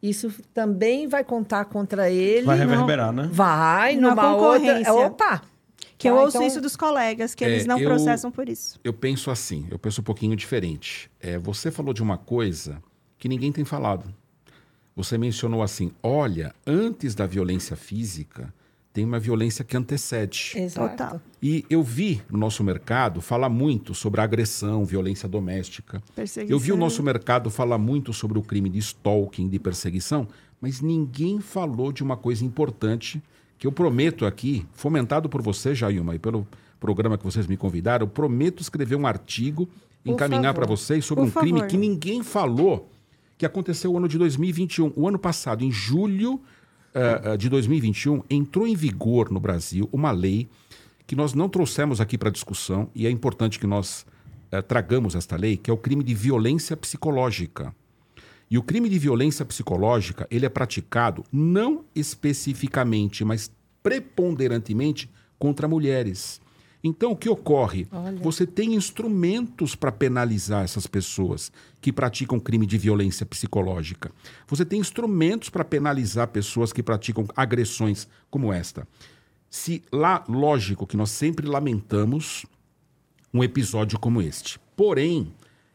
isso 0.01 0.33
também 0.55 1.09
vai 1.09 1.25
contar 1.25 1.65
contra 1.65 2.09
ele. 2.09 2.47
Vai 2.47 2.57
reverberar, 2.59 3.11
né? 3.13 3.29
Vai, 3.33 3.97
Na 3.97 4.11
numa 4.11 4.37
outra. 4.37 4.61
concorrência. 4.61 4.95
Opa! 4.95 5.43
Que 6.05 6.09
eu 6.11 6.15
Tá, 6.17 6.21
ouço 6.23 6.37
então- 6.37 6.47
isso 6.47 6.61
dos 6.61 6.77
colegas, 6.77 7.35
que 7.35 7.45
É, 7.45 7.49
eles 7.51 7.67
não 7.67 7.79
eu- 7.79 7.89
processam 7.89 8.31
por 8.31 8.49
isso. 8.49 8.79
Eu 8.85 8.93
penso 8.93 9.31
assim, 9.31 9.67
eu 9.71 9.79
penso 9.79 10.01
um 10.01 10.05
pouquinho 10.05 10.37
diferente. 10.37 11.11
É, 11.21 11.39
você 11.39 11.71
falou 11.71 11.93
de 11.95 12.03
uma 12.03 12.19
coisa 12.19 12.83
que 13.19 13.29
ninguém 13.29 13.51
tem 13.51 13.65
falado. 13.65 14.13
Você 14.95 15.17
mencionou 15.19 15.63
assim: 15.63 15.91
olha, 16.03 16.55
antes 16.67 17.15
da 17.15 17.27
violência 17.27 17.75
física, 17.77 18.53
tem 18.93 19.05
uma 19.05 19.19
violência 19.19 19.65
que 19.65 19.77
antecede. 19.77 20.53
Exato. 20.55 21.21
E 21.43 21.65
eu 21.69 21.83
vi 21.83 22.23
no 22.31 22.39
nosso 22.39 22.63
mercado 22.63 23.21
falar 23.21 23.49
muito 23.49 23.93
sobre 23.93 24.21
agressão, 24.21 24.85
violência 24.85 25.29
doméstica. 25.29 26.01
Perseguição. 26.15 26.55
Eu 26.55 26.61
vi 26.61 26.71
o 26.71 26.77
nosso 26.77 27.03
mercado 27.03 27.51
falar 27.51 27.77
muito 27.79 28.13
sobre 28.13 28.39
o 28.39 28.43
crime 28.43 28.69
de 28.71 28.79
stalking, 28.79 29.49
de 29.49 29.59
perseguição, 29.59 30.29
mas 30.61 30.81
ninguém 30.81 31.41
falou 31.41 31.91
de 31.91 32.05
uma 32.05 32.17
coisa 32.17 32.45
importante 32.45 33.21
que 33.59 33.67
eu 33.67 33.73
prometo 33.73 34.27
aqui, 34.27 34.67
fomentado 34.73 35.29
por 35.29 35.41
você, 35.43 35.75
Jailma, 35.75 36.15
e 36.15 36.19
pelo 36.19 36.47
programa 36.81 37.17
que 37.17 37.25
vocês 37.25 37.47
me 37.47 37.57
convidaram, 37.57 38.05
eu 38.05 38.11
prometo 38.11 38.61
escrever 38.61 38.97
um 38.97 39.07
artigo, 39.07 39.69
Por 40.03 40.13
encaminhar 40.13 40.53
para 40.53 40.67
vocês 40.67 41.05
sobre 41.05 41.25
Por 41.25 41.39
um 41.39 41.41
crime 41.41 41.59
favor. 41.61 41.71
que 41.71 41.77
ninguém 41.77 42.23
falou, 42.23 42.91
que 43.39 43.47
aconteceu 43.47 43.91
no 43.93 43.99
ano 43.99 44.09
de 44.09 44.19
2021. 44.19 44.93
O 44.95 45.09
ano 45.09 45.19
passado, 45.19 45.65
em 45.65 45.71
julho 45.73 46.41
eh, 46.93 47.37
de 47.37 47.49
2021, 47.49 48.23
entrou 48.29 48.67
em 48.67 48.77
vigor 48.77 49.31
no 49.31 49.41
Brasil 49.41 49.89
uma 49.93 50.11
lei 50.11 50.49
que 51.07 51.17
nós 51.17 51.35
não 51.35 51.49
trouxemos 51.49 52.01
aqui 52.01 52.17
para 52.17 52.31
discussão, 52.31 52.89
e 52.95 53.07
é 53.07 53.11
importante 53.11 53.59
que 53.59 53.67
nós 53.67 54.07
eh, 54.51 54.63
tragamos 54.63 55.15
esta 55.15 55.37
lei, 55.37 55.57
que 55.57 55.71
é 55.71 55.75
o 55.75 55.77
crime 55.77 56.05
de 56.05 56.15
violência 56.15 56.77
psicológica. 56.77 57.75
E 58.51 58.59
o 58.59 58.63
crime 58.63 58.89
de 58.89 58.99
violência 58.99 59.45
psicológica, 59.45 60.27
ele 60.31 60.47
é 60.47 60.49
praticado 60.49 61.25
não 61.33 61.85
especificamente, 61.95 63.25
mas 63.25 63.51
preponderantemente 63.83 65.11
contra 65.39 65.69
mulheres. 65.69 66.41
Então, 66.87 67.13
o 67.13 67.17
que 67.17 67.31
ocorre? 67.31 67.89
Você 68.21 68.47
tem 68.47 68.75
instrumentos 68.75 69.75
para 69.75 69.91
penalizar 69.91 70.65
essas 70.65 70.87
pessoas 70.87 71.51
que 71.81 71.91
praticam 71.91 72.39
crime 72.39 72.67
de 72.67 72.77
violência 72.77 73.25
psicológica. 73.25 74.13
Você 74.47 74.67
tem 74.67 74.81
instrumentos 74.81 75.49
para 75.49 75.65
penalizar 75.65 76.29
pessoas 76.29 76.75
que 76.75 76.83
praticam 76.83 77.27
agressões 77.35 78.07
como 78.31 78.53
esta. 78.53 78.87
Se 79.49 79.83
lá, 79.91 80.23
lógico 80.29 80.87
que 80.87 80.97
nós 80.97 81.09
sempre 81.09 81.47
lamentamos 81.47 82.45
um 83.33 83.43
episódio 83.43 83.99
como 83.99 84.21
este. 84.21 84.61
Porém, 84.77 85.33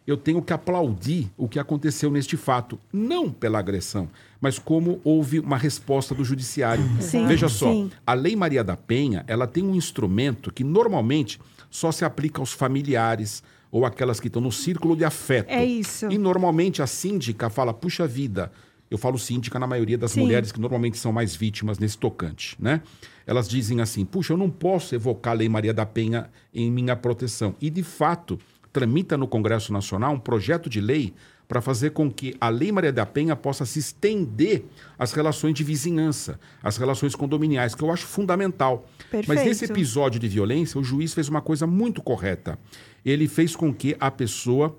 eu 0.10 0.18
tenho 0.18 0.42
que 0.42 0.52
aplaudir 0.52 1.30
o 1.38 1.48
que 1.48 1.60
aconteceu 1.60 2.10
neste 2.10 2.36
fato, 2.36 2.80
não 2.92 3.32
pela 3.32 3.60
agressão, 3.60 4.10
mas 4.42 4.58
como 4.58 5.00
houve 5.04 5.40
uma 5.40 5.58
resposta 5.58 6.16
do 6.16 6.24
judiciário. 6.24 6.84
Sim, 7.00 7.28
Veja 7.28 7.48
só, 7.48 7.72
sim. 7.72 7.92
a 8.06 8.14
Lei 8.14 8.36
Maria 8.36 8.64
da 8.64 8.76
Penha, 8.76 9.24
ela 9.28 9.46
tem 9.46 9.64
um 9.64 9.76
instrumento 9.76 10.52
que 10.52 10.64
normalmente 10.64 11.40
só 11.70 11.92
se 11.92 12.04
aplica 12.04 12.42
aos 12.42 12.52
familiares 12.52 13.44
ou 13.72 13.86
aquelas 13.86 14.20
que 14.20 14.28
estão 14.28 14.42
no 14.42 14.52
círculo 14.52 14.96
de 14.96 15.06
afeto. 15.06 15.52
É 15.52 15.64
isso. 15.64 16.12
E 16.12 16.18
normalmente 16.18 16.82
a 16.82 16.88
síndica 16.88 17.50
fala, 17.50 17.72
puxa 17.72 18.08
vida, 18.08 18.52
eu 18.90 18.98
falo 18.98 19.20
síndica 19.20 19.60
na 19.60 19.68
maioria 19.68 19.98
das 19.98 20.12
Sim. 20.14 20.22
mulheres 20.22 20.52
que 20.52 20.60
normalmente 20.60 20.98
são 20.98 21.14
mais 21.14 21.36
vítimas 21.36 21.78
nesse 21.78 21.98
tocante, 21.98 22.56
né? 22.60 22.82
Elas 23.28 23.48
dizem 23.48 23.80
assim, 23.80 24.04
puxa, 24.04 24.34
eu 24.34 24.38
não 24.38 24.50
posso 24.50 24.96
evocar 24.96 25.34
a 25.34 25.36
Lei 25.36 25.48
Maria 25.48 25.72
da 25.72 25.86
Penha 25.86 26.32
em 26.52 26.72
minha 26.72 26.96
proteção. 26.96 27.56
E, 27.62 27.70
de 27.70 27.84
fato, 27.84 28.40
tramita 28.72 29.18
no 29.18 29.28
Congresso 29.28 29.74
Nacional 29.74 30.14
um 30.14 30.20
projeto 30.20 30.70
de 30.70 30.80
lei 30.80 31.14
para 31.48 31.62
fazer 31.62 31.90
com 31.90 32.12
que 32.12 32.36
a 32.40 32.48
Lei 32.48 32.72
Maria 32.72 32.94
da 32.94 33.08
Penha 33.08 33.36
possa 33.36 33.66
se 33.66 33.80
estender 33.80 34.66
às 35.00 35.14
relações 35.14 35.56
de 35.56 35.64
vizinhança, 35.64 36.40
às 36.62 36.78
relações 36.78 37.16
condominiais, 37.16 37.74
que 37.74 37.84
eu 37.84 37.92
acho 37.92 38.06
fundamental. 38.06 38.88
Mas 39.12 39.26
Perfeito. 39.26 39.48
nesse 39.48 39.66
episódio 39.66 40.20
de 40.20 40.28
violência, 40.28 40.80
o 40.80 40.84
juiz 40.84 41.12
fez 41.12 41.28
uma 41.28 41.42
coisa 41.42 41.66
muito 41.66 42.04
correta. 42.04 42.60
Ele 43.04 43.28
fez 43.28 43.56
com 43.56 43.74
que 43.74 43.98
a 44.00 44.12
pessoa 44.12 44.78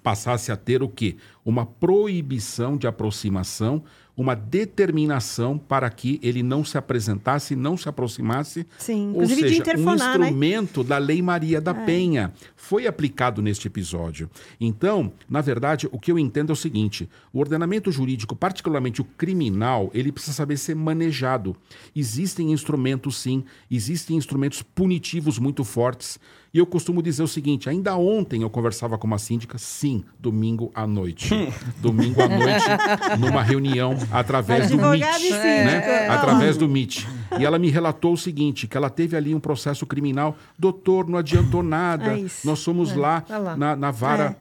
passasse 0.00 0.52
a 0.52 0.56
ter 0.56 0.80
o 0.80 0.88
quê? 0.88 1.16
Uma 1.44 1.66
proibição 1.66 2.76
de 2.76 2.86
aproximação, 2.86 3.82
uma 4.20 4.34
determinação 4.34 5.56
para 5.56 5.88
que 5.88 6.20
ele 6.22 6.42
não 6.42 6.62
se 6.62 6.76
apresentasse, 6.76 7.56
não 7.56 7.74
se 7.74 7.88
aproximasse. 7.88 8.66
Sim, 8.76 9.12
Ou 9.14 9.22
inclusive 9.22 9.48
de 9.48 9.64
seja, 9.64 9.78
um 9.78 9.84
né? 9.84 9.94
instrumento 9.94 10.84
da 10.84 10.98
Lei 10.98 11.22
Maria 11.22 11.58
da 11.58 11.72
Penha 11.72 12.30
foi 12.54 12.86
aplicado 12.86 13.40
neste 13.40 13.66
episódio. 13.66 14.28
Então, 14.60 15.10
na 15.26 15.40
verdade, 15.40 15.88
o 15.90 15.98
que 15.98 16.12
eu 16.12 16.18
entendo 16.18 16.50
é 16.50 16.52
o 16.52 16.56
seguinte: 16.56 17.08
o 17.32 17.40
ordenamento 17.40 17.90
jurídico, 17.90 18.36
particularmente 18.36 19.00
o 19.00 19.04
criminal, 19.04 19.90
ele 19.94 20.12
precisa 20.12 20.34
saber 20.34 20.58
ser 20.58 20.76
manejado. 20.76 21.56
Existem 21.96 22.52
instrumentos, 22.52 23.16
sim, 23.16 23.42
existem 23.70 24.18
instrumentos 24.18 24.60
punitivos 24.60 25.38
muito 25.38 25.64
fortes 25.64 26.20
E 26.52 26.58
eu 26.58 26.66
costumo 26.66 27.02
dizer 27.02 27.22
o 27.22 27.28
seguinte: 27.28 27.68
ainda 27.68 27.96
ontem 27.96 28.42
eu 28.42 28.50
conversava 28.50 28.98
com 28.98 29.06
uma 29.06 29.18
síndica, 29.18 29.56
sim, 29.56 30.04
domingo 30.18 30.70
à 30.74 30.86
noite. 30.86 31.32
domingo 31.78 32.20
à 32.20 32.28
noite, 32.28 32.64
numa 33.18 33.42
reunião 33.42 33.96
através 34.10 34.68
do. 34.68 34.74
Advogado 34.74 35.20
e 35.20 35.22
síndico. 35.22 35.44
Né? 35.44 36.06
É. 36.06 36.08
Através 36.08 36.56
do 36.56 36.68
Meet. 36.68 37.06
E 37.38 37.44
ela 37.44 37.58
me 37.58 37.70
relatou 37.70 38.14
o 38.14 38.16
seguinte: 38.16 38.66
que 38.66 38.76
ela 38.76 38.90
teve 38.90 39.16
ali 39.16 39.34
um 39.34 39.40
processo 39.40 39.86
criminal. 39.86 40.36
Doutor, 40.58 41.08
não 41.08 41.18
adiantou 41.18 41.62
nada. 41.62 42.18
É. 42.18 42.26
Nós 42.44 42.58
somos 42.58 42.94
lá, 42.94 43.20
tá 43.20 43.38
lá. 43.38 43.56
Na, 43.56 43.76
na 43.76 43.90
vara 43.90 44.36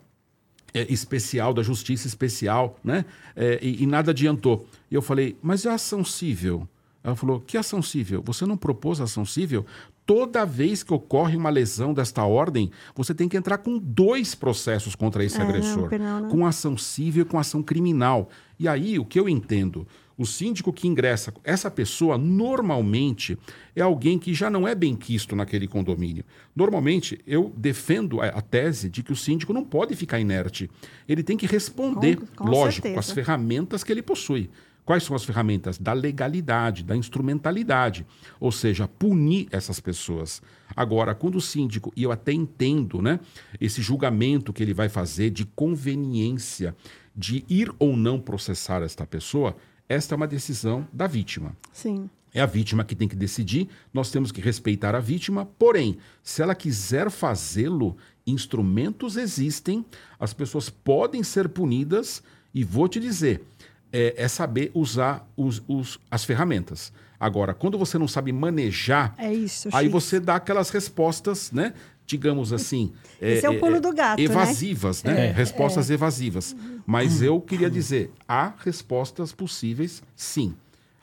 é, 0.73 0.91
especial, 0.91 1.53
da 1.53 1.61
justiça 1.61 2.07
especial, 2.07 2.79
né? 2.83 3.05
É, 3.35 3.59
e, 3.61 3.83
e 3.83 3.85
nada 3.85 4.11
adiantou. 4.11 4.67
E 4.89 4.95
eu 4.95 5.01
falei, 5.01 5.37
mas 5.41 5.65
a 5.65 5.75
ação 5.75 6.03
cível? 6.03 6.67
Ela 7.03 7.15
falou, 7.15 7.39
que 7.39 7.57
ação 7.57 7.81
cível? 7.81 8.21
Você 8.25 8.45
não 8.45 8.57
propôs 8.57 8.99
ação 8.99 9.25
cível? 9.25 9.65
Toda 10.09 10.43
vez 10.43 10.81
que 10.81 10.91
ocorre 10.91 11.37
uma 11.37 11.51
lesão 11.51 11.93
desta 11.93 12.23
ordem, 12.23 12.71
você 12.95 13.13
tem 13.13 13.29
que 13.29 13.37
entrar 13.37 13.59
com 13.59 13.77
dois 13.77 14.33
processos 14.33 14.95
contra 14.95 15.23
esse 15.23 15.35
É, 15.35 15.39
não, 15.43 15.49
agressor. 15.49 15.87
penal 15.87 16.19
não. 16.21 16.29
Com 16.29 16.47
ação 16.47 16.75
cível 16.75 17.21
e 17.21 17.25
com 17.25 17.37
ação 17.37 17.61
criminal. 17.61 18.27
E 18.57 18.67
aí, 18.67 18.97
o 18.97 19.05
que 19.05 19.19
eu 19.19 19.29
entendo? 19.29 19.87
O 20.17 20.25
síndico 20.25 20.73
que 20.73 20.87
ingressa, 20.87 21.31
essa 21.43 21.69
pessoa 21.69 22.17
normalmente 22.17 23.37
é 23.75 23.81
alguém 23.83 24.17
que 24.17 24.33
já 24.33 24.49
não 24.49 24.67
é 24.67 24.73
bem 24.73 24.95
quisto 24.95 25.35
naquele 25.35 25.67
condomínio. 25.67 26.25
Normalmente, 26.55 27.21
eu 27.27 27.53
defendo 27.55 28.19
a, 28.19 28.25
a 28.29 28.41
tese 28.41 28.89
de 28.89 29.03
que 29.03 29.11
o 29.11 29.15
síndico 29.15 29.53
não 29.53 29.63
pode 29.63 29.95
ficar 29.95 30.19
inerte. 30.19 30.71
Ele 31.07 31.21
tem 31.21 31.37
que 31.37 31.45
responder, 31.45 32.17
Com- 32.17 32.25
com 32.45 32.49
lógico, 32.49 32.87
certeza. 32.87 32.93
com 32.95 32.99
as 32.99 33.11
ferramentas 33.11 33.83
que 33.83 33.91
ele 33.91 34.01
possui. 34.01 34.49
Quais 34.89 35.03
são 35.03 35.15
as 35.15 35.23
ferramentas? 35.23 35.77
Da 35.77 35.93
legalidade, 35.93 36.83
da 36.83 36.95
instrumentalidade. 36.95 38.07
Ou 38.39 38.51
seja, 38.51 38.87
punir 38.87 39.47
essas 39.51 39.79
pessoas. 39.79 40.41
Agora, 40.75 41.13
quando 41.13 41.35
o 41.35 41.41
síndico, 41.41 41.93
e 41.95 42.01
eu 42.01 42.11
até 42.11 42.33
entendo, 42.33 42.99
né, 42.99 43.19
esse 43.61 43.83
julgamento 43.83 44.51
que 44.51 44.63
ele 44.63 44.73
vai 44.73 44.89
fazer 44.89 45.29
de 45.29 45.45
conveniência 45.45 46.75
de 47.15 47.45
ir 47.47 47.71
ou 47.77 47.95
não 47.95 48.19
processar 48.19 48.81
esta 48.81 49.05
pessoa, 49.05 49.55
esta 49.87 50.15
é 50.15 50.17
uma 50.17 50.27
decisão 50.27 50.87
da 50.91 51.05
vítima. 51.05 51.55
Sim. 51.71 52.09
É 52.33 52.41
a 52.41 52.47
vítima 52.47 52.83
que 52.83 52.95
tem 52.95 53.07
que 53.07 53.15
decidir, 53.15 53.69
nós 53.93 54.09
temos 54.09 54.31
que 54.31 54.41
respeitar 54.41 54.95
a 54.95 54.99
vítima, 54.99 55.45
porém, 55.45 55.99
se 56.23 56.41
ela 56.41 56.55
quiser 56.55 57.11
fazê-lo, 57.11 57.95
instrumentos 58.25 59.17
existem, 59.17 59.85
as 60.19 60.33
pessoas 60.33 60.67
podem 60.67 61.21
ser 61.21 61.47
punidas, 61.47 62.23
e 62.51 62.63
vou 62.63 62.87
te 62.87 62.99
dizer, 62.99 63.43
é, 63.91 64.13
é 64.17 64.27
saber 64.27 64.71
usar 64.73 65.27
os- 65.35 65.61
os- 65.67 65.99
as 66.09 66.23
ferramentas. 66.23 66.91
Agora, 67.19 67.53
quando 67.53 67.77
você 67.77 67.97
não 67.97 68.07
sabe 68.07 68.31
manejar, 68.31 69.13
É 69.17 69.33
isso, 69.33 69.67
aí 69.73 69.85
Chico. 69.87 69.99
você 69.99 70.19
dá 70.19 70.35
aquelas 70.35 70.69
respostas, 70.69 71.51
né? 71.51 71.73
Digamos 72.05 72.51
assim. 72.53 72.91
Esse 73.21 73.45
é 73.45 73.49
o 73.49 73.59
pulo 73.59 73.79
do 73.81 73.93
gato, 73.93 74.17
né? 74.19 74.23
Evasivas, 74.25 75.03
né? 75.03 75.27
É. 75.27 75.31
Respostas 75.31 75.89
evasivas. 75.89 76.55
Mas 76.85 77.21
eu 77.21 77.39
queria 77.41 77.69
dizer, 77.69 78.11
há 78.27 78.53
respostas 78.63 79.31
possíveis, 79.31 80.01
sim. 80.15 80.55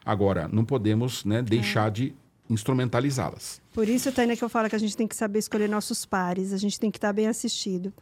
Agora, 0.04 0.48
não 0.50 0.64
podemos 0.64 1.24
né, 1.24 1.42
deixar 1.42 1.90
de 1.90 2.14
instrumentalizá-las. 2.48 3.60
Por 3.72 3.88
isso, 3.88 4.10
Tânia, 4.12 4.36
que 4.36 4.42
eu 4.44 4.48
falo 4.48 4.68
que 4.68 4.76
a 4.76 4.78
gente 4.78 4.96
tem 4.96 5.06
que 5.06 5.14
saber 5.16 5.38
escolher 5.38 5.68
nossos 5.68 6.04
pares, 6.04 6.52
a 6.52 6.56
gente 6.56 6.78
tem 6.80 6.90
que 6.90 6.98
estar 6.98 7.12
bem 7.12 7.26
assistido. 7.28 7.92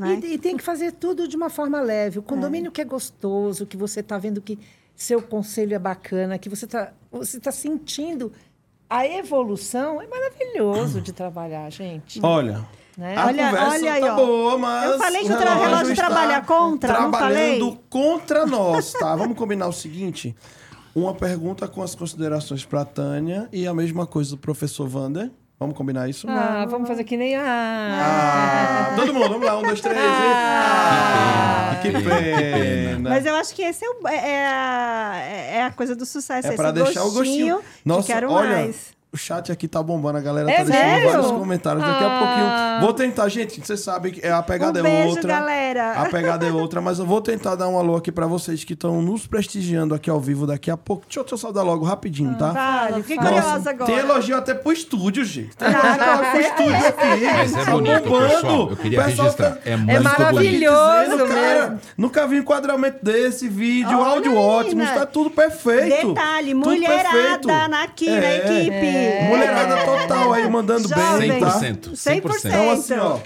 Né? 0.00 0.18
E, 0.22 0.34
e 0.34 0.38
tem 0.38 0.56
que 0.56 0.62
fazer 0.62 0.92
tudo 0.92 1.28
de 1.28 1.36
uma 1.36 1.50
forma 1.50 1.78
leve. 1.78 2.18
O 2.18 2.22
condomínio 2.22 2.72
que 2.72 2.80
é 2.80 2.84
gostoso, 2.84 3.66
que 3.66 3.76
você 3.76 4.00
está 4.00 4.16
vendo 4.16 4.40
que 4.40 4.58
seu 4.96 5.20
conselho 5.20 5.74
é 5.74 5.78
bacana, 5.78 6.38
que 6.38 6.48
você 6.48 6.64
está 6.64 6.94
você 7.12 7.38
tá 7.38 7.52
sentindo 7.52 8.32
a 8.88 9.06
evolução, 9.06 10.00
é 10.00 10.06
maravilhoso 10.06 11.02
de 11.02 11.12
trabalhar, 11.12 11.70
gente. 11.70 12.18
Olha. 12.22 12.66
Né? 12.96 13.14
A 13.14 13.26
Olha- 13.26 13.44
conversa 13.50 13.70
olha 13.70 13.92
aí, 13.92 14.00
tá 14.00 14.12
ó. 14.14 14.16
boa, 14.16 14.58
mas 14.58 14.90
Eu 14.90 14.98
falei 14.98 15.22
que 15.22 15.32
o 15.32 15.38
relógio 15.38 15.92
está 15.92 16.06
trabalha 16.06 16.40
contra, 16.42 16.92
não 17.00 17.10
trabalhando 17.10 17.78
contra 17.90 18.46
nós, 18.46 18.92
tá? 18.92 19.14
Vamos 19.16 19.36
combinar 19.36 19.68
o 19.68 19.72
seguinte: 19.72 20.34
uma 20.94 21.12
pergunta 21.14 21.68
com 21.68 21.82
as 21.82 21.94
considerações 21.94 22.64
para 22.64 22.86
Tânia 22.86 23.48
e 23.52 23.66
a 23.66 23.74
mesma 23.74 24.06
coisa 24.06 24.30
do 24.30 24.38
professor 24.38 24.88
Vander. 24.88 25.30
Vamos 25.60 25.76
combinar 25.76 26.08
isso? 26.08 26.26
Ah, 26.26 26.64
vamos 26.66 26.88
fazer 26.88 27.04
que 27.04 27.18
nem 27.18 27.36
a. 27.36 27.42
Ah, 27.44 28.96
todo 28.96 29.12
mundo, 29.12 29.28
vamos 29.28 29.44
lá, 29.46 29.58
um, 29.58 29.62
dois, 29.62 29.78
três. 29.78 29.98
e- 29.98 30.00
Ah, 30.02 31.78
que 31.82 31.90
pena. 31.92 33.10
Mas 33.10 33.26
eu 33.26 33.34
acho 33.34 33.54
que 33.54 33.60
esse 33.62 33.84
é, 33.84 33.88
o- 33.90 34.08
é- 34.08 34.30
é 34.30 34.46
a, 34.46 35.14
é 35.58 35.62
a 35.64 35.70
coisa 35.70 35.94
do 35.94 36.06
sucesso. 36.06 36.46
É 36.46 36.50
esse 36.50 36.56
pra 36.56 36.70
deixar 36.70 37.04
o 37.04 37.12
gostinho. 37.12 37.58
de 37.58 37.64
Nossa, 37.84 38.06
quero 38.06 38.30
olha, 38.32 38.48
mais. 38.48 38.94
O 39.12 39.16
chat 39.16 39.50
aqui 39.50 39.66
tá 39.66 39.82
bombando, 39.82 40.18
a 40.18 40.20
galera 40.20 40.50
É 40.50 40.58
tá 40.58 40.62
deixando 40.64 40.82
sério? 40.84 41.10
vários 41.10 41.30
comentários. 41.32 41.84
Daqui 41.84 42.04
a 42.04 42.06
Ah. 42.06 42.18
pouquinho. 42.20 42.80
Vou 42.86 42.92
tentar, 42.94 43.28
gente, 43.28 43.60
vocês 43.60 43.80
sabem 43.80 44.12
que 44.12 44.24
a 44.26 44.40
pegada 44.42 44.80
Um 44.82 44.86
é 44.86 44.90
beijo, 44.90 45.08
outra. 45.16 45.34
galera. 45.34 45.92
A 45.94 46.04
pegada 46.08 46.46
é 46.46 46.52
outra, 46.52 46.80
mas 46.80 46.98
eu 47.00 47.06
vou 47.06 47.20
tentar 47.20 47.56
dar 47.56 47.68
um 47.68 47.76
alô 47.76 47.96
aqui 47.96 48.12
pra 48.12 48.26
vocês 48.26 48.62
que 48.62 48.74
estão 48.74 49.02
nos 49.02 49.26
prestigiando 49.26 49.94
aqui 49.94 50.08
ao 50.08 50.20
vivo 50.20 50.46
daqui 50.46 50.70
a 50.70 50.76
pouco. 50.76 51.04
Deixa 51.06 51.18
eu, 51.20 51.24
deixa 51.24 51.34
eu 51.34 51.38
saudar 51.38 51.64
logo 51.64 51.84
rapidinho, 51.84 52.36
tá? 52.36 52.52
Vale, 52.52 53.02
fiquei 53.02 53.16
curiosa 53.16 53.70
agora. 53.70 53.86
Tem 53.90 53.98
elogio 53.98 54.36
até 54.36 54.54
pro 54.54 54.72
estúdio, 54.72 55.24
gente. 55.24 55.56
Tem 55.56 55.68
Ah, 55.68 55.72
elogio 55.72 56.02
até 56.12 56.30
pro 56.30 56.40
estúdio 56.40 56.86
aqui. 56.86 57.24
Mas 57.36 57.56
é 57.56 57.64
Tá 57.64 57.70
bonito, 57.72 58.02
pessoal. 58.02 58.70
Eu 58.70 58.76
queria 58.76 59.04
pessoal 59.04 59.24
registrar. 59.26 59.50
tá- 59.50 59.58
É 59.64 59.76
muito 59.76 60.02
maravilhoso. 60.04 61.26
Cara, 61.28 61.80
nunca 61.96 62.26
vi 62.26 62.36
enquadramento 62.38 63.04
desse 63.04 63.48
vídeo, 63.48 63.98
Olha, 63.98 64.10
áudio 64.12 64.36
ótimo, 64.36 64.76
menina. 64.76 64.92
está 64.94 65.06
tudo 65.06 65.30
perfeito. 65.30 66.08
Detalhe, 66.14 66.52
Tudo 66.54 66.66
mulherada 66.70 67.08
perfeito. 67.10 67.50
aqui, 67.50 68.10
na 68.10 68.26
É. 68.26 68.38
equipe. 69.00 69.24
Mulherada 69.24 69.76
total 69.84 70.32
aí, 70.32 70.48
mandando 70.48 70.88
Jovem. 70.88 71.30
bem, 71.30 71.40
tá? 71.40 71.60
100%, 71.60 71.92
100%. 71.94 72.44
Então, 72.44 72.70
assim, 72.70 72.94
ó. 72.94 73.18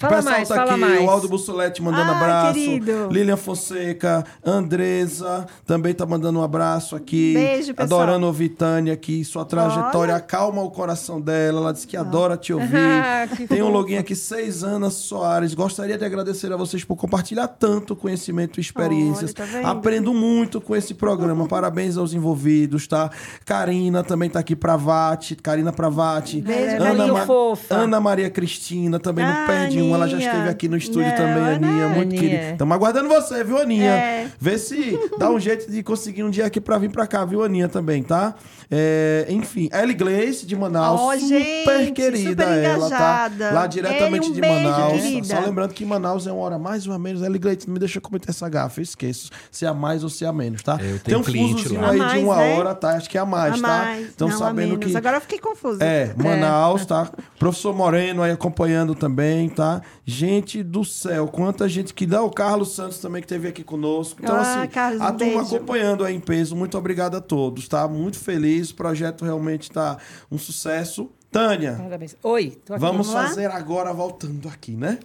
Fala 0.00 0.12
o 0.14 0.16
pessoal 0.16 0.34
mais, 0.36 0.48
tá 0.48 0.54
fala 0.56 0.70
aqui, 0.72 0.80
mais. 0.80 1.04
o 1.04 1.10
Aldo 1.10 1.28
Bussolete 1.28 1.82
mandando 1.82 2.10
Ai, 2.12 2.16
abraço. 2.16 2.54
querido. 2.54 3.08
Lilian 3.10 3.36
Fonseca, 3.36 4.24
Andresa 4.42 5.46
também 5.66 5.92
tá 5.94 6.06
mandando 6.06 6.38
um 6.38 6.42
abraço 6.42 6.96
aqui. 6.96 7.34
Beijo, 7.34 7.74
pessoal. 7.74 8.00
Adorando 8.02 8.26
ouvir 8.26 8.50
Tânia 8.50 8.92
aqui, 8.94 9.24
sua 9.24 9.44
trajetória 9.44 10.14
acalma 10.16 10.62
o 10.62 10.70
coração 10.70 11.20
dela. 11.20 11.60
Ela 11.60 11.72
disse 11.72 11.86
que 11.86 11.96
adora 11.96 12.36
te 12.36 12.52
ouvir. 12.52 12.76
Ah, 12.76 13.28
Tem 13.48 13.62
um 13.62 13.68
login 13.68 13.96
aqui, 13.98 14.16
seis 14.16 14.62
Ana 14.62 14.88
Soares. 14.90 15.52
Gostaria 15.54 15.98
de 15.98 16.04
agradecer 16.04 16.52
a 16.52 16.56
vocês 16.56 16.82
por 16.84 16.96
compartilhar 16.96 17.48
tanto 17.48 17.94
conhecimento 17.94 18.58
e 18.58 18.60
experiências. 18.60 19.34
Olha, 19.38 19.62
tá? 19.62 19.70
Aprendo 19.70 20.14
muito 20.14 20.60
com 20.60 20.74
esse 20.74 20.94
programa. 20.94 21.46
Parabéns 21.48 21.96
aos 21.96 22.14
envolvidos, 22.14 22.86
tá? 22.86 23.10
Karina 23.44 24.02
também 24.02 24.30
tá 24.30 24.38
aqui, 24.40 24.56
Pravati. 24.56 25.36
Karina 25.36 25.72
Pravati. 25.72 26.40
Beijo, 26.40 26.76
Ana, 26.76 26.84
Carinho 26.84 27.14
Ma- 27.14 27.26
fofa. 27.26 27.74
Ana 27.74 28.00
Maria 28.00 28.30
Cristina 28.30 28.98
também 28.98 29.24
não 29.24 29.32
Ah, 29.32 29.44
perde 29.46 29.82
um. 29.82 29.89
Ela 29.94 30.08
já 30.08 30.18
esteve 30.18 30.48
aqui 30.48 30.68
no 30.68 30.76
estúdio 30.76 31.08
Não, 31.10 31.16
também, 31.16 31.42
Aninha. 31.54 31.88
Muito 31.88 32.00
Aninha. 32.14 32.20
querida. 32.20 32.50
Estamos 32.52 32.74
aguardando 32.74 33.08
você, 33.08 33.44
viu, 33.44 33.58
Aninha? 33.58 33.90
É. 33.90 34.26
Vê 34.38 34.58
se 34.58 34.98
dá 35.18 35.30
um 35.30 35.38
jeito 35.40 35.70
de 35.70 35.82
conseguir 35.82 36.22
um 36.24 36.30
dia 36.30 36.46
aqui 36.46 36.60
pra 36.60 36.78
vir 36.78 36.90
pra 36.90 37.06
cá, 37.06 37.24
viu, 37.24 37.42
Aninha, 37.42 37.68
também, 37.68 38.02
tá? 38.02 38.34
É, 38.70 39.26
enfim, 39.28 39.68
Ellie 39.72 39.94
Gleice, 39.94 40.46
de 40.46 40.54
Manaus. 40.54 41.00
Ó, 41.00 41.12
super 41.16 41.78
gente, 41.80 41.92
querida 41.92 42.44
super 42.44 42.64
ela, 42.64 42.88
tá? 42.88 43.30
Lá 43.52 43.66
diretamente 43.66 44.28
um 44.30 44.32
de 44.32 44.40
beijo, 44.40 44.54
Manaus. 44.68 45.00
querida. 45.00 45.26
Só 45.26 45.40
lembrando 45.40 45.74
que 45.74 45.84
Manaus 45.84 46.26
é 46.26 46.32
uma 46.32 46.42
hora 46.42 46.58
mais 46.58 46.86
ou 46.86 46.96
menos. 46.98 47.22
Ellie 47.22 47.38
Gleice, 47.38 47.66
não 47.66 47.74
me 47.74 47.80
deixa 47.80 48.00
cometer 48.00 48.30
essa 48.30 48.48
gafa, 48.48 48.78
eu 48.80 48.84
esqueço. 48.84 49.30
Se 49.50 49.64
é 49.64 49.68
a 49.68 49.74
mais 49.74 50.04
ou 50.04 50.08
se 50.08 50.24
é 50.24 50.28
a 50.28 50.32
menos, 50.32 50.62
tá? 50.62 50.78
É, 50.80 50.84
eu 50.84 50.90
Tem 50.90 50.98
tenho 51.00 51.18
um 51.18 51.22
cliente 51.22 51.62
fusozinho 51.64 51.80
lá. 51.80 51.90
aí 51.90 52.00
A 52.00 52.04
de 52.04 52.08
mais, 52.10 52.22
uma 52.24 52.36
né? 52.36 52.54
hora, 52.58 52.74
tá? 52.74 52.90
Acho 52.96 53.10
que 53.10 53.18
é 53.18 53.20
a 53.20 53.26
mais, 53.26 53.54
A 53.54 53.56
tá? 53.60 53.68
mais, 53.68 54.08
Então 54.14 54.28
não, 54.28 54.38
sabendo 54.38 54.78
menos. 54.78 54.86
que. 54.92 54.96
Agora 54.96 55.16
eu 55.16 55.20
fiquei 55.20 55.38
confusa. 55.40 55.82
É, 55.84 56.14
Manaus, 56.16 56.86
tá? 56.86 57.08
Professor 57.38 57.74
Moreno 57.74 58.22
aí 58.22 58.30
acompanhando 58.30 58.94
também, 58.94 59.48
tá? 59.48 59.79
Gente 60.04 60.62
do 60.62 60.84
céu, 60.84 61.28
quanta 61.28 61.68
gente 61.68 61.92
que 61.94 62.06
dá 62.06 62.22
o 62.22 62.30
Carlos 62.30 62.74
Santos 62.74 62.98
também 62.98 63.20
que 63.22 63.28
teve 63.28 63.48
aqui 63.48 63.62
conosco. 63.64 64.20
Então, 64.22 64.36
Ah, 64.36 64.60
assim, 64.62 64.70
Carlos, 64.70 65.00
a 65.00 65.04
um 65.10 65.16
turma 65.16 65.34
beijo. 65.42 65.56
acompanhando 65.56 66.04
aí 66.04 66.14
em 66.14 66.20
peso. 66.20 66.54
Muito 66.56 66.76
obrigado 66.78 67.16
a 67.16 67.20
todos, 67.20 67.68
tá? 67.68 67.86
Muito 67.88 68.18
feliz. 68.18 68.70
O 68.70 68.74
projeto 68.74 69.24
realmente 69.24 69.70
tá 69.70 69.98
um 70.30 70.38
sucesso. 70.38 71.10
Tânia, 71.32 71.74
Parabéns. 71.80 72.16
Oi, 72.24 72.58
tô 72.66 72.72
aqui. 72.74 72.80
vamos 72.80 73.06
Vamos 73.06 73.14
lá? 73.14 73.28
fazer 73.28 73.48
agora 73.52 73.92
voltando 73.92 74.48
aqui, 74.48 74.72
né? 74.72 74.98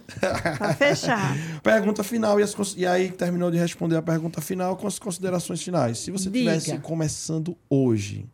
Pra 0.58 0.74
fechar. 0.74 1.36
pergunta 1.62 2.02
final 2.02 2.40
e, 2.40 2.42
as 2.42 2.52
e 2.76 2.84
aí 2.84 3.12
terminou 3.12 3.48
de 3.48 3.58
responder 3.58 3.94
a 3.94 4.02
pergunta 4.02 4.40
final 4.40 4.76
com 4.76 4.88
as 4.88 4.98
considerações 4.98 5.62
finais. 5.62 5.98
Se 5.98 6.10
você 6.10 6.28
estivesse 6.28 6.76
começando 6.78 7.56
hoje, 7.70 8.26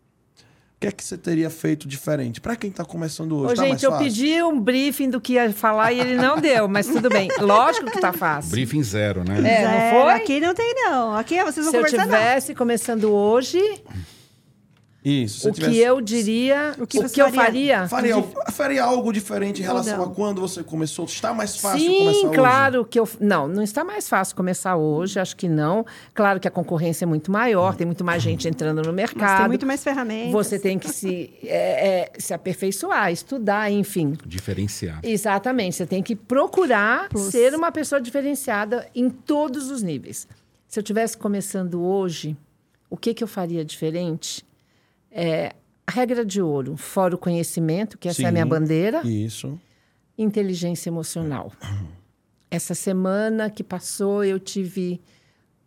que 0.82 0.88
é 0.88 0.92
que 0.92 1.04
você 1.04 1.16
teria 1.16 1.48
feito 1.48 1.86
diferente? 1.86 2.40
Pra 2.40 2.56
quem 2.56 2.68
tá 2.70 2.84
começando 2.84 3.36
hoje, 3.36 3.52
Ô, 3.52 3.54
tá 3.54 3.62
mais 3.62 3.70
gente, 3.80 3.84
eu 3.84 3.96
pedi 3.96 4.42
um 4.42 4.60
briefing 4.60 5.08
do 5.10 5.20
que 5.20 5.34
ia 5.34 5.52
falar 5.52 5.92
e 5.92 6.00
ele 6.00 6.16
não 6.16 6.38
deu, 6.40 6.66
mas 6.66 6.88
tudo 6.88 7.08
bem. 7.08 7.28
Lógico 7.38 7.88
que 7.88 8.00
tá 8.00 8.12
fácil. 8.12 8.50
Briefing 8.50 8.82
zero, 8.82 9.22
né? 9.22 9.36
É, 9.38 9.64
não 9.64 9.70
Zero, 9.70 10.00
foi? 10.02 10.12
Aqui 10.14 10.40
não 10.40 10.54
tem, 10.54 10.74
não. 10.74 11.16
Aqui 11.16 11.36
vocês 11.44 11.64
vão 11.64 11.70
Se 11.70 11.76
eu 11.76 11.84
conversar, 11.84 11.98
não. 11.98 12.04
tivesse 12.04 12.54
começando 12.54 13.12
hoje, 13.12 13.60
Isso. 15.04 15.40
se 15.40 15.48
o 15.48 15.52
tivesse- 15.52 15.72
que 15.72 15.78
eu 15.80 16.00
diria, 16.00 16.74
O 16.78 16.84
o 16.84 16.86
que 16.86 16.98
que, 16.98 17.08
você 17.08 17.20
eu 17.20 17.30
faria? 17.30 17.86
faria. 17.86 17.88
Faria, 17.88 18.14
al- 18.14 18.30
faria 18.52 18.84
algo 18.84 19.12
diferente 19.12 19.60
em 19.60 19.64
relação 19.64 19.96
não? 19.98 20.04
a 20.04 20.10
quando 20.14 20.40
você 20.40 20.62
começou? 20.62 21.04
Está 21.06 21.34
mais 21.34 21.56
fácil 21.56 21.86
começar 21.86 22.12
Sim, 22.20 22.26
hoje? 22.28 22.36
claro 22.36 22.84
que 22.84 23.00
eu. 23.00 23.08
Não, 23.20 23.48
não 23.48 23.62
está 23.62 23.82
mais 23.84 24.08
fácil 24.08 24.36
começar 24.36 24.76
hoje, 24.76 25.18
acho 25.18 25.36
que 25.36 25.48
não. 25.48 25.84
Claro 26.14 26.38
que 26.38 26.46
a 26.46 26.50
concorrência 26.50 27.04
é 27.04 27.06
muito 27.06 27.32
maior, 27.32 27.74
tem 27.74 27.86
muito 27.86 28.04
mais 28.04 28.22
gente 28.22 28.46
entrando 28.46 28.78
no 28.82 28.86
Mas 28.92 28.94
mercado. 28.94 29.38
tem 29.40 29.48
muito 29.48 29.66
mais 29.66 29.82
ferramentas. 29.82 30.32
Você 30.32 30.58
tem 30.58 30.78
que 30.78 30.88
se, 30.88 31.32
é, 31.42 31.88
é, 32.04 32.12
se 32.18 32.32
aperfeiçoar, 32.32 33.10
estudar, 33.10 33.70
enfim. 33.72 34.16
Diferenciar. 34.24 35.00
Exatamente. 35.02 35.76
Você 35.76 35.86
tem 35.86 36.02
que 36.02 36.14
procurar 36.14 37.08
Plus. 37.08 37.24
ser 37.24 37.54
uma 37.54 37.72
pessoa 37.72 38.00
diferenciada 38.00 38.86
em 38.94 39.10
todos 39.10 39.70
os 39.70 39.82
níveis. 39.82 40.28
Se 40.68 40.78
eu 40.78 40.82
estivesse 40.82 41.16
começando 41.18 41.82
hoje, 41.82 42.36
o 42.88 42.96
que, 42.96 43.12
que 43.12 43.24
eu 43.24 43.28
faria 43.28 43.64
diferente? 43.64 44.44
É, 45.12 45.54
regra 45.88 46.24
de 46.24 46.40
ouro, 46.40 46.76
fora 46.76 47.14
o 47.14 47.18
conhecimento, 47.18 47.98
que 47.98 48.08
essa 48.08 48.22
é 48.22 48.26
a 48.26 48.32
minha 48.32 48.44
Sim. 48.44 48.50
bandeira, 48.50 49.02
Isso. 49.06 49.60
inteligência 50.16 50.88
emocional. 50.88 51.52
Essa 52.50 52.74
semana 52.74 53.50
que 53.50 53.62
passou, 53.62 54.24
eu 54.24 54.38
tive 54.38 55.00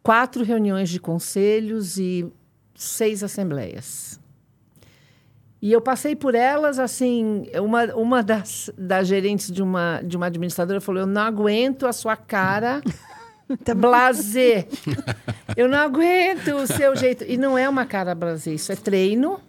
quatro 0.02 0.44
reuniões 0.44 0.90
de 0.90 1.00
conselhos 1.00 1.98
e 1.98 2.32
seis 2.76 3.24
assembleias. 3.24 4.20
E 5.62 5.72
eu 5.72 5.82
passei 5.82 6.16
por 6.16 6.36
elas, 6.36 6.78
assim, 6.78 7.48
uma, 7.56 7.86
uma 7.96 8.22
das, 8.22 8.70
das 8.78 9.08
gerentes 9.08 9.52
de 9.52 9.64
uma, 9.64 10.00
de 10.02 10.16
uma 10.16 10.28
administradora 10.28 10.80
falou, 10.80 11.02
eu 11.02 11.08
não 11.08 11.24
aguento 11.24 11.88
a 11.88 11.94
sua 11.94 12.16
cara 12.16 12.82
blazer. 13.76 14.68
eu 15.56 15.68
não 15.68 15.78
aguento 15.78 16.56
o 16.56 16.68
seu 16.68 16.96
jeito. 16.96 17.24
E 17.24 17.38
não 17.38 17.58
é 17.58 17.68
uma 17.68 17.86
cara 17.86 18.16
blazer, 18.16 18.54
isso 18.54 18.72
é 18.72 18.76
treino, 18.76 19.40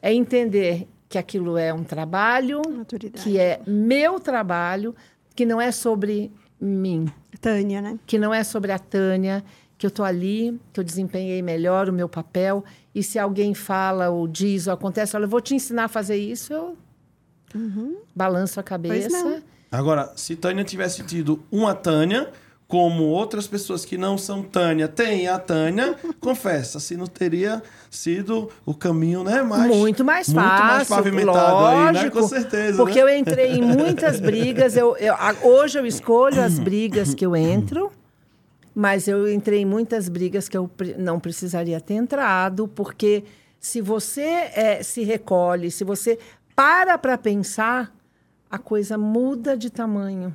é 0.00 0.12
entender 0.12 0.88
que 1.08 1.18
aquilo 1.18 1.58
é 1.58 1.72
um 1.74 1.84
trabalho, 1.84 2.62
Maturidade. 2.68 3.22
que 3.22 3.38
é 3.38 3.60
meu 3.66 4.18
trabalho, 4.18 4.94
que 5.34 5.44
não 5.44 5.60
é 5.60 5.70
sobre 5.70 6.32
mim, 6.60 7.06
Tânia, 7.40 7.82
né? 7.82 7.98
que 8.06 8.18
não 8.18 8.32
é 8.32 8.42
sobre 8.42 8.72
a 8.72 8.78
Tânia, 8.78 9.44
que 9.76 9.84
eu 9.84 9.88
estou 9.88 10.04
ali, 10.04 10.58
que 10.72 10.80
eu 10.80 10.84
desempenhei 10.84 11.42
melhor 11.42 11.88
o 11.88 11.92
meu 11.92 12.08
papel, 12.08 12.64
e 12.94 13.02
se 13.02 13.18
alguém 13.18 13.52
fala 13.52 14.08
ou 14.08 14.26
diz 14.26 14.66
ou 14.66 14.72
acontece, 14.72 15.16
olha, 15.16 15.24
eu 15.24 15.28
vou 15.28 15.40
te 15.40 15.54
ensinar 15.54 15.84
a 15.84 15.88
fazer 15.88 16.16
isso, 16.16 16.52
eu 16.52 16.78
balanço 18.14 18.58
a 18.58 18.62
cabeça. 18.62 19.08
não. 19.10 19.42
Agora, 19.70 20.12
se 20.16 20.36
Tânia 20.36 20.64
tivesse 20.64 21.02
tido 21.02 21.42
uma 21.50 21.74
Tânia, 21.74 22.30
como 22.72 23.04
outras 23.04 23.46
pessoas 23.46 23.84
que 23.84 23.98
não 23.98 24.16
são 24.16 24.42
Tânia 24.42 24.88
têm 24.88 25.28
a 25.28 25.38
Tânia, 25.38 25.94
confessa, 26.18 26.80
se 26.80 26.96
não 26.96 27.06
teria 27.06 27.62
sido 27.90 28.48
o 28.64 28.72
caminho, 28.72 29.22
né? 29.22 29.42
Mais, 29.42 29.76
muito 29.76 30.02
mais 30.02 30.32
fácil, 30.32 30.40
Muito 30.48 30.64
mais 30.64 30.88
pavimentado 30.88 31.54
lógico, 31.54 31.98
aí, 31.98 32.04
né? 32.04 32.10
Com 32.10 32.26
certeza. 32.26 32.76
Porque 32.78 33.04
né? 33.04 33.12
eu 33.12 33.18
entrei 33.18 33.52
em 33.58 33.60
muitas 33.60 34.18
brigas. 34.20 34.74
Eu, 34.74 34.96
eu- 34.96 35.14
hoje 35.42 35.78
eu 35.78 35.84
escolho 35.84 36.40
as 36.40 36.58
brigas 36.58 37.12
que 37.12 37.26
eu 37.26 37.36
entro, 37.36 37.92
mas 38.74 39.06
eu 39.06 39.30
entrei 39.30 39.60
em 39.60 39.66
muitas 39.66 40.08
brigas 40.08 40.48
que 40.48 40.56
eu 40.56 40.70
não 40.96 41.20
precisaria 41.20 41.78
ter 41.78 41.92
entrado, 41.92 42.66
porque 42.68 43.22
se 43.60 43.82
você 43.82 44.22
eh, 44.54 44.82
se 44.82 45.02
recolhe, 45.04 45.70
se 45.70 45.84
você 45.84 46.18
para 46.56 46.96
para 46.96 47.18
pensar, 47.18 47.94
a 48.50 48.56
coisa 48.56 48.96
muda 48.96 49.58
de 49.58 49.68
tamanho. 49.68 50.34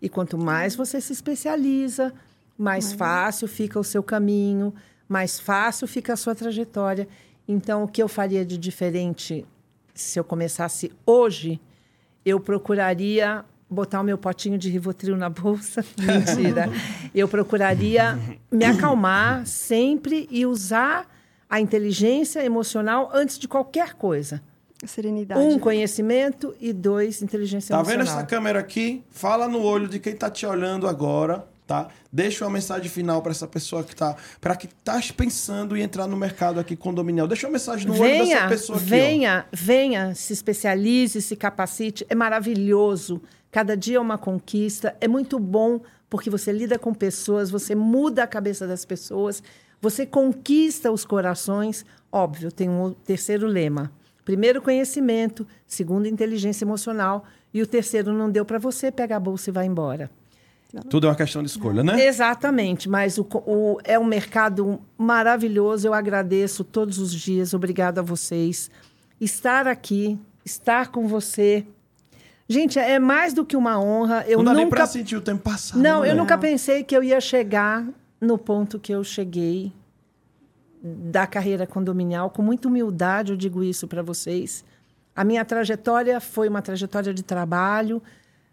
E 0.00 0.08
quanto 0.08 0.36
mais 0.36 0.74
você 0.76 1.00
se 1.00 1.12
especializa, 1.12 2.12
mais 2.56 2.92
fácil 2.92 3.48
fica 3.48 3.78
o 3.78 3.84
seu 3.84 4.02
caminho, 4.02 4.74
mais 5.08 5.38
fácil 5.38 5.86
fica 5.86 6.12
a 6.12 6.16
sua 6.16 6.34
trajetória. 6.34 7.08
Então, 7.48 7.84
o 7.84 7.88
que 7.88 8.02
eu 8.02 8.08
faria 8.08 8.44
de 8.44 8.58
diferente 8.58 9.46
se 9.94 10.18
eu 10.18 10.24
começasse 10.24 10.92
hoje, 11.06 11.60
eu 12.24 12.38
procuraria 12.38 13.44
botar 13.68 14.00
o 14.00 14.04
meu 14.04 14.18
potinho 14.18 14.58
de 14.58 14.68
Rivotril 14.70 15.16
na 15.16 15.28
bolsa. 15.28 15.84
Mentira. 15.98 16.68
eu 17.14 17.26
procuraria 17.26 18.18
me 18.50 18.64
acalmar 18.64 19.46
sempre 19.46 20.28
e 20.30 20.46
usar 20.46 21.08
a 21.48 21.60
inteligência 21.60 22.44
emocional 22.44 23.10
antes 23.12 23.38
de 23.38 23.48
qualquer 23.48 23.94
coisa. 23.94 24.42
Serenidade. 24.84 25.40
Um, 25.40 25.54
né? 25.54 25.58
conhecimento 25.58 26.54
e 26.60 26.72
dois, 26.72 27.22
inteligência 27.22 27.74
Tá 27.74 27.82
vendo 27.82 27.94
emocional. 28.00 28.18
essa 28.18 28.26
câmera 28.26 28.58
aqui? 28.58 29.02
Fala 29.10 29.48
no 29.48 29.62
olho 29.62 29.88
de 29.88 29.98
quem 29.98 30.14
tá 30.14 30.30
te 30.30 30.44
olhando 30.44 30.86
agora, 30.86 31.46
tá? 31.66 31.88
Deixa 32.12 32.44
uma 32.44 32.50
mensagem 32.50 32.88
final 32.88 33.22
para 33.22 33.32
essa 33.32 33.46
pessoa 33.46 33.82
que 33.82 33.96
tá, 33.96 34.14
para 34.40 34.54
que 34.54 34.68
tá 34.68 35.00
pensando 35.16 35.76
em 35.76 35.80
entrar 35.82 36.06
no 36.06 36.16
mercado 36.16 36.60
aqui 36.60 36.76
condominial. 36.76 37.26
Deixa 37.26 37.46
uma 37.46 37.52
mensagem 37.52 37.86
no 37.86 37.94
olho 37.94 38.02
dessa 38.02 38.24
venha, 38.24 38.48
pessoa 38.48 38.78
aqui, 38.78 38.86
ó. 38.86 38.88
venha, 38.90 39.46
venha, 39.52 40.14
se 40.14 40.32
especialize, 40.32 41.22
se 41.22 41.36
capacite. 41.36 42.04
É 42.08 42.14
maravilhoso. 42.14 43.22
Cada 43.50 43.76
dia 43.76 43.96
é 43.96 44.00
uma 44.00 44.18
conquista. 44.18 44.94
É 45.00 45.08
muito 45.08 45.38
bom 45.38 45.80
porque 46.10 46.28
você 46.30 46.52
lida 46.52 46.78
com 46.78 46.92
pessoas, 46.94 47.50
você 47.50 47.74
muda 47.74 48.22
a 48.22 48.26
cabeça 48.26 48.66
das 48.66 48.84
pessoas, 48.84 49.42
você 49.80 50.04
conquista 50.06 50.92
os 50.92 51.04
corações. 51.04 51.84
Óbvio, 52.12 52.52
tem 52.52 52.68
um 52.68 52.92
terceiro 52.92 53.46
lema. 53.46 53.90
Primeiro, 54.26 54.60
conhecimento. 54.60 55.46
Segundo, 55.66 56.06
inteligência 56.06 56.64
emocional. 56.64 57.24
E 57.54 57.62
o 57.62 57.66
terceiro 57.66 58.12
não 58.12 58.28
deu 58.30 58.44
para 58.44 58.58
você, 58.58 58.90
pega 58.92 59.16
a 59.16 59.20
bolsa 59.20 59.48
e 59.48 59.52
vai 59.52 59.64
embora. 59.64 60.10
Tudo 60.90 61.06
é 61.06 61.10
uma 61.10 61.16
questão 61.16 61.42
de 61.42 61.48
escolha, 61.48 61.82
né? 61.82 62.04
Exatamente, 62.06 62.86
mas 62.88 63.16
o, 63.16 63.26
o- 63.46 63.78
é 63.84 63.98
um 63.98 64.04
mercado 64.04 64.78
maravilhoso. 64.98 65.86
Eu 65.88 65.94
agradeço 65.94 66.62
todos 66.64 66.98
os 66.98 67.14
dias. 67.14 67.54
Obrigada 67.54 68.00
a 68.02 68.04
vocês. 68.04 68.68
Estar 69.18 69.66
aqui, 69.66 70.18
estar 70.44 70.88
com 70.88 71.06
você. 71.08 71.64
Gente, 72.48 72.78
é 72.78 72.98
mais 72.98 73.32
do 73.32 73.44
que 73.44 73.56
uma 73.56 73.80
honra. 73.80 74.24
Eu 74.28 74.38
não 74.38 74.44
dá 74.46 74.54
nem 74.54 74.64
nunca. 74.64 74.76
pra 74.76 74.86
sentir 74.86 75.16
o 75.16 75.20
tempo 75.22 75.42
passar. 75.42 75.78
Não, 75.78 76.02
né? 76.02 76.10
eu 76.10 76.16
nunca 76.16 76.36
pensei 76.36 76.82
que 76.84 76.94
eu 76.96 77.02
ia 77.02 77.20
chegar 77.20 77.86
no 78.20 78.36
ponto 78.36 78.78
que 78.78 78.92
eu 78.92 79.02
cheguei 79.02 79.72
da 81.10 81.26
carreira 81.26 81.66
condominial. 81.66 82.30
Com 82.30 82.42
muita 82.42 82.68
humildade, 82.68 83.32
eu 83.32 83.36
digo 83.36 83.62
isso 83.62 83.86
para 83.88 84.02
vocês. 84.02 84.64
A 85.14 85.24
minha 85.24 85.44
trajetória 85.44 86.20
foi 86.20 86.48
uma 86.48 86.62
trajetória 86.62 87.12
de 87.12 87.22
trabalho, 87.22 88.02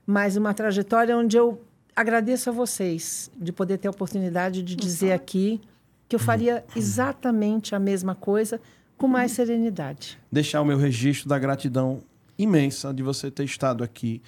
mas 0.05 0.37
uma 0.37 0.53
trajetória 0.53 1.17
onde 1.17 1.37
eu 1.37 1.61
agradeço 1.95 2.49
a 2.49 2.53
vocês 2.53 3.29
de 3.37 3.51
poder 3.51 3.77
ter 3.77 3.87
a 3.87 3.91
oportunidade 3.91 4.63
de 4.63 4.75
dizer 4.75 5.11
aqui 5.11 5.61
que 6.07 6.15
eu 6.15 6.19
faria 6.19 6.63
exatamente 6.75 7.75
a 7.75 7.79
mesma 7.79 8.15
coisa 8.15 8.59
com 8.97 9.07
mais 9.07 9.31
serenidade. 9.31 10.17
deixar 10.31 10.61
o 10.61 10.65
meu 10.65 10.77
registro 10.77 11.27
da 11.27 11.37
gratidão 11.37 12.01
imensa 12.37 12.93
de 12.93 13.03
você 13.03 13.29
ter 13.29 13.43
estado 13.43 13.83
aqui. 13.83 14.21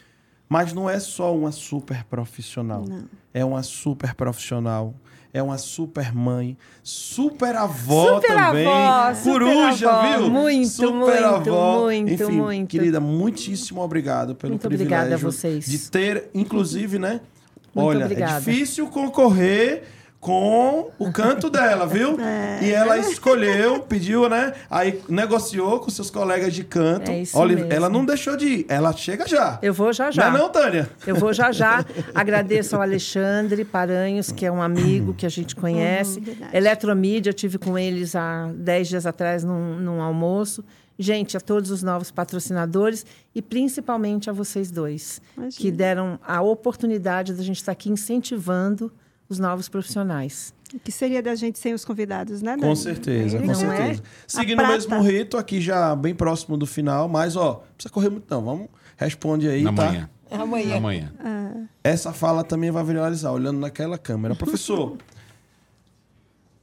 Mas 0.48 0.74
não 0.74 0.90
é 0.90 1.00
só 1.00 1.36
uma 1.36 1.52
super 1.52 2.04
profissional. 2.04 2.86
É 3.34 3.44
uma 3.44 3.64
super 3.64 4.14
profissional. 4.14 4.94
É 5.34 5.44
uma 5.44 5.58
super 5.58 6.16
mãe, 6.16 6.58
super 6.82 7.58
avó 7.58 8.16
Super 8.16 8.36
também. 8.38 8.66
avó, 8.66 9.14
Coruja, 9.22 9.92
avó. 9.92 10.18
viu? 10.18 10.30
Muito, 10.32 10.68
super 10.70 10.94
muito, 10.94 11.26
avó. 11.26 11.82
muito, 11.82 12.14
Enfim, 12.14 12.32
muito. 12.32 12.70
Querida, 12.70 13.02
muitíssimo 13.02 13.82
obrigado 13.82 14.34
pelo 14.34 14.52
Muito 14.54 14.62
privilégio 14.66 14.96
obrigada 14.98 15.16
a 15.16 15.18
vocês. 15.18 15.66
de 15.66 15.78
ter, 15.92 16.30
inclusive, 16.34 16.98
né? 16.98 17.20
Muito 17.74 17.88
Olha, 17.90 18.06
obrigada. 18.06 18.38
é 18.38 18.40
difícil 18.40 18.88
concorrer 18.88 19.84
com 20.26 20.90
o 20.98 21.12
canto 21.12 21.52
dela, 21.52 21.86
viu? 21.86 22.16
É. 22.26 22.60
E 22.64 22.72
ela 22.72 22.98
escolheu, 22.98 23.82
pediu, 23.82 24.28
né? 24.28 24.54
Aí 24.70 25.02
negociou 25.08 25.80
com 25.80 25.90
seus 25.92 26.10
colegas 26.10 26.54
de 26.54 26.64
canto. 26.64 27.12
É 27.12 27.22
isso 27.22 27.38
Olha, 27.38 27.56
mesmo. 27.56 27.72
ela 27.72 27.90
não 27.90 28.04
deixou 28.04 28.36
de 28.36 28.48
ir, 28.48 28.66
ela 28.68 28.92
chega 28.94 29.28
já. 29.28 29.60
Eu 29.62 29.74
vou 29.74 29.94
já 29.94 30.10
já. 30.10 30.30
Não 30.30 30.38
é 30.38 30.42
não, 30.42 30.50
Tânia? 30.50 30.90
Eu 31.06 31.16
vou 31.16 31.34
já 31.34 31.52
já. 31.52 31.86
Agradeço 32.16 32.76
ao 32.76 32.82
Alexandre 32.82 33.64
Paranhos, 33.64 34.32
que 34.32 34.46
é 34.46 34.52
um 34.52 34.62
amigo 34.62 35.14
que 35.14 35.26
a 35.26 35.30
gente 35.30 35.56
conhece. 35.56 36.20
Uhum, 36.20 36.26
verdade. 36.26 36.58
Eletromídia, 36.58 37.30
eu 37.30 37.34
tive 37.34 37.58
com 37.60 37.78
eles 37.78 38.16
há 38.16 38.50
10 38.56 38.88
dias 38.88 39.06
atrás 39.06 39.44
num, 39.44 39.78
num 39.78 40.02
almoço. 40.02 40.64
Gente, 40.98 41.38
a 41.38 41.42
todos 41.42 41.70
os 41.70 41.84
novos 41.84 42.10
patrocinadores 42.10 43.06
e 43.36 43.42
principalmente 43.42 44.30
a 44.30 44.34
vocês 44.34 44.72
dois, 44.72 45.22
Imagina. 45.38 45.62
que 45.62 45.72
deram 45.72 46.20
a 46.26 46.42
oportunidade 46.42 47.34
da 47.34 47.44
gente 47.44 47.58
estar 47.58 47.74
aqui 47.74 47.90
incentivando 47.90 48.92
os 49.30 49.40
novos 49.40 49.68
profissionais. 49.70 50.54
O 50.74 50.80
que 50.80 50.92
seria 50.92 51.22
da 51.22 51.36
gente 51.36 51.58
sem 51.60 51.74
os 51.74 51.86
convidados, 51.86 52.42
né, 52.42 52.56
Com 52.56 52.62
Dani? 52.62 52.76
certeza, 52.76 53.38
É 53.38 53.40
com 53.40 53.46
Não 53.46 53.54
isso. 53.54 53.62
certeza. 53.62 54.02
é? 54.02 54.04
Seguindo 54.28 54.62
o 54.64 54.68
mesmo 54.68 55.02
rito, 55.02 55.38
aqui 55.38 55.62
já 55.62 55.96
bem 55.96 56.14
próximo 56.14 56.58
do 56.58 56.66
final, 56.66 57.08
mas 57.08 57.36
ó, 57.36 57.46
não 57.46 57.64
precisa 57.78 57.94
correr 57.94 58.10
muito 58.10 58.26
não, 58.30 58.44
vamos, 58.44 58.68
responde 58.98 59.48
aí, 59.48 59.62
Na 59.64 59.72
tá? 59.74 59.86
manhã. 59.86 60.10
Amanhã. 60.32 60.76
Amanhã. 60.78 61.14
Essa 61.84 62.12
fala 62.12 62.44
também 62.44 62.72
vai 62.72 62.84
viralizar, 62.84 63.32
olhando 63.32 63.60
naquela 63.60 63.98
câmera. 63.98 64.36
Professor, 64.36 64.98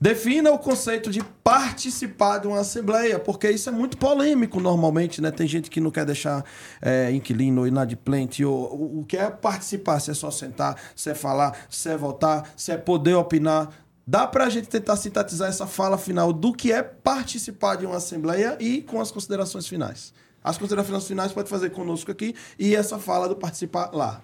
defina 0.03 0.51
o 0.51 0.59
conceito 0.59 1.13
de 1.13 1.23
participar 1.45 2.39
de 2.39 2.49
uma 2.49 2.59
assembleia, 2.59 3.21
porque 3.21 3.49
isso 3.49 3.69
é 3.69 3.73
muito 3.73 3.97
polêmico 3.97 4.59
normalmente, 4.59 5.23
né? 5.23 5.31
Tem 5.31 5.47
gente 5.47 5.71
que 5.71 5.81
não 5.81 5.93
quer 5.93 6.05
deixar 6.05 6.45
é, 6.81 7.13
inquilino 7.13 7.61
ou 7.61 7.69
inadimplente. 7.69 8.45
Ou, 8.45 8.75
o, 8.75 9.01
o 9.01 9.05
que 9.05 9.17
é 9.17 9.31
participar? 9.31 10.01
Se 10.01 10.11
é 10.11 10.15
só 10.15 10.29
sentar, 10.29 10.77
se 10.97 11.09
é 11.09 11.15
falar, 11.15 11.57
se 11.71 11.89
é 11.89 11.97
votar, 11.97 12.53
se 12.57 12.73
é 12.73 12.77
poder 12.77 13.15
opinar. 13.15 13.71
Dá 14.05 14.27
pra 14.27 14.51
gente 14.51 14.67
tentar 14.67 14.97
sintetizar 14.97 15.49
essa 15.49 15.69
fala 15.69 15.97
final 15.97 16.33
do 16.33 16.53
que 16.53 16.73
é 16.73 16.83
participar 16.83 17.77
de 17.77 17.87
uma 17.87 17.99
assembleia 17.99 18.57
e 18.59 18.83
com 18.83 19.01
as 19.01 19.13
considerações 19.13 19.69
finais. 19.69 20.13
As 20.43 20.59
considerações 20.59 21.07
finais 21.07 21.31
pode 21.31 21.49
fazer 21.49 21.71
conosco 21.71 22.11
aqui 22.11 22.35
e 22.59 22.75
essa 22.75 22.99
fala 22.99 23.29
do 23.29 23.37
participar 23.37 23.91
lá. 23.93 24.21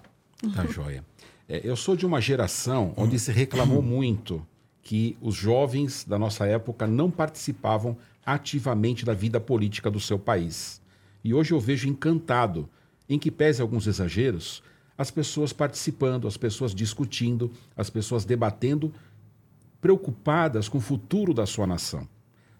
Tá 0.56 0.66
joia. 0.66 1.04
É, 1.48 1.60
eu 1.62 1.76
sou 1.76 1.94
de 1.94 2.04
uma 2.04 2.20
geração 2.20 2.92
onde 2.96 3.16
se 3.16 3.30
reclamou 3.30 3.80
muito 3.80 4.44
que 4.88 5.18
os 5.20 5.34
jovens 5.34 6.02
da 6.02 6.18
nossa 6.18 6.46
época 6.46 6.86
não 6.86 7.10
participavam 7.10 7.94
ativamente 8.24 9.04
da 9.04 9.12
vida 9.12 9.38
política 9.38 9.90
do 9.90 10.00
seu 10.00 10.18
país. 10.18 10.80
E 11.22 11.34
hoje 11.34 11.52
eu 11.52 11.60
vejo 11.60 11.86
encantado, 11.86 12.66
em 13.06 13.18
que 13.18 13.30
pese 13.30 13.60
alguns 13.60 13.86
exageros, 13.86 14.62
as 14.96 15.10
pessoas 15.10 15.52
participando, 15.52 16.26
as 16.26 16.38
pessoas 16.38 16.74
discutindo, 16.74 17.50
as 17.76 17.90
pessoas 17.90 18.24
debatendo, 18.24 18.90
preocupadas 19.78 20.70
com 20.70 20.78
o 20.78 20.80
futuro 20.80 21.34
da 21.34 21.44
sua 21.44 21.66
nação. 21.66 22.08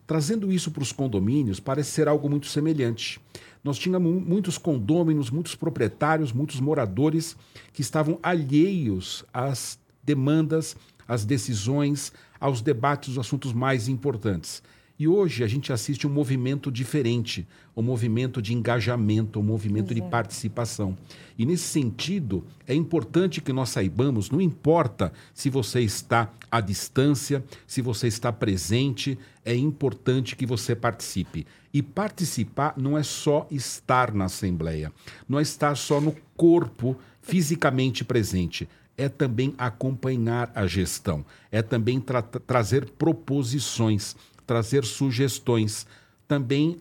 Trazendo 0.07 0.53
isso 0.53 0.71
para 0.71 0.83
os 0.83 0.93
condomínios 0.93 1.59
parece 1.59 1.93
ser 1.93 2.09
algo 2.09 2.29
muito 2.29 2.49
semelhante. 2.49 3.19
Nós 3.65 3.79
tínhamos 3.79 4.23
muitos 4.23 4.59
condôminos, 4.59 5.31
muitos 5.31 5.55
proprietários, 5.55 6.31
muitos 6.31 6.61
moradores 6.61 7.39
que 7.73 7.81
estavam 7.81 8.19
alheios 8.23 9.25
às 9.33 9.79
demandas, 10.05 10.77
às 11.09 11.25
decisões, 11.25 12.13
aos 12.39 12.61
debates 12.61 13.09
dos 13.15 13.19
assuntos 13.19 13.53
mais 13.53 13.89
importantes. 13.89 14.63
E 14.99 15.07
hoje 15.07 15.45
a 15.45 15.47
gente 15.47 15.73
assiste 15.73 16.09
um 16.09 16.11
movimento 16.11 16.73
diferente, 16.73 17.47
um 17.77 17.83
movimento 17.83 18.43
de 18.43 18.53
engajamento, 18.53 19.39
um 19.39 19.45
movimento 19.45 19.93
Exato. 19.93 20.05
de 20.05 20.11
participação. 20.11 20.99
E 21.39 21.47
nesse 21.47 21.63
sentido, 21.69 22.45
é 22.67 22.75
importante 22.75 23.41
que 23.41 23.53
nós 23.53 23.69
saibamos, 23.69 24.29
não 24.29 24.41
importa 24.41 25.13
se 25.33 25.49
você 25.49 25.83
está 25.83 26.33
à 26.51 26.61
distância, 26.61 27.45
se 27.65 27.81
você 27.81 28.09
está 28.09 28.33
presente, 28.33 29.17
é 29.45 29.55
importante 29.55 30.35
que 30.35 30.45
você 30.45 30.75
participe. 30.75 31.47
E 31.73 31.81
participar 31.81 32.75
não 32.77 32.99
é 32.99 33.05
só 33.05 33.47
estar 33.53 34.13
na 34.13 34.25
Assembleia, 34.25 34.93
não 35.29 35.39
é 35.39 35.43
estar 35.43 35.77
só 35.77 36.01
no 36.01 36.17
corpo 36.37 36.97
fisicamente 37.23 38.05
presente 38.05 38.69
é 38.99 39.09
também 39.09 39.55
acompanhar 39.57 40.51
a 40.55 40.67
gestão, 40.67 41.25
é 41.53 41.63
também 41.63 42.01
tra 42.01 42.21
trazer 42.21 42.91
proposições, 42.91 44.17
trazer 44.45 44.85
sugestões, 44.85 45.87
também 46.27 46.79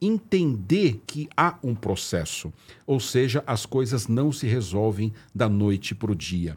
entender 0.00 1.02
que 1.06 1.28
há 1.36 1.58
um 1.62 1.74
processo, 1.74 2.52
ou 2.86 3.00
seja, 3.00 3.42
as 3.46 3.66
coisas 3.66 4.06
não 4.06 4.30
se 4.30 4.46
resolvem 4.46 5.12
da 5.34 5.48
noite 5.48 5.94
para 5.94 6.12
o 6.12 6.14
dia. 6.14 6.56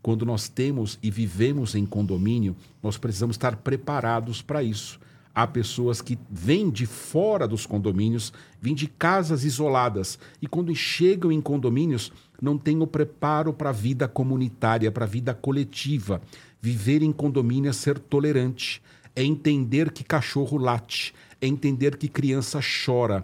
Quando 0.00 0.24
nós 0.24 0.48
temos 0.48 0.98
e 1.02 1.10
vivemos 1.10 1.74
em 1.74 1.84
condomínio, 1.84 2.56
nós 2.82 2.96
precisamos 2.96 3.34
estar 3.34 3.56
preparados 3.56 4.40
para 4.40 4.62
isso. 4.62 4.98
Há 5.36 5.46
pessoas 5.46 6.00
que 6.00 6.18
vêm 6.30 6.70
de 6.70 6.86
fora 6.86 7.46
dos 7.46 7.66
condomínios, 7.66 8.32
vêm 8.58 8.74
de 8.74 8.86
casas 8.86 9.44
isoladas 9.44 10.18
e 10.40 10.46
quando 10.46 10.74
chegam 10.74 11.30
em 11.30 11.42
condomínios 11.42 12.10
não 12.40 12.56
têm 12.56 12.80
o 12.80 12.86
preparo 12.86 13.52
para 13.52 13.68
a 13.68 13.72
vida 13.72 14.08
comunitária, 14.08 14.90
para 14.90 15.04
a 15.04 15.06
vida 15.06 15.34
coletiva. 15.34 16.22
Viver 16.58 17.02
em 17.02 17.12
condomínio 17.12 17.68
é 17.68 17.72
ser 17.74 17.98
tolerante, 17.98 18.80
é 19.14 19.22
entender 19.22 19.90
que 19.90 20.02
cachorro 20.02 20.56
late, 20.56 21.12
é 21.38 21.46
entender 21.46 21.98
que 21.98 22.08
criança 22.08 22.58
chora 22.86 23.22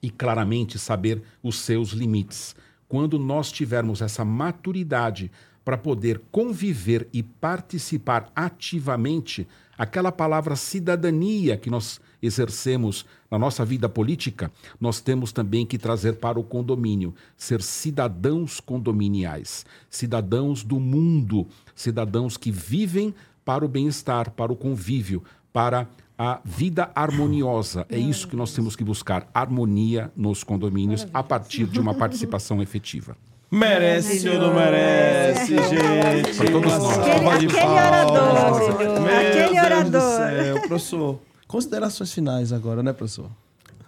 e 0.00 0.10
claramente 0.10 0.78
saber 0.78 1.20
os 1.42 1.58
seus 1.58 1.88
limites. 1.88 2.54
Quando 2.86 3.18
nós 3.18 3.50
tivermos 3.50 4.00
essa 4.00 4.24
maturidade 4.24 5.32
para 5.64 5.76
poder 5.76 6.20
conviver 6.30 7.08
e 7.12 7.24
participar 7.24 8.30
ativamente, 8.36 9.48
aquela 9.76 10.12
palavra 10.12 10.56
cidadania 10.56 11.56
que 11.56 11.70
nós 11.70 12.00
exercemos 12.22 13.04
na 13.30 13.38
nossa 13.38 13.64
vida 13.64 13.88
política, 13.88 14.50
nós 14.80 15.00
temos 15.00 15.32
também 15.32 15.66
que 15.66 15.78
trazer 15.78 16.14
para 16.14 16.38
o 16.38 16.44
condomínio, 16.44 17.14
ser 17.36 17.62
cidadãos 17.62 18.60
condominiais, 18.60 19.66
cidadãos 19.90 20.62
do 20.62 20.80
mundo, 20.80 21.46
cidadãos 21.74 22.36
que 22.36 22.50
vivem 22.50 23.14
para 23.44 23.64
o 23.64 23.68
bem-estar, 23.68 24.30
para 24.30 24.52
o 24.52 24.56
convívio, 24.56 25.22
para 25.52 25.88
a 26.16 26.40
vida 26.44 26.90
harmoniosa. 26.94 27.86
É 27.88 27.98
isso 27.98 28.28
que 28.28 28.36
nós 28.36 28.52
temos 28.54 28.74
que 28.76 28.84
buscar: 28.84 29.28
harmonia 29.34 30.10
nos 30.16 30.42
condomínios 30.42 31.06
a 31.12 31.22
partir 31.22 31.66
de 31.66 31.80
uma 31.80 31.94
participação 31.94 32.60
efetiva. 32.62 33.16
Merece 33.54 34.28
ou 34.30 34.38
não 34.40 34.52
merece, 34.54 35.56
gente? 35.56 36.36
Para 36.36 36.50
todos 36.50 36.72
nós. 36.76 36.98
Aquele, 36.98 37.46
aquele 37.46 37.62
orador. 37.62 38.70
Aquele 39.06 39.60
orador. 39.60 40.60
Professor, 40.66 41.20
considerações 41.46 42.12
finais 42.12 42.52
agora, 42.52 42.82
né, 42.82 42.92
professor? 42.92 43.30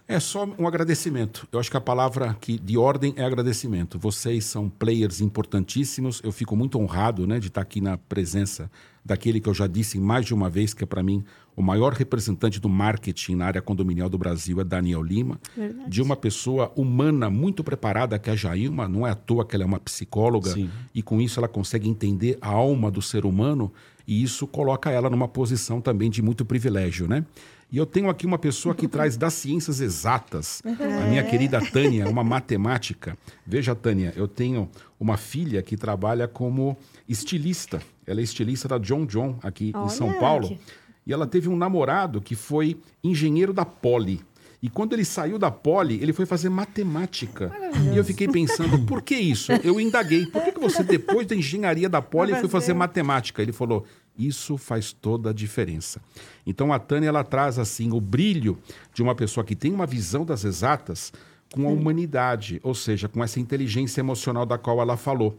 É 0.09 0.21
só 0.21 0.49
um 0.57 0.69
agradecimento. 0.69 1.49
Eu 1.51 1.59
acho 1.59 1.69
que 1.69 1.77
a 1.77 1.81
palavra 1.81 2.37
que 2.41 2.59
de 2.59 2.79
ordem 2.79 3.13
é 3.17 3.25
agradecimento. 3.25 3.99
Vocês 3.99 4.45
são 4.45 4.69
players 4.69 5.21
importantíssimos. 5.21 6.21
Eu 6.23 6.31
fico 6.31 6.55
muito 6.55 6.79
honrado 6.79 7.27
né, 7.27 7.41
de 7.41 7.49
estar 7.49 7.61
aqui 7.61 7.81
na 7.81 7.99
presença 7.99 8.71
daquele 9.05 9.41
que 9.41 9.49
eu 9.49 9.55
já 9.55 9.67
disse 9.67 9.99
mais 9.99 10.27
de 10.27 10.35
uma 10.35 10.49
vez, 10.49 10.75
que 10.75 10.85
é 10.85 10.87
para 10.87 11.03
mim 11.03 11.25
o 11.57 11.63
maior 11.63 11.93
representante 11.93 12.61
do 12.61 12.69
marketing 12.69 13.37
na 13.37 13.47
área 13.47 13.63
condominial 13.63 14.09
do 14.09 14.19
Brasil, 14.19 14.61
é 14.61 14.65
Daniel 14.65 15.03
Lima. 15.03 15.41
Verdade. 15.57 15.91
De 15.91 16.03
uma 16.03 16.15
pessoa 16.15 16.73
humana 16.77 17.29
muito 17.29 17.65
preparada, 17.65 18.19
que 18.19 18.31
é 18.31 18.33
a 18.33 18.37
Jailma. 18.37 18.87
Não 18.87 19.07
é 19.07 19.11
à 19.11 19.15
toa 19.15 19.45
que 19.45 19.57
ela 19.57 19.65
é 19.65 19.67
uma 19.67 19.81
psicóloga. 19.81 20.51
Sim. 20.51 20.71
E 20.95 21.03
com 21.03 21.21
isso 21.21 21.41
ela 21.41 21.49
consegue 21.49 21.89
entender 21.89 22.39
a 22.41 22.49
alma 22.49 22.93
do 22.93 23.03
ser 23.03 23.25
humano. 23.25 23.73
E 24.07 24.23
isso 24.23 24.47
coloca 24.47 24.89
ela 24.91 25.11
numa 25.11 25.27
posição 25.27 25.81
também 25.81 26.11
de 26.11 26.23
muito 26.23 26.45
privilégio, 26.45 27.09
né? 27.09 27.25
E 27.71 27.79
eu 27.79 27.85
tenho 27.85 28.09
aqui 28.09 28.25
uma 28.25 28.39
pessoa 28.39 28.75
que 28.75 28.87
traz 28.87 29.17
das 29.17 29.35
ciências 29.35 29.81
exatas, 29.81 30.63
a 30.65 31.07
minha 31.09 31.25
querida 31.25 31.61
Tânia, 31.61 32.09
uma 32.09 32.23
matemática. 32.23 33.19
Veja, 33.45 33.75
Tânia, 33.75 34.13
eu 34.17 34.29
tenho 34.29 34.69
uma 35.01 35.17
filha 35.17 35.61
que 35.63 35.77
trabalha 35.77 36.29
como 36.29 36.77
estilista. 37.09 37.83
Ela 38.07 38.21
é 38.21 38.23
estilista 38.23 38.69
da 38.69 38.79
John 38.79 39.05
John, 39.05 39.39
aqui 39.43 39.73
Olha, 39.75 39.87
em 39.87 39.89
São 39.89 40.13
Paulo. 40.13 40.49
Que... 40.49 40.61
E 41.09 41.13
ela 41.13 41.27
teve 41.27 41.49
um 41.49 41.57
namorado 41.57 42.21
que 42.21 42.37
foi 42.37 42.77
engenheiro 43.03 43.53
da 43.53 43.65
Poli. 43.65 44.23
E 44.63 44.71
quando 44.71 44.95
ele 44.95 45.05
saiu 45.05 45.39
da 45.39 45.51
Poli, 45.51 46.01
ele 46.01 46.13
foi 46.13 46.25
fazer 46.25 46.49
matemática. 46.49 47.53
E 47.93 47.97
eu 47.97 48.05
fiquei 48.05 48.27
pensando, 48.27 48.79
por 48.87 49.03
que 49.03 49.15
isso? 49.15 49.53
Eu 49.63 49.79
indaguei. 49.81 50.27
Por 50.27 50.43
que, 50.43 50.53
que 50.53 50.61
você, 50.61 50.83
depois 50.83 51.27
da 51.27 51.37
engenharia 51.37 51.89
da 51.89 52.01
Poli, 52.01 52.35
foi 52.35 52.49
fazer 52.49 52.75
matemática? 52.75 53.43
Ele 53.43 53.53
falou, 53.53 53.85
isso 54.19 54.57
faz 54.57 54.93
toda 54.93 55.31
a 55.31 55.33
diferença. 55.33 56.01
Então 56.47 56.73
a 56.73 56.79
Tânia 56.79 57.09
ela 57.09 57.25
traz 57.25 57.59
assim 57.59 57.93
o 57.93 58.01
brilho 58.01 58.59
de 58.93 59.03
uma 59.03 59.15
pessoa 59.15 59.45
que 59.45 59.57
tem 59.57 59.73
uma 59.73 59.87
visão 59.87 60.25
das 60.25 60.45
exatas 60.45 61.13
com 61.53 61.69
a 61.69 61.71
humanidade, 61.71 62.61
ou 62.63 62.75
seja, 62.75 63.09
com 63.09 63.23
essa 63.23 63.41
inteligência 63.41 64.01
emocional 64.01 64.45
da 64.45 64.59
qual 64.59 64.81
ela 64.81 64.97
falou. 64.97 65.39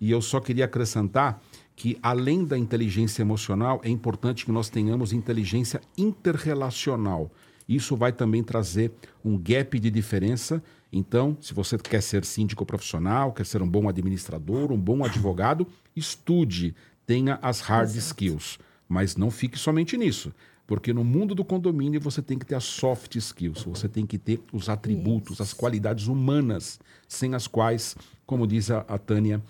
E 0.00 0.10
eu 0.10 0.20
só 0.20 0.40
queria 0.40 0.64
acrescentar 0.64 1.40
que 1.76 1.98
além 2.02 2.44
da 2.44 2.56
inteligência 2.56 3.22
emocional, 3.22 3.80
é 3.82 3.88
importante 3.88 4.44
que 4.44 4.52
nós 4.52 4.68
tenhamos 4.68 5.12
inteligência 5.12 5.80
interrelacional. 5.96 7.30
Isso 7.68 7.96
vai 7.96 8.12
também 8.12 8.42
trazer 8.42 8.92
um 9.24 9.38
gap 9.38 9.78
de 9.78 9.90
diferença. 9.90 10.62
Então, 10.92 11.36
se 11.40 11.54
você 11.54 11.76
quer 11.78 12.02
ser 12.02 12.24
síndico 12.24 12.64
profissional, 12.64 13.32
quer 13.32 13.46
ser 13.46 13.62
um 13.62 13.68
bom 13.68 13.88
administrador, 13.88 14.70
um 14.70 14.78
bom 14.78 15.04
advogado, 15.04 15.66
estude, 15.96 16.74
tenha 17.06 17.38
as 17.42 17.60
hard 17.60 17.88
Exato. 17.88 17.98
skills, 17.98 18.58
mas 18.88 19.16
não 19.16 19.30
fique 19.30 19.58
somente 19.58 19.96
nisso. 19.96 20.32
Porque 20.66 20.94
no 20.94 21.04
mundo 21.04 21.34
do 21.34 21.44
condomínio 21.44 22.00
você 22.00 22.22
tem 22.22 22.38
que 22.38 22.46
ter 22.46 22.54
as 22.54 22.64
soft 22.64 23.16
skills, 23.16 23.62
você 23.64 23.86
tem 23.86 24.06
que 24.06 24.16
ter 24.16 24.40
os 24.50 24.68
atributos, 24.68 25.34
Isso. 25.34 25.42
as 25.42 25.52
qualidades 25.52 26.06
humanas, 26.06 26.80
sem 27.06 27.34
as 27.34 27.46
quais, 27.46 27.94
como 28.24 28.46
diz 28.46 28.70
a, 28.70 28.78
a 28.88 28.96
Tânia, 28.96 29.42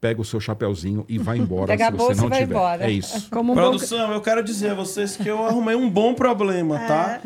pega 0.00 0.20
o 0.20 0.24
seu 0.24 0.40
chapéuzinho 0.40 1.04
e 1.08 1.18
vai 1.18 1.38
embora 1.38 1.66
pega 1.66 1.86
se 1.86 1.92
você 1.92 2.22
não 2.22 2.30
tiver. 2.30 2.42
Embora. 2.44 2.84
É 2.84 2.90
isso. 2.90 3.28
Como 3.30 3.52
um 3.52 3.54
Produção, 3.54 4.08
bom... 4.08 4.14
eu 4.14 4.20
quero 4.20 4.42
dizer 4.42 4.70
a 4.70 4.74
vocês 4.74 5.16
que 5.16 5.28
eu 5.28 5.44
arrumei 5.44 5.74
um 5.74 5.90
bom 5.90 6.14
problema, 6.14 6.78
tá? 6.78 7.20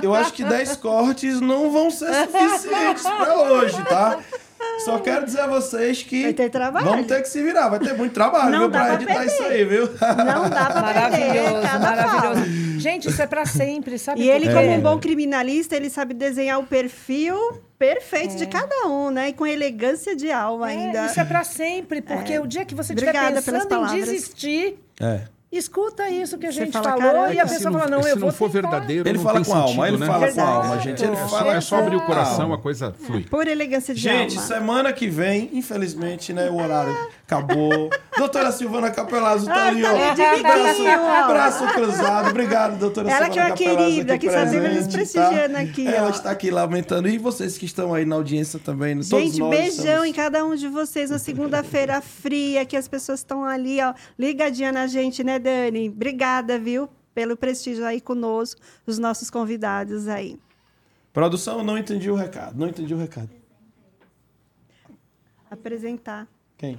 É. 0.00 0.06
Eu 0.06 0.14
acho 0.14 0.32
que 0.32 0.42
10 0.42 0.76
cortes 0.76 1.40
não 1.40 1.70
vão 1.70 1.90
ser 1.90 2.12
suficientes 2.24 3.02
para 3.02 3.50
hoje, 3.50 3.84
tá? 3.84 4.20
Só 4.84 4.98
quero 4.98 5.24
dizer 5.24 5.40
a 5.40 5.46
vocês 5.46 6.02
que 6.02 6.22
vai 6.22 6.32
ter 6.32 6.50
trabalho. 6.50 6.86
vamos 6.86 7.06
ter 7.06 7.22
que 7.22 7.28
se 7.28 7.42
virar. 7.42 7.68
Vai 7.68 7.78
ter 7.78 7.94
muito 7.94 8.12
trabalho, 8.12 8.50
não 8.50 8.60
viu, 8.60 8.70
pra 8.70 8.94
editar 8.94 9.14
perder. 9.14 9.26
isso 9.26 9.42
aí, 9.42 9.64
viu? 9.64 9.86
Não 9.86 10.50
dá 10.50 10.66
pra 10.66 10.80
Maravilhoso, 10.82 11.60
perder, 11.60 11.78
maravilhoso. 11.80 12.44
Gente, 12.78 13.08
isso 13.08 13.22
é 13.22 13.26
pra 13.26 13.46
sempre, 13.46 13.98
sabe? 13.98 14.22
E 14.22 14.30
ele, 14.30 14.46
como 14.46 14.70
é. 14.70 14.76
um 14.76 14.80
bom 14.80 14.98
criminalista, 14.98 15.76
ele 15.76 15.90
sabe 15.90 16.14
desenhar 16.14 16.58
o 16.58 16.66
perfil 16.66 17.36
perfeito 17.78 18.34
é. 18.34 18.36
de 18.36 18.46
cada 18.46 18.86
um, 18.86 19.10
né? 19.10 19.30
E 19.30 19.32
com 19.32 19.46
elegância 19.46 20.16
de 20.16 20.30
alma 20.30 20.70
é, 20.70 20.76
ainda. 20.76 21.06
Isso 21.06 21.20
é 21.20 21.24
pra 21.24 21.44
sempre, 21.44 22.00
porque 22.00 22.34
é. 22.34 22.40
o 22.40 22.46
dia 22.46 22.64
que 22.64 22.74
você 22.74 22.92
estiver 22.94 23.12
pensando 23.32 23.86
em 23.86 24.00
desistir... 24.00 24.78
É 25.00 25.35
Escuta 25.50 26.08
isso 26.10 26.36
que 26.38 26.46
a 26.46 26.50
gente 26.50 26.72
fala, 26.72 26.84
falou 26.90 27.00
"Caramba, 27.02 27.32
e 27.34 27.38
a 27.40 27.46
Se 27.46 27.54
pessoa 27.54 27.70
não- 27.70 27.78
fala, 27.80 27.90
não, 27.90 28.02
se 28.02 28.08
eu 28.10 28.14
não 28.16 28.22
vou 28.22 28.32
for 28.32 28.50
tentar." 28.50 28.68
verdadeiro, 28.70 29.08
Ele 29.08 29.16
não 29.18 29.24
fala 29.24 29.40
tem 29.40 29.44
com 29.44 29.54
alma, 29.54 29.66
sentido, 29.68 29.86
ele 29.86 29.96
né? 29.98 30.06
fala 30.06 30.32
com 30.32 30.40
alma, 30.40 30.78
gente. 30.80 31.04
Ele 31.04 31.12
É, 31.12 31.28
fala 31.28 31.54
É 31.54 31.60
só 31.60 31.76
abrir 31.78 31.96
o 31.96 32.00
coração, 32.00 32.42
alma. 32.42 32.54
a 32.56 32.58
coisa 32.58 32.94
flui. 33.06 33.22
Por 33.24 33.46
elegância 33.46 33.94
de 33.94 34.00
Gente, 34.00 34.36
alma. 34.36 34.46
semana 34.48 34.92
que 34.92 35.08
vem, 35.08 35.48
infelizmente, 35.52 36.32
né, 36.32 36.50
o 36.50 36.56
horário 36.60 36.94
acabou. 37.24 37.88
Doutora 38.18 38.50
Silvana 38.50 38.90
Capelazzo 38.90 39.46
tá 39.46 39.54
Ah, 39.54 39.66
ali, 39.68 39.82
tá 39.82 39.92
ó. 39.92 41.26
braço, 41.28 41.28
braço 41.28 41.74
cruzado. 41.74 42.30
Obrigado, 42.30 42.78
doutora 42.78 43.08
Ela 43.10 43.26
Silvana 43.26 43.32
que 43.32 43.38
é 43.64 43.72
uma 43.72 43.76
querida, 43.76 44.14
aqui 44.14 44.26
que 44.28 44.32
só 44.32 44.44
vive 44.46 44.68
nos 44.68 44.86
prestigiando 44.88 45.56
aqui, 45.58 45.86
Ela 45.86 46.06
ó. 46.08 46.10
está 46.10 46.30
aqui 46.30 46.50
lamentando. 46.50 47.08
E 47.08 47.18
vocês 47.18 47.56
que 47.58 47.66
estão 47.66 47.94
aí 47.94 48.04
na 48.04 48.16
audiência 48.16 48.58
também, 48.58 48.94
todos 48.96 49.08
Gente, 49.08 49.38
nós 49.38 49.50
beijão 49.50 49.76
estamos- 49.84 50.06
em 50.08 50.12
cada 50.12 50.44
um 50.44 50.54
de 50.56 50.68
vocês 50.68 51.10
na 51.10 51.18
segunda-feira 51.18 52.00
fria, 52.00 52.64
que 52.64 52.76
as 52.76 52.88
pessoas 52.88 53.20
estão 53.20 53.44
ali, 53.44 53.80
ó, 53.82 53.92
ligadinha 54.18 54.72
na 54.72 54.86
gente, 54.86 55.22
né, 55.22 55.35
Dani? 55.38 55.88
Obrigada, 55.88 56.58
viu, 56.58 56.88
pelo 57.14 57.36
prestígio 57.36 57.84
aí 57.84 58.00
conosco, 58.00 58.60
os 58.86 58.98
nossos 58.98 59.30
convidados 59.30 60.08
aí. 60.08 60.38
Produção, 61.12 61.64
não 61.64 61.78
entendi 61.78 62.10
o 62.10 62.14
recado. 62.14 62.58
Não 62.58 62.68
entendi 62.68 62.92
o 62.92 62.98
recado. 62.98 63.30
Apresentar. 65.50 66.28
Quem? 66.58 66.78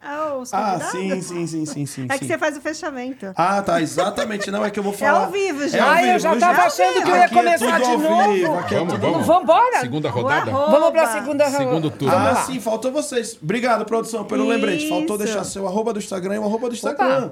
Ah, 0.00 0.36
os 0.36 0.54
Ah, 0.54 0.78
sim, 0.92 1.20
sim, 1.20 1.46
sim, 1.46 1.66
sim, 1.66 1.84
sim. 1.86 2.06
É 2.08 2.14
que 2.14 2.20
sim. 2.20 2.26
você 2.28 2.38
faz 2.38 2.56
o 2.56 2.60
fechamento. 2.60 3.32
Ah, 3.34 3.60
tá, 3.60 3.82
exatamente. 3.82 4.48
Não, 4.50 4.64
é 4.64 4.70
que 4.70 4.78
eu 4.78 4.82
vou 4.82 4.92
falar. 4.94 5.24
ao 5.26 5.30
vivo, 5.32 5.62
É 5.64 5.68
gente. 5.68 5.80
ao 5.80 5.88
Ah, 5.90 6.00
eu 6.02 6.06
vivo, 6.06 6.18
já 6.20 6.36
tava 6.36 6.62
achando 6.62 7.02
que 7.02 7.10
eu 7.10 7.16
ia 7.16 7.24
Aqui 7.24 7.34
é 7.34 7.36
começar 7.38 7.80
tudo 7.80 7.98
de 8.00 8.06
ao 8.06 8.12
novo. 8.18 8.32
vivo, 8.32 8.58
aqui 8.58 8.74
é 8.74 8.78
Vamos, 8.78 8.94
tudo- 8.94 9.10
vamos. 9.10 9.26
Vambora? 9.26 9.80
Segunda 9.80 10.08
rodada? 10.10 10.50
Vamos 10.52 10.90
pra 10.90 11.06
segunda 11.12 11.50
Segundo 11.50 11.90
turno. 11.90 12.14
Vamos 12.14 12.30
Ah, 12.38 12.42
sim, 12.42 12.60
faltou 12.60 12.92
vocês. 12.92 13.36
Obrigado, 13.42 13.84
produção, 13.84 14.24
pelo 14.24 14.44
Isso. 14.44 14.52
lembrete. 14.52 14.88
Faltou 14.88 15.18
deixar 15.18 15.42
seu 15.44 15.66
arroba 15.66 15.92
do 15.92 15.98
Instagram 15.98 16.36
e 16.36 16.38
o 16.38 16.44
arroba 16.44 16.68
do 16.68 16.74
Instagram. 16.74 17.30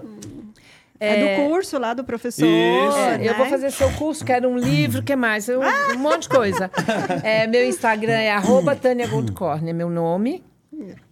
É, 0.99 1.37
do 1.37 1.49
curso 1.49 1.79
lá 1.79 1.93
do 1.95 2.03
professor. 2.03 2.47
Isso. 2.47 2.99
É, 2.99 3.15
eu 3.17 3.33
né? 3.33 3.35
vou 3.35 3.47
fazer 3.47 3.71
seu 3.71 3.93
curso, 3.93 4.25
quero 4.25 4.49
um 4.49 4.57
livro, 4.57 5.01
o 5.01 5.03
que 5.05 5.15
mais? 5.15 5.47
Eu- 5.49 5.61
um 5.95 5.99
monte 5.99 6.23
de 6.23 6.31
coisa. 6.31 6.71
É, 7.23 7.47
meu 7.47 7.65
Instagram 7.69 8.13
é 8.15 8.33
arroba 8.33 8.75
Tânia 8.75 9.07
Goldcorn, 9.07 9.69
é 9.71 9.73
meu 9.73 9.89
nome. 9.91 10.43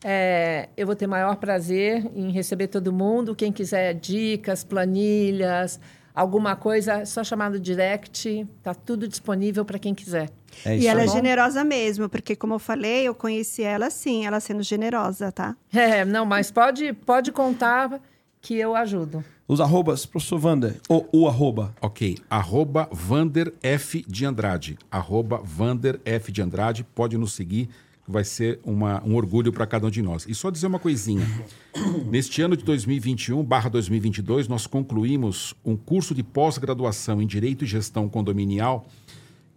É, 0.03 0.69
eu 0.77 0.87
vou 0.87 0.95
ter 0.97 1.07
maior 1.07 1.37
prazer 1.37 2.11
em 2.15 2.31
receber 2.31 2.69
todo 2.69 2.93
mundo. 2.93 3.35
Quem 3.35 3.53
quiser 3.53 3.95
dicas, 3.95 4.65
planilhas, 4.65 5.81
alguma 6.15 6.55
coisa, 6.55 7.01
é 7.01 7.05
só 7.05 7.25
chamar 7.25 7.51
no 7.51 7.59
direct. 7.59 8.47
Tá 8.63 8.75
tudo 8.75 9.09
disponível 9.09 9.65
para 9.65 9.79
quem 9.79 9.95
quiser. 9.95 10.31
É 10.65 10.77
E 10.77 10.87
ela 10.87 11.03
é 11.03 11.09
generosa 11.09 11.65
mesmo, 11.65 12.09
porque 12.09 12.37
como 12.37 12.55
eu 12.55 12.59
falei, 12.59 13.09
eu 13.09 13.15
conheci 13.15 13.63
ela 13.63 13.87
assim, 13.87 14.25
ela 14.25 14.39
sendo 14.41 14.63
generosa, 14.63 15.33
tá? 15.33 15.57
É, 15.73 16.05
não, 16.05 16.25
mas 16.25 16.51
pode, 16.51 16.93
pode 16.93 17.33
contar 17.33 18.01
que 18.41 18.55
eu 18.57 18.77
ajudo. 18.77 19.25
Os 19.47 19.61
arrobas, 19.61 20.07
professor 20.07 20.39
Vander. 20.39 20.77
Ou 20.89 21.09
o 21.13 21.29
arroba. 21.29 21.75
Ok, 21.81 22.17
arroba 22.31 22.89
Vander 22.91 23.53
F 23.63 24.03
de 24.09 24.25
Andrade. 24.25 24.79
Arroba 24.91 25.41
Vander 25.43 26.01
F 26.05 26.33
de 26.33 26.41
Andrade. 26.41 26.85
Pode 26.95 27.19
nos 27.19 27.35
seguir, 27.35 27.69
vai 28.07 28.25
ser 28.25 28.61
uma- 28.65 29.03
um 29.05 29.15
orgulho 29.17 29.53
para 29.53 29.67
cada 29.67 29.87
um 29.87 29.91
de 29.91 30.03
nós. 30.03 30.27
E 30.29 30.35
só 30.35 30.51
dizer 30.51 30.67
uma 30.67 30.79
coisinha. 30.79 31.27
Neste 32.11 32.43
ano 32.43 32.57
de 32.57 32.65
2021 32.65 33.43
barra 33.43 33.69
2022, 33.71 34.47
nós 34.49 34.67
concluímos 34.67 35.55
um 35.65 35.77
curso 35.77 36.15
de 36.15 36.23
pós-graduação 36.23 37.21
em 37.23 37.27
Direito 37.27 37.65
e 37.65 37.67
Gestão 37.67 38.09
Condominial 38.09 38.87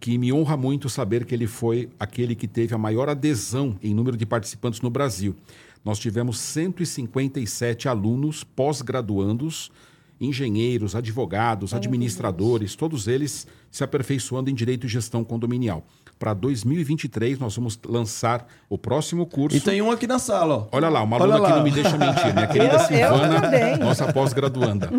que 0.00 0.16
me 0.16 0.32
honra 0.32 0.56
muito 0.56 0.88
saber 0.88 1.24
que 1.24 1.34
ele 1.34 1.48
foi 1.48 1.88
aquele 1.98 2.36
que 2.36 2.46
teve 2.46 2.72
a 2.72 2.78
maior 2.78 3.08
adesão 3.08 3.76
em 3.82 3.92
número 3.92 4.16
de 4.16 4.24
participantes 4.24 4.80
no 4.80 4.88
Brasil. 4.90 5.34
Nós 5.84 5.98
tivemos 5.98 6.38
157 6.38 7.88
alunos 7.88 8.44
pós-graduandos, 8.44 9.70
engenheiros, 10.20 10.94
advogados, 10.94 11.72
administradores, 11.74 12.74
todos 12.74 13.06
eles 13.06 13.46
se 13.70 13.84
aperfeiçoando 13.84 14.50
em 14.50 14.54
direito 14.54 14.86
e 14.86 14.88
gestão 14.88 15.22
condominial. 15.22 15.84
Para 16.18 16.34
2023, 16.34 17.38
nós 17.38 17.54
vamos 17.54 17.78
lançar 17.86 18.48
o 18.68 18.76
próximo 18.76 19.24
curso. 19.24 19.56
E 19.56 19.60
tem 19.60 19.80
um 19.80 19.90
aqui 19.90 20.04
na 20.06 20.18
sala, 20.18 20.56
ó. 20.56 20.68
Olha 20.72 20.88
lá, 20.88 21.00
uma 21.02 21.16
Olha 21.16 21.34
aluna 21.34 21.38
que 21.46 21.50
lá. 21.52 21.56
não 21.58 21.62
me 21.64 21.70
deixa 21.70 21.96
mentir, 21.96 22.34
minha 22.34 22.46
querida 22.48 22.74
Eu- 22.74 22.80
eu 22.80 22.86
Silvana, 22.86 23.40
também. 23.40 23.76
nossa 23.78 24.12
pós-graduanda. 24.12 24.90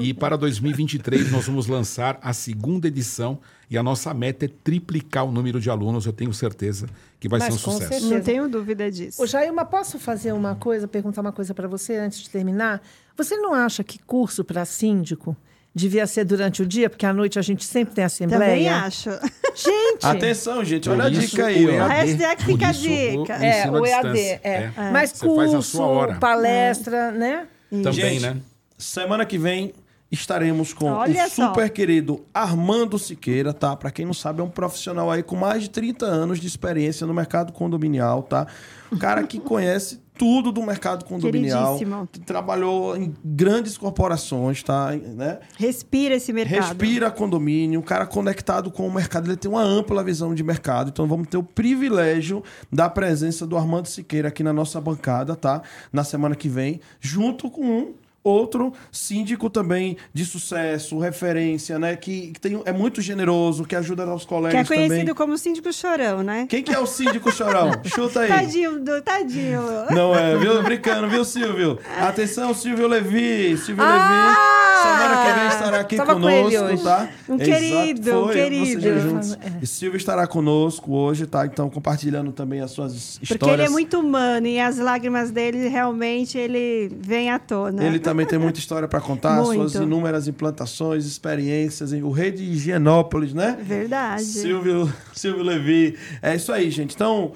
E 0.00 0.12
para 0.12 0.36
2023 0.36 1.30
nós 1.30 1.46
vamos 1.46 1.68
lançar 1.68 2.18
a 2.20 2.32
segunda 2.32 2.88
edição 2.88 3.38
e 3.70 3.78
a 3.78 3.82
nossa 3.84 4.12
meta 4.12 4.46
é 4.46 4.48
triplicar 4.48 5.24
o 5.24 5.30
número 5.30 5.60
de 5.60 5.70
alunos, 5.70 6.06
eu 6.06 6.12
tenho 6.12 6.34
certeza 6.34 6.86
que 7.20 7.28
vai 7.28 7.38
Mas 7.38 7.54
ser 7.54 7.60
um 7.60 7.62
com 7.62 7.70
sucesso. 7.72 7.90
certeza. 7.92 8.14
Não 8.14 8.20
tenho 8.22 8.48
dúvida 8.48 8.90
disso. 8.90 9.22
Ô, 9.22 9.26
Jailma, 9.26 9.64
posso 9.64 9.98
fazer 9.98 10.32
uma 10.32 10.56
coisa, 10.56 10.88
perguntar 10.88 11.20
uma 11.20 11.32
coisa 11.32 11.54
para 11.54 11.68
você 11.68 11.96
antes 11.96 12.18
de 12.20 12.28
terminar? 12.30 12.82
Você 13.16 13.36
não 13.36 13.54
acha 13.54 13.82
que 13.84 13.98
curso 13.98 14.44
para 14.44 14.64
síndico 14.64 15.36
devia 15.74 16.06
ser 16.06 16.24
durante 16.24 16.62
o 16.62 16.66
dia? 16.66 16.88
Porque 16.90 17.06
à 17.06 17.12
noite 17.12 17.38
a 17.38 17.42
gente 17.42 17.64
sempre 17.64 17.94
tem 17.94 18.04
assembleia. 18.04 18.40
Também 18.42 18.68
acho. 18.68 19.10
Gente! 19.54 20.04
Atenção, 20.04 20.64
gente, 20.64 20.90
olha 20.90 21.04
a 21.04 21.08
isso, 21.10 21.20
dica 21.20 21.46
aí, 21.46 21.64
o 21.66 21.86
Hashtag 21.86 22.36
por 22.44 22.52
fica 22.52 22.66
a 22.66 22.70
isso, 22.70 22.80
dica. 22.80 23.38
O, 23.38 23.44
É, 23.44 23.60
ensino 23.60 23.76
à 23.76 23.80
o 23.80 23.86
EAD. 23.86 24.18
É. 24.18 24.38
É. 24.42 24.72
Mas 24.92 25.10
Você 25.10 25.26
faz 25.26 25.48
a 25.48 25.52
curso, 25.52 25.62
sua 25.62 25.86
hora. 25.86 26.14
palestra, 26.16 27.12
né? 27.12 27.46
Também, 27.70 27.92
Gente, 27.92 28.22
né? 28.22 28.36
Semana 28.76 29.24
que 29.24 29.38
vem 29.38 29.72
estaremos 30.10 30.72
com 30.72 30.86
Olha 30.92 31.26
o 31.26 31.30
só. 31.30 31.48
super 31.48 31.70
querido 31.70 32.24
Armando 32.32 32.98
Siqueira, 32.98 33.52
tá? 33.52 33.74
Para 33.74 33.90
quem 33.90 34.04
não 34.06 34.14
sabe, 34.14 34.40
é 34.40 34.44
um 34.44 34.48
profissional 34.50 35.10
aí 35.10 35.22
com 35.22 35.34
mais 35.34 35.62
de 35.62 35.70
30 35.70 36.04
anos 36.06 36.38
de 36.40 36.46
experiência 36.46 37.06
no 37.06 37.12
mercado 37.14 37.52
condominial, 37.52 38.22
tá? 38.22 38.46
Um 38.92 38.98
cara 38.98 39.24
que 39.24 39.40
conhece 39.40 40.00
tudo 40.16 40.52
do 40.52 40.62
mercado 40.62 41.04
condominial. 41.04 41.78
Trabalhou 42.24 42.96
em 42.96 43.14
grandes 43.24 43.76
corporações, 43.76 44.62
tá? 44.62 44.92
Né? 44.92 45.40
Respira 45.56 46.14
esse 46.14 46.32
mercado. 46.32 46.68
Respira 46.68 47.10
condomínio, 47.10 47.80
um 47.80 47.82
cara 47.82 48.06
conectado 48.06 48.70
com 48.70 48.86
o 48.86 48.92
mercado, 48.92 49.28
ele 49.28 49.36
tem 49.36 49.50
uma 49.50 49.62
ampla 49.62 50.04
visão 50.04 50.34
de 50.34 50.42
mercado. 50.42 50.90
Então 50.90 51.06
vamos 51.06 51.28
ter 51.28 51.36
o 51.36 51.42
privilégio 51.42 52.42
da 52.72 52.88
presença 52.88 53.46
do 53.46 53.56
Armando 53.56 53.88
Siqueira 53.88 54.28
aqui 54.28 54.42
na 54.42 54.52
nossa 54.52 54.80
bancada, 54.80 55.34
tá? 55.34 55.62
Na 55.92 56.04
semana 56.04 56.34
que 56.34 56.48
vem, 56.48 56.80
junto 57.00 57.50
com 57.50 57.64
um 57.64 57.94
outro 58.24 58.72
síndico 58.90 59.50
também 59.50 59.96
de 60.12 60.24
sucesso, 60.24 60.98
referência, 60.98 61.78
né? 61.78 61.94
Que, 61.94 62.32
que 62.32 62.40
tem, 62.40 62.60
é 62.64 62.72
muito 62.72 63.02
generoso, 63.02 63.64
que 63.64 63.76
ajuda 63.76 64.04
aos 64.04 64.22
Que 64.22 64.28
colegas 64.28 64.60
é 64.62 64.64
conhecido 64.64 64.98
também. 65.00 65.14
como 65.14 65.36
síndico 65.38 65.70
chorão, 65.72 66.22
né? 66.22 66.46
Quem 66.48 66.62
que 66.62 66.72
é 66.72 66.78
o 66.78 66.86
síndico 66.86 67.30
chorão? 67.30 67.70
Chuta 67.84 68.20
aí. 68.20 68.28
Tadinho, 68.28 68.80
do, 68.82 69.02
tadinho. 69.02 69.62
Não 69.90 70.14
é, 70.14 70.36
viu? 70.36 70.62
Brincando, 70.62 71.08
viu, 71.08 71.24
Silvio? 71.24 71.78
Atenção, 72.00 72.54
Silvio 72.54 72.88
Levi. 72.88 73.56
Silvio 73.58 73.84
Ah! 73.84 73.94
Levi, 73.94 74.84
semana 74.84 75.24
que 75.34 75.38
vem 75.40 75.48
estará 75.48 75.80
aqui 75.80 75.96
Tava 75.96 76.14
conosco, 76.14 76.84
tá? 76.84 77.08
Um 77.28 77.34
Exato, 77.40 77.50
querido, 77.50 78.10
um 78.20 78.24
foi, 78.24 78.34
querido. 78.34 78.80
vocês 78.80 79.02
juntos. 79.02 79.38
E 79.62 79.66
Silvio 79.66 79.96
estará 79.96 80.26
conosco 80.26 80.92
hoje, 80.94 81.26
tá? 81.26 81.44
Então, 81.46 81.68
compartilhando 81.68 82.32
também 82.32 82.60
as 82.60 82.70
suas 82.70 82.94
histórias. 82.94 83.28
Porque 83.38 83.50
ele 83.50 83.62
é 83.62 83.68
muito 83.68 83.98
humano 83.98 84.46
e 84.46 84.58
as 84.60 84.78
lágrimas 84.78 85.30
dele 85.30 85.68
realmente 85.68 86.36
ele 86.38 86.90
vem 87.00 87.30
à 87.30 87.38
tona. 87.38 87.84
Ele 87.84 87.98
também 88.14 88.26
tem 88.26 88.38
muita 88.38 88.60
história 88.60 88.86
para 88.86 89.00
contar, 89.00 89.42
Muito. 89.42 89.54
suas 89.54 89.74
inúmeras 89.74 90.28
implantações, 90.28 91.04
experiências. 91.04 91.92
O 91.92 92.10
rei 92.10 92.30
de 92.30 92.44
Higienópolis, 92.44 93.34
né? 93.34 93.58
Verdade. 93.60 94.22
Silvio, 94.22 94.92
Silvio 95.12 95.42
Levi. 95.42 95.98
É 96.22 96.36
isso 96.36 96.52
aí, 96.52 96.70
gente. 96.70 96.94
Então, 96.94 97.32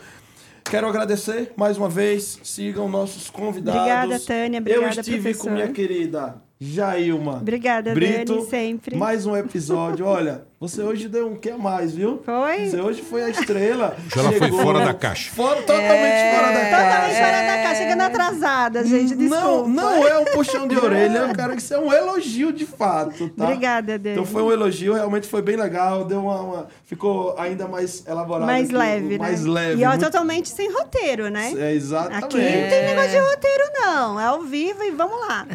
quero 0.65 0.87
agradecer 0.87 1.53
mais 1.57 1.77
uma 1.77 1.89
vez. 1.89 2.39
Sigam 2.45 2.89
nossos 2.89 3.29
convidados. 3.29 3.81
Obrigada, 3.81 4.21
Tânia. 4.21 4.61
Obrigada, 4.61 4.85
Eu 4.85 4.91
estive 4.91 5.21
professor. 5.21 5.49
com 5.49 5.51
minha 5.51 5.69
querida 5.69 6.37
Jailma. 6.61 7.39
Obrigada, 7.39 7.93
Brito. 7.93 8.37
Dani, 8.37 8.49
sempre. 8.49 8.97
Mais 8.97 9.27
um 9.27 9.37
episódio. 9.37 10.07
Olha, 10.07 10.45
você 10.61 10.83
hoje 10.83 11.09
deu 11.09 11.29
um 11.29 11.37
que 11.37 11.51
a 11.51 11.57
mais, 11.57 11.95
viu? 11.95 12.21
Foi? 12.25 12.67
Você 12.67 12.81
hoje 12.81 13.01
foi 13.03 13.23
a 13.23 13.29
estrela. 13.29 13.97
Já 14.13 14.23
ela 14.23 14.33
foi 14.33 14.51
fora 14.51 14.81
da 14.85 14.93
caixa. 14.95 15.31
Fora, 15.33 15.61
totalmente 15.63 16.35
fora 16.37 16.53
da 16.53 16.61
caixa. 16.61 16.77
Totalmente 16.89 17.15
fora 17.17 17.31
da 17.43 17.63
caixa, 17.63 17.75
chegando 17.83 18.01
atrasada, 18.01 18.85
gente. 18.85 19.15
Desculpa. 19.15 19.39
Não, 19.39 19.69
não 19.69 20.09
é 20.09 20.19
um 20.19 20.25
puxão 20.25 20.67
de 20.67 20.77
orelha, 20.77 21.33
cara. 21.33 21.55
Isso 21.55 21.73
é 21.75 21.79
um 21.79 21.93
elogio 21.93 22.53
de 22.53 22.67
fato, 22.67 23.29
tá? 23.29 23.45
Obrigada, 23.45 23.97
Dani. 23.99 24.15
Então 24.17 24.27
foi 24.27 24.43
um 24.43 24.51
elogio, 24.51 24.95
realmente 24.95 25.29
foi 25.29 25.43
bem 25.43 25.55
legal, 25.57 26.05
deu 26.05 26.21
uma, 26.21 26.41
uma- 26.41 26.67
ficou 26.85 27.37
ainda 27.39 27.69
mais 27.69 28.05
elaborado, 28.07 28.47
mais 28.47 28.67
aqui, 28.67 28.77
leve, 28.77 29.09
né? 29.11 29.19
mais 29.19 29.45
leve. 29.45 29.81
E 29.81 29.85
ó, 29.85 29.91
muito- 29.91 30.05
totalmente 30.05 30.49
sem 30.49 30.73
roteiro, 30.73 31.29
né? 31.31 31.53
É, 31.57 31.73
exatamente. 31.73 32.25
Aqui 32.25 32.37
não 32.37 32.69
tem 32.69 32.87
negócio 32.87 33.11
de 33.11 33.19
roteiro, 33.19 33.65
não. 33.81 34.21
É 34.21 34.25
ao 34.25 34.43
vivo 34.43 34.83
e 34.83 34.91
vamos 34.91 35.21
lá. 35.21 35.47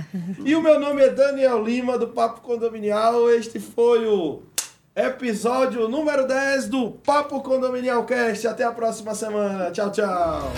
E 0.46 0.56
o 0.56 0.62
meu 0.62 0.80
nome 0.80 1.02
é 1.04 1.10
Daniel 1.10 1.62
Lima, 1.62 1.98
do 1.98 2.08
Papo 2.08 2.40
Condominial. 2.40 3.30
Este 3.30 3.60
foi 3.60 4.08
o 4.08 4.42
episódio 4.96 5.88
número 5.88 6.28
10 6.28 6.68
do 6.68 6.92
Papo 6.92 7.42
Condominial 7.42 8.06
Cast. 8.06 8.48
Até 8.48 8.64
a 8.64 8.72
próxima 8.72 9.16
semana. 9.16 9.72
Tchau, 9.72 9.92
tchau. 9.92 10.52